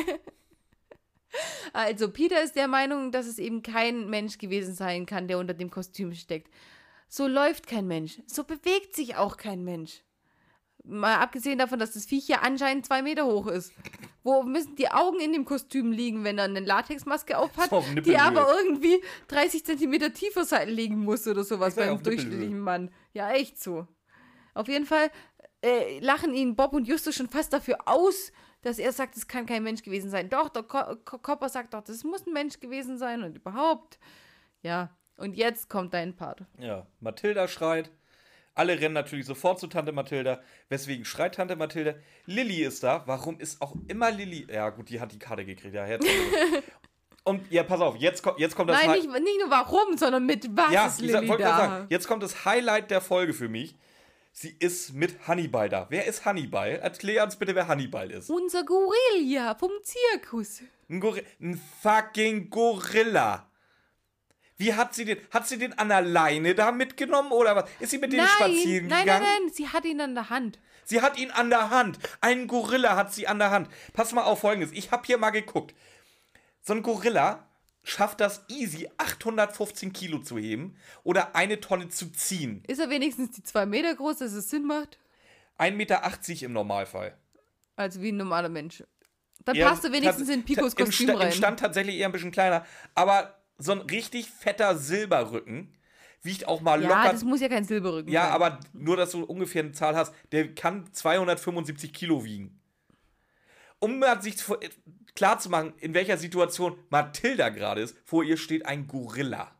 Also, 1.72 2.10
Peter 2.10 2.42
ist 2.42 2.56
der 2.56 2.66
Meinung, 2.66 3.12
dass 3.12 3.26
es 3.26 3.38
eben 3.38 3.62
kein 3.62 4.08
Mensch 4.08 4.38
gewesen 4.38 4.74
sein 4.74 5.04
kann, 5.04 5.28
der 5.28 5.38
unter 5.38 5.52
dem 5.52 5.70
Kostüm 5.70 6.14
steckt. 6.14 6.50
So 7.08 7.26
läuft 7.26 7.66
kein 7.66 7.86
Mensch. 7.86 8.22
So 8.26 8.44
bewegt 8.44 8.96
sich 8.96 9.16
auch 9.16 9.36
kein 9.36 9.62
Mensch. 9.62 10.02
Mal 10.86 11.16
abgesehen 11.16 11.58
davon, 11.58 11.78
dass 11.78 11.92
das 11.92 12.06
Viech 12.06 12.28
ja 12.28 12.38
anscheinend 12.42 12.86
zwei 12.86 13.02
Meter 13.02 13.26
hoch 13.26 13.48
ist. 13.48 13.72
Wo 14.22 14.42
müssen 14.42 14.76
die 14.76 14.88
Augen 14.88 15.20
in 15.20 15.32
dem 15.32 15.44
Kostüm 15.44 15.92
liegen, 15.92 16.24
wenn 16.24 16.38
er 16.38 16.44
eine 16.44 16.60
Latexmaske 16.60 17.38
aufhat, 17.38 17.72
auf 17.72 17.84
die 18.04 18.16
aber 18.16 18.46
irgendwie 18.62 19.00
30 19.28 19.64
Zentimeter 19.64 20.12
tiefer 20.12 20.66
liegen 20.66 20.98
muss 20.98 21.26
oder 21.26 21.44
sowas 21.44 21.74
beim 21.74 22.02
durchschnittlichen 22.02 22.58
Mann. 22.60 22.90
Ja, 23.12 23.30
echt 23.30 23.62
so. 23.62 23.86
Auf 24.54 24.68
jeden 24.68 24.86
Fall 24.86 25.10
äh, 25.62 25.98
lachen 26.00 26.34
ihn 26.34 26.56
Bob 26.56 26.72
und 26.72 26.86
Justus 26.88 27.14
schon 27.14 27.28
fast 27.28 27.52
dafür 27.52 27.78
aus, 27.86 28.32
dass 28.62 28.78
er 28.78 28.92
sagt, 28.92 29.16
es 29.16 29.28
kann 29.28 29.46
kein 29.46 29.62
Mensch 29.62 29.82
gewesen 29.82 30.10
sein. 30.10 30.28
Doch, 30.28 30.48
der 30.48 30.62
Ko 30.64 30.96
Kopper 31.04 31.48
sagt 31.48 31.74
doch, 31.74 31.82
das 31.82 32.02
muss 32.04 32.26
ein 32.26 32.32
Mensch 32.32 32.58
gewesen 32.58 32.98
sein 32.98 33.22
und 33.22 33.36
überhaupt. 33.36 33.98
Ja, 34.62 34.96
Und 35.18 35.34
jetzt 35.36 35.68
kommt 35.68 35.94
dein 35.94 36.14
Part. 36.14 36.44
Ja, 36.58 36.86
Mathilda 37.00 37.48
schreit. 37.48 37.90
Alle 38.56 38.80
rennen 38.80 38.94
natürlich 38.94 39.26
sofort 39.26 39.60
zu 39.60 39.66
Tante 39.66 39.92
Mathilda. 39.92 40.40
Weswegen 40.70 41.04
schreit 41.04 41.34
Tante 41.34 41.56
Mathilda? 41.56 41.94
Lilly 42.24 42.64
ist 42.64 42.82
da. 42.82 43.02
Warum 43.06 43.38
ist 43.38 43.60
auch 43.60 43.76
immer 43.86 44.10
Lilly? 44.10 44.46
Ja, 44.50 44.70
gut, 44.70 44.88
die 44.88 44.98
hat 44.98 45.12
die 45.12 45.18
Karte 45.18 45.44
gekriegt. 45.44 45.74
Ja, 45.74 45.84
herzlich. 45.84 46.10
Und 47.22 47.50
ja, 47.52 47.64
pass 47.64 47.80
auf, 47.80 47.96
jetzt, 47.96 48.22
kommt 48.22 48.38
jetzt 48.38 48.56
kommt 48.56 48.70
das 48.70 48.82
Nein, 48.82 48.92
nicht, 48.92 49.08
nicht 49.08 49.40
nur 49.40 49.50
warum, 49.50 49.98
sondern 49.98 50.24
mit 50.24 50.48
was 50.56 50.72
ja, 50.72 50.86
ist 50.86 51.00
Lilly 51.00 51.26
da? 51.26 51.58
sagen, 51.58 51.86
jetzt 51.90 52.08
kommt 52.08 52.22
das 52.22 52.44
Highlight 52.46 52.90
der 52.90 53.02
Folge 53.02 53.34
für 53.34 53.48
mich. 53.48 53.76
Sie 54.32 54.54
ist 54.58 54.94
mit 54.94 55.26
Hannibal 55.26 55.68
da. 55.68 55.86
Wer 55.90 56.06
ist 56.06 56.24
Hannibal? 56.24 56.70
Erklär 56.70 57.24
uns 57.24 57.36
bitte, 57.36 57.54
wer 57.54 57.68
Hannibal 57.68 58.10
ist. 58.10 58.30
Unser 58.30 58.64
Gorilla 58.64 59.54
vom 59.54 59.70
Zirkus. 59.82 60.62
Ein, 60.88 61.00
Gorilla, 61.00 61.26
ein 61.40 61.60
fucking 61.82 62.48
Gorilla. 62.48 63.45
Wie 64.58 64.74
hat 64.74 64.94
sie 64.94 65.04
den? 65.04 65.18
Hat 65.30 65.46
sie 65.46 65.58
den 65.58 65.78
an 65.78 65.88
der 65.88 66.00
Leine 66.00 66.54
da 66.54 66.72
mitgenommen 66.72 67.30
oder 67.32 67.56
was? 67.56 67.70
Ist 67.78 67.90
sie 67.90 67.98
mit 67.98 68.12
dem 68.12 68.18
Nein, 68.18 68.28
spazieren 68.28 68.86
nein, 68.88 69.04
gegangen? 69.04 69.22
nein, 69.24 69.42
nein, 69.44 69.52
sie 69.52 69.68
hat 69.68 69.84
ihn 69.84 70.00
an 70.00 70.14
der 70.14 70.30
Hand. 70.30 70.58
Sie 70.84 71.02
hat 71.02 71.18
ihn 71.18 71.30
an 71.30 71.50
der 71.50 71.70
Hand. 71.70 71.98
Ein 72.20 72.46
Gorilla 72.46 72.96
hat 72.96 73.12
sie 73.12 73.26
an 73.26 73.38
der 73.38 73.50
Hand. 73.50 73.68
Pass 73.92 74.12
mal 74.12 74.22
auf 74.22 74.40
folgendes. 74.40 74.72
Ich 74.72 74.92
habe 74.92 75.04
hier 75.04 75.18
mal 75.18 75.30
geguckt. 75.30 75.74
So 76.62 76.72
ein 76.72 76.82
Gorilla 76.82 77.46
schafft 77.82 78.20
das 78.20 78.44
easy, 78.48 78.88
815 78.96 79.92
Kilo 79.92 80.18
zu 80.18 80.38
heben 80.38 80.76
oder 81.04 81.36
eine 81.36 81.60
Tonne 81.60 81.88
zu 81.88 82.10
ziehen. 82.10 82.62
Ist 82.66 82.80
er 82.80 82.90
wenigstens 82.90 83.32
die 83.32 83.42
zwei 83.42 83.66
Meter 83.66 83.94
groß, 83.94 84.18
dass 84.18 84.32
es 84.32 84.48
Sinn 84.50 84.64
macht? 84.64 84.98
1,80 85.58 85.72
Meter 85.72 86.02
im 86.44 86.52
Normalfall. 86.52 87.16
Also 87.76 88.00
wie 88.00 88.10
ein 88.10 88.16
normaler 88.16 88.48
Mensch. 88.48 88.82
Dann 89.44 89.54
Ja, 89.54 89.68
passt 89.68 89.84
er 89.84 89.92
wenigstens 89.92 90.28
in 90.28 90.44
Picos 90.44 90.74
Kostüm 90.74 91.10
rein. 91.10 91.28
Im 91.28 91.32
Stand 91.32 91.60
tatsächlich 91.60 91.96
eher 91.96 92.08
ein 92.08 92.12
bisschen 92.12 92.32
kleiner. 92.32 92.66
Aber 92.94 93.38
so 93.58 93.72
ein 93.72 93.80
richtig 93.80 94.28
fetter 94.30 94.76
Silberrücken 94.76 95.72
wiegt 96.22 96.48
auch 96.48 96.60
mal 96.60 96.82
ja, 96.82 96.88
locker. 96.88 97.12
das 97.12 97.24
muss 97.24 97.40
ja 97.40 97.48
kein 97.48 97.64
Silberrücken 97.64 98.12
ja, 98.12 98.24
sein. 98.24 98.32
aber 98.32 98.60
nur, 98.72 98.96
dass 98.96 99.12
du 99.12 99.24
ungefähr 99.24 99.62
eine 99.62 99.72
Zahl 99.72 99.96
hast, 99.96 100.12
der 100.32 100.54
kann 100.54 100.92
275 100.92 101.92
Kilo 101.92 102.24
wiegen. 102.24 102.60
Um 103.78 104.02
sich 104.20 104.42
vor- 104.42 104.60
klar 105.14 105.38
zu 105.38 105.48
machen, 105.48 105.74
in 105.78 105.94
welcher 105.94 106.16
Situation 106.16 106.78
Mathilda 106.90 107.48
gerade 107.50 107.80
ist, 107.80 107.96
vor 108.04 108.24
ihr 108.24 108.36
steht 108.36 108.66
ein 108.66 108.86
Gorilla. 108.86 109.52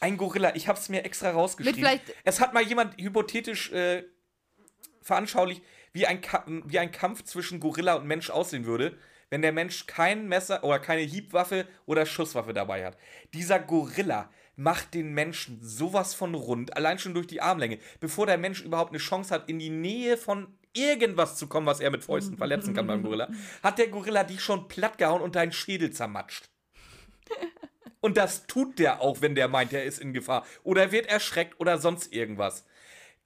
Ein 0.00 0.16
Gorilla, 0.16 0.54
ich 0.54 0.68
habe 0.68 0.78
es 0.78 0.88
mir 0.88 1.04
extra 1.04 1.30
rausgeschrieben. 1.30 2.00
es 2.24 2.40
hat 2.40 2.52
mal 2.52 2.62
jemand 2.62 3.00
hypothetisch 3.00 3.72
äh, 3.72 4.04
veranschaulicht, 5.00 5.62
wie 5.92 6.06
ein, 6.06 6.20
Ka 6.20 6.44
wie 6.46 6.78
ein 6.78 6.92
Kampf 6.92 7.24
zwischen 7.24 7.58
Gorilla 7.60 7.94
und 7.94 8.06
Mensch 8.06 8.28
aussehen 8.28 8.66
würde, 8.66 8.98
wenn 9.30 9.42
der 9.42 9.52
Mensch 9.52 9.86
kein 9.86 10.28
Messer 10.28 10.62
oder 10.64 10.78
keine 10.78 11.02
Hiebwaffe 11.02 11.66
oder 11.84 12.06
Schusswaffe 12.06 12.52
dabei 12.52 12.84
hat. 12.84 12.96
Dieser 13.34 13.58
Gorilla 13.58 14.30
macht 14.56 14.94
den 14.94 15.12
Menschen 15.12 15.58
sowas 15.62 16.14
von 16.14 16.34
rund, 16.34 16.76
allein 16.76 16.98
schon 16.98 17.14
durch 17.14 17.26
die 17.26 17.40
Armlänge, 17.40 17.78
bevor 18.00 18.26
der 18.26 18.38
Mensch 18.38 18.62
überhaupt 18.62 18.90
eine 18.90 18.98
Chance 18.98 19.34
hat, 19.34 19.48
in 19.48 19.58
die 19.58 19.70
Nähe 19.70 20.16
von 20.16 20.48
irgendwas 20.72 21.36
zu 21.36 21.46
kommen, 21.46 21.66
was 21.66 21.80
er 21.80 21.90
mit 21.90 22.04
Fäusten 22.04 22.36
verletzen 22.38 22.74
kann 22.74 22.86
beim 22.86 23.02
Gorilla, 23.02 23.28
hat 23.62 23.78
der 23.78 23.88
Gorilla 23.88 24.24
dich 24.24 24.40
schon 24.40 24.68
plattgehauen 24.68 25.22
und 25.22 25.36
deinen 25.36 25.52
Schädel 25.52 25.90
zermatscht. 25.90 26.48
Und 28.00 28.18
das 28.18 28.46
tut 28.46 28.78
der 28.78 29.00
auch, 29.00 29.20
wenn 29.20 29.34
der 29.34 29.48
meint, 29.48 29.72
er 29.72 29.82
ist 29.82 29.98
in 29.98 30.12
Gefahr. 30.12 30.46
Oder 30.62 30.92
wird 30.92 31.06
erschreckt 31.06 31.58
oder 31.58 31.78
sonst 31.78 32.12
irgendwas. 32.12 32.64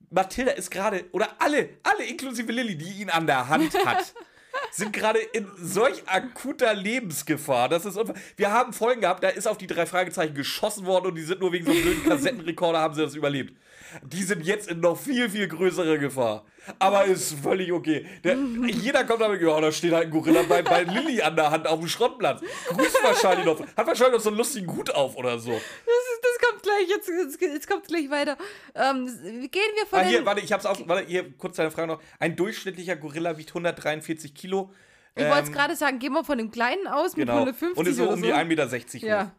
Mathilda 0.08 0.52
ist 0.52 0.70
gerade, 0.70 1.04
oder 1.12 1.28
alle, 1.38 1.68
alle 1.82 2.04
inklusive 2.04 2.50
Lilly, 2.50 2.78
die 2.78 3.02
ihn 3.02 3.10
an 3.10 3.26
der 3.26 3.48
Hand 3.48 3.74
hat, 3.84 4.14
sind 4.70 4.92
gerade 4.92 5.18
in 5.18 5.46
solch 5.56 6.02
akuter 6.06 6.74
Lebensgefahr. 6.74 7.68
Das 7.68 7.84
ist. 7.84 7.98
Wir 8.36 8.52
haben 8.52 8.72
Folgen 8.72 9.02
gehabt, 9.02 9.22
da 9.22 9.28
ist 9.28 9.46
auf 9.46 9.58
die 9.58 9.66
drei 9.66 9.86
Fragezeichen 9.86 10.34
geschossen 10.34 10.86
worden 10.86 11.06
und 11.06 11.14
die 11.14 11.22
sind 11.22 11.40
nur 11.40 11.52
wegen 11.52 11.66
so 11.66 11.72
einem 11.72 11.82
blöden 11.82 12.04
Kassettenrekorder 12.04 12.78
haben 12.78 12.94
sie 12.94 13.02
das 13.02 13.14
überlebt. 13.14 13.54
Die 14.02 14.22
sind 14.22 14.44
jetzt 14.44 14.70
in 14.70 14.80
noch 14.80 14.98
viel, 14.98 15.28
viel 15.28 15.48
größere 15.48 15.98
Gefahr. 15.98 16.44
Aber 16.78 17.04
ist 17.04 17.34
völlig 17.42 17.72
okay. 17.72 18.06
Der, 18.22 18.36
jeder 18.68 19.04
kommt 19.04 19.20
damit, 19.22 19.40
ja, 19.40 19.60
da 19.60 19.72
steht 19.72 19.92
halt 19.92 20.04
ein 20.06 20.10
Gorilla 20.10 20.42
bei, 20.42 20.62
bei 20.62 20.82
Lilly 20.82 21.22
an 21.22 21.34
der 21.36 21.50
Hand 21.50 21.66
auf 21.66 21.78
dem 21.80 21.88
Schrottplatz. 21.88 22.40
Grüßt 22.68 22.98
wahrscheinlich 23.02 23.46
noch. 23.46 23.60
Hat 23.60 23.86
wahrscheinlich 23.86 24.14
noch 24.14 24.20
so 24.20 24.28
einen 24.30 24.38
lustigen 24.38 24.74
Hut 24.74 24.90
auf 24.94 25.16
oder 25.16 25.38
so. 25.38 25.50
Das, 25.50 25.58
ist, 25.58 26.20
das 26.22 26.48
kommt 26.48 26.62
gleich, 26.62 26.88
jetzt, 26.88 27.08
jetzt, 27.08 27.40
jetzt 27.40 27.68
kommt 27.68 27.84
gleich 27.86 28.10
weiter. 28.10 28.36
Ähm, 28.74 29.06
gehen 29.50 29.62
wir 29.76 29.86
von 29.88 29.98
Ah, 30.00 30.02
hier, 30.02 30.24
warte, 30.26 30.40
ich 30.42 30.52
hab's 30.52 30.66
auch. 30.66 30.78
Warte, 30.86 31.06
hier, 31.06 31.32
kurz 31.38 31.58
eine 31.58 31.70
Frage 31.70 31.88
noch. 31.88 32.00
Ein 32.18 32.36
durchschnittlicher 32.36 32.96
Gorilla 32.96 33.36
wiegt 33.38 33.50
143 33.50 34.34
Kilo. 34.34 34.72
ich 35.16 35.24
wollte 35.24 35.42
es 35.42 35.48
Ähm, 35.48 35.54
gerade 35.54 35.76
sagen, 35.76 35.98
gehen 35.98 36.12
wir 36.12 36.24
von 36.24 36.38
dem 36.38 36.50
Kleinen 36.50 36.86
aus 36.86 37.16
mit 37.16 37.26
Genau. 37.26 37.38
150 37.40 37.76
Und 37.78 37.88
ist 37.88 37.96
so 37.96 38.08
um 38.08 38.22
die 38.22 38.32
1,60 38.32 38.44
Meter 38.44 38.66
hoch. 38.68 39.00
Ja. 39.02 39.32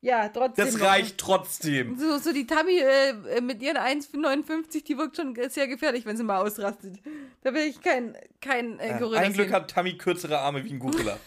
Ja, 0.00 0.28
trotzdem. 0.28 0.64
Das 0.64 0.80
reicht 0.80 1.18
trotzdem. 1.18 1.98
So, 1.98 2.18
so 2.18 2.32
die 2.32 2.46
Tammy 2.46 2.78
äh, 2.78 3.40
mit 3.40 3.60
ihren 3.62 3.76
1,59, 3.76 4.84
die 4.84 4.96
wirkt 4.96 5.16
schon 5.16 5.36
sehr 5.48 5.66
gefährlich, 5.66 6.06
wenn 6.06 6.16
sie 6.16 6.22
mal 6.22 6.40
ausrastet. 6.40 7.00
Da 7.42 7.52
will 7.52 7.62
ich 7.62 7.80
kein, 7.80 8.16
kein 8.40 8.78
äh, 8.78 8.96
Gorilla 8.98 9.20
Ein 9.22 9.32
Glück 9.32 9.48
sehen. 9.48 9.54
hat 9.56 9.70
Tammy 9.70 9.98
kürzere 9.98 10.38
Arme 10.38 10.64
wie 10.64 10.72
ein 10.72 10.78
Gorilla. 10.78 11.18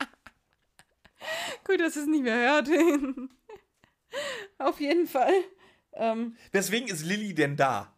Gut, 1.64 1.80
dass 1.80 1.94
es 1.94 2.06
nicht 2.06 2.24
mehr 2.24 2.36
hört. 2.36 2.68
Auf 4.58 4.80
jeden 4.80 5.06
Fall. 5.06 5.34
Ähm, 5.92 6.36
Weswegen 6.50 6.88
ist 6.88 7.04
Lilly 7.04 7.34
denn 7.34 7.56
da? 7.56 7.92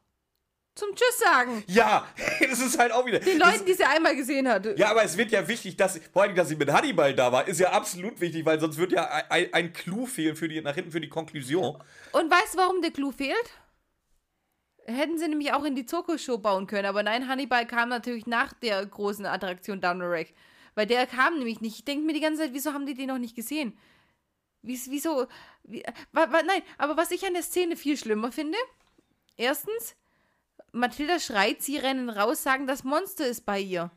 Zum 0.75 0.89
Tschüss 0.95 1.19
sagen. 1.19 1.65
Ja, 1.67 2.07
das 2.41 2.61
ist 2.61 2.79
halt 2.79 2.93
auch 2.93 3.05
wieder. 3.07 3.19
Den 3.21 3.39
Leuten, 3.39 3.65
die 3.67 3.75
sie 3.75 3.85
einmal 3.85 4.17
gesehen 4.17 4.49
hat. 4.49 4.79
ja, 4.79 4.91
aber 4.91 5.03
es 5.05 5.17
wird 5.17 5.31
ja 5.31 5.47
wichtig, 5.47 5.77
dass 5.77 5.95
sie, 5.95 6.01
vor 6.13 6.23
allem, 6.23 6.35
dass 6.35 6.49
sie 6.49 6.57
mit 6.57 6.71
Hannibal 6.73 7.15
da 7.15 7.31
war, 7.33 7.47
ist 7.49 7.61
ja 7.61 7.71
absolut 7.73 8.21
wichtig, 8.21 8.45
weil 8.47 8.59
sonst 8.61 8.77
wird 8.79 8.93
ja 8.93 9.05
ein, 9.29 9.53
ein, 9.53 9.73
Clou 9.73 10.07
fehlen 10.07 10.37
für 10.37 10.49
die, 10.49 10.61
nach 10.61 10.75
hinten 10.75 10.91
für 10.93 11.01
die 11.01 11.09
Konklusion. 11.09 11.83
Und 12.13 12.31
weißt 12.31 12.55
du, 12.55 12.59
warum 12.59 12.81
der 12.83 12.91
Clou 12.93 13.11
fehlt? 13.13 13.51
Hätten 14.87 15.19
sie 15.19 15.29
nämlich 15.29 15.53
auch 15.53 15.65
in 15.65 15.75
die 15.77 15.87
Zirkusshow 15.87 16.39
bauen 16.39 16.67
können, 16.67 16.87
aber 16.87 17.03
nein, 17.03 17.29
Hannibal 17.29 17.67
kam 17.67 17.91
natürlich 17.91 18.27
nach 18.27 18.53
der 18.55 18.85
großen 18.85 19.27
Attraktion 19.27 19.81
Down 19.81 19.99
the 20.01 20.07
Rack. 20.07 20.29
Weil 20.75 20.87
der 20.87 21.07
kam 21.07 21.37
nämlich 21.39 21.61
nicht. 21.61 21.77
Ich 21.77 21.85
denke 21.85 22.05
mir 22.07 22.13
die 22.15 22.21
ganze 22.21 22.43
Zeit, 22.43 22.53
wieso 22.55 22.73
haben 22.73 22.87
die 22.87 22.95
den 22.95 23.09
noch 23.09 23.19
nicht 23.19 23.37
gesehen? 23.37 23.77
Wies- 24.63 24.89
Wieso? 24.91 25.27
Wie, 25.65 25.83
wa, 26.13 26.31
wa, 26.33 26.43
nein, 26.43 26.63
aber 26.79 26.97
was 26.97 27.11
ich 27.11 27.25
an 27.27 27.35
der 27.35 27.43
Szene 27.43 27.77
viel 27.77 27.97
schlimmer 27.97 28.33
finde, 28.33 28.57
erstens, 29.37 29.95
Mathilda 30.73 31.19
schreit, 31.19 31.63
sie 31.63 31.77
rennen 31.77 32.11
raus, 32.11 32.43
sagen, 32.43 32.67
das 32.67 32.85
Monster 32.85 33.27
ist 33.27 33.47
bei 33.47 33.61
ihr. 33.61 33.91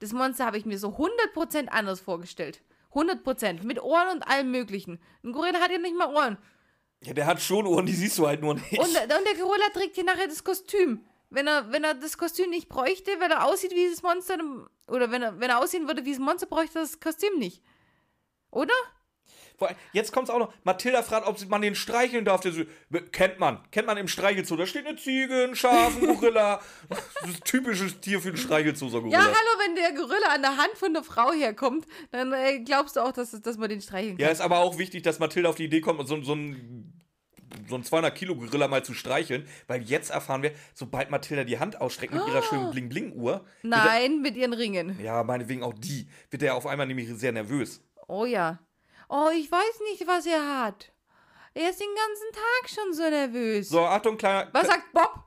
Das 0.00 0.12
Monster 0.12 0.46
habe 0.46 0.58
ich 0.58 0.64
mir 0.64 0.78
so 0.78 0.88
100% 0.88 1.68
anders 1.68 2.00
vorgestellt. 2.00 2.62
100%. 2.92 3.64
Mit 3.64 3.82
Ohren 3.82 4.08
und 4.16 4.28
allem 4.28 4.50
Möglichen. 4.50 5.00
Ein 5.22 5.32
Gorilla 5.32 5.60
hat 5.60 5.70
ja 5.70 5.78
nicht 5.78 5.96
mal 5.96 6.14
Ohren. 6.14 6.38
Ja, 7.02 7.14
der 7.14 7.26
hat 7.26 7.40
schon 7.40 7.66
Ohren, 7.66 7.86
die 7.86 7.94
siehst 7.94 8.18
du 8.18 8.26
halt 8.26 8.40
nur 8.40 8.54
nicht. 8.54 8.78
Und, 8.78 8.88
und 8.88 8.94
der 8.94 9.34
Gorilla 9.38 9.68
trägt 9.72 9.94
hier 9.94 10.04
nachher 10.04 10.26
das 10.28 10.44
Kostüm. 10.44 11.04
Wenn 11.30 11.46
er, 11.46 11.70
wenn 11.70 11.84
er 11.84 11.94
das 11.94 12.16
Kostüm 12.16 12.50
nicht 12.50 12.68
bräuchte, 12.68 13.10
wenn 13.18 13.30
er 13.30 13.44
aussieht 13.44 13.72
wie 13.72 13.90
das 13.90 14.02
Monster, 14.02 14.38
oder 14.86 15.10
wenn 15.10 15.22
er, 15.22 15.38
wenn 15.40 15.50
er 15.50 15.58
aussehen 15.58 15.86
würde 15.86 16.04
wie 16.04 16.12
das 16.12 16.20
Monster, 16.20 16.46
bräuchte 16.46 16.78
er 16.78 16.82
das 16.82 17.00
Kostüm 17.00 17.38
nicht. 17.38 17.62
Oder? 18.50 18.72
Jetzt 19.92 20.12
kommt's 20.12 20.30
auch 20.30 20.38
noch. 20.38 20.52
Mathilda 20.64 21.02
fragt, 21.02 21.26
ob 21.26 21.44
man 21.48 21.62
den 21.62 21.74
streicheln 21.74 22.24
darf. 22.24 22.40
Der 22.40 22.52
so, 22.52 22.62
kennt 23.12 23.38
man. 23.38 23.58
Kennt 23.70 23.86
man 23.86 23.96
im 23.96 24.08
Streichelzoo. 24.08 24.56
Da 24.56 24.66
steht 24.66 24.86
eine 24.86 24.96
Ziege, 24.96 25.44
ein 25.44 25.56
Schaf, 25.56 25.96
ein 26.00 26.06
Gorilla. 26.06 26.60
Das 26.88 27.30
ist 27.30 27.36
ein 27.36 27.44
typisches 27.44 28.00
Tier 28.00 28.20
für 28.20 28.30
den 28.30 28.36
Streichelzoo, 28.36 28.88
so 28.88 28.98
ein 28.98 29.06
Ja, 29.08 29.18
Gorilla. 29.20 29.36
hallo, 29.36 29.60
wenn 29.66 29.74
der 29.74 29.92
Gorilla 29.92 30.28
an 30.34 30.42
der 30.42 30.56
Hand 30.56 30.72
von 30.76 30.92
der 30.94 31.02
Frau 31.02 31.32
herkommt, 31.32 31.86
dann 32.12 32.32
äh, 32.32 32.60
glaubst 32.60 32.96
du 32.96 33.00
auch, 33.00 33.12
dass, 33.12 33.30
dass 33.32 33.56
man 33.58 33.68
den 33.68 33.80
streicheln 33.80 34.16
kann. 34.16 34.24
Ja, 34.26 34.30
ist 34.32 34.40
aber 34.40 34.58
auch 34.58 34.78
wichtig, 34.78 35.02
dass 35.02 35.18
Mathilda 35.18 35.48
auf 35.50 35.56
die 35.56 35.64
Idee 35.64 35.80
kommt, 35.80 36.06
so, 36.08 36.22
so 36.22 36.34
ein 36.34 36.94
so 37.66 37.76
ein 37.76 37.82
200 37.82 38.14
Kilo 38.14 38.36
Gorilla 38.36 38.68
mal 38.68 38.84
zu 38.84 38.92
streicheln, 38.92 39.46
weil 39.68 39.82
jetzt 39.82 40.10
erfahren 40.10 40.42
wir, 40.42 40.52
sobald 40.74 41.10
Mathilda 41.10 41.44
die 41.44 41.58
Hand 41.58 41.80
ausstreckt 41.80 42.12
mit 42.12 42.26
ihrer 42.26 42.42
schönen 42.42 42.70
Bling-Bling-Uhr, 42.70 43.44
Nein, 43.62 44.20
mit 44.20 44.36
ihren 44.36 44.52
Ringen. 44.52 44.98
ja, 45.02 45.22
meinetwegen 45.24 45.62
auch 45.62 45.72
die, 45.74 46.08
wird 46.30 46.42
er 46.42 46.54
auf 46.56 46.66
einmal 46.66 46.86
nämlich 46.86 47.08
sehr 47.08 47.32
nervös. 47.32 47.82
Oh 48.06 48.24
ja. 48.26 48.58
Oh, 49.08 49.30
ich 49.34 49.50
weiß 49.50 49.80
nicht, 49.90 50.06
was 50.06 50.26
er 50.26 50.64
hat. 50.64 50.92
Er 51.54 51.70
ist 51.70 51.80
den 51.80 51.88
ganzen 51.94 52.32
Tag 52.32 52.70
schon 52.70 52.92
so 52.94 53.02
nervös. 53.08 53.68
So, 53.70 53.80
Achtung, 53.80 54.16
kleiner. 54.16 54.48
Was 54.52 54.66
sagt 54.66 54.92
Bob? 54.92 55.24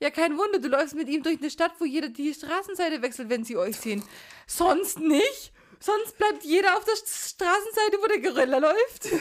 Ja, 0.00 0.10
kein 0.10 0.38
Wunder, 0.38 0.58
du 0.58 0.68
läufst 0.68 0.94
mit 0.94 1.08
ihm 1.08 1.22
durch 1.22 1.38
eine 1.38 1.50
Stadt, 1.50 1.72
wo 1.78 1.84
jeder 1.84 2.08
die 2.08 2.32
Straßenseite 2.32 3.02
wechselt, 3.02 3.28
wenn 3.28 3.44
sie 3.44 3.58
euch 3.58 3.76
sehen. 3.76 4.02
Sonst 4.46 4.98
nicht? 4.98 5.52
Sonst 5.78 6.16
bleibt 6.16 6.42
jeder 6.42 6.76
auf 6.78 6.84
der 6.84 6.96
Straßenseite, 6.96 7.98
wo 8.00 8.06
der 8.06 8.20
Gorilla 8.20 8.58
läuft. 8.58 9.08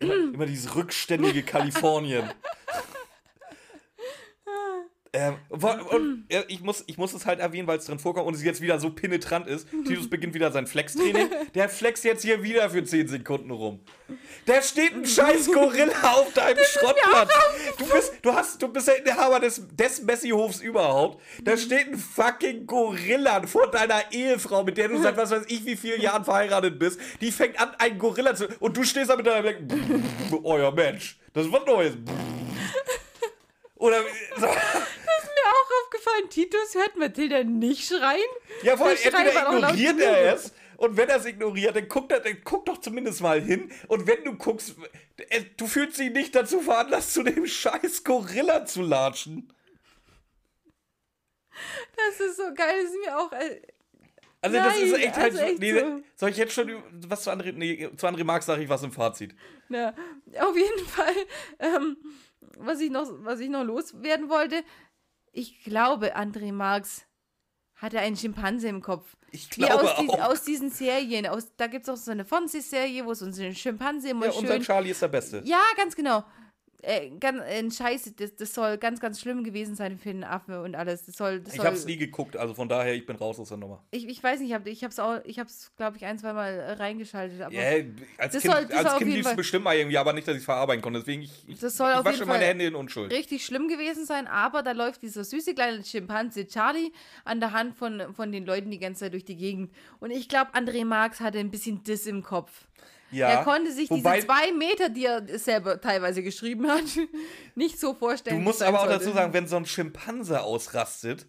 Immer, 0.00 0.14
immer 0.14 0.46
dieses 0.46 0.74
rückständige 0.74 1.42
Kalifornien. 1.42 2.28
äh, 5.14 5.28
Ähm, 5.28 5.36
und, 5.48 6.24
äh, 6.28 6.42
ich, 6.48 6.60
muss, 6.60 6.84
ich 6.86 6.98
muss 6.98 7.14
es 7.14 7.24
halt 7.24 7.38
erwähnen, 7.40 7.68
weil 7.68 7.78
es 7.78 7.86
drin 7.86 7.98
vorkommt 7.98 8.26
und 8.26 8.34
es 8.34 8.42
jetzt 8.42 8.60
wieder 8.60 8.80
so 8.80 8.90
penetrant 8.90 9.46
ist. 9.46 9.68
Titus 9.86 10.10
beginnt 10.10 10.34
wieder 10.34 10.50
sein 10.50 10.66
Flex-Training. 10.66 11.30
Der 11.54 11.68
flext 11.68 12.04
jetzt 12.04 12.22
hier 12.22 12.42
wieder 12.42 12.68
für 12.70 12.84
10 12.84 13.08
Sekunden 13.08 13.50
rum. 13.50 13.80
Da 14.46 14.60
steht 14.60 14.92
ein 14.92 15.06
scheiß 15.06 15.46
Gorilla 15.52 15.92
auf 16.02 16.32
deinem 16.34 16.62
Schrottplatz. 16.64 17.30
Du 17.78 17.86
bist, 17.86 18.12
du 18.22 18.34
hast, 18.34 18.60
du 18.62 18.68
bist 18.68 18.88
der 18.88 18.98
Inhaber 18.98 19.40
des, 19.40 19.62
des 19.72 20.02
Messi-Hofs 20.02 20.60
überhaupt. 20.60 21.22
Da 21.42 21.56
steht 21.56 21.88
ein 21.88 21.96
fucking 21.96 22.66
Gorilla 22.66 23.46
vor 23.46 23.70
deiner 23.70 24.12
Ehefrau, 24.12 24.64
mit 24.64 24.76
der 24.76 24.88
du 24.88 25.00
seit 25.00 25.16
was 25.16 25.30
weiß 25.30 25.44
ich 25.48 25.64
wie 25.64 25.76
vielen 25.76 26.00
Jahren 26.00 26.24
verheiratet 26.24 26.78
bist. 26.78 27.00
Die 27.20 27.30
fängt 27.30 27.60
an, 27.60 27.70
einen 27.78 27.98
Gorilla 27.98 28.34
zu. 28.34 28.48
Und 28.60 28.76
du 28.76 28.82
stehst 28.82 29.10
da 29.10 29.16
mit 29.16 29.26
deiner 29.26 29.42
Blick. 29.42 29.58
Ja, 30.44 30.70
Mensch, 30.70 31.18
das 31.32 31.46
ist 31.46 31.52
was 31.52 31.64
Neues. 31.66 31.94
Oder. 33.76 34.00
Aufgefallen, 36.04 36.30
Titus 36.30 36.74
hört 36.74 36.96
Mathilda 36.96 37.44
nicht 37.44 37.86
schreien. 37.88 38.20
Ja, 38.62 38.76
vor 38.76 38.86
allem 38.88 38.98
entweder 39.02 39.52
ignoriert 39.56 40.00
er 40.00 40.34
es 40.34 40.52
und 40.76 40.96
wenn 40.96 41.08
er 41.08 41.16
es 41.16 41.26
ignoriert, 41.26 41.76
dann 41.76 41.88
guckt 41.88 42.12
er, 42.12 42.20
dann 42.20 42.38
guck 42.44 42.66
doch 42.66 42.78
zumindest 42.78 43.20
mal 43.20 43.40
hin 43.40 43.70
und 43.88 44.06
wenn 44.06 44.24
du 44.24 44.34
guckst, 44.36 44.74
äh, 45.28 45.42
du 45.56 45.66
fühlst 45.66 45.98
dich 45.98 46.10
nicht 46.12 46.34
dazu 46.34 46.60
veranlasst, 46.60 47.14
zu 47.14 47.22
dem 47.22 47.46
scheiß 47.46 48.04
Gorilla 48.04 48.64
zu 48.66 48.82
latschen. 48.82 49.52
Das 51.96 52.20
ist 52.20 52.36
so 52.36 52.52
geil, 52.54 52.82
das 52.82 52.90
ist 52.92 52.98
mir 53.04 53.18
auch. 53.18 53.32
Äh, 53.32 53.60
Also 54.42 54.56
das 54.56 54.76
ist 54.78 54.92
Nein, 54.92 55.00
echt 55.00 55.16
halt, 55.16 55.32
also 55.32 55.44
echt 55.44 55.58
nee, 55.60 55.72
so. 55.78 56.02
soll 56.16 56.30
ich 56.30 56.36
jetzt 56.36 56.52
schon 56.52 56.82
was 57.08 57.22
zu 57.22 57.30
André, 57.30 57.52
nee, 57.52 57.88
zu 57.96 58.06
André 58.06 58.24
Marx 58.24 58.46
sage 58.46 58.62
ich 58.62 58.68
was 58.68 58.82
im 58.82 58.92
Fazit. 58.92 59.34
na, 59.68 59.94
auf 60.40 60.56
jeden 60.56 60.86
Fall, 60.96 61.14
ähm, 61.60 61.96
was, 62.58 62.80
ich 62.80 62.90
noch, 62.90 63.06
was 63.24 63.40
ich 63.40 63.48
noch 63.48 63.64
loswerden 63.64 64.28
wollte, 64.28 64.62
ich 65.34 65.62
glaube, 65.64 66.16
André 66.16 66.52
Marx 66.52 67.04
hatte 67.74 67.98
einen 67.98 68.16
Schimpanse 68.16 68.68
im 68.68 68.80
Kopf. 68.80 69.16
Ich 69.30 69.50
Wie 69.56 69.62
glaube 69.62 69.84
aus, 69.84 69.96
dies, 70.00 70.10
auch. 70.10 70.20
aus 70.30 70.42
diesen 70.44 70.70
Serien. 70.70 71.26
Aus, 71.26 71.54
da 71.56 71.66
gibt 71.66 71.82
es 71.82 71.88
auch 71.88 71.96
so 71.96 72.12
eine 72.12 72.24
Fernsehserie, 72.24 73.04
wo 73.04 73.14
so 73.14 73.26
ein 73.26 73.54
Schimpanse 73.54 74.10
immer 74.10 74.26
ja, 74.26 74.32
unser 74.32 74.54
schön. 74.54 74.62
Charlie 74.62 74.90
ist 74.90 75.02
der 75.02 75.08
Beste. 75.08 75.42
Ja, 75.44 75.60
ganz 75.76 75.96
genau. 75.96 76.24
Äh, 76.86 77.10
ganz, 77.18 77.40
äh, 77.40 77.70
Scheiße, 77.70 78.12
das, 78.12 78.36
das 78.36 78.52
soll 78.54 78.78
ganz, 78.78 79.00
ganz 79.00 79.20
schlimm 79.20 79.42
gewesen 79.44 79.74
sein 79.74 79.98
für 79.98 80.12
den 80.12 80.24
Affe 80.24 80.62
und 80.62 80.74
alles. 80.74 81.06
Das 81.06 81.16
soll, 81.16 81.40
das 81.40 81.52
Ich 81.54 81.56
soll, 81.56 81.66
habe 81.66 81.76
es 81.76 81.84
nie 81.86 81.96
geguckt, 81.96 82.36
also 82.36 82.54
von 82.54 82.68
daher, 82.68 82.94
ich 82.94 83.06
bin 83.06 83.16
raus 83.16 83.38
aus 83.40 83.48
der 83.48 83.56
Nummer. 83.58 83.82
Ich, 83.90 84.06
ich 84.08 84.22
weiß 84.22 84.40
nicht, 84.40 84.48
ich 84.50 84.54
habe 84.54 84.68
ich 84.70 84.84
hab's 84.84 84.98
auch, 84.98 85.20
ich 85.24 85.38
hab's, 85.38 85.72
glaube 85.76 85.96
ich, 85.96 86.04
ein, 86.04 86.18
zwei 86.18 86.32
Mal 86.32 86.52
äh, 86.52 86.72
reingeschaltet. 86.72 87.40
Aber 87.40 87.54
Ja, 87.54 87.62
als 88.18 88.32
Das 88.34 88.42
Kind, 88.42 88.54
soll- 88.54 88.64
als 88.76 88.88
kind 88.96 89.00
jeden 89.00 89.10
lief 89.12 89.20
es 89.20 89.26
Fall- 89.26 89.36
bestimmt 89.36 89.64
mal 89.64 89.76
irgendwie, 89.76 89.98
aber 89.98 90.12
nicht, 90.12 90.26
dass 90.28 90.34
ich 90.34 90.40
es 90.40 90.44
verarbeiten 90.44 90.82
konnte. 90.82 90.98
Deswegen, 91.00 91.22
ich, 91.22 91.48
ich, 91.48 91.58
Das 91.58 91.76
soll 91.76 91.90
ich 91.90 91.96
auf 91.96 92.04
wasche 92.04 92.16
jeden 92.18 92.28
meine 92.28 92.40
Fall 92.40 92.48
Hände 92.50 92.66
in 92.66 92.74
Unschuld. 92.74 93.12
richtig 93.12 93.44
schlimm 93.44 93.68
gewesen 93.68 94.04
sein, 94.06 94.26
aber 94.26 94.62
da 94.62 94.72
läuft 94.72 95.02
dieser 95.02 95.24
süße 95.24 95.54
kleine 95.54 95.82
Schimpanse 95.84 96.46
Charlie 96.46 96.92
an 97.24 97.40
der 97.40 97.52
Hand 97.52 97.76
von, 97.76 98.14
von 98.14 98.30
den 98.32 98.44
Leuten 98.46 98.70
die 98.70 98.78
ganze 98.78 99.00
Zeit 99.00 99.12
durch 99.12 99.24
die 99.24 99.36
Gegend. 99.36 99.72
Und 100.00 100.10
ich 100.10 100.28
glaube, 100.28 100.52
André 100.54 100.84
Marx 100.84 101.20
hatte 101.20 101.38
ein 101.38 101.50
bisschen 101.50 101.82
Diss 101.82 102.06
im 102.06 102.22
Kopf. 102.22 102.66
Ja, 103.10 103.28
er 103.28 103.44
konnte 103.44 103.70
sich 103.72 103.88
wobei- 103.90 104.16
diese 104.16 104.26
zwei 104.26 104.52
Meter, 104.52 104.88
die 104.88 105.04
er 105.06 105.38
selber 105.38 105.80
teilweise 105.80 106.22
geschrieben 106.22 106.66
hat, 106.68 106.82
nicht 107.54 107.78
so 107.78 107.94
vorstellen. 107.94 108.36
Du 108.38 108.42
musst 108.42 108.62
aber 108.62 108.80
auch 108.80 108.88
dazu 108.88 109.12
sagen, 109.12 109.32
wenn 109.32 109.46
so 109.46 109.56
ein 109.56 109.66
Schimpanse 109.66 110.42
ausrastet, 110.42 111.26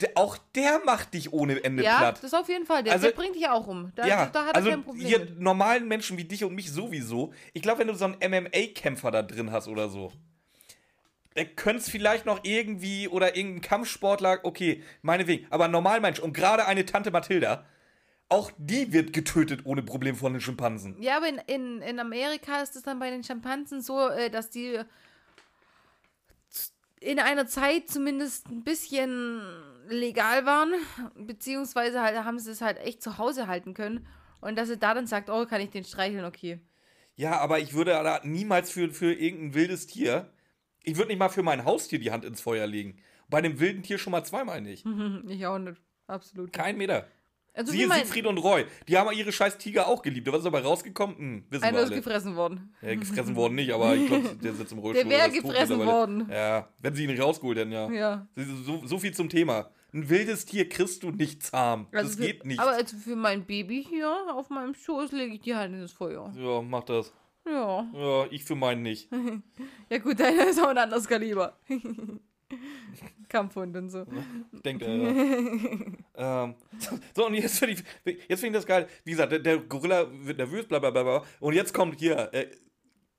der, 0.00 0.10
auch 0.14 0.36
der 0.54 0.80
macht 0.84 1.14
dich 1.14 1.32
ohne 1.32 1.64
Ende 1.64 1.82
Ja, 1.82 1.96
platt. 1.98 2.18
das 2.22 2.34
auf 2.34 2.48
jeden 2.48 2.66
Fall. 2.66 2.82
Der, 2.82 2.92
Also- 2.92 3.06
der 3.06 3.14
bringt 3.14 3.34
dich 3.34 3.42
ja 3.42 3.52
auch 3.54 3.66
um. 3.66 3.92
Da, 3.96 4.06
ja, 4.06 4.26
da 4.26 4.40
hat 4.44 4.50
er 4.50 4.56
also 4.56 4.68
kein 4.70 4.84
Problem. 4.84 5.06
hier 5.06 5.18
mit. 5.20 5.40
normalen 5.40 5.88
Menschen 5.88 6.18
wie 6.18 6.24
dich 6.24 6.44
und 6.44 6.54
mich 6.54 6.70
sowieso. 6.70 7.32
Ich 7.54 7.62
glaube, 7.62 7.78
wenn 7.80 7.88
du 7.88 7.94
so 7.94 8.04
einen 8.04 8.16
MMA-Kämpfer 8.20 9.10
da 9.10 9.22
drin 9.22 9.50
hast 9.52 9.68
oder 9.68 9.88
so, 9.88 10.12
der 11.34 11.46
könnte 11.46 11.80
es 11.82 11.88
vielleicht 11.90 12.24
noch 12.26 12.40
irgendwie 12.44 13.08
oder 13.08 13.36
irgendein 13.36 13.62
Kampfsportler, 13.62 14.40
okay, 14.42 14.82
meinetwegen, 15.02 15.46
aber 15.50 15.64
ein 15.66 15.70
Normalmensch 15.70 16.18
und 16.18 16.32
gerade 16.34 16.66
eine 16.66 16.84
Tante 16.86 17.10
Mathilda, 17.10 17.64
auch 18.28 18.50
die 18.58 18.92
wird 18.92 19.12
getötet 19.12 19.64
ohne 19.64 19.82
Problem 19.82 20.16
von 20.16 20.32
den 20.32 20.40
Schimpansen. 20.40 21.00
Ja, 21.00 21.18
aber 21.18 21.28
in, 21.28 21.38
in, 21.46 21.82
in 21.82 22.00
Amerika 22.00 22.60
ist 22.60 22.76
es 22.76 22.82
dann 22.82 22.98
bei 22.98 23.10
den 23.10 23.22
Schimpansen 23.22 23.80
so, 23.80 24.08
äh, 24.08 24.30
dass 24.30 24.50
die 24.50 24.80
in 27.00 27.20
einer 27.20 27.46
Zeit 27.46 27.88
zumindest 27.88 28.48
ein 28.48 28.64
bisschen 28.64 29.40
legal 29.88 30.44
waren, 30.44 30.72
beziehungsweise 31.14 32.00
halt 32.00 32.16
haben 32.24 32.38
sie 32.38 32.50
es 32.50 32.60
halt 32.60 32.78
echt 32.78 33.02
zu 33.02 33.18
Hause 33.18 33.46
halten 33.46 33.74
können. 33.74 34.06
Und 34.40 34.56
dass 34.56 34.68
sie 34.68 34.78
da 34.78 34.94
dann 34.94 35.06
sagt, 35.06 35.30
oh, 35.30 35.46
kann 35.46 35.60
ich 35.60 35.70
den 35.70 35.84
streicheln, 35.84 36.24
okay. 36.24 36.60
Ja, 37.14 37.38
aber 37.38 37.60
ich 37.60 37.74
würde 37.74 37.92
da 37.92 38.20
niemals 38.24 38.70
für, 38.70 38.90
für 38.92 39.12
irgendein 39.12 39.54
wildes 39.54 39.86
Tier, 39.86 40.30
ich 40.82 40.96
würde 40.96 41.08
nicht 41.08 41.18
mal 41.18 41.28
für 41.28 41.42
mein 41.42 41.64
Haustier 41.64 41.98
die 41.98 42.10
Hand 42.10 42.24
ins 42.24 42.40
Feuer 42.40 42.66
legen. 42.66 42.98
Bei 43.28 43.38
einem 43.38 43.58
wilden 43.58 43.82
Tier 43.82 43.98
schon 43.98 44.10
mal 44.10 44.24
zweimal 44.24 44.60
nicht. 44.60 44.84
ich 45.28 45.46
auch 45.46 45.58
nicht. 45.58 45.80
Absolut. 46.06 46.52
Kein 46.52 46.76
Meter. 46.76 47.08
Also 47.56 47.72
Siehe 47.72 47.90
Siegfried 47.90 48.26
und 48.26 48.36
Roy. 48.38 48.66
Die 48.86 48.98
haben 48.98 49.10
ihre 49.16 49.32
scheiß 49.32 49.56
Tiger 49.56 49.88
auch 49.88 50.02
geliebt. 50.02 50.26
Was 50.28 50.38
ist 50.38 50.44
dabei 50.44 50.60
rausgekommen? 50.60 51.16
Hm, 51.16 51.44
wissen 51.48 51.64
einer 51.64 51.78
wir 51.78 51.84
ist 51.84 51.90
alle. 51.90 51.96
gefressen 52.02 52.36
worden. 52.36 52.74
Ja, 52.82 52.94
gefressen 52.94 53.34
worden 53.34 53.54
nicht, 53.54 53.72
aber 53.72 53.96
ich 53.96 54.06
glaube, 54.06 54.36
der 54.36 54.52
sitzt 54.52 54.72
im 54.72 54.78
Rollstuhl. 54.78 55.08
Der 55.08 55.18
wäre 55.18 55.28
ist 55.30 55.42
gefressen 55.42 55.78
worden. 55.78 56.28
Ja, 56.30 56.68
wenn 56.80 56.94
sie 56.94 57.04
ihn 57.04 57.10
nicht 57.10 57.22
rausgeholt 57.22 57.56
hätten, 57.58 57.72
ja. 57.72 57.90
Ja. 57.90 58.26
So, 58.36 58.86
so 58.86 58.98
viel 58.98 59.14
zum 59.14 59.30
Thema. 59.30 59.70
Ein 59.94 60.08
wildes 60.10 60.44
Tier 60.44 60.68
kriegst 60.68 61.02
du 61.02 61.10
nicht 61.10 61.42
zahm. 61.42 61.86
Also 61.92 62.08
das 62.08 62.16
für, 62.16 62.26
geht 62.26 62.44
nicht. 62.44 62.60
Aber 62.60 62.72
also 62.72 62.94
für 62.98 63.16
mein 63.16 63.46
Baby 63.46 63.86
hier 63.88 64.14
auf 64.34 64.50
meinem 64.50 64.74
Schoß 64.74 65.12
lege 65.12 65.34
ich 65.34 65.40
die 65.40 65.54
Hand 65.54 65.74
ins 65.74 65.92
Feuer. 65.92 66.30
ja, 66.36 66.60
mach 66.60 66.84
das. 66.84 67.12
Ja. 67.46 67.86
Ja, 67.94 68.26
ich 68.30 68.44
für 68.44 68.56
meinen 68.56 68.82
nicht. 68.82 69.08
Ja 69.88 69.98
gut, 69.98 70.18
deiner 70.18 70.48
ist 70.48 70.60
auch 70.60 70.68
ein 70.68 70.78
anderes 70.78 71.06
Kaliber. 71.06 71.56
Kampfhund 73.28 73.76
und 73.76 73.90
so. 73.90 74.04
Denkt 74.64 74.82
er, 74.82 74.94
ja. 74.94 75.08
ähm, 76.44 76.54
so, 77.14 77.26
und 77.26 77.34
jetzt 77.34 77.58
finde 77.58 77.74
ich, 78.04 78.18
jetzt 78.28 78.40
find 78.40 78.54
ich 78.54 78.60
das 78.60 78.66
geil. 78.66 78.88
Wie 79.04 79.10
gesagt, 79.12 79.32
der, 79.32 79.38
der 79.40 79.58
Gorilla 79.58 80.06
wird 80.10 80.38
nervös, 80.38 80.66
bla 80.66 80.78
bla 80.78 80.90
bla 80.90 81.02
bla. 81.02 81.24
Und 81.40 81.54
jetzt 81.54 81.74
kommt 81.74 81.98
hier 81.98 82.32
äh, 82.32 82.48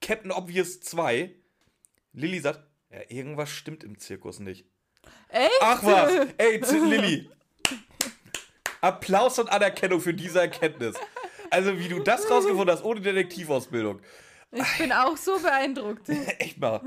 Captain 0.01 0.31
Obvious 0.31 0.79
2. 0.81 1.35
Lilly 2.13 2.39
sagt, 2.39 2.61
ja, 2.91 2.99
irgendwas 3.09 3.49
stimmt 3.49 3.83
im 3.83 3.99
Zirkus 3.99 4.39
nicht. 4.39 4.65
Echt? 5.29 5.51
Ach 5.61 5.83
was, 5.83 6.27
ey, 6.37 6.59
Lilly. 6.85 7.29
Applaus 8.81 9.39
und 9.39 9.49
Anerkennung 9.49 9.99
für 9.99 10.13
diese 10.13 10.39
Erkenntnis. 10.39 10.95
Also, 11.49 11.77
wie 11.79 11.87
du 11.87 11.99
das 11.99 12.29
rausgefunden 12.29 12.69
hast, 12.69 12.83
ohne 12.83 13.01
Detektivausbildung. 13.01 14.01
Ich 14.51 14.77
bin 14.77 14.91
auch 14.91 15.17
so 15.17 15.39
beeindruckt. 15.39 16.09
Echt 16.09 16.59
mal. 16.59 16.81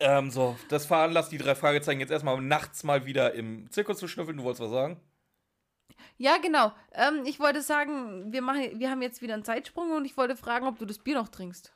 Ähm, 0.00 0.30
so, 0.30 0.56
das 0.68 0.86
veranlasst 0.86 1.32
die 1.32 1.38
drei 1.38 1.54
Fragezeichen 1.54 2.00
jetzt 2.00 2.10
erstmal 2.10 2.40
nachts 2.40 2.84
mal 2.84 3.06
wieder 3.06 3.34
im 3.34 3.70
Zirkus 3.70 3.98
zu 3.98 4.08
schnüffeln. 4.08 4.36
Du 4.38 4.44
wolltest 4.44 4.62
was 4.62 4.70
sagen? 4.70 5.00
Ja, 6.18 6.38
genau. 6.38 6.72
Ähm, 6.92 7.22
ich 7.26 7.40
wollte 7.40 7.62
sagen, 7.62 8.32
wir, 8.32 8.42
machen, 8.42 8.78
wir 8.78 8.90
haben 8.90 9.02
jetzt 9.02 9.20
wieder 9.22 9.34
einen 9.34 9.44
Zeitsprung 9.44 9.92
und 9.92 10.04
ich 10.04 10.16
wollte 10.16 10.36
fragen, 10.36 10.66
ob 10.66 10.78
du 10.78 10.86
das 10.86 10.98
Bier 10.98 11.14
noch 11.14 11.28
trinkst. 11.28 11.72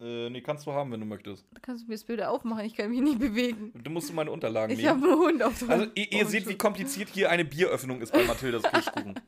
Äh, 0.00 0.28
nee, 0.28 0.40
kannst 0.42 0.66
du 0.66 0.72
haben, 0.72 0.90
wenn 0.92 1.00
du 1.00 1.06
möchtest. 1.06 1.46
Da 1.52 1.60
kannst 1.60 1.84
du 1.84 1.88
mir 1.88 1.94
das 1.94 2.04
Bild 2.04 2.20
aufmachen, 2.22 2.64
ich 2.64 2.74
kann 2.74 2.90
mich 2.90 3.00
nicht 3.00 3.18
bewegen. 3.18 3.72
Du 3.82 3.90
musst 3.90 4.12
meine 4.12 4.30
Unterlagen 4.30 4.72
Ich 4.78 4.86
habe 4.86 5.00
nehmen. 5.00 5.12
einen 5.12 5.20
Hund 5.22 5.42
auf 5.42 5.58
dem 5.58 5.70
Also, 5.70 5.86
ihr, 5.94 6.12
ihr 6.12 6.26
seht, 6.26 6.48
wie 6.48 6.58
kompliziert 6.58 7.08
hier 7.10 7.30
eine 7.30 7.44
Bieröffnung 7.44 8.02
ist 8.02 8.12
bei 8.12 8.24
Mathildas 8.24 8.62
Kirschkuchen. 8.70 9.14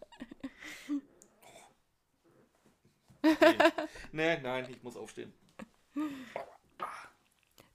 Nee. 3.22 3.32
nee, 4.12 4.38
nein, 4.40 4.66
ich 4.70 4.80
muss 4.84 4.96
aufstehen. 4.96 5.32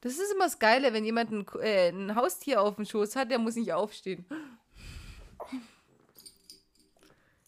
Das 0.01 0.13
ist 0.13 0.31
immer 0.33 0.45
das 0.45 0.57
Geile, 0.57 0.93
wenn 0.93 1.05
jemand 1.05 1.31
ein, 1.31 1.45
äh, 1.61 1.89
ein 1.89 2.15
Haustier 2.15 2.61
auf 2.61 2.75
dem 2.75 2.85
Schoß 2.85 3.15
hat, 3.15 3.29
der 3.29 3.37
muss 3.37 3.55
nicht 3.55 3.71
aufstehen. 3.71 4.25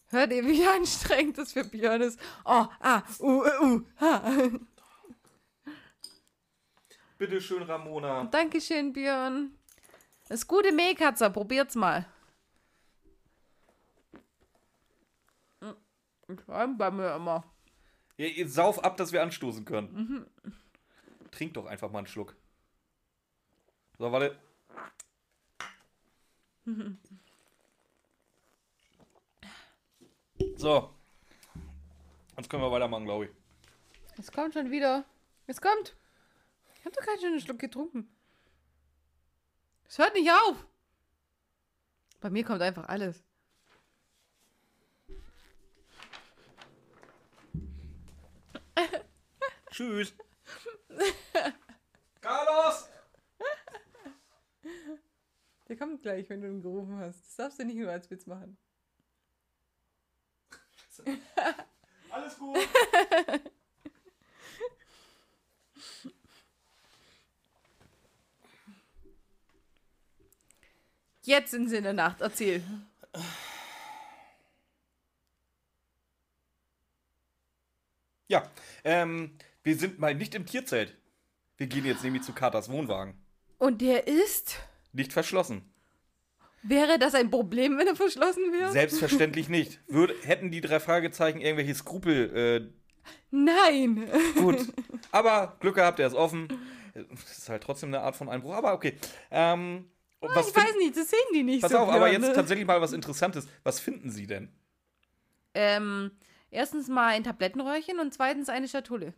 Hört 0.06 0.32
ihr, 0.32 0.46
wie 0.46 0.64
anstrengend 0.76 1.36
das 1.36 1.52
für 1.52 1.64
Björn 1.64 2.00
ist? 2.00 2.18
Oh, 2.44 2.66
ah, 2.80 3.02
uh, 3.18 3.42
uh, 3.60 3.82
ha. 4.00 4.50
Bitte 7.18 7.40
schön, 7.40 7.64
Ramona. 7.64 8.24
Dankeschön, 8.24 8.92
Björn. 8.92 9.58
Das 10.28 10.46
gute 10.46 10.72
Mehlkatzer, 10.72 11.30
probiert's 11.30 11.74
mal. 11.74 12.06
Ich 16.28 16.48
reim 16.48 16.78
bei 16.78 16.90
mir 16.90 17.16
immer. 17.16 17.44
Ja, 18.16 18.26
ihr 18.26 18.48
sauf 18.48 18.82
ab, 18.82 18.96
dass 18.96 19.12
wir 19.12 19.22
anstoßen 19.22 19.64
können. 19.64 20.26
Trink 21.32 21.54
doch 21.54 21.66
einfach 21.66 21.90
mal 21.90 21.98
einen 21.98 22.06
Schluck. 22.06 22.36
So, 24.04 24.12
warte. 24.12 24.36
So. 30.56 30.94
Jetzt 32.36 32.50
können 32.50 32.62
wir 32.62 32.70
weitermachen, 32.70 33.06
glaube 33.06 33.24
ich. 33.24 33.30
Es 34.18 34.30
kommt 34.30 34.52
schon 34.52 34.70
wieder. 34.70 35.06
Es 35.46 35.58
kommt. 35.58 35.96
Ich 36.74 36.84
habe 36.84 36.94
doch 36.94 37.02
keinen 37.02 37.18
schönen 37.18 37.40
Schluck 37.40 37.58
getrunken. 37.58 38.14
Es 39.88 39.96
hört 39.96 40.12
nicht 40.12 40.30
auf. 40.30 40.66
Bei 42.20 42.28
mir 42.28 42.44
kommt 42.44 42.60
einfach 42.60 42.86
alles. 42.86 43.24
Tschüss. 49.70 50.12
Carlos! 52.20 52.93
Gleich, 56.02 56.28
wenn 56.28 56.40
du 56.40 56.48
ihn 56.48 56.62
gerufen 56.62 56.98
hast. 56.98 57.20
Das 57.26 57.36
darfst 57.36 57.58
du 57.58 57.64
nicht 57.64 57.76
nur 57.76 57.90
als 57.90 58.10
Witz 58.10 58.26
machen. 58.26 58.56
Alles 62.10 62.38
gut. 62.38 62.58
Jetzt 71.22 71.50
sind 71.50 71.68
sie 71.68 71.76
in 71.76 71.84
der 71.84 71.94
Nacht. 71.94 72.20
Erzähl. 72.20 72.62
Ja, 78.28 78.50
ähm, 78.84 79.36
wir 79.62 79.76
sind 79.76 79.98
mal 79.98 80.14
nicht 80.14 80.34
im 80.34 80.46
Tierzelt. 80.46 80.96
Wir 81.56 81.66
gehen 81.66 81.84
jetzt 81.86 82.04
nämlich 82.04 82.22
zu 82.22 82.32
Katers 82.32 82.68
Wohnwagen. 82.68 83.14
Und 83.58 83.80
der 83.80 84.06
ist. 84.06 84.58
Nicht 84.94 85.12
verschlossen. 85.12 85.62
Wäre 86.62 86.98
das 86.98 87.14
ein 87.14 87.30
Problem, 87.30 87.76
wenn 87.76 87.86
er 87.86 87.96
verschlossen 87.96 88.50
wäre? 88.52 88.72
Selbstverständlich 88.72 89.50
nicht. 89.50 89.80
Würde, 89.86 90.14
hätten 90.22 90.50
die 90.50 90.62
drei 90.62 90.80
Fragezeichen 90.80 91.42
irgendwelche 91.42 91.74
Skrupel, 91.74 92.72
Nein. 93.30 94.08
äh, 94.08 94.40
gut. 94.40 94.56
Aber 95.10 95.56
Glück 95.60 95.74
gehabt, 95.74 96.00
er 96.00 96.06
ist 96.06 96.14
offen. 96.14 96.48
Das 96.94 97.38
ist 97.38 97.48
halt 97.48 97.62
trotzdem 97.62 97.90
eine 97.90 98.00
Art 98.00 98.16
von 98.16 98.28
Einbruch, 98.28 98.54
aber 98.54 98.72
okay. 98.72 98.96
Ähm, 99.32 99.90
was 100.20 100.48
ich 100.48 100.56
weiß 100.56 100.76
nicht, 100.78 100.96
das 100.96 101.10
sehen 101.10 101.18
die 101.34 101.42
nicht 101.42 101.60
Pass 101.60 101.72
so. 101.72 101.78
auf, 101.78 101.88
aber 101.88 102.08
Björn, 102.08 102.22
jetzt 102.22 102.34
tatsächlich 102.34 102.66
mal 102.66 102.80
was 102.80 102.92
Interessantes. 102.92 103.48
Was 103.64 103.80
finden 103.80 104.10
Sie 104.10 104.28
denn? 104.28 104.52
Ähm, 105.54 106.12
erstens 106.50 106.86
mal 106.88 107.08
ein 107.08 107.24
Tablettenröhrchen 107.24 107.98
und 107.98 108.14
zweitens 108.14 108.48
eine 108.48 108.68
Schatulle. 108.68 109.12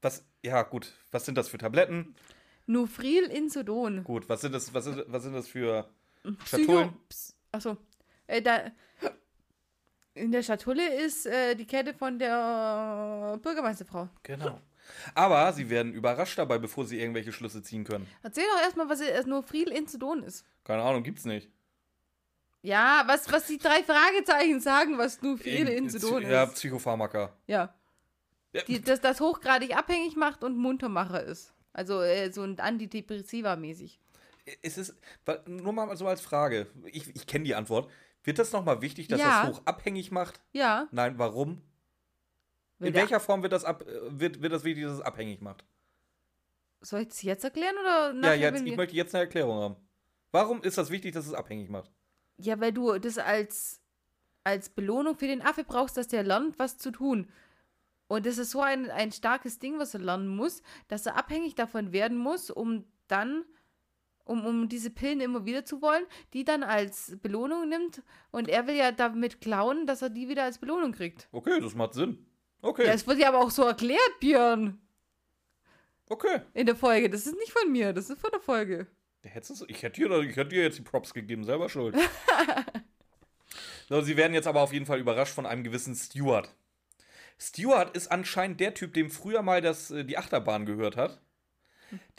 Was, 0.00 0.24
ja, 0.42 0.62
gut. 0.62 0.94
Was 1.10 1.26
sind 1.26 1.36
das 1.36 1.48
für 1.48 1.58
Tabletten? 1.58 2.14
Nufril 2.68 3.24
Insodon. 3.24 4.04
Gut, 4.04 4.28
was 4.28 4.40
sind 4.42 4.52
das, 4.54 4.72
was 4.72 4.84
sind, 4.84 5.04
was 5.08 5.22
sind 5.22 5.32
das 5.34 5.48
für? 5.48 5.88
Ps- 7.08 7.34
Achso. 7.50 7.76
Äh, 8.26 8.42
da. 8.42 8.70
In 10.14 10.32
der 10.32 10.42
Schatulle 10.42 10.94
ist 11.02 11.26
äh, 11.26 11.54
die 11.54 11.64
Kette 11.66 11.94
von 11.94 12.18
der 12.18 13.38
Bürgermeisterfrau. 13.42 14.08
Genau. 14.24 14.60
Aber 15.14 15.52
sie 15.52 15.70
werden 15.70 15.92
überrascht 15.92 16.38
dabei, 16.38 16.58
bevor 16.58 16.84
sie 16.86 16.98
irgendwelche 17.00 17.32
Schlüsse 17.32 17.62
ziehen 17.62 17.84
können. 17.84 18.06
Erzähl 18.22 18.44
doch 18.54 18.62
erstmal, 18.62 18.88
was 18.88 19.00
äh, 19.00 19.22
Nufril 19.26 19.68
Insodon 19.70 20.22
ist. 20.22 20.44
Keine 20.64 20.82
Ahnung, 20.82 21.02
gibt's 21.02 21.24
nicht. 21.24 21.48
Ja, 22.62 23.04
was, 23.06 23.30
was 23.30 23.46
die 23.46 23.58
drei 23.58 23.82
Fragezeichen 23.84 24.60
sagen, 24.60 24.98
was 24.98 25.18
Irgend- 25.22 25.68
Insodon 25.70 26.22
Ja, 26.22 26.44
ist. 26.44 26.54
Psychopharmaka. 26.54 27.32
Ja. 27.46 27.72
Ja. 28.52 28.62
Die, 28.64 28.80
das, 28.82 29.00
das 29.00 29.20
hochgradig 29.20 29.76
abhängig 29.76 30.16
macht 30.16 30.42
und 30.42 30.56
Muntermacher 30.56 31.22
ist. 31.22 31.52
Also 31.78 32.02
äh, 32.02 32.32
so 32.32 32.42
ein 32.42 32.58
Antidepressiva 32.58 33.54
mäßig. 33.54 34.00
Es 34.62 34.78
ist, 34.78 34.96
nur 35.46 35.72
mal 35.72 35.96
so 35.96 36.08
als 36.08 36.20
Frage, 36.20 36.66
ich, 36.86 37.14
ich 37.14 37.24
kenne 37.28 37.44
die 37.44 37.54
Antwort. 37.54 37.88
Wird 38.24 38.40
das 38.40 38.50
nochmal 38.50 38.82
wichtig, 38.82 39.06
dass 39.06 39.20
Ja. 39.20 39.42
das 39.42 39.50
hoch 39.52 39.62
abhängig 39.64 40.10
macht? 40.10 40.40
Ja. 40.50 40.88
Nein, 40.90 41.20
warum? 41.20 41.62
Wenn 42.80 42.88
In 42.88 42.94
welcher 42.94 43.20
Form 43.20 43.44
wird 43.44 43.52
das, 43.52 43.64
ab, 43.64 43.84
äh, 43.86 44.18
wird, 44.18 44.42
wird 44.42 44.52
das 44.52 44.64
wichtig, 44.64 44.86
dass 44.86 44.94
es 44.94 45.00
abhängig 45.02 45.40
macht? 45.40 45.64
Soll 46.80 47.02
ich 47.02 47.08
das 47.08 47.22
jetzt 47.22 47.44
erklären 47.44 47.76
oder 47.80 48.12
Ja, 48.26 48.34
jetzt, 48.34 48.66
ich 48.66 48.76
möchte 48.76 48.96
jetzt 48.96 49.14
eine 49.14 49.22
Erklärung 49.22 49.60
haben. 49.60 49.76
Warum 50.32 50.60
ist 50.62 50.78
das 50.78 50.90
wichtig, 50.90 51.14
dass 51.14 51.28
es 51.28 51.32
abhängig 51.34 51.70
macht? 51.70 51.92
Ja, 52.38 52.58
weil 52.58 52.72
du 52.72 52.98
das 52.98 53.18
als, 53.18 53.80
als 54.42 54.68
Belohnung 54.68 55.16
für 55.16 55.28
den 55.28 55.42
Affe 55.42 55.62
brauchst, 55.62 55.96
dass 55.96 56.08
der 56.08 56.24
lernt, 56.24 56.58
was 56.58 56.76
zu 56.76 56.90
tun. 56.90 57.28
Und 58.08 58.26
das 58.26 58.38
ist 58.38 58.50
so 58.50 58.62
ein, 58.62 58.90
ein 58.90 59.12
starkes 59.12 59.58
Ding, 59.58 59.78
was 59.78 59.94
er 59.94 60.00
lernen 60.00 60.28
muss, 60.28 60.62
dass 60.88 61.06
er 61.06 61.16
abhängig 61.16 61.54
davon 61.54 61.92
werden 61.92 62.16
muss, 62.16 62.50
um 62.50 62.84
dann, 63.06 63.44
um, 64.24 64.44
um 64.44 64.68
diese 64.68 64.90
Pillen 64.90 65.20
immer 65.20 65.44
wieder 65.44 65.64
zu 65.64 65.82
wollen, 65.82 66.04
die 66.32 66.44
dann 66.44 66.62
als 66.62 67.16
Belohnung 67.22 67.68
nimmt. 67.68 68.02
Und 68.30 68.48
er 68.48 68.66
will 68.66 68.76
ja 68.76 68.92
damit 68.92 69.40
klauen, 69.40 69.86
dass 69.86 70.02
er 70.02 70.10
die 70.10 70.28
wieder 70.28 70.44
als 70.44 70.58
Belohnung 70.58 70.92
kriegt. 70.92 71.28
Okay, 71.32 71.60
das 71.60 71.74
macht 71.74 71.94
Sinn. 71.94 72.26
Okay, 72.62 72.86
Ja, 72.86 72.92
es 72.92 73.06
wird 73.06 73.18
ja 73.18 73.28
aber 73.28 73.38
auch 73.38 73.50
so 73.50 73.62
erklärt, 73.62 74.18
Björn, 74.18 74.80
okay. 76.08 76.40
in 76.54 76.66
der 76.66 76.74
Folge. 76.74 77.08
Das 77.08 77.26
ist 77.26 77.36
nicht 77.36 77.52
von 77.52 77.70
mir, 77.70 77.92
das 77.92 78.10
ist 78.10 78.20
von 78.20 78.30
der 78.32 78.40
Folge. 78.40 78.88
Ich 79.22 79.82
hätte, 79.82 80.00
dir, 80.00 80.20
ich 80.22 80.36
hätte 80.36 80.48
dir 80.48 80.62
jetzt 80.62 80.78
die 80.78 80.82
Props 80.82 81.12
gegeben, 81.12 81.44
selber 81.44 81.68
schuld. 81.68 81.94
so, 83.88 84.00
sie 84.00 84.16
werden 84.16 84.32
jetzt 84.32 84.46
aber 84.46 84.62
auf 84.62 84.72
jeden 84.72 84.86
Fall 84.86 84.98
überrascht 84.98 85.34
von 85.34 85.46
einem 85.46 85.62
gewissen 85.62 85.94
Stewart. 85.94 86.52
Stewart 87.40 87.96
ist 87.96 88.10
anscheinend 88.10 88.60
der 88.60 88.74
Typ, 88.74 88.94
dem 88.94 89.10
früher 89.10 89.42
mal 89.42 89.60
das, 89.60 89.90
äh, 89.90 90.04
die 90.04 90.18
Achterbahn 90.18 90.66
gehört 90.66 90.96
hat. 90.96 91.20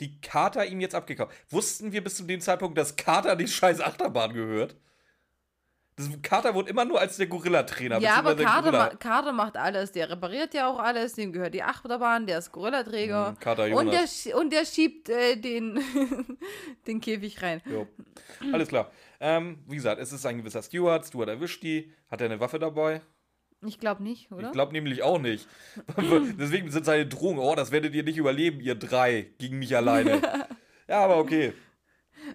Die 0.00 0.20
Carter 0.20 0.66
ihm 0.66 0.80
jetzt 0.80 0.94
abgekauft. 0.94 1.32
Wussten 1.48 1.92
wir 1.92 2.02
bis 2.02 2.16
zu 2.16 2.24
dem 2.24 2.40
Zeitpunkt, 2.40 2.76
dass 2.76 2.96
Carter 2.96 3.36
die 3.36 3.46
scheiß 3.46 3.80
Achterbahn 3.80 4.32
gehört? 4.32 4.74
Das, 5.94 6.08
Carter 6.22 6.54
wurde 6.54 6.70
immer 6.70 6.84
nur 6.84 6.98
als 6.98 7.18
der 7.18 7.26
Gorilla-Trainer. 7.26 7.98
Ja, 8.00 8.14
aber 8.16 8.34
Gorilla- 8.34 8.72
ma 8.72 8.88
Kader 8.88 9.32
macht 9.32 9.56
alles. 9.56 9.92
Der 9.92 10.08
repariert 10.08 10.54
ja 10.54 10.66
auch 10.66 10.78
alles. 10.78 11.12
Dem 11.12 11.32
gehört 11.32 11.52
die 11.52 11.62
Achterbahn, 11.62 12.26
der 12.26 12.38
ist 12.38 12.50
Gorillaträger. 12.52 13.32
Mhm, 13.32 13.38
Kater 13.38 13.76
und, 13.76 13.92
der, 13.92 14.36
und 14.36 14.50
der 14.52 14.64
schiebt 14.64 15.08
äh, 15.10 15.36
den, 15.36 15.78
den 16.86 17.00
Käfig 17.00 17.40
rein. 17.42 17.60
Jo. 17.66 17.86
Alles 18.52 18.68
klar. 18.68 18.90
Ähm, 19.20 19.58
wie 19.68 19.76
gesagt, 19.76 20.00
es 20.00 20.12
ist 20.12 20.24
ein 20.24 20.38
gewisser 20.38 20.62
Stewart. 20.62 21.04
Stewart 21.06 21.28
erwischt 21.28 21.62
die. 21.62 21.92
Hat 22.10 22.20
er 22.22 22.26
eine 22.26 22.40
Waffe 22.40 22.58
dabei? 22.58 23.02
Ich 23.66 23.78
glaube 23.78 24.02
nicht, 24.02 24.32
oder? 24.32 24.46
Ich 24.46 24.52
glaube 24.52 24.72
nämlich 24.72 25.02
auch 25.02 25.18
nicht. 25.18 25.46
Deswegen 26.38 26.70
sind 26.70 26.86
seine 26.86 27.06
Drohungen, 27.06 27.40
oh, 27.40 27.54
das 27.54 27.70
werdet 27.72 27.94
ihr 27.94 28.02
nicht 28.02 28.16
überleben, 28.16 28.60
ihr 28.60 28.74
drei, 28.74 29.32
gegen 29.38 29.58
mich 29.58 29.76
alleine. 29.76 30.22
ja, 30.88 31.04
aber 31.04 31.18
okay. 31.18 31.52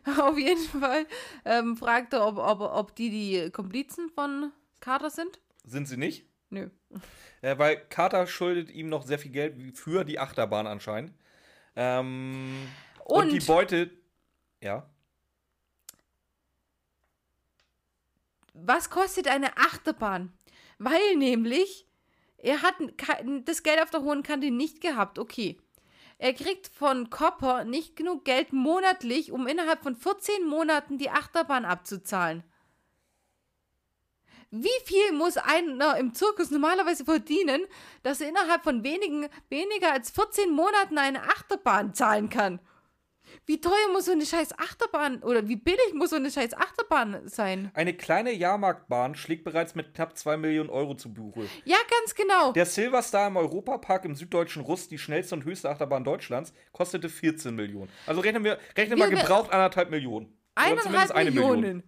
Auf 0.19 0.37
jeden 0.37 0.63
Fall 0.63 1.05
ähm, 1.43 1.77
fragt 1.77 2.13
er, 2.13 2.27
ob, 2.27 2.37
ob, 2.37 2.61
ob 2.61 2.95
die 2.95 3.09
die 3.09 3.51
Komplizen 3.51 4.09
von 4.09 4.51
Kader 4.81 5.09
sind. 5.09 5.39
Sind 5.63 5.87
sie 5.87 5.97
nicht? 5.97 6.25
Nö. 6.51 6.69
Äh, 7.41 7.57
weil 7.57 7.77
Carter 7.89 8.27
schuldet 8.27 8.69
ihm 8.69 8.89
noch 8.89 9.03
sehr 9.03 9.17
viel 9.17 9.31
Geld 9.31 9.77
für 9.77 10.03
die 10.03 10.19
Achterbahn 10.19 10.67
anscheinend. 10.67 11.13
Ähm, 11.75 12.67
und, 13.03 13.23
Und, 13.23 13.31
die 13.31 13.39
Beute. 13.39 13.89
Ja. 14.61 14.87
was 18.55 18.89
kostet 18.89 19.27
eine 19.27 19.57
Achterbahn? 19.57 20.33
Weil 20.77 21.15
nämlich, 21.15 21.87
er 22.37 22.61
hat 22.61 22.75
das 23.45 23.63
Geld 23.63 23.81
auf 23.81 23.89
der 23.89 24.01
hohen 24.01 24.23
Kante 24.23 24.51
nicht 24.51 24.81
gehabt. 24.81 25.19
Okay. 25.19 25.57
Er 26.17 26.33
kriegt 26.33 26.67
von 26.67 27.09
Copper 27.09 27.65
nicht 27.65 27.95
genug 27.95 28.23
Geld 28.23 28.53
monatlich, 28.53 29.31
um 29.31 29.47
innerhalb 29.47 29.83
von 29.83 29.95
14 29.95 30.47
Monaten 30.47 30.97
die 30.97 31.09
Achterbahn 31.09 31.65
abzuzahlen. 31.65 32.43
Wie 34.51 34.69
viel 34.85 35.11
muss 35.11 35.35
einer 35.35 35.97
im 35.97 36.13
Zirkus 36.13 36.51
normalerweise 36.51 37.03
verdienen, 37.03 37.65
dass 38.03 38.21
er 38.21 38.29
innerhalb 38.29 38.63
von 38.63 38.83
wenigen, 38.83 39.27
weniger 39.49 39.91
als 39.91 40.11
14 40.11 40.51
Monaten 40.51 40.97
eine 40.97 41.23
Achterbahn 41.23 41.93
zahlen 41.93 42.29
kann? 42.29 42.59
Wie 43.47 43.61
teuer 43.61 43.73
muss 43.93 44.05
so 44.05 44.11
eine 44.11 44.25
scheiß 44.25 44.57
Achterbahn 44.57 45.21
oder 45.21 45.47
wie 45.47 45.55
billig 45.55 45.93
muss 45.93 46.09
so 46.09 46.15
eine 46.15 46.31
scheiß 46.31 46.55
Achterbahn 46.55 47.27
sein? 47.27 47.69
Eine 47.75 47.93
kleine 47.93 48.31
Jahrmarktbahn 48.31 49.13
schlägt 49.13 49.43
bereits 49.43 49.75
mit 49.75 49.93
knapp 49.93 50.17
2 50.17 50.37
Millionen 50.37 50.69
Euro 50.71 50.95
zu 50.95 51.13
Buche. 51.13 51.47
Ja, 51.63 51.77
ganz 52.01 52.15
genau. 52.15 52.53
Der 52.53 52.65
Silverstar 52.65 53.27
im 53.27 53.37
Europapark 53.37 54.05
im 54.05 54.15
süddeutschen 54.15 54.63
Russ, 54.63 54.87
die 54.87 54.97
schnellste 54.97 55.35
und 55.35 55.45
höchste 55.45 55.69
Achterbahn 55.69 56.03
Deutschlands, 56.03 56.53
kostete 56.71 57.07
14 57.07 57.53
Millionen. 57.55 57.89
Also 58.07 58.21
rechnen 58.21 58.43
wir, 58.43 58.57
rechnen 58.75 58.97
wir 58.97 59.11
Wir- 59.11 59.17
gebraucht 59.17 59.51
anderthalb 59.51 59.91
Millionen. 59.91 60.35
Eineinhalb 60.55 61.11
eine 61.11 61.29
Millionen. 61.31 61.61
Million. 61.61 61.83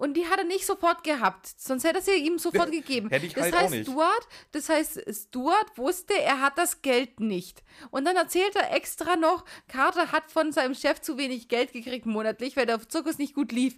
Und 0.00 0.14
die 0.14 0.26
hat 0.26 0.38
er 0.38 0.46
nicht 0.46 0.64
sofort 0.64 1.04
gehabt. 1.04 1.46
Sonst 1.58 1.84
hätte 1.84 1.98
er 1.98 2.02
sie 2.02 2.14
ihm 2.14 2.38
sofort 2.38 2.72
gegeben. 2.72 3.10
Hätte 3.10 3.26
ich 3.26 3.34
das 3.34 3.44
halt 3.44 3.54
auch 3.54 3.58
heißt, 3.60 3.70
nicht. 3.74 3.86
Stuart, 3.86 4.28
das 4.52 4.70
heißt, 4.70 5.02
Stuart 5.14 5.76
wusste, 5.76 6.18
er 6.18 6.40
hat 6.40 6.56
das 6.56 6.80
Geld 6.80 7.20
nicht. 7.20 7.62
Und 7.90 8.06
dann 8.06 8.16
erzählt 8.16 8.56
er 8.56 8.74
extra 8.74 9.16
noch, 9.16 9.44
Carter 9.68 10.10
hat 10.10 10.32
von 10.32 10.52
seinem 10.52 10.74
Chef 10.74 11.02
zu 11.02 11.18
wenig 11.18 11.48
Geld 11.48 11.74
gekriegt 11.74 12.06
monatlich, 12.06 12.56
weil 12.56 12.64
der 12.64 12.80
Zirkus 12.88 13.18
nicht 13.18 13.34
gut 13.34 13.52
lief. 13.52 13.76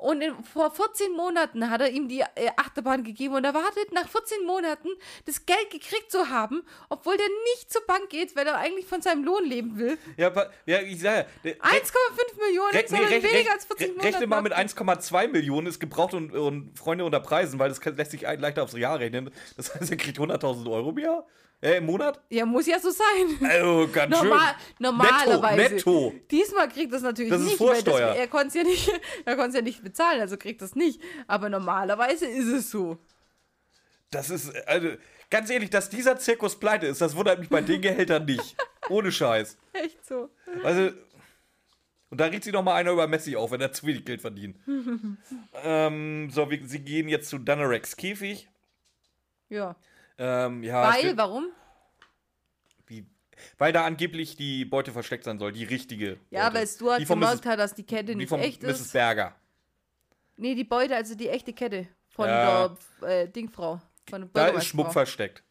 Und 0.00 0.22
in, 0.22 0.32
vor 0.44 0.70
14 0.70 1.12
Monaten 1.12 1.68
hat 1.68 1.82
er 1.82 1.90
ihm 1.90 2.08
die 2.08 2.20
äh, 2.20 2.48
Achterbahn 2.56 3.04
gegeben 3.04 3.34
und 3.34 3.44
erwartet, 3.44 3.92
nach 3.92 4.08
14 4.08 4.46
Monaten 4.46 4.88
das 5.26 5.44
Geld 5.44 5.70
gekriegt 5.70 6.10
zu 6.10 6.30
haben, 6.30 6.62
obwohl 6.88 7.18
der 7.18 7.26
nicht 7.54 7.70
zur 7.70 7.82
Bank 7.86 8.08
geht, 8.08 8.34
weil 8.34 8.46
er 8.46 8.56
eigentlich 8.56 8.86
von 8.86 9.02
seinem 9.02 9.24
Lohn 9.24 9.44
leben 9.44 9.76
will. 9.78 9.98
Ja, 10.16 10.32
ja 10.64 10.80
ich 10.80 11.00
sage 11.00 11.26
ja. 11.44 11.50
der- 11.52 11.56
1,5 11.60 12.46
Millionen, 12.46 12.70
Rech, 12.70 12.90
nee, 12.90 12.98
rech, 12.98 13.22
weniger 13.22 13.52
als 13.52 13.66
14 13.66 13.86
re- 13.88 13.92
Monate. 13.92 14.08
rechne 14.14 14.26
mal 14.26 14.40
mit 14.42 14.54
1,2 14.56 15.28
Millionen, 15.28 15.66
ist 15.66 15.78
gebraucht 15.80 16.14
und, 16.14 16.32
und 16.34 16.78
Freunde 16.78 17.04
unter 17.04 17.20
Preisen, 17.20 17.58
weil 17.58 17.68
das 17.68 17.84
lässt 17.84 18.12
sich 18.12 18.22
leichter 18.22 18.62
aufs 18.62 18.72
Jahr 18.72 18.98
rechnen. 18.98 19.30
Das 19.58 19.74
heißt, 19.74 19.90
er 19.90 19.96
kriegt 19.98 20.18
100.000 20.18 20.70
Euro 20.70 20.90
im 20.90 20.98
Jahr? 20.98 21.26
Äh, 21.62 21.76
im 21.76 21.86
Monat? 21.86 22.22
Ja, 22.30 22.46
muss 22.46 22.66
ja 22.66 22.78
so 22.78 22.90
sein. 22.90 23.38
Also, 23.42 23.88
ganz 23.92 24.10
Normal, 24.10 24.54
schön. 24.54 24.76
normalerweise. 24.78 25.56
Netto, 25.74 26.10
netto. 26.10 26.14
Diesmal 26.30 26.68
kriegt 26.68 26.92
das 26.92 27.02
natürlich 27.02 27.30
Das 27.30 27.40
ist 27.42 27.48
nicht, 27.48 27.58
Vorsteuer. 27.58 28.14
er 28.14 28.28
konnte 28.28 28.48
es 28.48 28.54
ja 28.54 28.62
nicht, 28.62 28.90
er 29.26 29.36
konnte 29.36 29.50
es 29.50 29.54
ja 29.56 29.62
nicht 29.62 29.82
bezahlen, 29.84 30.20
also 30.20 30.38
kriegt 30.38 30.62
das 30.62 30.74
nicht. 30.74 31.02
Aber 31.26 31.50
normalerweise 31.50 32.26
ist 32.26 32.46
es 32.46 32.70
so. 32.70 32.98
Das 34.10 34.30
ist, 34.30 34.56
also, 34.66 34.88
ganz 35.28 35.50
ehrlich, 35.50 35.68
dass 35.68 35.90
dieser 35.90 36.18
Zirkus 36.18 36.58
pleite 36.58 36.86
ist, 36.86 37.00
das 37.02 37.14
wundert 37.14 37.38
mich 37.38 37.50
bei 37.50 37.60
den 37.60 37.82
Gehältern 37.82 38.24
nicht. 38.24 38.56
Ohne 38.88 39.12
Scheiß. 39.12 39.58
Echt 39.74 40.04
so. 40.06 40.30
Also, 40.64 40.90
Und 42.08 42.20
da 42.20 42.24
riecht 42.24 42.44
sie 42.44 42.52
noch 42.52 42.62
mal 42.62 42.74
einer 42.74 42.90
über 42.92 43.06
Messi 43.06 43.36
auf, 43.36 43.50
wenn 43.50 43.60
er 43.60 43.72
zu 43.72 43.86
wenig 43.86 44.06
Geld 44.06 44.22
verdient. 44.22 44.56
ähm, 45.62 46.30
so, 46.30 46.50
wir, 46.50 46.66
sie 46.66 46.80
gehen 46.80 47.08
jetzt 47.08 47.28
zu 47.28 47.38
Dunarex 47.38 47.96
Käfig. 47.96 48.48
Ja. 49.50 49.76
Ähm, 50.22 50.62
ja, 50.62 50.82
Weil, 50.92 51.16
warum? 51.16 51.48
wie, 52.86 53.06
weil 53.56 53.72
da 53.72 53.84
angeblich 53.86 54.36
die 54.36 54.66
Beute 54.66 54.92
versteckt 54.92 55.24
sein 55.24 55.38
soll, 55.38 55.52
die 55.52 55.64
richtige. 55.64 56.18
Ja, 56.30 56.50
Beute. 56.50 56.78
weil 56.84 56.98
die 56.98 57.06
von 57.06 57.18
gemerkt 57.20 57.44
Mrs. 57.44 57.50
hat, 57.52 57.58
dass 57.58 57.74
die 57.74 57.84
Kette 57.84 58.12
Die 58.12 58.16
nicht 58.16 58.28
von 58.28 58.38
echt 58.40 58.62
Mrs. 58.62 58.80
ist. 58.82 58.92
Berger. 58.92 59.34
Nee, 60.36 60.54
die 60.54 60.64
Beute, 60.64 60.94
also 60.94 61.14
die 61.14 61.28
echte 61.28 61.52
Kette 61.54 61.88
von 62.10 62.28
Ja. 62.28 62.76
der 63.02 63.08
äh, 63.22 63.28
Dingfrau. 63.28 63.80
Von 64.08 64.20
der 64.22 64.30
Da 64.32 64.46
ist. 64.58 64.66
Schmuck 64.66 64.92
versteckt. 64.92 65.42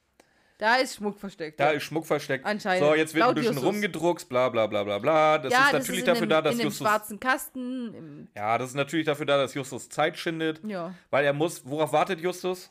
Da 0.60 0.76
ist 0.76 0.96
Schmuck 0.98 1.18
versteckt. 1.18 1.60
Da 1.60 1.68
ja. 1.68 1.78
ist 1.78 1.84
Schmuck 1.84 2.06
versteckt. 2.06 2.46
Anscheinend. 2.46 2.86
So, 2.86 2.94
jetzt 2.94 3.14
wird 3.14 3.24
ein 3.24 3.28
Laut 3.28 3.36
bisschen 3.36 3.54
Justus. 3.54 3.66
rumgedruckst, 3.74 4.28
bla 4.30 4.50
bla 4.50 4.68
bla 4.68 4.84
bla 4.84 5.00
bla. 5.00 5.38
Das 5.38 5.54
ja, 5.54 5.68
ist 5.68 5.74
natürlich 5.74 6.02
in 6.02 6.06
dafür 6.06 6.26
dem, 6.28 6.30
da, 6.30 6.42
dass 6.42 6.56
in 6.56 6.62
Justus. 6.62 6.86
schwarzen 6.86 7.20
Kasten. 7.20 8.30
Ja, 8.36 8.58
das 8.58 8.70
ist 8.70 8.76
natürlich 8.76 9.06
dafür 9.06 9.26
da, 9.26 9.38
dass 9.38 9.54
Justus 9.54 9.88
Zeit 9.90 10.18
schindet. 10.18 10.62
ja. 10.66 10.94
Weil 11.10 11.24
er 11.26 11.34
muss. 11.34 11.66
Worauf 11.66 11.94
wartet 11.94 12.20
Justus? 12.20 12.70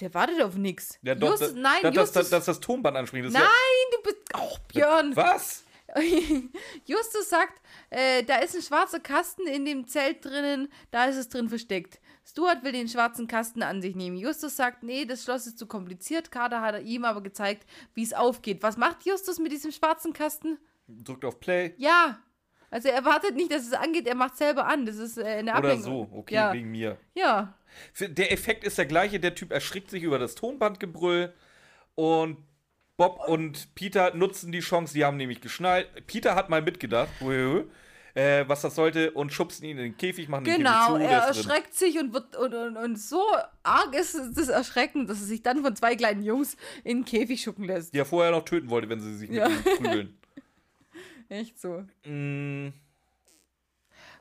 Der 0.00 0.12
wartet 0.14 0.40
auf 0.42 0.54
nix. 0.56 0.98
Ja, 1.02 1.14
doch, 1.14 1.30
Justus, 1.30 1.52
nein, 1.54 1.78
da- 1.82 1.88
Justus. 1.90 2.12
dass, 2.12 2.30
dass 2.30 2.44
das 2.46 2.60
Tonband 2.60 2.96
anspringt. 2.96 3.26
Das 3.26 3.32
nein, 3.32 3.42
du 3.92 4.02
bist. 4.02 4.16
Oh, 4.34 4.56
Björn. 4.68 5.10
Ja, 5.10 5.16
was? 5.16 5.64
Justus 6.84 7.28
sagt, 7.28 7.60
äh, 7.90 8.22
da 8.24 8.36
ist 8.38 8.54
ein 8.54 8.62
schwarzer 8.62 9.00
Kasten 9.00 9.46
in 9.46 9.64
dem 9.64 9.86
Zelt 9.86 10.24
drinnen, 10.24 10.68
da 10.90 11.06
ist 11.06 11.16
es 11.16 11.28
drin 11.28 11.48
versteckt. 11.48 12.00
Stuart 12.24 12.64
will 12.64 12.72
den 12.72 12.88
schwarzen 12.88 13.28
Kasten 13.28 13.62
an 13.62 13.80
sich 13.80 13.94
nehmen. 13.94 14.16
Justus 14.16 14.56
sagt, 14.56 14.82
nee, 14.82 15.04
das 15.04 15.22
Schloss 15.22 15.46
ist 15.46 15.58
zu 15.58 15.66
kompliziert. 15.66 16.30
Kater 16.32 16.60
hat 16.60 16.74
er 16.74 16.80
ihm 16.82 17.04
aber 17.04 17.22
gezeigt, 17.22 17.66
wie 17.94 18.02
es 18.02 18.12
aufgeht. 18.12 18.62
Was 18.62 18.76
macht 18.76 19.06
Justus 19.06 19.38
mit 19.38 19.52
diesem 19.52 19.70
schwarzen 19.70 20.12
Kasten? 20.12 20.58
Drückt 20.88 21.24
auf 21.24 21.38
Play. 21.40 21.74
Ja. 21.78 22.18
Also 22.76 22.88
er 22.90 23.06
wartet 23.06 23.34
nicht, 23.36 23.50
dass 23.50 23.62
es 23.66 23.72
angeht, 23.72 24.06
er 24.06 24.14
macht 24.14 24.36
selber 24.36 24.66
an. 24.66 24.84
Das 24.84 24.96
ist 24.96 25.16
äh, 25.16 25.24
eine 25.24 25.50
Oder 25.52 25.54
Abhängigkeit. 25.54 25.84
so. 25.84 26.08
Okay, 26.12 26.34
ja. 26.34 26.52
wegen 26.52 26.70
mir. 26.70 26.98
Ja. 27.14 27.54
Der 27.98 28.30
Effekt 28.32 28.64
ist 28.64 28.76
der 28.76 28.84
gleiche. 28.84 29.18
Der 29.18 29.34
Typ 29.34 29.50
erschrickt 29.50 29.90
sich 29.90 30.02
über 30.02 30.18
das 30.18 30.34
Tonbandgebrüll. 30.34 31.32
Und 31.94 32.36
Bob 32.98 33.26
und 33.28 33.74
Peter 33.74 34.14
nutzen 34.14 34.52
die 34.52 34.60
Chance. 34.60 34.92
Sie 34.92 35.06
haben 35.06 35.16
nämlich 35.16 35.40
geschnallt. 35.40 35.88
Peter 36.06 36.34
hat 36.34 36.50
mal 36.50 36.60
mitgedacht, 36.60 37.08
äh, 38.14 38.44
was 38.46 38.60
das 38.60 38.74
sollte, 38.74 39.10
und 39.12 39.32
schubsen 39.32 39.64
ihn 39.64 39.78
in 39.78 39.84
den 39.84 39.96
Käfig, 39.96 40.28
machen 40.28 40.44
den 40.44 40.56
Genau, 40.58 40.96
Käfig 40.96 40.96
zu. 40.96 41.02
er 41.02 41.08
der 41.20 41.30
ist 41.30 41.36
drin. 41.40 41.50
erschreckt 41.50 41.74
sich 41.74 41.98
und 41.98 42.12
wird 42.12 42.36
und, 42.36 42.52
und, 42.54 42.76
und 42.76 42.98
so 42.98 43.22
arg 43.62 43.94
ist 43.94 44.18
das 44.34 44.48
Erschrecken, 44.48 45.06
dass 45.06 45.20
er 45.20 45.26
sich 45.26 45.42
dann 45.42 45.62
von 45.62 45.74
zwei 45.76 45.96
kleinen 45.96 46.22
Jungs 46.22 46.56
in 46.84 46.98
den 46.98 47.04
Käfig 47.06 47.42
schucken 47.42 47.64
lässt. 47.64 47.94
Die 47.94 47.98
er 47.98 48.04
vorher 48.06 48.32
noch 48.32 48.44
töten 48.44 48.68
wollte, 48.68 48.88
wenn 48.90 49.00
sie 49.00 49.16
sich 49.16 49.30
mit 49.30 49.38
Ja. 49.38 49.48
ihm 49.48 49.62
prügeln. 49.78 50.18
Echt 51.28 51.58
so. 51.58 51.84
Mm, 52.04 52.72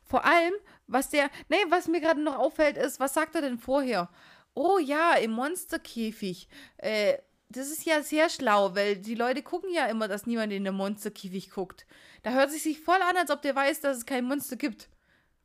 Vor 0.04 0.26
allem, 0.26 0.54
was 0.88 1.10
der, 1.10 1.30
nee, 1.50 1.58
was 1.70 1.88
mir 1.88 2.00
gerade 2.02 2.22
noch 2.22 2.38
auffällt, 2.38 2.78
ist, 2.78 3.00
was 3.00 3.14
sagt 3.14 3.36
er 3.36 3.42
denn 3.42 3.58
vorher? 3.58 4.10
Oh 4.54 4.78
ja, 4.80 5.16
im 5.16 5.32
Monsterkäfig. 5.32 6.48
Äh, 6.78 7.18
das 7.50 7.68
ist 7.70 7.86
ja 7.86 8.02
sehr 8.04 8.30
schlau, 8.30 8.76
weil 8.76 8.98
die 8.98 9.16
Leute 9.16 9.44
gucken 9.44 9.72
ja 9.74 9.86
immer, 9.88 10.08
dass 10.08 10.26
niemand 10.28 10.54
in 10.54 10.64
den 10.64 10.76
Monsterkäfig 10.76 11.52
guckt. 11.52 11.86
Da 12.24 12.32
hört 12.32 12.50
es 12.50 12.64
sich 12.64 12.80
voll 12.82 13.02
an, 13.02 13.18
als 13.18 13.32
ob 13.32 13.42
der 13.42 13.56
weiß, 13.56 13.82
dass 13.82 13.98
es 13.98 14.06
kein 14.06 14.26
Monster 14.26 14.56
gibt. 14.56 14.90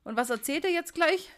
Und 0.04 0.16
was 0.16 0.30
erzählt 0.30 0.64
er 0.64 0.70
jetzt 0.70 0.94
gleich? 0.94 1.30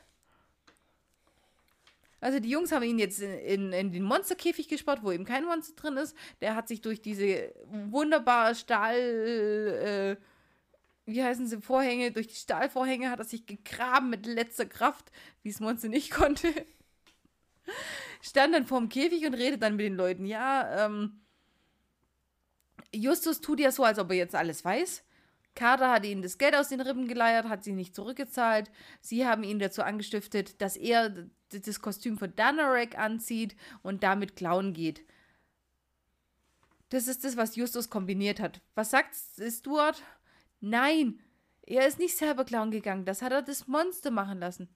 Also 2.22 2.38
die 2.38 2.50
Jungs 2.50 2.70
haben 2.70 2.84
ihn 2.84 3.00
jetzt 3.00 3.20
in, 3.20 3.32
in, 3.32 3.72
in 3.72 3.92
den 3.92 4.04
Monsterkäfig 4.04 4.68
gesperrt, 4.68 5.00
wo 5.02 5.10
eben 5.10 5.24
kein 5.24 5.44
Monster 5.44 5.74
drin 5.74 5.96
ist. 5.96 6.16
Der 6.40 6.54
hat 6.54 6.68
sich 6.68 6.80
durch 6.80 7.02
diese 7.02 7.52
wunderbare 7.64 8.54
Stahl, 8.54 8.96
äh, 8.96 10.16
wie 11.04 11.20
heißen 11.20 11.48
sie, 11.48 11.60
Vorhänge, 11.60 12.12
durch 12.12 12.28
die 12.28 12.36
Stahlvorhänge 12.36 13.10
hat 13.10 13.18
er 13.18 13.24
sich 13.24 13.44
gegraben 13.44 14.08
mit 14.08 14.24
letzter 14.24 14.66
Kraft, 14.66 15.10
wie 15.42 15.48
es 15.48 15.58
Monster 15.58 15.88
nicht 15.88 16.10
konnte. 16.12 16.48
Stand 18.20 18.54
dann 18.54 18.66
vorm 18.66 18.88
Käfig 18.88 19.26
und 19.26 19.34
redet 19.34 19.60
dann 19.60 19.74
mit 19.74 19.86
den 19.86 19.96
Leuten. 19.96 20.24
Ja, 20.24 20.86
ähm, 20.86 21.22
Justus 22.94 23.40
tut 23.40 23.58
ja 23.58 23.72
so, 23.72 23.82
als 23.82 23.98
ob 23.98 24.10
er 24.10 24.16
jetzt 24.16 24.36
alles 24.36 24.64
weiß. 24.64 25.02
Carter 25.54 25.90
hat 25.90 26.06
ihnen 26.06 26.22
das 26.22 26.38
Geld 26.38 26.54
aus 26.54 26.68
den 26.68 26.80
Rippen 26.80 27.06
geleiert, 27.06 27.48
hat 27.48 27.62
sie 27.62 27.72
nicht 27.72 27.94
zurückgezahlt. 27.94 28.70
Sie 29.00 29.26
haben 29.26 29.44
ihn 29.44 29.58
dazu 29.58 29.82
angestiftet, 29.82 30.60
dass 30.62 30.76
er 30.76 31.28
das 31.50 31.80
Kostüm 31.80 32.18
von 32.18 32.34
Danarek 32.34 32.98
anzieht 32.98 33.54
und 33.82 34.02
damit 34.02 34.36
klauen 34.36 34.72
geht. 34.72 35.04
Das 36.88 37.08
ist 37.08 37.24
das, 37.24 37.36
was 37.36 37.56
Justus 37.56 37.90
kombiniert 37.90 38.40
hat. 38.40 38.60
Was 38.74 38.90
sagt 38.90 39.14
Stuart? 39.50 40.02
Nein, 40.60 41.20
er 41.62 41.86
ist 41.86 41.98
nicht 41.98 42.16
selber 42.16 42.44
klauen 42.44 42.70
gegangen. 42.70 43.04
Das 43.04 43.22
hat 43.22 43.32
er 43.32 43.42
das 43.42 43.66
Monster 43.66 44.10
machen 44.10 44.40
lassen. 44.40 44.68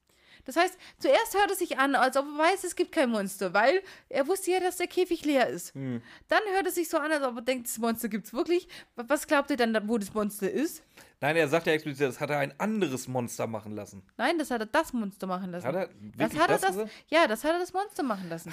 Das 0.47 0.57
heißt, 0.57 0.79
zuerst 0.99 1.35
hört 1.35 1.51
es 1.51 1.59
sich 1.59 1.79
an, 1.79 1.95
als 1.95 2.17
ob 2.17 2.25
er 2.25 2.39
weiß, 2.39 2.65
es 2.65 2.77
gibt 2.77 2.93
kein 2.93 3.11
Monster, 3.11 3.53
weil 3.53 3.83
er 4.09 4.27
wusste 4.27 4.53
ja, 4.53 4.61
dass 4.61 4.77
der 4.77 4.87
Käfig 4.87 5.25
leer 5.25 5.49
ist. 5.49 5.75
Dann 5.75 6.41
hört 6.55 6.67
es 6.67 6.77
sich 6.77 6.89
so 6.89 6.99
an, 6.99 7.13
als 7.13 7.23
ob 7.25 7.37
er 7.37 7.43
denkt, 7.43 7.67
das 7.67 7.79
Monster 7.79 8.09
gibt 8.09 8.27
es 8.27 8.33
wirklich. 8.33 8.69
Was 8.95 9.27
glaubt 9.27 9.51
ihr 9.51 9.57
dann, 9.57 9.89
wo 9.89 9.99
das 9.99 10.15
Monster 10.15 10.51
ist? 10.51 10.83
Nein, 11.21 11.37
er 11.37 11.49
sagt 11.49 11.67
ja 11.67 11.73
explizit, 11.73 12.07
das 12.07 12.21
hat 12.21 12.31
er 12.31 12.39
ein 12.39 12.59
anderes 12.61 13.09
Monster 13.09 13.47
machen 13.47 13.73
lassen. 13.73 14.03
Nein, 14.17 14.39
das 14.39 14.51
hat 14.51 14.61
er 14.61 14.67
das 14.67 14.93
Monster 14.93 15.27
machen 15.27 15.51
lassen. 15.51 15.67
Hat 15.67 15.75
er 15.75 15.89
das 16.17 16.35
hat 16.35 16.41
er 16.41 16.49
das 16.49 16.61
das, 16.61 16.71
gesagt? 16.73 16.91
ja, 17.09 17.27
das 17.27 17.43
hat 17.43 17.53
er 17.53 17.59
das 17.59 17.73
Monster 17.73 18.03
machen 18.03 18.29
lassen. 18.29 18.53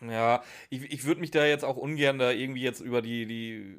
Ja, 0.00 0.42
ich, 0.70 0.82
ich 0.90 1.04
würde 1.04 1.20
mich 1.20 1.30
da 1.30 1.44
jetzt 1.44 1.64
auch 1.64 1.76
ungern 1.76 2.18
da 2.18 2.30
irgendwie 2.30 2.62
jetzt 2.62 2.80
über 2.80 3.02
die, 3.02 3.26
die 3.26 3.78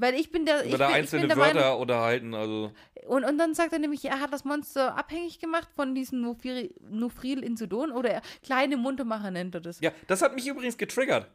Weil 0.00 0.14
ich 0.14 0.30
bin 0.30 0.44
der, 0.46 0.64
ich 0.64 0.72
da 0.72 0.86
bin, 0.86 0.88
ich 0.90 0.94
einzelne 0.94 1.22
bin 1.22 1.28
der 1.30 1.36
Wörter 1.38 1.60
Meinung, 1.60 1.80
unterhalten. 1.80 2.34
Also, 2.34 2.72
und, 3.06 3.24
und 3.24 3.38
dann 3.38 3.54
sagt 3.54 3.72
er 3.72 3.78
nämlich, 3.78 4.04
er 4.04 4.20
hat 4.20 4.32
das 4.32 4.44
Monster 4.44 4.96
abhängig 4.96 5.38
gemacht 5.40 5.68
von 5.74 5.94
diesem 5.94 6.20
Nofri- 6.24 6.72
Nofril 6.88 7.42
Insodon 7.42 7.90
oder 7.92 8.10
er, 8.10 8.22
kleine 8.42 8.76
Muntermacher 8.76 9.30
nennt 9.30 9.54
er 9.54 9.60
das. 9.60 9.80
ja, 9.80 9.90
das 10.06 10.22
hat 10.22 10.34
mich 10.34 10.46
übrigens 10.46 10.76
getriggert. 10.76 11.30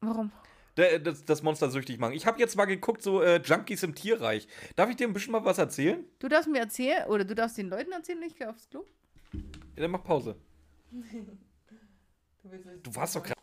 Warum? 0.00 0.32
Der- 0.76 0.98
Das, 1.00 1.24
das 1.24 1.42
Monster 1.42 1.70
süchtig 1.70 1.98
machen. 1.98 2.12
Ich 2.14 2.26
habe 2.26 2.38
jetzt 2.38 2.56
mal 2.56 2.64
geguckt, 2.66 3.02
so 3.02 3.20
äh, 3.20 3.40
Junkies 3.44 3.82
im 3.82 3.94
Tierreich. 3.94 4.46
Darf 4.76 4.88
ich 4.90 4.96
dir 4.96 5.06
ein 5.08 5.12
bisschen 5.12 5.32
mal 5.32 5.44
was 5.44 5.58
erzählen? 5.58 6.04
Du 6.18 6.28
darfst 6.28 6.48
mir 6.48 6.60
erzählen, 6.60 7.06
oder 7.08 7.24
du 7.24 7.34
darfst 7.34 7.58
den 7.58 7.68
Leuten 7.68 7.92
erzählen, 7.92 8.22
ich 8.22 8.36
gehe 8.36 8.48
aufs 8.48 8.68
Klo. 8.70 8.84
Ja, 9.32 9.40
dann 9.82 9.90
mach 9.90 10.02
Pause. 10.04 10.36
Du 12.82 12.94
warst 12.94 13.14
doch 13.16 13.22
gerade. 13.22 13.37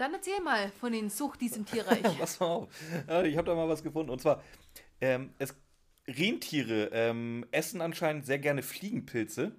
Dann 0.00 0.14
erzähl 0.14 0.40
mal 0.40 0.72
von 0.80 0.92
den 0.92 1.10
Suchtis 1.10 1.56
im 1.56 1.66
Tierreich. 1.66 2.02
Pass 2.18 2.40
mal 2.40 2.46
auf. 2.46 2.68
Ja, 3.06 3.22
Ich 3.22 3.36
habe 3.36 3.46
da 3.46 3.54
mal 3.54 3.68
was 3.68 3.82
gefunden. 3.82 4.10
Und 4.10 4.20
zwar, 4.22 4.42
ähm, 5.02 5.34
es, 5.38 5.54
Rentiere 6.08 6.88
ähm, 6.92 7.46
essen 7.50 7.82
anscheinend 7.82 8.24
sehr 8.24 8.38
gerne 8.38 8.62
Fliegenpilze. 8.62 9.52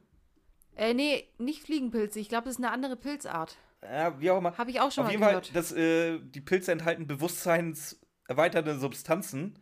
äh, 0.76 0.96
nee, 0.96 1.30
nicht 1.38 1.62
Fliegenpilze. 1.62 2.20
Ich 2.20 2.28
glaube, 2.28 2.46
das 2.46 2.56
ist 2.56 2.64
eine 2.64 2.72
andere 2.72 2.96
Pilzart. 2.96 3.56
Ja, 3.84 4.20
wie 4.20 4.32
auch 4.32 4.40
immer. 4.40 4.58
Habe 4.58 4.72
ich 4.72 4.80
auch 4.80 4.92
schon 4.92 5.04
Auf 5.04 5.10
mal 5.10 5.12
jeden 5.12 5.24
gehört. 5.24 5.48
Fall, 5.48 5.54
das, 5.54 5.72
äh, 5.74 6.20
die 6.20 6.42
Pilze 6.42 6.72
enthalten 6.72 7.06
bewusstseinserweiternde 7.06 8.80
Substanzen. 8.80 9.60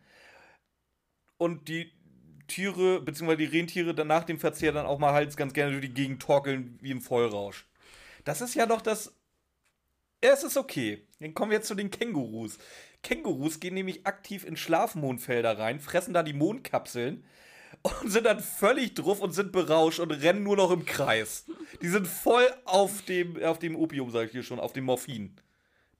Und 1.36 1.68
die 1.68 1.92
Tiere, 2.48 3.02
beziehungsweise 3.02 3.36
die 3.38 3.44
Rentiere, 3.58 3.94
dann 3.94 4.08
nach 4.08 4.24
dem 4.24 4.38
Verzehr 4.38 4.72
dann 4.72 4.86
auch 4.86 4.98
mal 4.98 5.12
halt 5.12 5.36
ganz 5.36 5.52
gerne 5.52 5.72
durch 5.72 5.82
die 5.84 5.94
Gegend 5.94 6.22
torkeln 6.22 6.78
wie 6.80 6.90
im 6.90 7.02
Vollrausch. 7.02 7.66
Das 8.24 8.40
ist 8.40 8.54
ja 8.54 8.64
doch 8.64 8.80
das. 8.80 9.14
Es 10.20 10.42
ist 10.42 10.56
okay. 10.56 11.06
Dann 11.20 11.34
kommen 11.34 11.50
wir 11.50 11.58
jetzt 11.58 11.68
zu 11.68 11.74
den 11.74 11.90
Kängurus. 11.90 12.58
Kängurus 13.02 13.60
gehen 13.60 13.74
nämlich 13.74 14.06
aktiv 14.06 14.44
in 14.44 14.56
Schlafmondfelder 14.56 15.58
rein, 15.58 15.80
fressen 15.80 16.14
da 16.14 16.22
die 16.22 16.32
Mondkapseln 16.32 17.24
und 17.82 18.10
sind 18.10 18.26
dann 18.26 18.40
völlig 18.40 18.94
drauf 18.94 19.20
und 19.20 19.32
sind 19.32 19.52
berauscht 19.52 20.00
und 20.00 20.10
rennen 20.10 20.42
nur 20.42 20.56
noch 20.56 20.70
im 20.70 20.84
Kreis. 20.84 21.46
Die 21.80 21.88
sind 21.88 22.06
voll 22.06 22.46
auf 22.64 23.02
dem, 23.02 23.42
auf 23.42 23.58
dem 23.58 23.76
Opium, 23.76 24.10
sag 24.10 24.26
ich 24.26 24.32
hier 24.32 24.42
schon, 24.42 24.60
auf 24.60 24.72
dem 24.72 24.84
Morphin. 24.84 25.34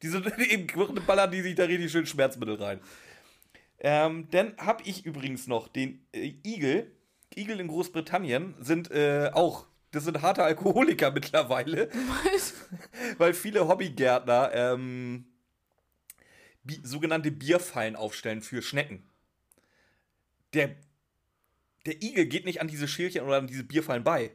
Die 0.02 0.08
sind 0.08 0.26
eben 0.50 0.66
ballern 1.06 1.30
die 1.30 1.42
sich 1.42 1.54
da 1.54 1.64
richtig 1.64 1.90
schön 1.90 2.06
Schmerzmittel 2.06 2.56
rein. 2.56 2.80
Ähm, 3.78 4.28
dann 4.30 4.54
habe 4.58 4.82
ich 4.84 5.06
übrigens 5.06 5.46
noch 5.46 5.68
den 5.68 6.04
äh, 6.12 6.34
Igel. 6.44 6.92
Igel 7.34 7.60
in 7.60 7.68
Großbritannien 7.68 8.54
sind 8.60 8.90
äh, 8.90 9.30
auch, 9.32 9.66
das 9.90 10.04
sind 10.04 10.22
harte 10.22 10.44
Alkoholiker 10.44 11.10
mittlerweile, 11.12 11.90
Was? 11.92 12.54
weil 13.18 13.34
viele 13.34 13.68
Hobbygärtner 13.68 14.50
ähm, 14.54 15.26
bi 16.62 16.80
sogenannte 16.82 17.30
Bierfallen 17.30 17.96
aufstellen 17.96 18.42
für 18.42 18.62
Schnecken. 18.62 19.08
Der, 20.52 20.74
der 21.86 22.02
Igel 22.02 22.26
geht 22.26 22.44
nicht 22.44 22.60
an 22.60 22.68
diese 22.68 22.88
Schälchen 22.88 23.24
oder 23.24 23.38
an 23.38 23.46
diese 23.46 23.64
Bierfallen 23.64 24.04
bei. 24.04 24.32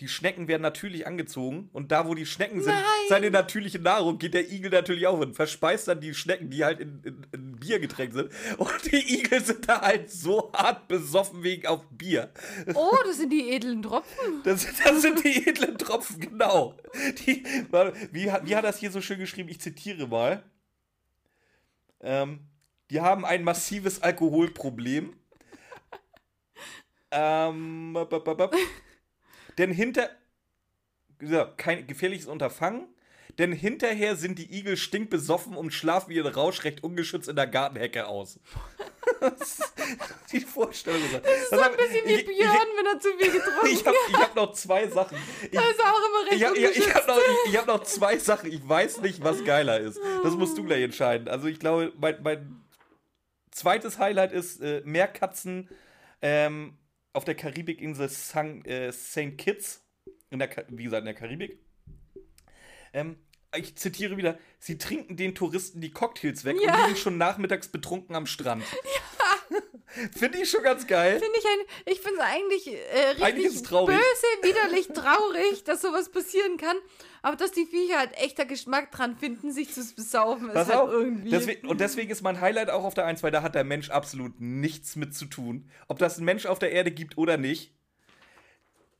Die 0.00 0.08
Schnecken 0.08 0.46
werden 0.46 0.60
natürlich 0.60 1.06
angezogen 1.06 1.70
und 1.72 1.90
da, 1.90 2.06
wo 2.06 2.14
die 2.14 2.26
Schnecken 2.26 2.60
sind, 2.60 2.74
Nein. 2.74 2.84
seine 3.08 3.30
natürliche 3.30 3.78
Nahrung, 3.78 4.18
geht 4.18 4.34
der 4.34 4.52
Igel 4.52 4.70
natürlich 4.70 5.06
auch 5.06 5.18
hin. 5.20 5.32
Verspeist 5.32 5.88
dann 5.88 6.00
die 6.02 6.12
Schnecken, 6.12 6.50
die 6.50 6.64
halt 6.66 6.80
in, 6.80 7.00
in, 7.02 7.26
in 7.32 7.56
Bier 7.56 7.78
getränkt 7.80 8.12
sind. 8.14 8.30
Und 8.58 8.92
die 8.92 9.20
Igel 9.20 9.42
sind 9.42 9.66
da 9.66 9.80
halt 9.80 10.10
so 10.10 10.52
hart 10.52 10.86
besoffen 10.86 11.42
wegen 11.42 11.66
auf 11.66 11.82
Bier. 11.90 12.30
Oh, 12.74 12.94
das 13.06 13.16
sind 13.16 13.30
die 13.32 13.50
edlen 13.50 13.80
Tropfen. 13.82 14.40
Das, 14.44 14.66
das 14.84 15.00
sind 15.00 15.24
die 15.24 15.48
edlen 15.48 15.78
Tropfen, 15.78 16.20
genau. 16.20 16.74
Die, 17.26 17.42
wie, 18.12 18.30
hat- 18.30 18.46
wie 18.46 18.54
hat 18.54 18.64
das 18.66 18.78
hier 18.78 18.90
so 18.90 19.00
schön 19.00 19.18
geschrieben? 19.18 19.48
Ich 19.48 19.62
zitiere 19.62 20.06
mal. 20.06 20.42
Ähm, 22.00 22.40
Die 22.90 23.00
haben 23.00 23.24
ein 23.24 23.42
massives 23.44 24.02
Alkoholproblem. 24.02 25.14
ähm. 27.10 27.96
Denn 29.58 29.70
hinter. 29.70 30.10
Ja, 31.20 31.46
kein 31.56 31.86
gefährliches 31.86 32.26
Unterfangen. 32.26 32.88
Denn 33.38 33.52
hinterher 33.52 34.16
sind 34.16 34.38
die 34.38 34.58
Igel 34.58 34.76
stinkbesoffen 34.76 35.56
und 35.56 35.72
schlafen 35.72 36.10
ihren 36.10 36.32
Rausch 36.32 36.64
recht 36.64 36.82
ungeschützt 36.82 37.28
in 37.28 37.36
der 37.36 37.46
Gartenhecke 37.46 38.06
aus. 38.06 38.40
die 40.32 40.40
Vorstellung. 40.40 41.02
Das 41.12 41.42
ist 41.42 41.50
so 41.50 41.60
ein 41.60 41.76
bisschen 41.76 42.06
wie 42.06 42.22
Björn, 42.22 42.66
wenn 42.76 42.86
er 42.86 43.00
zu 43.00 43.08
viel 43.18 43.32
getrunken 43.32 43.66
Ich 43.70 43.86
habe 43.86 43.96
ich 44.08 44.16
hab 44.16 44.34
noch 44.34 44.52
zwei 44.52 44.88
Sachen. 44.88 45.18
Ich, 45.50 45.52
er 45.52 45.62
auch 45.62 45.72
immer 45.74 46.30
recht 46.30 46.36
ich 46.36 46.44
habe 46.44 46.56
ich, 46.56 46.62
ich 46.62 46.68
ungeschützt. 46.68 46.94
hab 46.96 47.08
noch, 47.08 47.18
ich, 47.18 47.52
ich 47.52 47.58
hab 47.58 47.66
noch 47.66 47.82
zwei 47.82 48.18
Sachen. 48.18 48.52
Ich 48.52 48.66
weiß 48.66 49.00
nicht, 49.02 49.22
was 49.22 49.44
geiler 49.44 49.80
ist. 49.80 50.00
Das 50.22 50.34
musst 50.34 50.56
du 50.56 50.64
gleich 50.64 50.82
entscheiden. 50.82 51.28
Also 51.28 51.46
ich 51.46 51.60
glaube, 51.60 51.92
mein, 51.98 52.22
mein 52.22 52.64
zweites 53.50 53.98
Highlight 53.98 54.32
ist 54.32 54.62
äh, 54.62 54.80
Meerkatzen 54.84 55.68
ähm, 56.22 56.78
auf 57.16 57.24
der 57.24 57.34
Karibikinsel 57.34 58.08
San- 58.08 58.64
äh, 58.66 58.92
St. 58.92 59.38
Kitts. 59.38 59.82
In 60.30 60.38
der, 60.38 60.50
wie 60.68 60.84
gesagt, 60.84 61.00
in 61.00 61.06
der 61.06 61.14
Karibik. 61.14 61.58
Ähm, 62.92 63.16
ich 63.56 63.76
zitiere 63.76 64.16
wieder, 64.16 64.38
sie 64.58 64.78
trinken 64.78 65.16
den 65.16 65.34
Touristen 65.34 65.80
die 65.80 65.90
Cocktails 65.90 66.44
weg 66.44 66.56
Ja. 66.60 66.74
und 66.74 66.86
liegen 66.88 66.96
schon 66.98 67.18
nachmittags 67.18 67.68
betrunken 67.68 68.14
am 68.16 68.26
Strand. 68.26 68.64
Finde 70.14 70.38
ich 70.42 70.50
schon 70.50 70.62
ganz 70.62 70.86
geil. 70.86 71.12
Finde 71.18 71.38
ich 71.38 71.44
ein, 71.46 71.92
ich 71.94 72.00
finde 72.00 72.18
es 72.20 72.24
eigentlich 72.26 72.66
äh, 72.66 73.06
richtig 73.08 73.24
Eigentlich 73.24 73.46
ist 73.46 73.54
es 73.56 73.62
traurig. 73.62 73.96
böse, 73.96 74.26
widerlich 74.54 74.88
traurig, 74.88 75.64
dass 75.64 75.80
sowas 75.80 76.10
passieren 76.10 76.58
kann. 76.58 76.76
Aber 77.22 77.36
dass 77.36 77.52
die 77.52 77.64
Viecher 77.64 77.98
halt 77.98 78.12
echter 78.18 78.44
Geschmack 78.44 78.90
dran 78.92 79.16
finden, 79.16 79.52
sich 79.52 79.72
zu 79.72 79.80
besaufen, 79.94 80.48
Pass 80.52 80.68
ist 80.68 80.74
halt 80.74 80.82
auf. 80.84 80.90
irgendwie. 80.92 81.30
Deswegen, 81.30 81.66
und 81.66 81.80
deswegen 81.80 82.10
ist 82.10 82.20
mein 82.22 82.40
Highlight 82.42 82.68
auch 82.68 82.84
auf 82.84 82.92
der 82.92 83.06
1, 83.06 83.22
weil 83.22 83.30
da 83.30 83.42
hat 83.42 83.54
der 83.54 83.64
Mensch 83.64 83.88
absolut 83.88 84.38
nichts 84.38 84.96
mit 84.96 85.14
zu 85.14 85.24
tun. 85.24 85.70
Ob 85.88 85.98
das 85.98 86.18
ein 86.18 86.24
Mensch 86.26 86.44
auf 86.44 86.58
der 86.58 86.72
Erde 86.72 86.90
gibt 86.90 87.16
oder 87.16 87.38
nicht. 87.38 87.72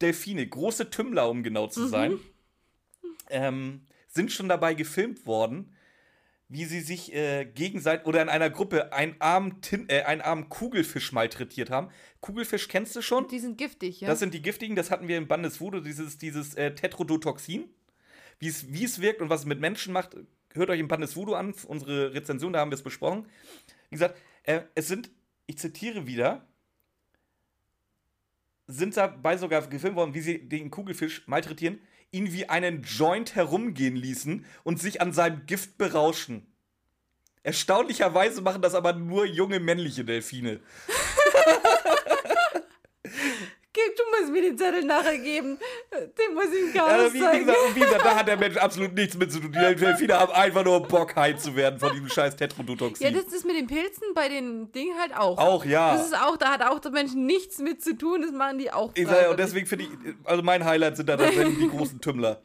Delfine, 0.00 0.46
große 0.46 0.88
Tümmler, 0.90 1.28
um 1.28 1.42
genau 1.42 1.66
zu 1.66 1.86
sein, 1.88 2.18
ähm, 3.28 3.82
sind 4.16 4.32
schon 4.32 4.48
dabei 4.48 4.74
gefilmt 4.74 5.26
worden, 5.26 5.72
wie 6.48 6.64
sie 6.64 6.80
sich 6.80 7.12
äh, 7.12 7.44
gegenseitig 7.44 8.06
oder 8.06 8.22
in 8.22 8.28
einer 8.28 8.50
Gruppe 8.50 8.92
einen 8.92 9.16
armen, 9.20 9.60
Tin 9.60 9.88
äh, 9.88 10.02
einen 10.02 10.20
armen 10.20 10.48
Kugelfisch 10.48 11.12
malträtiert 11.12 11.70
haben. 11.70 11.88
Kugelfisch 12.20 12.68
kennst 12.68 12.94
du 12.94 13.02
schon? 13.02 13.28
die 13.28 13.40
sind 13.40 13.58
giftig, 13.58 14.00
ja. 14.00 14.08
Das 14.08 14.20
sind 14.20 14.32
die 14.32 14.42
giftigen, 14.42 14.76
das 14.76 14.90
hatten 14.90 15.08
wir 15.08 15.18
im 15.18 15.26
Bandes 15.26 15.60
Voodoo, 15.60 15.80
dieses, 15.80 16.18
dieses 16.18 16.54
äh, 16.54 16.74
Tetrodotoxin. 16.74 17.68
Wie 18.38 18.48
es, 18.48 19.00
wirkt 19.00 19.22
und 19.22 19.30
was 19.30 19.40
es 19.40 19.46
mit 19.46 19.60
Menschen 19.60 19.94
macht, 19.94 20.14
hört 20.52 20.68
euch 20.68 20.78
im 20.78 20.88
Bandes 20.88 21.16
Voodoo 21.16 21.34
an, 21.34 21.54
unsere 21.66 22.12
Rezension, 22.12 22.52
da 22.52 22.60
haben 22.60 22.70
wir 22.70 22.76
es 22.76 22.82
besprochen. 22.82 23.26
Wie 23.88 23.94
gesagt, 23.94 24.16
äh, 24.42 24.60
es 24.74 24.88
sind, 24.88 25.10
ich 25.46 25.56
zitiere 25.56 26.06
wieder, 26.06 26.46
sind 28.66 28.96
dabei 28.96 29.36
sogar 29.36 29.66
gefilmt 29.66 29.96
worden, 29.96 30.14
wie 30.14 30.20
sie 30.20 30.48
den 30.48 30.70
Kugelfisch 30.70 31.26
malträtieren, 31.26 31.80
ihn 32.16 32.32
wie 32.32 32.48
einen 32.48 32.82
Joint 32.82 33.34
herumgehen 33.34 33.94
ließen 33.94 34.44
und 34.64 34.80
sich 34.80 35.00
an 35.00 35.12
seinem 35.12 35.44
Gift 35.46 35.76
berauschen. 35.76 36.46
Erstaunlicherweise 37.42 38.40
machen 38.40 38.62
das 38.62 38.74
aber 38.74 38.94
nur 38.94 39.26
junge 39.26 39.60
männliche 39.60 40.04
Delfine. 40.04 40.60
Du 43.96 44.02
musst 44.20 44.32
mir 44.32 44.42
den 44.42 44.56
Zettel 44.58 44.84
nachher 44.84 45.18
geben. 45.18 45.58
Den 45.92 46.34
muss 46.34 46.46
ich 46.46 46.60
ihm 46.66 46.72
gar 46.72 46.96
Ja, 46.96 47.02
nicht 47.04 47.14
wie, 47.14 47.18
wie, 47.18 47.22
zeigen. 47.22 47.46
gesagt, 47.46 47.58
wie 47.74 47.80
gesagt, 47.80 48.04
da 48.04 48.16
hat 48.16 48.28
der 48.28 48.36
Mensch 48.36 48.56
absolut 48.56 48.94
nichts 48.94 49.16
mit 49.16 49.30
zu 49.32 49.40
tun. 49.40 49.52
Die 49.52 49.74
Delfine 49.76 50.18
haben 50.18 50.32
einfach 50.32 50.64
nur 50.64 50.82
Bock, 50.82 51.14
high 51.16 51.36
zu 51.36 51.54
werden 51.56 51.78
von 51.78 51.92
diesem 51.92 52.08
scheiß 52.08 52.36
Tetrodotoxin. 52.36 53.06
Ja, 53.06 53.10
das 53.22 53.32
ist 53.32 53.44
mit 53.46 53.56
den 53.56 53.66
Pilzen 53.66 54.14
bei 54.14 54.28
den 54.28 54.72
Dingen 54.72 54.98
halt 54.98 55.16
auch. 55.16 55.38
auch, 55.38 55.64
ja. 55.64 55.94
Das 55.96 56.06
ist 56.06 56.14
auch, 56.16 56.36
da 56.36 56.50
hat 56.52 56.62
auch 56.62 56.78
der 56.80 56.90
Mensch 56.92 57.12
nichts 57.14 57.58
mit 57.58 57.82
zu 57.82 57.96
tun, 57.96 58.22
das 58.22 58.32
machen 58.32 58.58
die 58.58 58.72
auch. 58.72 58.90
Ich 58.94 59.06
sag, 59.06 59.22
ja, 59.22 59.30
und 59.30 59.38
deswegen 59.38 59.66
finde 59.66 59.84
ich, 59.84 59.90
also 60.24 60.42
mein 60.42 60.64
Highlight 60.64 60.96
sind 60.96 61.08
da 61.08 61.16
tatsächlich 61.16 61.58
die 61.58 61.68
großen 61.68 62.00
Tümmler. 62.00 62.40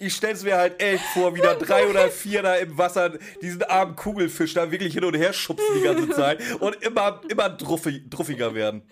Ich 0.00 0.14
stell's 0.14 0.44
mir 0.44 0.58
halt 0.58 0.82
echt 0.82 1.02
vor, 1.14 1.34
wie 1.34 1.40
da 1.40 1.54
drei 1.54 1.88
oder 1.88 2.10
vier 2.10 2.42
da 2.42 2.56
im 2.56 2.76
Wasser 2.76 3.16
diesen 3.40 3.62
armen 3.62 3.96
Kugelfisch 3.96 4.52
da 4.52 4.70
wirklich 4.70 4.92
hin 4.92 5.02
und 5.02 5.14
her 5.14 5.32
schubsen 5.32 5.64
die 5.76 5.80
ganze 5.82 6.10
Zeit 6.14 6.40
und 6.60 6.76
immer, 6.84 7.22
immer 7.30 7.48
druffi, 7.48 8.04
druffiger 8.06 8.54
werden. 8.54 8.82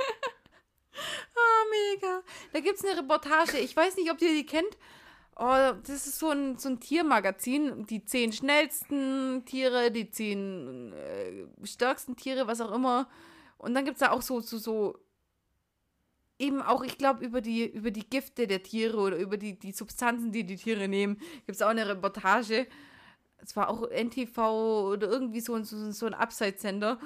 Mega. 1.71 2.23
Da 2.53 2.61
gibt 2.61 2.79
es 2.79 2.85
eine 2.85 2.99
Reportage. 3.01 3.59
Ich 3.59 3.77
weiß 3.77 3.97
nicht, 3.97 4.11
ob 4.11 4.21
ihr 4.23 4.31
die 4.35 4.47
kennt. 4.47 4.77
Oh, 5.39 5.73
das 5.87 6.07
ist 6.07 6.19
so 6.19 6.31
ein, 6.31 6.57
so 6.59 6.69
ein 6.71 6.81
Tiermagazin. 6.81 7.87
Die 7.87 8.05
zehn 8.05 8.33
schnellsten 8.33 9.45
Tiere, 9.45 9.91
die 9.91 10.11
zehn 10.11 10.93
äh, 10.93 11.47
stärksten 11.67 12.17
Tiere, 12.17 12.47
was 12.47 12.61
auch 12.61 12.73
immer. 12.73 13.09
Und 13.59 13.75
dann 13.75 13.85
gibt 13.85 13.97
es 13.97 14.01
da 14.01 14.11
auch 14.13 14.23
so, 14.23 14.41
so, 14.41 14.57
so 14.59 14.99
eben 16.39 16.61
auch, 16.63 16.83
ich 16.85 16.99
glaube, 16.99 17.25
über 17.25 17.41
die, 17.41 17.67
über 17.67 17.91
die 17.91 18.09
Gifte 18.09 18.47
der 18.47 18.63
Tiere 18.63 18.99
oder 18.99 19.17
über 19.17 19.37
die, 19.37 19.59
die 19.59 19.73
Substanzen, 19.73 20.33
die 20.33 20.45
die 20.45 20.57
Tiere 20.57 20.89
nehmen, 20.89 21.17
gibt 21.47 21.57
es 21.57 21.63
auch 21.63 21.69
eine 21.69 21.89
Reportage. 21.89 22.67
Es 23.39 23.57
war 23.57 23.69
auch 23.69 23.89
NTV 23.91 24.39
oder 24.93 25.09
irgendwie 25.09 25.41
so, 25.41 25.55
ein- 25.55 25.65
so, 25.65 25.91
so 25.93 26.07
ein 26.07 26.15
Abseitssender. 26.15 26.99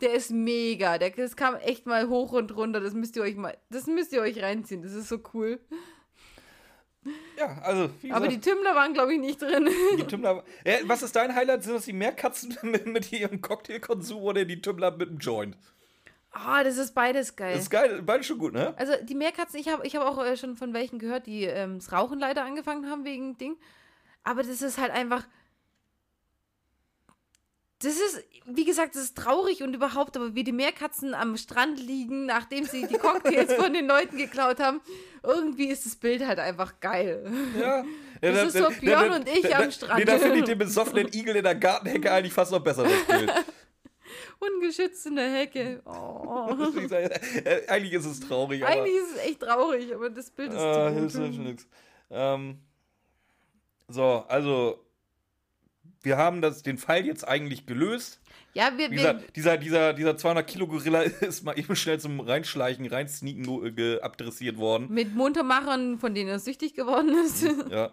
Der 0.00 0.12
ist 0.12 0.30
mega. 0.30 0.98
Der, 0.98 1.10
das 1.10 1.36
kam 1.36 1.54
echt 1.56 1.86
mal 1.86 2.08
hoch 2.08 2.32
und 2.32 2.54
runter. 2.54 2.80
Das 2.80 2.94
müsst 2.94 3.16
ihr 3.16 3.22
euch 3.22 3.36
mal, 3.36 3.56
das 3.70 3.86
müsst 3.86 4.12
ihr 4.12 4.20
euch 4.20 4.42
reinziehen. 4.42 4.82
Das 4.82 4.92
ist 4.92 5.08
so 5.08 5.18
cool. 5.34 5.60
Ja, 7.38 7.58
also, 7.62 7.90
Aber 8.10 8.28
die 8.28 8.40
Tümmler 8.40 8.74
waren, 8.74 8.92
glaube 8.92 9.14
ich, 9.14 9.20
nicht 9.20 9.40
drin. 9.40 9.68
die, 9.98 10.04
Tümmler. 10.04 10.42
Ja, 10.64 10.74
was 10.84 11.02
ist 11.02 11.14
dein 11.14 11.34
Highlight? 11.34 11.62
Sind 11.62 11.74
das 11.74 11.84
die 11.84 11.92
Meerkatzen 11.92 12.56
mit, 12.62 12.86
mit 12.86 13.12
ihrem 13.12 13.40
Cocktailkonsum 13.40 14.22
oder 14.22 14.44
die 14.44 14.60
Tümmler 14.60 14.90
mit 14.90 15.08
dem 15.08 15.18
Joint? 15.18 15.56
Ah, 16.32 16.62
das 16.64 16.76
ist 16.76 16.94
beides 16.94 17.36
geil. 17.36 17.52
Das 17.54 17.62
ist 17.62 17.70
geil, 17.70 18.02
beide 18.04 18.22
schon 18.22 18.38
gut, 18.38 18.52
ne? 18.52 18.74
Also 18.76 18.92
die 19.02 19.14
Meerkatzen, 19.14 19.58
ich 19.58 19.68
habe 19.68 19.86
ich 19.86 19.96
hab 19.96 20.02
auch 20.02 20.22
äh, 20.22 20.36
schon 20.36 20.56
von 20.56 20.74
welchen 20.74 20.98
gehört, 20.98 21.26
die 21.26 21.44
ähm, 21.44 21.78
das 21.78 21.92
Rauchen 21.92 22.18
leider 22.18 22.44
angefangen 22.44 22.90
haben 22.90 23.04
wegen 23.04 23.38
Ding. 23.38 23.56
Aber 24.22 24.42
das 24.42 24.60
ist 24.60 24.78
halt 24.78 24.90
einfach. 24.90 25.26
Das 27.80 27.92
ist, 27.94 28.24
wie 28.46 28.64
gesagt, 28.64 28.94
das 28.94 29.02
ist 29.02 29.18
traurig 29.18 29.62
und 29.62 29.74
überhaupt, 29.74 30.16
aber 30.16 30.34
wie 30.34 30.44
die 30.44 30.52
Meerkatzen 30.52 31.12
am 31.12 31.36
Strand 31.36 31.78
liegen, 31.78 32.24
nachdem 32.24 32.64
sie 32.64 32.86
die 32.86 32.94
Cocktails 32.96 33.52
von 33.52 33.74
den 33.74 33.86
Leuten 33.86 34.16
geklaut 34.16 34.60
haben, 34.60 34.80
irgendwie 35.22 35.66
ist 35.66 35.84
das 35.84 35.94
Bild 35.96 36.26
halt 36.26 36.38
einfach 36.38 36.80
geil. 36.80 37.30
Ja. 37.60 37.84
Das 38.22 38.34
Ja, 38.36 38.42
ist 38.44 38.54
da- 38.56 38.58
so 38.64 38.70
da- 38.70 38.80
Björn 38.80 39.10
da- 39.10 39.16
und 39.16 39.28
ich 39.28 39.54
am 39.54 39.70
Strand. 39.70 39.98
Nee, 39.98 40.04
da 40.06 40.18
finde 40.18 40.38
ich 40.38 40.44
den 40.44 40.56
besoffenen 40.58 41.08
Igel 41.12 41.36
in 41.36 41.44
der 41.44 41.54
Gartenhecke 41.54 42.10
eigentlich 42.10 42.32
fast 42.32 42.50
noch 42.50 42.60
besser, 42.60 42.84
das 42.84 43.04
Bild. 43.18 43.30
Ungeschützt 44.38 45.04
in 45.06 45.16
der 45.16 45.30
Hecke. 45.32 45.82
Oh. 45.84 46.46
Äh, 46.90 47.66
eigentlich 47.68 47.92
ist 47.92 48.06
es 48.06 48.20
traurig, 48.20 48.62
aber. 48.64 48.72
Eigentlich 48.72 48.96
ist 48.96 49.16
es 49.16 49.24
echt 49.26 49.40
traurig, 49.40 49.94
aber 49.94 50.08
das 50.10 50.30
Bild 50.30 50.52
ist 50.52 50.58
Ah, 50.58 50.88
zu 50.88 50.94
hilft 50.94 51.14
gut. 51.16 51.24
hilft 51.24 51.38
nix. 51.40 51.66
Ähm, 52.10 52.58
so, 53.88 54.24
also. 54.28 54.85
Wir 56.06 56.18
haben 56.18 56.40
das, 56.40 56.62
den 56.62 56.78
Fall 56.78 57.04
jetzt 57.04 57.26
eigentlich 57.26 57.66
gelöst. 57.66 58.20
Ja, 58.54 58.70
wir, 58.76 58.92
Wie 58.92 58.98
wir, 58.98 59.14
dieser, 59.34 59.56
dieser, 59.56 59.92
dieser 59.92 60.16
200 60.16 60.46
Kilo 60.46 60.68
Gorilla 60.68 61.00
ist 61.20 61.42
mal 61.42 61.58
eben 61.58 61.74
schnell 61.74 61.98
zum 61.98 62.20
Reinschleichen, 62.20 62.86
Reinsneaken 62.86 63.76
äh, 63.76 64.00
abdressiert 64.00 64.56
worden. 64.56 64.86
mit 64.88 65.16
Muntermachern, 65.16 65.98
von 65.98 66.14
denen 66.14 66.30
er 66.30 66.38
süchtig 66.38 66.74
geworden 66.74 67.12
ist. 67.24 67.44
Ja. 67.70 67.90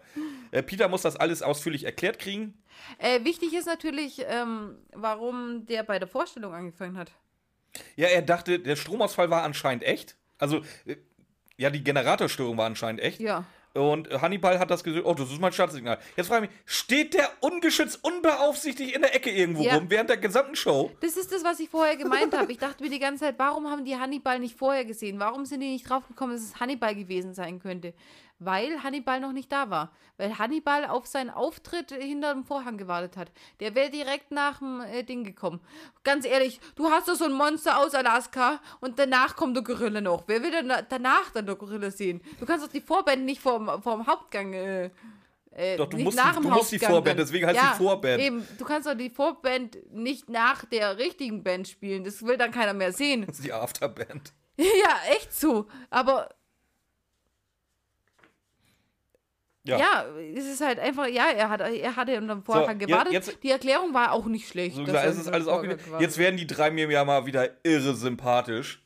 Äh, 0.52 0.62
Peter 0.62 0.90
muss 0.90 1.02
das 1.02 1.16
alles 1.16 1.42
ausführlich 1.42 1.86
erklärt 1.86 2.20
kriegen. 2.20 2.54
Äh, 3.00 3.24
wichtig 3.24 3.52
ist 3.56 3.66
natürlich, 3.66 4.24
ähm, 4.28 4.76
warum 4.94 5.66
der 5.66 5.82
bei 5.82 5.98
der 5.98 6.08
Vorstellung 6.08 6.54
angefangen 6.54 7.00
hat. 7.00 7.12
Ja, 7.96 8.10
er 8.10 8.22
dachte, 8.22 8.60
der 8.60 8.76
Stromausfall 8.76 9.32
war 9.32 9.42
anscheinend 9.42 9.84
echt. 9.84 10.18
Also, 10.38 10.62
äh, 10.86 10.98
ja, 11.58 11.72
die 11.72 11.84
Generatorstörung 11.84 12.58
war 12.58 12.68
anscheinend 12.68 13.02
echt. 13.02 13.20
Ja. 13.20 13.46
Und 13.76 14.08
Hannibal 14.22 14.60
hat 14.60 14.70
das 14.70 14.84
gesehen, 14.84 15.02
oh, 15.04 15.16
das 15.16 15.32
ist 15.32 15.42
mein 15.42 15.52
Startsignal. 15.52 15.98
Jetzt 16.16 16.28
frage 16.28 16.46
ich 16.46 16.52
mich, 16.52 16.60
steht 16.66 17.16
der 17.16 17.28
ungeschützt, 17.40 18.04
unbeaufsichtigt 18.04 18.96
in 18.96 19.02
der 19.02 19.16
Ecke 19.16 19.32
irgendwo 19.32 19.64
Ja. 19.64 19.76
rum 19.76 19.90
während 19.90 20.10
der 20.12 20.18
gesamten 20.18 20.56
Show? 20.56 20.92
Das 21.02 21.18
ist 21.18 21.32
das, 21.32 21.44
was 21.44 21.60
ich 21.60 21.70
vorher 21.70 21.98
gemeint 21.98 22.38
habe. 22.38 22.52
Ich 22.52 22.60
dachte 22.60 22.84
mir 22.84 22.92
die 22.92 23.00
ganze 23.00 23.26
Zeit, 23.26 23.36
warum 23.40 23.68
haben 23.72 23.84
die 23.84 23.96
Hannibal 23.96 24.38
nicht 24.38 24.56
vorher 24.58 24.86
gesehen? 24.86 25.20
Warum 25.20 25.46
sind 25.46 25.62
die 25.62 25.72
nicht 25.72 25.90
draufgekommen, 25.90 26.36
dass 26.36 26.46
es 26.46 26.60
Hannibal 26.60 26.94
gewesen 26.94 27.34
sein 27.34 27.60
könnte? 27.60 27.94
Weil 28.46 28.84
Hannibal 28.84 29.20
noch 29.20 29.32
nicht 29.32 29.52
da 29.52 29.70
war. 29.70 29.92
Weil 30.18 30.38
Hannibal 30.38 30.86
auf 30.86 31.06
seinen 31.06 31.30
Auftritt 31.30 31.92
hinter 31.92 32.34
dem 32.34 32.44
Vorhang 32.44 32.78
gewartet 32.78 33.18
hat. 33.18 33.32
Der 33.60 33.76
wäre 33.76 33.90
direkt 33.90 34.32
nach 34.32 34.60
dem 34.60 34.82
äh, 34.82 35.04
Ding 35.04 35.24
gekommen. 35.24 35.60
Ganz 36.04 36.26
ehrlich, 36.26 36.60
du 36.76 36.90
hast 36.90 37.08
doch 37.08 37.16
so 37.16 37.26
ein 37.26 37.34
Monster 37.34 37.78
aus 37.80 37.94
Alaska 37.96 38.60
und 38.80 39.00
danach 39.00 39.36
kommt 39.36 39.56
der 39.56 39.64
Gorilla 39.64 40.02
noch. 40.02 40.24
Wer 40.28 40.44
will 40.44 40.52
denn 40.52 40.70
da- 40.70 40.82
danach 40.82 41.30
dann 41.34 41.46
der 41.46 41.56
Gorilla 41.56 41.92
sehen? 41.92 42.22
Du 42.40 42.46
kannst 42.46 42.66
doch 42.66 42.72
die 42.72 42.82
Vorbände 42.82 43.26
nicht 43.26 43.42
vorm, 43.42 43.82
vorm 43.82 44.06
Hauptgang 44.08 44.54
äh, 44.54 44.90
äh, 45.52 45.78
Doch, 45.78 45.88
du 45.88 45.98
musst 45.98 46.18
nach 46.18 46.30
die- 46.36 46.42
dem 46.42 46.44
du 46.44 46.50
musst 46.50 46.72
die 46.72 46.80
Vorband, 46.80 47.20
deswegen 47.20 47.46
heißt 47.46 47.60
die 47.60 47.78
Vorband. 47.84 48.22
Eben, 48.24 48.48
du 48.58 48.66
kannst 48.66 48.88
doch 48.88 48.96
die 48.96 49.10
Vorband 49.10 49.78
nicht 49.94 50.28
nach 50.30 50.66
der 50.66 50.98
richtigen 50.98 51.44
Band 51.44 51.68
spielen. 51.68 52.04
Das 52.04 52.24
will 52.26 52.38
dann 52.38 52.52
keiner 52.52 52.74
mehr 52.74 52.92
sehen. 52.92 53.26
Das 53.28 53.38
ist 53.38 53.46
die 53.46 53.54
Afterband. 53.54 54.34
ja, 54.58 55.14
echt 55.16 55.34
so. 55.34 55.68
Aber 55.90 56.30
Ja. 59.66 59.78
Ja. 59.80 60.06
es 60.36 60.46
ist 60.46 60.62
halt 60.62 60.78
einfach, 60.80 61.08
ja, 61.08 61.28
er, 61.30 61.50
hat, 61.50 61.62
er 61.62 61.96
hatte 61.96 62.18
unter 62.18 62.36
dem 62.36 62.44
Vorhang 62.44 62.80
ja, 62.82 62.86
gewartet. 62.86 63.14
jetzt- 63.14 63.38
die 63.44 63.50
Erklärung 63.52 63.94
war 63.94 64.12
auch 64.12 64.26
nicht 64.26 64.48
schlecht. 64.48 64.76
So 64.76 64.84
gesagt, 64.84 65.06
es 65.08 65.18
ist 65.18 65.28
alles 65.30 65.48
auch 65.48 65.64
Jetzt 66.00 66.18
werden 66.18 66.36
die 66.38 66.48
drei 66.48 66.70
mir 66.72 66.90
ja 66.92 67.06
mal 67.06 67.26
wieder 67.26 67.50
irre 67.64 67.96
sympathisch. 67.96 68.80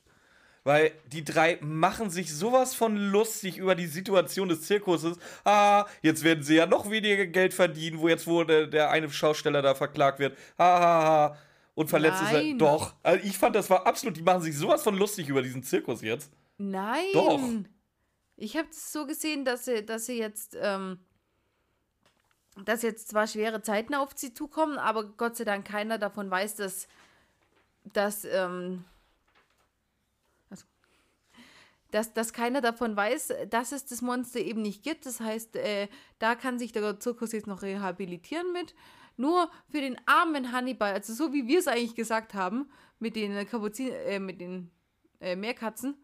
Weil 0.64 0.92
die 1.06 1.24
drei 1.24 1.58
machen 1.62 2.10
sich 2.10 2.36
sowas 2.36 2.76
von 2.76 2.98
lustig 2.98 3.58
über 3.58 3.74
die 3.74 3.86
Situation 3.86 4.50
des 4.50 4.64
Zirkuses. 4.64 5.18
Ah, 5.46 5.86
jetzt 6.02 6.26
werden 6.26 6.44
sie 6.44 6.56
ja 6.56 6.66
noch 6.66 6.92
weniger 6.92 7.26
Geld 7.26 7.54
verdienen, 7.54 8.00
wo 8.00 8.10
jetzt 8.10 8.28
wo 8.28 8.44
der, 8.44 8.68
der 8.68 8.90
eine 8.90 9.10
Schausteller 9.10 9.62
da 9.62 9.76
verklagt 9.76 10.20
wird. 10.20 10.38
Ha, 10.60 10.80
ha, 10.80 11.04
ha. 11.04 11.38
Und 11.74 11.90
verletzt 11.90 12.22
ist 12.22 12.34
er. 12.34 12.42
Nein. 12.42 12.58
Doch. 12.58 12.96
Also 13.02 13.24
ich 13.24 13.38
fand, 13.38 13.56
das 13.56 13.70
war 13.70 13.88
absolut, 13.88 14.18
die 14.18 14.22
machen 14.24 14.42
sich 14.42 14.58
sowas 14.58 14.84
von 14.84 14.98
lustig 14.98 15.30
über 15.30 15.42
diesen 15.42 15.64
Zirkus 15.64 16.02
jetzt. 16.02 16.34
Nein. 16.58 17.06
Doch. 17.14 17.40
Ich 18.40 18.56
habe 18.56 18.70
es 18.70 18.94
so 18.94 19.08
gesehen, 19.08 19.46
dass 19.46 19.66
sie, 19.66 19.84
dass 19.84 20.06
sie 20.06 20.20
jetzt, 20.20 20.56
ähm, 20.62 21.00
dass 22.64 22.84
jetzt 22.84 23.10
zwar 23.10 23.26
schwere 23.26 23.64
Zeiten 23.64 23.96
auf 23.96 24.12
sie 24.16 24.32
zukommen, 24.32 24.78
aber 24.78 25.06
Gott 25.06 25.36
sei 25.36 25.44
Dank 25.44 25.68
keiner 25.68 25.98
davon 25.98 26.30
weiß, 26.30 26.56
dass, 26.56 26.88
dass, 27.94 28.26
ähm, 28.26 28.86
also, 30.52 30.66
dass, 31.90 32.14
dass 32.14 32.32
keiner 32.32 32.62
davon 32.62 32.96
weiß, 32.96 33.34
dass 33.50 33.72
es 33.72 33.86
das 33.86 34.04
Monster 34.04 34.40
eben 34.40 34.62
nicht 34.62 34.84
gibt. 34.84 35.08
Das 35.08 35.20
heißt, 35.20 35.56
äh, 35.56 35.88
da 36.20 36.36
kann 36.36 36.60
sich 36.60 36.72
der 36.72 37.00
Zirkus 37.00 37.32
jetzt 37.32 37.48
noch 37.48 37.64
rehabilitieren 37.64 38.54
mit. 38.54 38.76
Nur 39.20 39.50
für 39.68 39.82
den 39.82 39.98
armen 40.06 40.52
Hannibal, 40.52 40.94
also 40.94 41.12
so 41.12 41.34
wie 41.34 41.48
wir 41.48 41.58
es 41.58 41.68
eigentlich 41.68 41.96
gesagt 41.96 42.36
haben, 42.36 42.70
mit 43.00 43.16
den 43.16 43.48
Kapuzin, 43.48 43.92
äh, 43.92 44.20
mit 44.20 44.40
den 44.40 44.70
äh, 45.22 45.36
Meerkatzen, 45.36 45.98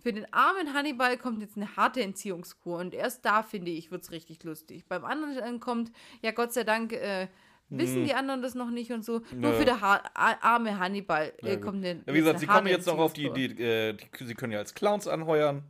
für 0.00 0.12
den 0.12 0.32
armen 0.32 0.72
Hannibal 0.74 1.16
kommt 1.18 1.40
jetzt 1.42 1.56
eine 1.56 1.76
harte 1.76 2.02
Entziehungskur 2.02 2.78
und 2.78 2.94
erst 2.94 3.24
da, 3.24 3.42
finde 3.42 3.70
ich, 3.70 3.90
wird 3.90 4.02
es 4.02 4.10
richtig 4.12 4.42
lustig. 4.44 4.86
Beim 4.86 5.04
anderen 5.04 5.60
kommt, 5.60 5.90
ja 6.22 6.30
Gott 6.30 6.52
sei 6.52 6.64
Dank, 6.64 6.92
äh, 6.92 7.28
wissen 7.70 8.04
die 8.04 8.14
anderen 8.14 8.40
das 8.40 8.54
noch 8.54 8.70
nicht 8.70 8.92
und 8.92 9.04
so. 9.04 9.18
Nur 9.18 9.22
Hm. 9.30 9.40
Nö. 9.40 9.52
für 9.54 9.64
der 9.66 9.80
ha 9.80 10.02
a- 10.14 10.36
arme 10.40 10.78
Hannibal 10.78 11.32
äh, 11.38 11.58
kommt 11.58 11.84
eine 11.84 12.02
Ja, 12.06 12.14
wie 12.14 12.18
gesagt, 12.18 12.40
sie 12.40 12.46
kommen 12.46 12.66
jetzt 12.68 12.86
noch 12.86 12.98
auf 12.98 13.12
die. 13.12 13.26
Idee, 13.26 13.44
äh, 13.90 13.92
die, 13.94 14.24
sie 14.24 14.34
können 14.34 14.52
ja 14.52 14.58
als 14.60 14.74
Clowns 14.74 15.06
anheuern. 15.06 15.64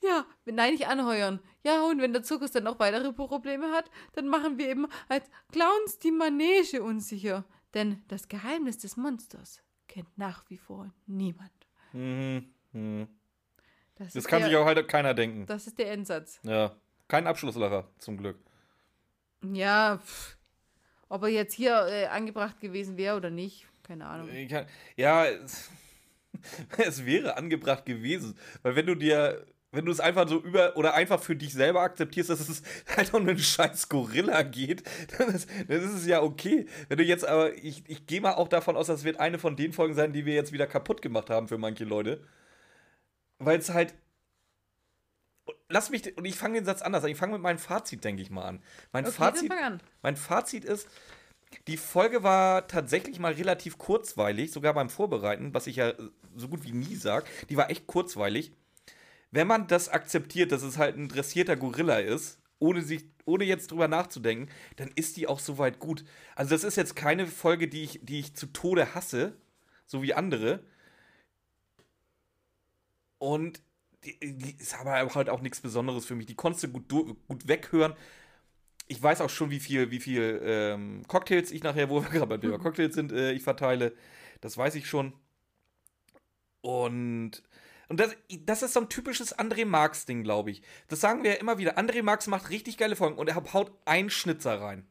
Ja, 0.00 0.24
nein, 0.46 0.72
nicht 0.72 0.86
anheuern. 0.88 1.40
Ja, 1.64 1.82
und 1.84 2.00
wenn 2.00 2.12
der 2.12 2.22
Zirkus 2.22 2.52
dann 2.52 2.64
noch 2.64 2.78
weitere 2.78 3.12
Probleme 3.12 3.70
hat, 3.72 3.90
dann 4.14 4.28
machen 4.28 4.56
wir 4.58 4.68
eben 4.68 4.86
als 5.08 5.28
Clowns 5.52 5.98
die 5.98 6.12
Manege 6.12 6.82
unsicher. 6.82 7.44
Denn 7.74 8.02
das 8.08 8.28
Geheimnis 8.28 8.78
des 8.78 8.96
Monsters 8.96 9.60
kennt 9.88 10.16
nach 10.16 10.44
wie 10.48 10.56
vor 10.56 10.92
niemand. 11.06 11.50
Mhm. 11.92 12.52
Mhm. 12.72 13.08
Das, 13.98 14.12
Das 14.12 14.24
kann 14.26 14.40
der, 14.40 14.48
sich 14.48 14.56
auch 14.56 14.64
halt 14.64 14.86
keiner 14.88 15.14
denken. 15.14 15.46
Das 15.46 15.66
ist 15.66 15.78
der 15.78 15.90
Endsatz. 15.90 16.40
Ja. 16.42 16.76
Kein 17.08 17.26
Abschlusslacher, 17.26 17.88
zum 17.98 18.16
Glück. 18.16 18.38
Ja, 19.42 19.98
pff, 19.98 20.36
ob 21.08 21.22
er 21.22 21.28
jetzt 21.28 21.54
hier 21.54 21.86
äh, 21.88 22.06
angebracht 22.06 22.60
gewesen 22.60 22.96
wäre 22.96 23.16
oder 23.16 23.30
nicht, 23.30 23.66
keine 23.82 24.06
Ahnung. 24.06 24.28
Kann, 24.48 24.66
ja, 24.96 25.26
es, 25.26 25.70
es 26.76 27.06
wäre 27.06 27.36
angebracht 27.36 27.86
gewesen. 27.86 28.36
Weil 28.62 28.76
wenn 28.76 28.86
du 28.86 28.94
dir, 28.94 29.46
wenn 29.72 29.86
du 29.86 29.92
es 29.92 30.00
einfach 30.00 30.28
so 30.28 30.40
über 30.40 30.76
oder 30.76 30.94
einfach 30.94 31.22
für 31.22 31.34
dich 31.34 31.54
selber 31.54 31.80
akzeptierst, 31.80 32.30
dass 32.30 32.46
es 32.48 32.62
halt 32.96 33.14
um 33.14 33.26
einen 33.26 33.38
scheiß 33.38 33.88
Gorilla 33.88 34.42
geht, 34.42 34.82
dann 35.18 35.28
ist, 35.28 35.48
dann 35.68 35.80
ist 35.80 35.94
es 35.94 36.06
ja 36.06 36.22
okay. 36.22 36.66
Wenn 36.88 36.98
du 36.98 37.04
jetzt 37.04 37.26
aber, 37.26 37.54
ich, 37.54 37.88
ich 37.88 38.06
gehe 38.06 38.20
mal 38.20 38.34
auch 38.34 38.48
davon 38.48 38.76
aus, 38.76 38.88
das 38.88 39.04
wird 39.04 39.18
eine 39.18 39.38
von 39.38 39.56
den 39.56 39.72
Folgen 39.72 39.94
sein, 39.94 40.12
die 40.12 40.26
wir 40.26 40.34
jetzt 40.34 40.52
wieder 40.52 40.66
kaputt 40.66 41.00
gemacht 41.00 41.30
haben 41.30 41.48
für 41.48 41.58
manche 41.58 41.84
Leute. 41.84 42.22
Weil 43.38 43.58
es 43.58 43.70
halt. 43.70 43.94
Lass 45.70 45.90
mich, 45.90 46.16
und 46.16 46.24
ich 46.24 46.36
fange 46.36 46.54
den 46.54 46.64
Satz 46.64 46.82
anders 46.82 47.04
an. 47.04 47.10
Ich 47.10 47.16
fange 47.16 47.34
mit 47.34 47.42
meinem 47.42 47.58
Fazit, 47.58 48.04
denke 48.04 48.22
ich 48.22 48.30
mal 48.30 48.44
an. 48.44 48.62
Mein 48.92 49.04
Okay, 49.04 49.14
Fazit. 49.14 49.50
an. 49.52 49.80
Mein 50.02 50.16
Fazit 50.16 50.64
ist, 50.64 50.88
die 51.66 51.76
Folge 51.76 52.22
war 52.22 52.66
tatsächlich 52.68 53.18
mal 53.18 53.32
relativ 53.32 53.78
kurzweilig, 53.78 54.50
sogar 54.50 54.74
beim 54.74 54.90
Vorbereiten, 54.90 55.54
was 55.54 55.66
ich 55.66 55.76
ja 55.76 55.92
so 56.36 56.48
gut 56.48 56.64
wie 56.64 56.72
nie 56.72 56.96
sage. 56.96 57.26
Die 57.48 57.56
war 57.56 57.70
echt 57.70 57.86
kurzweilig. 57.86 58.52
Wenn 59.30 59.46
man 59.46 59.66
das 59.66 59.88
akzeptiert, 59.88 60.52
dass 60.52 60.62
es 60.62 60.78
halt 60.78 60.96
ein 60.96 61.08
dressierter 61.08 61.56
Gorilla 61.56 61.98
ist, 61.98 62.40
ohne, 62.58 62.82
sich, 62.82 63.04
ohne 63.24 63.44
jetzt 63.44 63.70
drüber 63.70 63.88
nachzudenken, 63.88 64.50
dann 64.76 64.90
ist 64.94 65.16
die 65.16 65.26
auch 65.26 65.38
soweit 65.38 65.78
gut. 65.78 66.04
Also, 66.34 66.54
das 66.54 66.64
ist 66.64 66.76
jetzt 66.76 66.96
keine 66.96 67.26
Folge, 67.26 67.68
die 67.68 67.84
ich, 67.84 68.00
die 68.02 68.20
ich 68.20 68.34
zu 68.34 68.46
Tode 68.46 68.94
hasse, 68.94 69.36
so 69.86 70.02
wie 70.02 70.14
andere. 70.14 70.64
Und 73.18 73.60
die, 74.04 74.18
die 74.20 74.56
ist 74.58 74.78
aber 74.78 75.14
halt 75.14 75.28
auch 75.28 75.40
nichts 75.40 75.60
Besonderes 75.60 76.06
für 76.06 76.14
mich. 76.14 76.26
Die 76.26 76.34
konntest 76.34 76.64
du 76.64 76.68
gut, 76.68 76.88
gut 76.88 77.48
weghören. 77.48 77.94
Ich 78.86 79.02
weiß 79.02 79.20
auch 79.20 79.30
schon, 79.30 79.50
wie 79.50 79.60
viel, 79.60 79.90
wie 79.90 80.00
viel 80.00 80.40
ähm, 80.42 81.02
Cocktails 81.08 81.50
ich 81.50 81.62
nachher, 81.62 81.90
wo 81.90 82.02
wir 82.02 82.08
gerade 82.10 82.26
beim 82.26 82.40
Thema 82.40 82.58
Cocktails 82.58 82.94
sind, 82.94 83.12
äh, 83.12 83.32
ich 83.32 83.42
verteile. 83.42 83.94
Das 84.40 84.56
weiß 84.56 84.76
ich 84.76 84.88
schon. 84.88 85.12
Und, 86.60 87.42
und 87.88 88.00
das, 88.00 88.16
das 88.40 88.62
ist 88.62 88.74
so 88.74 88.80
ein 88.80 88.88
typisches 88.88 89.36
André 89.38 89.64
Marx-Ding, 89.64 90.22
glaube 90.22 90.50
ich. 90.50 90.62
Das 90.88 91.00
sagen 91.00 91.22
wir 91.22 91.32
ja 91.32 91.36
immer 91.36 91.58
wieder. 91.58 91.78
André 91.78 92.02
Marx 92.02 92.26
macht 92.26 92.50
richtig 92.50 92.78
geile 92.78 92.96
Folgen 92.96 93.18
und 93.18 93.28
er 93.28 93.36
haut 93.52 93.72
einen 93.84 94.10
Schnitzer 94.10 94.60
rein. 94.60 94.86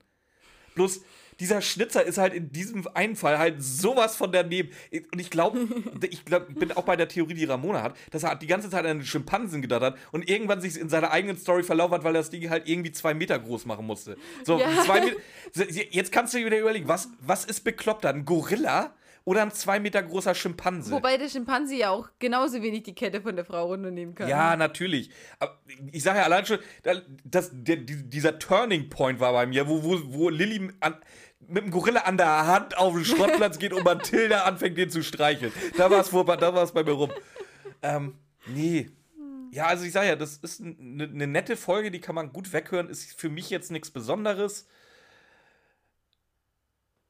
Bloß 0.76 1.02
dieser 1.40 1.62
Schnitzer 1.62 2.04
ist 2.04 2.18
halt 2.18 2.34
in 2.34 2.52
diesem 2.52 2.88
einen 2.94 3.16
Fall 3.16 3.38
halt 3.38 3.62
sowas 3.64 4.16
von 4.16 4.32
daneben. 4.32 4.70
Und 5.14 5.20
ich 5.20 5.30
glaube, 5.30 5.68
ich 6.10 6.26
glaub, 6.26 6.48
bin 6.56 6.72
auch 6.72 6.84
bei 6.84 6.96
der 6.96 7.08
Theorie, 7.08 7.34
die 7.36 7.46
Ramona 7.46 7.84
hat, 7.84 7.96
dass 8.12 8.24
er 8.24 8.36
die 8.36 8.48
ganze 8.48 8.70
Zeit 8.70 8.86
an 8.86 9.00
den 9.00 9.06
Schimpansen 9.06 9.62
gedacht 9.62 9.82
hat 9.82 9.98
und 10.12 10.30
irgendwann 10.30 10.62
sich 10.62 10.80
in 10.80 10.90
seiner 10.90 11.12
eigenen 11.12 11.38
Story 11.38 11.64
verlaufen 11.64 11.94
hat, 11.96 12.04
weil 12.04 12.16
er 12.16 12.20
das 12.22 12.30
Ding 12.30 12.50
halt 12.50 12.68
irgendwie 12.68 12.92
zwei 12.92 13.14
Meter 13.14 13.38
groß 13.40 13.66
machen 13.66 13.86
musste. 13.86 14.18
So, 14.46 14.60
Ja. 14.60 14.68
zwei 14.86 15.02
Meter. 15.02 15.18
Jetzt 15.92 16.12
kannst 16.12 16.34
du 16.34 16.40
dir 16.40 16.46
wieder 16.48 16.60
überlegen, 16.60 16.88
was, 16.88 17.10
was 17.22 17.46
ist 17.46 17.64
bekloppter? 17.64 18.10
Ein 18.10 18.26
Gorilla 18.26 18.94
oder 19.26 19.42
ein 19.42 19.52
zwei 19.52 19.80
Meter 19.80 20.02
großer 20.02 20.34
Schimpanse? 20.34 20.90
Wobei 20.92 21.18
der 21.18 21.28
Schimpanse 21.28 21.76
ja 21.76 21.90
auch 21.90 22.08
genauso 22.18 22.62
wenig 22.62 22.84
die 22.84 22.96
Kette 22.96 23.20
von 23.22 23.36
der 23.36 23.44
Frau 23.44 23.66
runternehmen 23.66 24.16
kann. 24.16 24.30
Ja, 24.30 24.56
natürlich. 24.56 25.10
Aber 25.40 25.58
ich 25.92 26.02
sage 26.02 26.20
ja 26.20 26.24
allein 26.26 26.46
schon, 26.46 26.60
da- 26.84 27.02
das, 27.26 27.50
der, 27.54 27.76
die- 27.76 28.04
dieser 28.10 28.40
Turning 28.40 28.90
Point 28.90 29.20
war 29.20 29.34
bei 29.34 29.46
mir, 29.46 29.68
wo, 29.68 29.84
wo, 29.84 30.00
wo 30.06 30.30
Lilly 30.30 30.70
an, 30.80 30.96
mit 31.40 31.64
dem 31.64 31.72
Gorilla 31.72 32.02
an 32.02 32.18
der 32.18 32.48
Hand 32.48 32.78
auf 32.78 32.94
den 32.94 33.06
Schrottplatz 33.06 33.60
geht 33.60 33.74
und 33.74 33.84
Mathilda 33.84 34.44
anfängt, 34.44 34.78
den 34.78 34.90
zu 34.90 35.04
streicheln. 35.04 35.54
Da 35.78 35.90
war 35.90 36.02
es 36.02 36.10
da 36.10 36.54
war's 36.54 36.74
bei 36.74 36.84
mir 36.84 36.92
rum. 36.92 37.12
Ähm, 37.82 38.16
nee. 38.48 38.90
Ja, 39.52 39.68
also 39.68 39.86
ich 39.86 39.92
sage 39.92 40.08
ja, 40.08 40.16
das 40.16 40.38
ist 40.38 40.62
eine 40.62 41.08
ne 41.08 41.28
nette 41.28 41.56
Folge, 41.56 41.92
die 41.92 42.02
kann 42.02 42.16
man 42.16 42.34
gut 42.34 42.52
weghören. 42.54 42.90
Ist 42.90 43.20
für 43.20 43.30
mich 43.30 43.50
jetzt 43.50 43.72
nichts 43.72 43.90
Besonderes. 43.90 44.68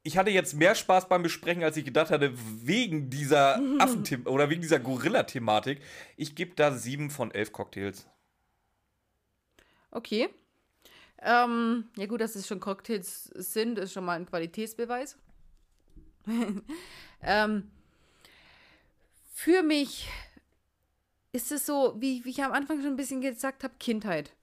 Ich 0.04 0.18
hatte 0.18 0.32
jetzt 0.32 0.54
mehr 0.54 0.76
Spaß 0.76 1.10
beim 1.10 1.24
Besprechen, 1.24 1.64
als 1.64 1.76
ich 1.76 1.84
gedacht 1.84 2.12
hatte, 2.12 2.32
wegen 2.36 3.10
dieser 3.10 3.60
Affen 3.80 4.26
oder 4.26 4.50
wegen 4.50 4.62
dieser 4.62 4.80
Gorilla-Thematik. 4.80 5.82
Ich 6.16 6.36
gebe 6.36 6.56
da 6.56 6.72
sieben 6.72 7.10
von 7.10 7.32
elf 7.32 7.52
Cocktails. 7.52 8.08
Okay. 9.92 10.30
Ähm, 11.20 11.90
ja 11.98 12.06
gut, 12.06 12.22
dass 12.22 12.36
es 12.36 12.48
schon 12.48 12.60
Cocktails 12.60 13.26
sind, 13.36 13.80
ist 13.80 13.94
schon 13.94 14.06
mal 14.06 14.16
ein 14.16 14.26
Qualitätsbeweis. 14.26 15.18
ähm, 17.22 17.72
für 19.34 19.64
mich 19.64 20.08
ist 21.32 21.52
es 21.52 21.66
so, 21.66 21.96
wie, 22.00 22.24
wie 22.26 22.30
ich 22.30 22.44
am 22.44 22.52
Anfang 22.52 22.82
schon 22.82 22.94
ein 22.94 22.98
bisschen 22.98 23.22
gesagt 23.22 23.64
habe, 23.64 23.76
Kindheit. 23.80 24.34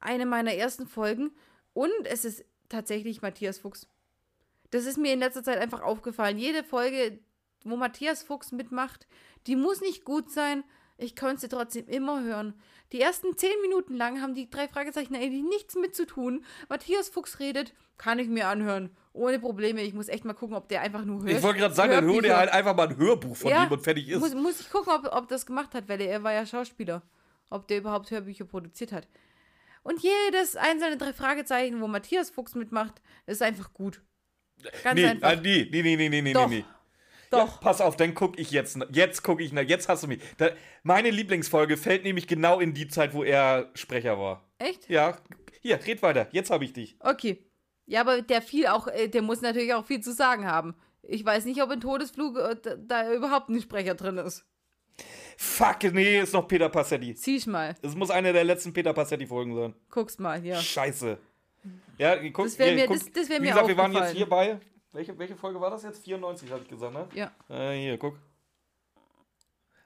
Eine 0.00 0.26
meiner 0.26 0.54
ersten 0.54 0.86
Folgen. 0.86 1.30
Und 1.72 1.92
es 2.04 2.24
ist 2.24 2.44
tatsächlich 2.68 3.22
Matthias 3.22 3.58
Fuchs. 3.58 3.88
Das 4.70 4.86
ist 4.86 4.98
mir 4.98 5.12
in 5.12 5.20
letzter 5.20 5.42
Zeit 5.42 5.58
einfach 5.58 5.82
aufgefallen. 5.82 6.38
Jede 6.38 6.64
Folge, 6.64 7.18
wo 7.64 7.76
Matthias 7.76 8.22
Fuchs 8.22 8.52
mitmacht, 8.52 9.06
die 9.46 9.56
muss 9.56 9.80
nicht 9.80 10.04
gut 10.04 10.30
sein. 10.30 10.64
Ich 10.98 11.14
konnte 11.14 11.42
sie 11.42 11.48
trotzdem 11.48 11.86
immer 11.88 12.22
hören. 12.22 12.54
Die 12.92 13.00
ersten 13.00 13.36
zehn 13.36 13.60
Minuten 13.62 13.96
lang 13.96 14.22
haben 14.22 14.34
die 14.34 14.48
drei 14.48 14.68
Fragezeichen 14.68 15.14
eigentlich 15.14 15.42
nichts 15.42 15.74
mit 15.74 15.94
zu 15.94 16.06
tun. 16.06 16.44
Matthias 16.68 17.08
Fuchs 17.08 17.40
redet, 17.40 17.74
kann 17.98 18.18
ich 18.18 18.28
mir 18.28 18.46
anhören. 18.46 18.90
Ohne 19.12 19.38
Probleme. 19.38 19.82
Ich 19.82 19.92
muss 19.92 20.08
echt 20.08 20.24
mal 20.24 20.34
gucken, 20.34 20.56
ob 20.56 20.68
der 20.68 20.82
einfach 20.82 21.04
nur 21.04 21.22
hört. 21.22 21.30
Ich 21.30 21.42
wollte 21.42 21.58
gerade 21.58 21.74
sagen, 21.74 21.92
dann 21.92 22.08
hol 22.08 22.22
dir 22.22 22.36
halt 22.36 22.50
einfach 22.50 22.76
mal 22.76 22.88
ein 22.88 22.96
Hörbuch 22.96 23.36
von 23.36 23.50
ihm 23.50 23.70
und 23.70 23.82
fertig 23.82 24.08
ist. 24.08 24.20
Muss, 24.20 24.34
muss 24.34 24.60
ich 24.60 24.70
gucken, 24.70 24.92
ob, 24.92 25.12
ob 25.12 25.28
das 25.28 25.46
gemacht 25.46 25.74
hat, 25.74 25.88
weil 25.88 26.00
er, 26.00 26.10
er 26.10 26.22
war 26.22 26.32
ja 26.32 26.46
Schauspieler. 26.46 27.02
Ob 27.50 27.66
der 27.68 27.78
überhaupt 27.78 28.10
Hörbücher 28.10 28.44
produziert 28.44 28.92
hat. 28.92 29.08
Und 29.82 30.00
jedes 30.02 30.56
einzelne 30.56 30.96
drei 30.96 31.12
Fragezeichen, 31.12 31.80
wo 31.80 31.86
Matthias 31.86 32.30
Fuchs 32.30 32.54
mitmacht, 32.54 33.00
ist 33.26 33.42
einfach 33.42 33.72
gut. 33.72 34.02
Ganz 34.82 34.98
nee, 34.98 35.06
einfach. 35.06 35.32
äh, 35.32 35.36
nee, 35.36 35.68
nee, 35.70 35.82
nee, 35.82 35.96
nee, 35.96 36.08
nee, 36.08 36.22
nee, 36.22 36.32
Doch. 36.32 36.48
nee. 36.48 36.64
Doch. 37.30 37.38
Ja, 37.54 37.58
pass 37.60 37.80
auf, 37.80 37.96
dann 37.96 38.14
guck 38.14 38.38
ich 38.38 38.50
jetzt. 38.50 38.78
Jetzt 38.92 39.22
gucke 39.22 39.42
ich 39.42 39.52
nach. 39.52 39.62
Jetzt 39.62 39.88
hast 39.88 40.02
du 40.04 40.08
mich. 40.08 40.20
Da, 40.38 40.50
meine 40.82 41.10
Lieblingsfolge 41.10 41.76
fällt 41.76 42.04
nämlich 42.04 42.26
genau 42.26 42.60
in 42.60 42.72
die 42.74 42.88
Zeit, 42.88 43.14
wo 43.14 43.24
er 43.24 43.70
Sprecher 43.74 44.18
war. 44.18 44.44
Echt? 44.58 44.88
Ja, 44.88 45.16
hier, 45.60 45.78
red 45.86 46.02
weiter. 46.02 46.28
Jetzt 46.32 46.50
habe 46.50 46.64
ich 46.64 46.72
dich. 46.72 46.96
Okay. 47.00 47.42
Ja, 47.86 48.00
aber 48.00 48.22
der 48.22 48.42
viel 48.42 48.66
auch, 48.66 48.86
äh, 48.88 49.08
der 49.08 49.22
muss 49.22 49.40
natürlich 49.42 49.74
auch 49.74 49.84
viel 49.86 50.00
zu 50.00 50.12
sagen 50.12 50.46
haben. 50.46 50.74
Ich 51.02 51.24
weiß 51.24 51.44
nicht, 51.44 51.62
ob 51.62 51.70
in 51.70 51.80
Todesflug 51.80 52.36
äh, 52.38 52.56
da, 52.60 52.74
da 52.76 53.12
überhaupt 53.12 53.48
ein 53.48 53.60
Sprecher 53.60 53.94
drin 53.94 54.18
ist. 54.18 54.44
Fuck, 55.36 55.82
nee, 55.92 56.20
ist 56.20 56.32
noch 56.32 56.48
Peter 56.48 56.68
Passetti. 56.68 57.14
Siehst 57.14 57.46
mal. 57.46 57.74
Es 57.82 57.94
muss 57.94 58.10
eine 58.10 58.32
der 58.32 58.44
letzten 58.44 58.72
Peter 58.72 58.92
Passetti-Folgen 58.94 59.54
sein. 59.54 59.74
Guck's 59.90 60.18
mal, 60.18 60.44
ja. 60.44 60.56
Scheiße. 60.56 61.18
Ja, 61.98 62.16
guck, 62.30 62.46
Das 62.46 62.58
wär 62.58 62.66
hier, 62.68 62.74
mir- 62.76 62.86
guck, 62.86 62.96
das- 62.96 63.12
das 63.12 63.28
wär 63.28 63.36
Wie 63.38 63.42
mir 63.42 63.48
gesagt, 63.50 63.68
wir 63.68 63.76
waren 63.76 63.92
jetzt 63.92 64.02
aufgefallen. 64.16 64.60
Welche, 64.96 65.18
welche 65.18 65.36
Folge 65.36 65.60
war 65.60 65.68
das 65.68 65.82
jetzt? 65.82 66.04
94, 66.04 66.50
hatte 66.50 66.62
ich 66.62 66.70
gesagt, 66.70 66.94
ne? 66.94 67.06
Ja. 67.12 67.30
Äh, 67.50 67.78
hier, 67.78 67.98
guck. 67.98 68.16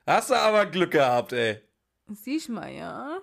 Hast 0.07 0.31
du 0.31 0.35
aber 0.35 0.67
Glück 0.67 0.93
gehabt, 0.93 1.33
ey. 1.33 1.61
Siehst 2.07 2.49
mal, 2.49 2.71
ja. 2.73 3.19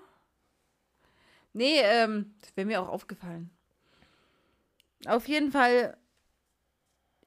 Nee, 1.54 1.80
ähm, 1.80 2.36
das 2.42 2.58
wäre 2.58 2.68
mir 2.68 2.82
auch 2.82 2.90
aufgefallen. 2.90 3.52
Auf 5.06 5.30
jeden 5.30 5.50
Fall 5.54 5.96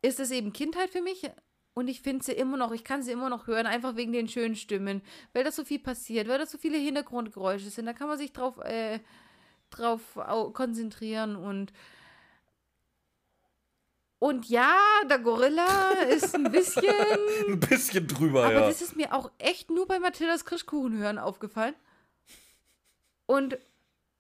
ist 0.02 0.20
es 0.20 0.30
eben 0.30 0.52
Kindheit 0.52 0.90
für 0.90 1.00
mich 1.00 1.30
und 1.72 1.88
ich 1.88 2.02
finde 2.02 2.22
sie 2.22 2.32
immer 2.32 2.58
noch, 2.58 2.72
ich 2.72 2.84
kann 2.84 3.02
sie 3.02 3.12
immer 3.12 3.30
noch 3.30 3.46
hören, 3.46 3.66
einfach 3.66 3.96
wegen 3.96 4.12
den 4.12 4.28
schönen 4.28 4.56
Stimmen, 4.56 5.00
weil 5.32 5.42
da 5.44 5.52
so 5.52 5.64
viel 5.64 5.78
passiert, 5.78 6.28
weil 6.28 6.38
da 6.38 6.44
so 6.44 6.58
viele 6.58 6.76
Hintergrundgeräusche 6.76 7.70
sind, 7.70 7.86
da 7.86 7.94
kann 7.94 8.08
man 8.08 8.18
sich 8.18 8.34
drauf, 8.34 8.58
äh, 8.58 9.00
drauf 9.70 10.18
au- 10.18 10.50
konzentrieren 10.50 11.34
und 11.36 11.72
und 14.20 14.48
ja, 14.48 14.76
der 15.08 15.18
Gorilla 15.18 15.90
ist 16.08 16.34
ein 16.36 16.44
bisschen 16.52 16.84
Ein 17.48 17.58
bisschen 17.58 18.06
drüber, 18.06 18.44
aber 18.44 18.52
ja. 18.54 18.60
das 18.68 18.80
ist 18.80 18.94
mir 18.94 19.12
auch 19.12 19.32
echt 19.38 19.70
nur 19.70 19.86
bei 19.88 19.98
Mathildas 19.98 20.44
Kirschkuchenhören 20.44 21.18
aufgefallen. 21.18 21.74
Und 23.26 23.58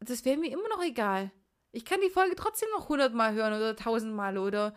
das 0.00 0.24
wäre 0.24 0.36
mir 0.38 0.50
immer 0.50 0.68
noch 0.70 0.82
egal. 0.82 1.30
Ich 1.72 1.84
kann 1.84 2.00
die 2.00 2.10
Folge 2.10 2.34
trotzdem 2.34 2.68
noch 2.76 2.88
hundertmal 2.88 3.32
hören 3.34 3.52
oder 3.52 3.76
tausendmal 3.76 4.36
oder. 4.38 4.74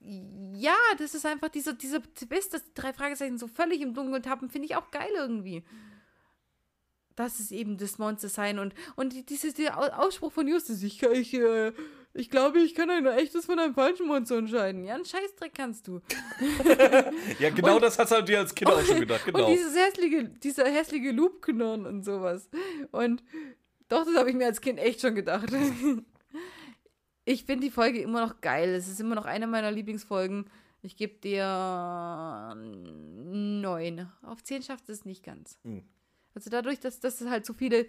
Ja, 0.00 0.76
das 0.98 1.14
ist 1.14 1.24
einfach 1.24 1.48
dieser, 1.48 1.72
dieser 1.72 2.02
Twist, 2.02 2.52
dass 2.52 2.62
die 2.64 2.74
drei 2.74 2.92
Fragezeichen 2.92 3.38
so 3.38 3.46
völlig 3.48 3.80
im 3.80 3.94
Dunkeln 3.94 4.22
tappen, 4.22 4.50
finde 4.50 4.66
ich 4.66 4.76
auch 4.76 4.90
geil 4.90 5.10
irgendwie. 5.14 5.64
Das 7.16 7.40
ist 7.40 7.52
eben 7.52 7.78
das 7.78 7.96
Monster 7.98 8.28
sein 8.28 8.58
und, 8.58 8.74
und 8.96 9.12
die- 9.12 9.24
dieses 9.24 9.54
dieser 9.54 9.78
Au- 9.78 10.04
Ausspruch 10.06 10.32
von 10.32 10.46
Justus, 10.48 10.82
ich, 10.82 11.02
ich, 11.02 11.32
äh, 11.34 11.72
ich 12.16 12.30
glaube, 12.30 12.60
ich 12.60 12.76
kann 12.76 12.88
ein 12.90 13.04
echtes 13.06 13.46
von 13.46 13.58
einem 13.58 13.74
falschen 13.74 14.06
Monster 14.06 14.36
unterscheiden. 14.38 14.84
Ja, 14.84 14.94
einen 14.94 15.04
Scheißdreck 15.04 15.52
kannst 15.54 15.88
du. 15.88 16.00
Ja, 17.40 17.50
genau 17.50 17.80
das 17.80 17.98
hast 17.98 18.12
du 18.12 18.22
dir 18.22 18.38
als 18.38 18.54
Kind 18.54 18.70
auch 18.70 18.80
schon 18.82 19.00
gedacht, 19.00 19.24
genau. 19.26 19.46
Und 19.46 19.52
dieses 19.52 19.76
hässliche, 19.76 20.24
dieser 20.24 20.64
hässliche 20.66 21.10
Loopknurren 21.10 21.86
und 21.86 22.04
sowas. 22.04 22.48
Und 22.92 23.24
doch, 23.88 24.04
das 24.04 24.14
habe 24.16 24.30
ich 24.30 24.36
mir 24.36 24.46
als 24.46 24.60
Kind 24.60 24.78
echt 24.78 25.00
schon 25.00 25.14
gedacht. 25.14 25.48
Ich 27.26 27.46
finde 27.46 27.64
die 27.64 27.70
Folge 27.70 28.02
immer 28.02 28.20
noch 28.20 28.42
geil. 28.42 28.74
Es 28.74 28.86
ist 28.86 29.00
immer 29.00 29.14
noch 29.14 29.24
eine 29.24 29.46
meiner 29.46 29.70
Lieblingsfolgen. 29.70 30.44
Ich 30.82 30.94
gebe 30.94 31.14
dir 31.14 32.54
neun. 32.54 34.12
Auf 34.20 34.42
zehn 34.42 34.62
schafft 34.62 34.90
es 34.90 35.06
nicht 35.06 35.24
ganz. 35.24 35.58
Hm. 35.64 35.84
Also 36.34 36.50
dadurch, 36.50 36.80
dass, 36.80 37.00
dass 37.00 37.22
halt 37.22 37.46
so 37.46 37.54
viele 37.54 37.86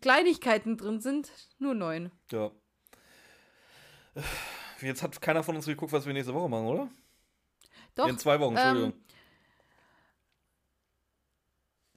Kleinigkeiten 0.00 0.78
drin 0.78 1.00
sind, 1.02 1.30
nur 1.58 1.74
neun. 1.74 2.10
Ja. 2.32 2.52
Jetzt 4.80 5.02
hat 5.02 5.20
keiner 5.20 5.42
von 5.42 5.56
uns 5.56 5.66
geguckt, 5.66 5.92
was 5.92 6.06
wir 6.06 6.12
nächste 6.12 6.34
Woche 6.34 6.48
machen, 6.48 6.66
oder? 6.66 6.88
Doch, 7.94 8.08
In 8.08 8.18
zwei 8.18 8.38
Wochen, 8.40 8.56
Entschuldigung. 8.56 8.92
ähm, 8.92 9.04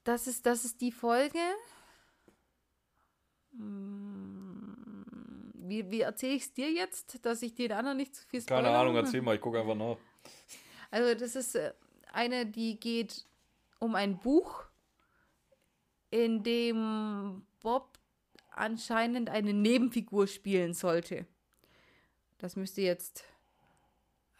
das 0.04 0.28
ist, 0.28 0.46
das 0.46 0.66
ist 0.66 0.82
die 0.82 0.92
Folge. 0.92 1.40
Hm, 3.52 5.04
Wie, 5.56 5.90
wie 5.90 6.02
erzähle 6.02 6.34
ich 6.36 6.44
es 6.44 6.54
dir 6.54 6.72
jetzt, 6.72 7.26
dass 7.26 7.42
ich 7.42 7.56
den 7.56 7.72
anderen 7.72 7.98
nicht 7.98 8.16
zu 8.16 8.26
viel 8.28 8.44
Keine 8.44 8.68
spoilere? 8.68 8.82
Ahnung, 8.82 8.96
erzähl 8.98 9.22
mal, 9.22 9.36
ich 9.36 9.42
gucke 9.42 9.60
einfach 9.60 9.76
nach. 9.76 9.98
Also 10.92 11.18
das 11.18 11.36
ist 11.36 11.56
äh, 11.56 11.74
eine, 12.12 12.46
die 12.46 12.80
geht 12.80 13.26
um 13.80 13.96
ein 13.96 14.20
Buch, 14.20 14.66
in 16.12 16.44
dem 16.44 17.46
Bob 17.62 17.98
anscheinend 18.50 19.30
eine 19.30 19.54
Nebenfigur 19.54 20.28
spielen 20.28 20.74
sollte. 20.74 21.26
Das 22.44 22.58
müsste 22.58 22.82
jetzt 22.82 23.24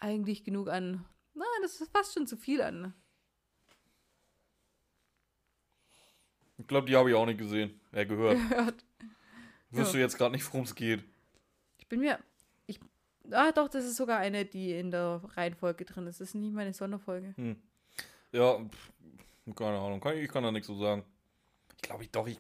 eigentlich 0.02 0.44
genug 0.44 0.68
an. 0.68 1.06
Na, 1.34 1.46
das 1.62 1.80
ist 1.80 1.90
fast 1.90 2.14
schon 2.14 2.28
zu 2.28 2.36
viel 2.36 2.62
an. 2.62 2.94
Ich 6.58 6.68
glaube, 6.68 6.86
die 6.86 6.98
habe 6.98 7.10
ich 7.10 7.16
auch 7.16 7.26
nicht 7.26 7.38
gesehen. 7.38 7.80
Ja, 7.94 8.04
gehört. 8.04 8.38
gehört. 8.50 8.86
Wüsste 9.70 10.00
jetzt 10.00 10.18
gerade 10.18 10.34
nicht, 10.34 10.46
worum 10.48 10.66
es 10.66 10.76
geht. 10.76 11.02
Ich 11.78 11.88
bin 11.88 12.02
mir. 12.02 12.20
Ich, 12.68 12.78
ah, 13.32 13.54
doch, 13.54 13.70
das 13.70 13.86
ist 13.86 13.96
sogar 13.96 14.20
eine, 14.20 14.44
die 14.44 14.74
in 14.74 14.92
der 14.92 15.22
Reihenfolge 15.38 15.86
drin 15.86 16.06
ist. 16.08 16.20
Das 16.20 16.28
ist 16.28 16.36
nicht 16.36 16.54
meine 16.54 16.74
Sonderfolge. 16.74 17.34
Ja, 18.34 18.60
pff, 18.66 19.56
keine 19.56 19.80
Ahnung. 19.80 20.02
Kann, 20.02 20.18
ich 20.18 20.28
kann 20.28 20.44
da 20.44 20.52
nichts 20.52 20.68
so 20.68 20.76
sagen. 20.78 21.06
Ich 21.78 21.82
glaube, 21.84 22.04
ich 22.04 22.12
doch, 22.12 22.28
ich. 22.28 22.38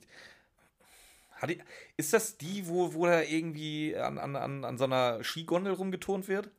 Die, 1.47 1.59
ist 1.97 2.13
das 2.13 2.37
die, 2.37 2.67
wo, 2.67 2.93
wo 2.93 3.05
da 3.05 3.21
irgendwie 3.21 3.95
an, 3.95 4.17
an, 4.17 4.35
an, 4.35 4.65
an 4.65 4.77
so 4.77 4.83
einer 4.85 5.23
Skigondel 5.23 5.73
rumgeturnt 5.73 6.27
wird? 6.27 6.51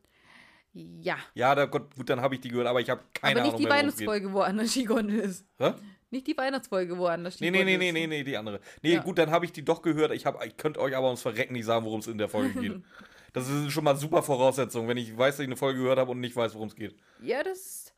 Ja. 0.73 1.17
Ja, 1.35 1.55
da, 1.55 1.67
Gott, 1.67 1.95
gut, 1.95 2.11
dann 2.11 2.21
habe 2.21 2.35
ich 2.35 2.41
die 2.41 2.49
gehört, 2.49 2.67
aber 2.67 2.81
ich 2.81 2.91
habe 2.91 3.03
keine 3.15 3.41
aber 3.41 3.43
nicht 3.43 3.55
Ahnung 3.55 3.61
die 3.63 3.69
worum 3.71 3.89
es 3.89 3.97
geht. 3.97 4.07
Weihnachtsfolge, 4.09 4.33
wo 4.33 4.41
an 4.41 4.57
der 4.57 4.67
Skigondel 4.67 5.19
ist. 5.21 5.47
Hä? 5.59 5.75
Nicht 6.11 6.27
die 6.27 6.37
Weihnachtsfolge, 6.37 6.99
wo 6.99 7.07
an 7.07 7.23
der 7.25 7.31
Nee, 7.31 7.37
Skigondel 7.37 7.65
nee, 7.65 7.77
nee, 7.79 7.89
ist. 7.89 7.93
nee, 7.95 8.01
nee, 8.01 8.07
nee, 8.19 8.25
die 8.25 8.37
andere. 8.37 8.61
Nee, 8.83 8.95
Ja. 8.95 9.03
gut, 9.03 9.19
dann 9.19 9.31
habe 9.31 9.45
ich 9.45 9.53
die 9.53 9.65
doch 9.65 9.83
gehört. 9.83 10.13
Ich, 10.13 10.27
hab, 10.27 10.45
ich 10.45 10.57
könnte 10.57 10.81
euch 10.81 10.97
aber 10.97 11.07
ums 11.07 11.23
Verrecken 11.23 11.53
nicht 11.53 11.65
sagen, 11.65 11.85
worum 11.85 12.01
es 12.01 12.07
in 12.09 12.19
der 12.19 12.29
Folge 12.29 12.61
geht. 12.61 12.83
Das 13.33 13.49
ist 13.49 13.73
schon 13.73 13.83
mal 13.83 13.97
super 13.97 14.23
Voraussetzung, 14.23 14.87
wenn 14.87 14.97
ich 14.97 15.19
weiß, 15.19 15.35
dass 15.35 15.41
ich 15.43 15.49
eine 15.49 15.57
Folge 15.57 15.81
gehört 15.81 15.99
habe 15.99 16.13
und 16.13 16.21
nicht 16.21 16.37
weiß, 16.37 16.55
worum 16.55 16.69
es 16.69 16.77
geht. 16.77 16.95
Ja, 17.21 17.43
das, 17.43 17.93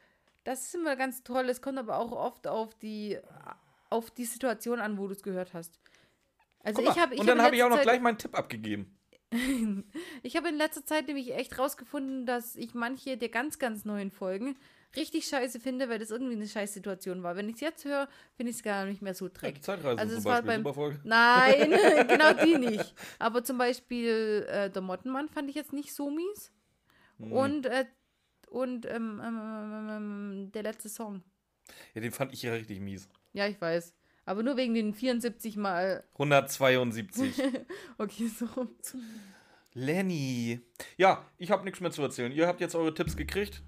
das 0.44 0.64
ist 0.64 0.74
immer 0.76 0.96
ganz 0.96 1.22
toll. 1.24 1.50
Es 1.50 1.60
kommt 1.60 1.78
aber 1.78 1.98
auch 1.98 2.10
oft 2.10 2.46
auf 2.46 2.74
die, 2.76 3.18
auf 3.90 4.10
die 4.10 4.24
Situation 4.24 4.80
an, 4.80 4.96
wo 4.96 5.08
du 5.08 5.12
es 5.12 5.22
gehört 5.22 5.52
hast. 5.52 5.78
Also 6.66 6.82
mal, 6.82 6.92
ich 6.92 6.98
habe 6.98 7.16
und 7.16 7.26
dann 7.26 7.40
habe 7.42 7.56
ich 7.56 7.62
auch 7.62 7.68
noch 7.68 7.76
letzter 7.76 7.90
gleich 7.90 8.00
meinen 8.02 8.18
Tipp 8.18 8.36
abgegeben. 8.36 8.92
Ich 10.22 10.36
habe 10.36 10.48
in 10.48 10.56
letzter 10.56 10.84
Zeit 10.84 11.06
nämlich 11.08 11.34
echt 11.34 11.58
rausgefunden, 11.58 12.26
dass 12.26 12.56
ich 12.56 12.74
manche 12.74 13.16
der 13.16 13.28
ganz, 13.28 13.58
ganz 13.58 13.84
neuen 13.84 14.10
Folgen 14.10 14.56
richtig 14.94 15.26
scheiße 15.26 15.60
finde, 15.60 15.88
weil 15.88 15.98
das 15.98 16.10
irgendwie 16.10 16.34
eine 16.34 16.46
scheiß 16.46 16.72
Situation 16.74 17.22
war. 17.22 17.36
Wenn 17.36 17.48
ich 17.48 17.56
es 17.56 17.60
jetzt 17.60 17.84
höre, 17.84 18.08
finde 18.36 18.50
ich 18.50 18.56
es 18.56 18.62
gar 18.62 18.86
nicht 18.86 19.02
mehr 19.02 19.14
so 19.14 19.26
Ja, 19.26 19.30
die 19.32 19.38
dreck. 19.38 19.62
Zeitreise 19.62 19.98
Also 19.98 20.12
zum 20.14 20.18
es 20.20 20.24
war 20.24 20.42
beim- 20.42 20.60
super 20.62 20.74
Folge. 20.74 21.00
Nein, 21.04 21.70
genau 22.08 22.32
die 22.32 22.56
nicht. 22.56 22.94
Aber 23.18 23.44
zum 23.44 23.58
Beispiel 23.58 24.46
äh, 24.48 24.70
der 24.70 24.82
Mottenmann 24.82 25.28
fand 25.28 25.48
ich 25.50 25.56
jetzt 25.56 25.72
nicht 25.72 25.92
so 25.94 26.10
mies. 26.10 26.52
Hm. 27.18 27.32
Und, 27.32 27.66
äh, 27.66 27.84
und 28.48 28.86
ähm, 28.86 29.20
ähm, 29.24 29.40
ähm, 29.40 29.88
ähm, 29.90 30.52
der 30.52 30.62
letzte 30.62 30.88
Song. 30.88 31.22
Ja, 31.94 32.00
den 32.00 32.12
fand 32.12 32.32
ich 32.32 32.42
ja 32.42 32.52
richtig 32.52 32.80
mies. 32.80 33.08
Ja, 33.32 33.46
ich 33.48 33.60
weiß. 33.60 33.92
Aber 34.26 34.42
nur 34.42 34.56
wegen 34.58 34.74
den 34.74 34.92
74 34.92 35.56
Mal. 35.56 36.04
172. 36.14 37.42
Okay, 37.98 38.26
so 38.28 38.44
rum. 38.56 38.68
Lenny. 39.72 40.60
Ja, 40.96 41.24
ich 41.38 41.50
habe 41.50 41.64
nichts 41.64 41.80
mehr 41.80 41.90
zu 41.90 42.02
erzählen. 42.02 42.32
Ihr 42.32 42.46
habt 42.46 42.60
jetzt 42.60 42.74
eure 42.74 42.92
Tipps 42.94 43.16
gekriegt. 43.16 43.62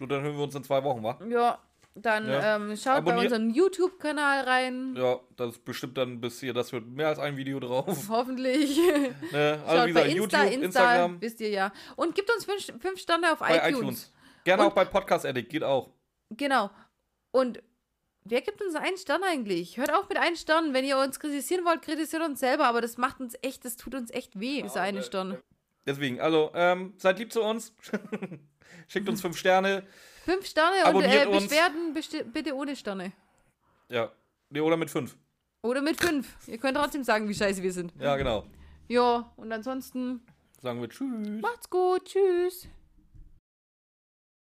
Und 0.00 0.10
dann 0.10 0.22
hören 0.22 0.36
wir 0.36 0.44
uns 0.44 0.54
in 0.54 0.62
zwei 0.64 0.82
Wochen, 0.84 1.02
wa? 1.02 1.18
Ja, 1.28 1.58
dann 1.94 2.28
Ja. 2.28 2.56
Ähm, 2.56 2.76
schaut 2.76 3.04
bei 3.04 3.12
Abonniert- 3.12 3.32
unserem 3.32 3.50
YouTube-Kanal 3.50 4.44
rein. 4.44 4.94
Ja, 4.96 5.18
das 5.36 5.52
ist 5.52 5.64
bestimmt 5.64 5.96
dann 5.96 6.20
bis 6.20 6.40
hier, 6.40 6.52
das 6.52 6.72
wird 6.72 6.86
mehr 6.86 7.08
als 7.08 7.18
ein 7.18 7.36
Video 7.36 7.58
drauf. 7.60 7.86
Hoffentlich. 8.08 8.78
Ne? 9.32 9.60
Also 9.66 9.76
Schaut 9.78 9.88
wie 9.88 9.92
bei 9.92 10.02
gesagt, 10.02 10.06
Insta, 10.06 10.12
YouTube, 10.44 10.52
Insta, 10.52 10.80
Instagram, 10.82 11.20
wisst 11.22 11.40
ihr 11.40 11.50
ja. 11.50 11.72
Und 11.96 12.14
gibt 12.14 12.30
uns 12.30 12.44
fünf, 12.44 12.80
fünf 12.82 13.00
Sterne 13.00 13.32
auf 13.32 13.38
bei 13.38 13.56
iTunes. 13.56 13.78
iTunes. 13.78 14.12
Gerne 14.44 14.62
Und- 14.62 14.68
auch 14.70 14.74
bei 14.74 14.84
Podcast 14.84 15.24
Addict, 15.26 15.48
geht 15.50 15.64
auch. 15.64 15.90
Genau. 16.30 16.70
Und 17.32 17.62
wer 18.28 18.40
gibt 18.40 18.62
uns 18.62 18.74
einen 18.74 18.96
Stern 18.96 19.22
eigentlich? 19.22 19.76
Hört 19.76 19.92
auf 19.92 20.08
mit 20.08 20.18
einem 20.18 20.36
Stern. 20.36 20.74
Wenn 20.74 20.84
ihr 20.84 20.98
uns 20.98 21.20
kritisieren 21.20 21.64
wollt, 21.64 21.82
kritisiert 21.82 22.22
uns 22.22 22.40
selber. 22.40 22.66
Aber 22.66 22.80
das 22.80 22.96
macht 22.96 23.20
uns 23.20 23.34
echt, 23.42 23.64
das 23.64 23.76
tut 23.76 23.94
uns 23.94 24.10
echt 24.10 24.38
weh, 24.38 24.62
dieser 24.62 24.80
eine 24.80 25.02
Stern. 25.02 25.38
Deswegen, 25.86 26.20
also, 26.20 26.50
ähm, 26.54 26.94
seid 26.98 27.18
lieb 27.18 27.32
zu 27.32 27.42
uns. 27.42 27.72
Schickt 28.88 29.08
uns 29.08 29.20
fünf 29.20 29.36
Sterne. 29.36 29.86
Fünf 30.24 30.46
Sterne 30.46 30.78
und 30.78 30.86
Abonniert 30.86 31.26
äh, 31.26 31.28
uns. 31.28 31.44
Beschwerden 31.44 31.94
bitte 32.32 32.54
ohne 32.54 32.74
Sterne. 32.74 33.12
Ja. 33.88 34.10
Nee, 34.50 34.60
oder 34.60 34.76
mit 34.76 34.90
fünf. 34.90 35.16
Oder 35.62 35.82
mit 35.82 36.00
fünf. 36.00 36.36
ihr 36.46 36.58
könnt 36.58 36.76
trotzdem 36.76 37.04
sagen, 37.04 37.28
wie 37.28 37.34
scheiße 37.34 37.62
wir 37.62 37.72
sind. 37.72 37.92
Ja, 38.00 38.16
genau. 38.16 38.44
Ja, 38.88 39.32
und 39.36 39.52
ansonsten 39.52 40.20
Sagen 40.60 40.80
wir 40.80 40.88
Tschüss. 40.88 41.40
macht's 41.40 41.68
gut. 41.70 42.04
Tschüss. 42.04 42.68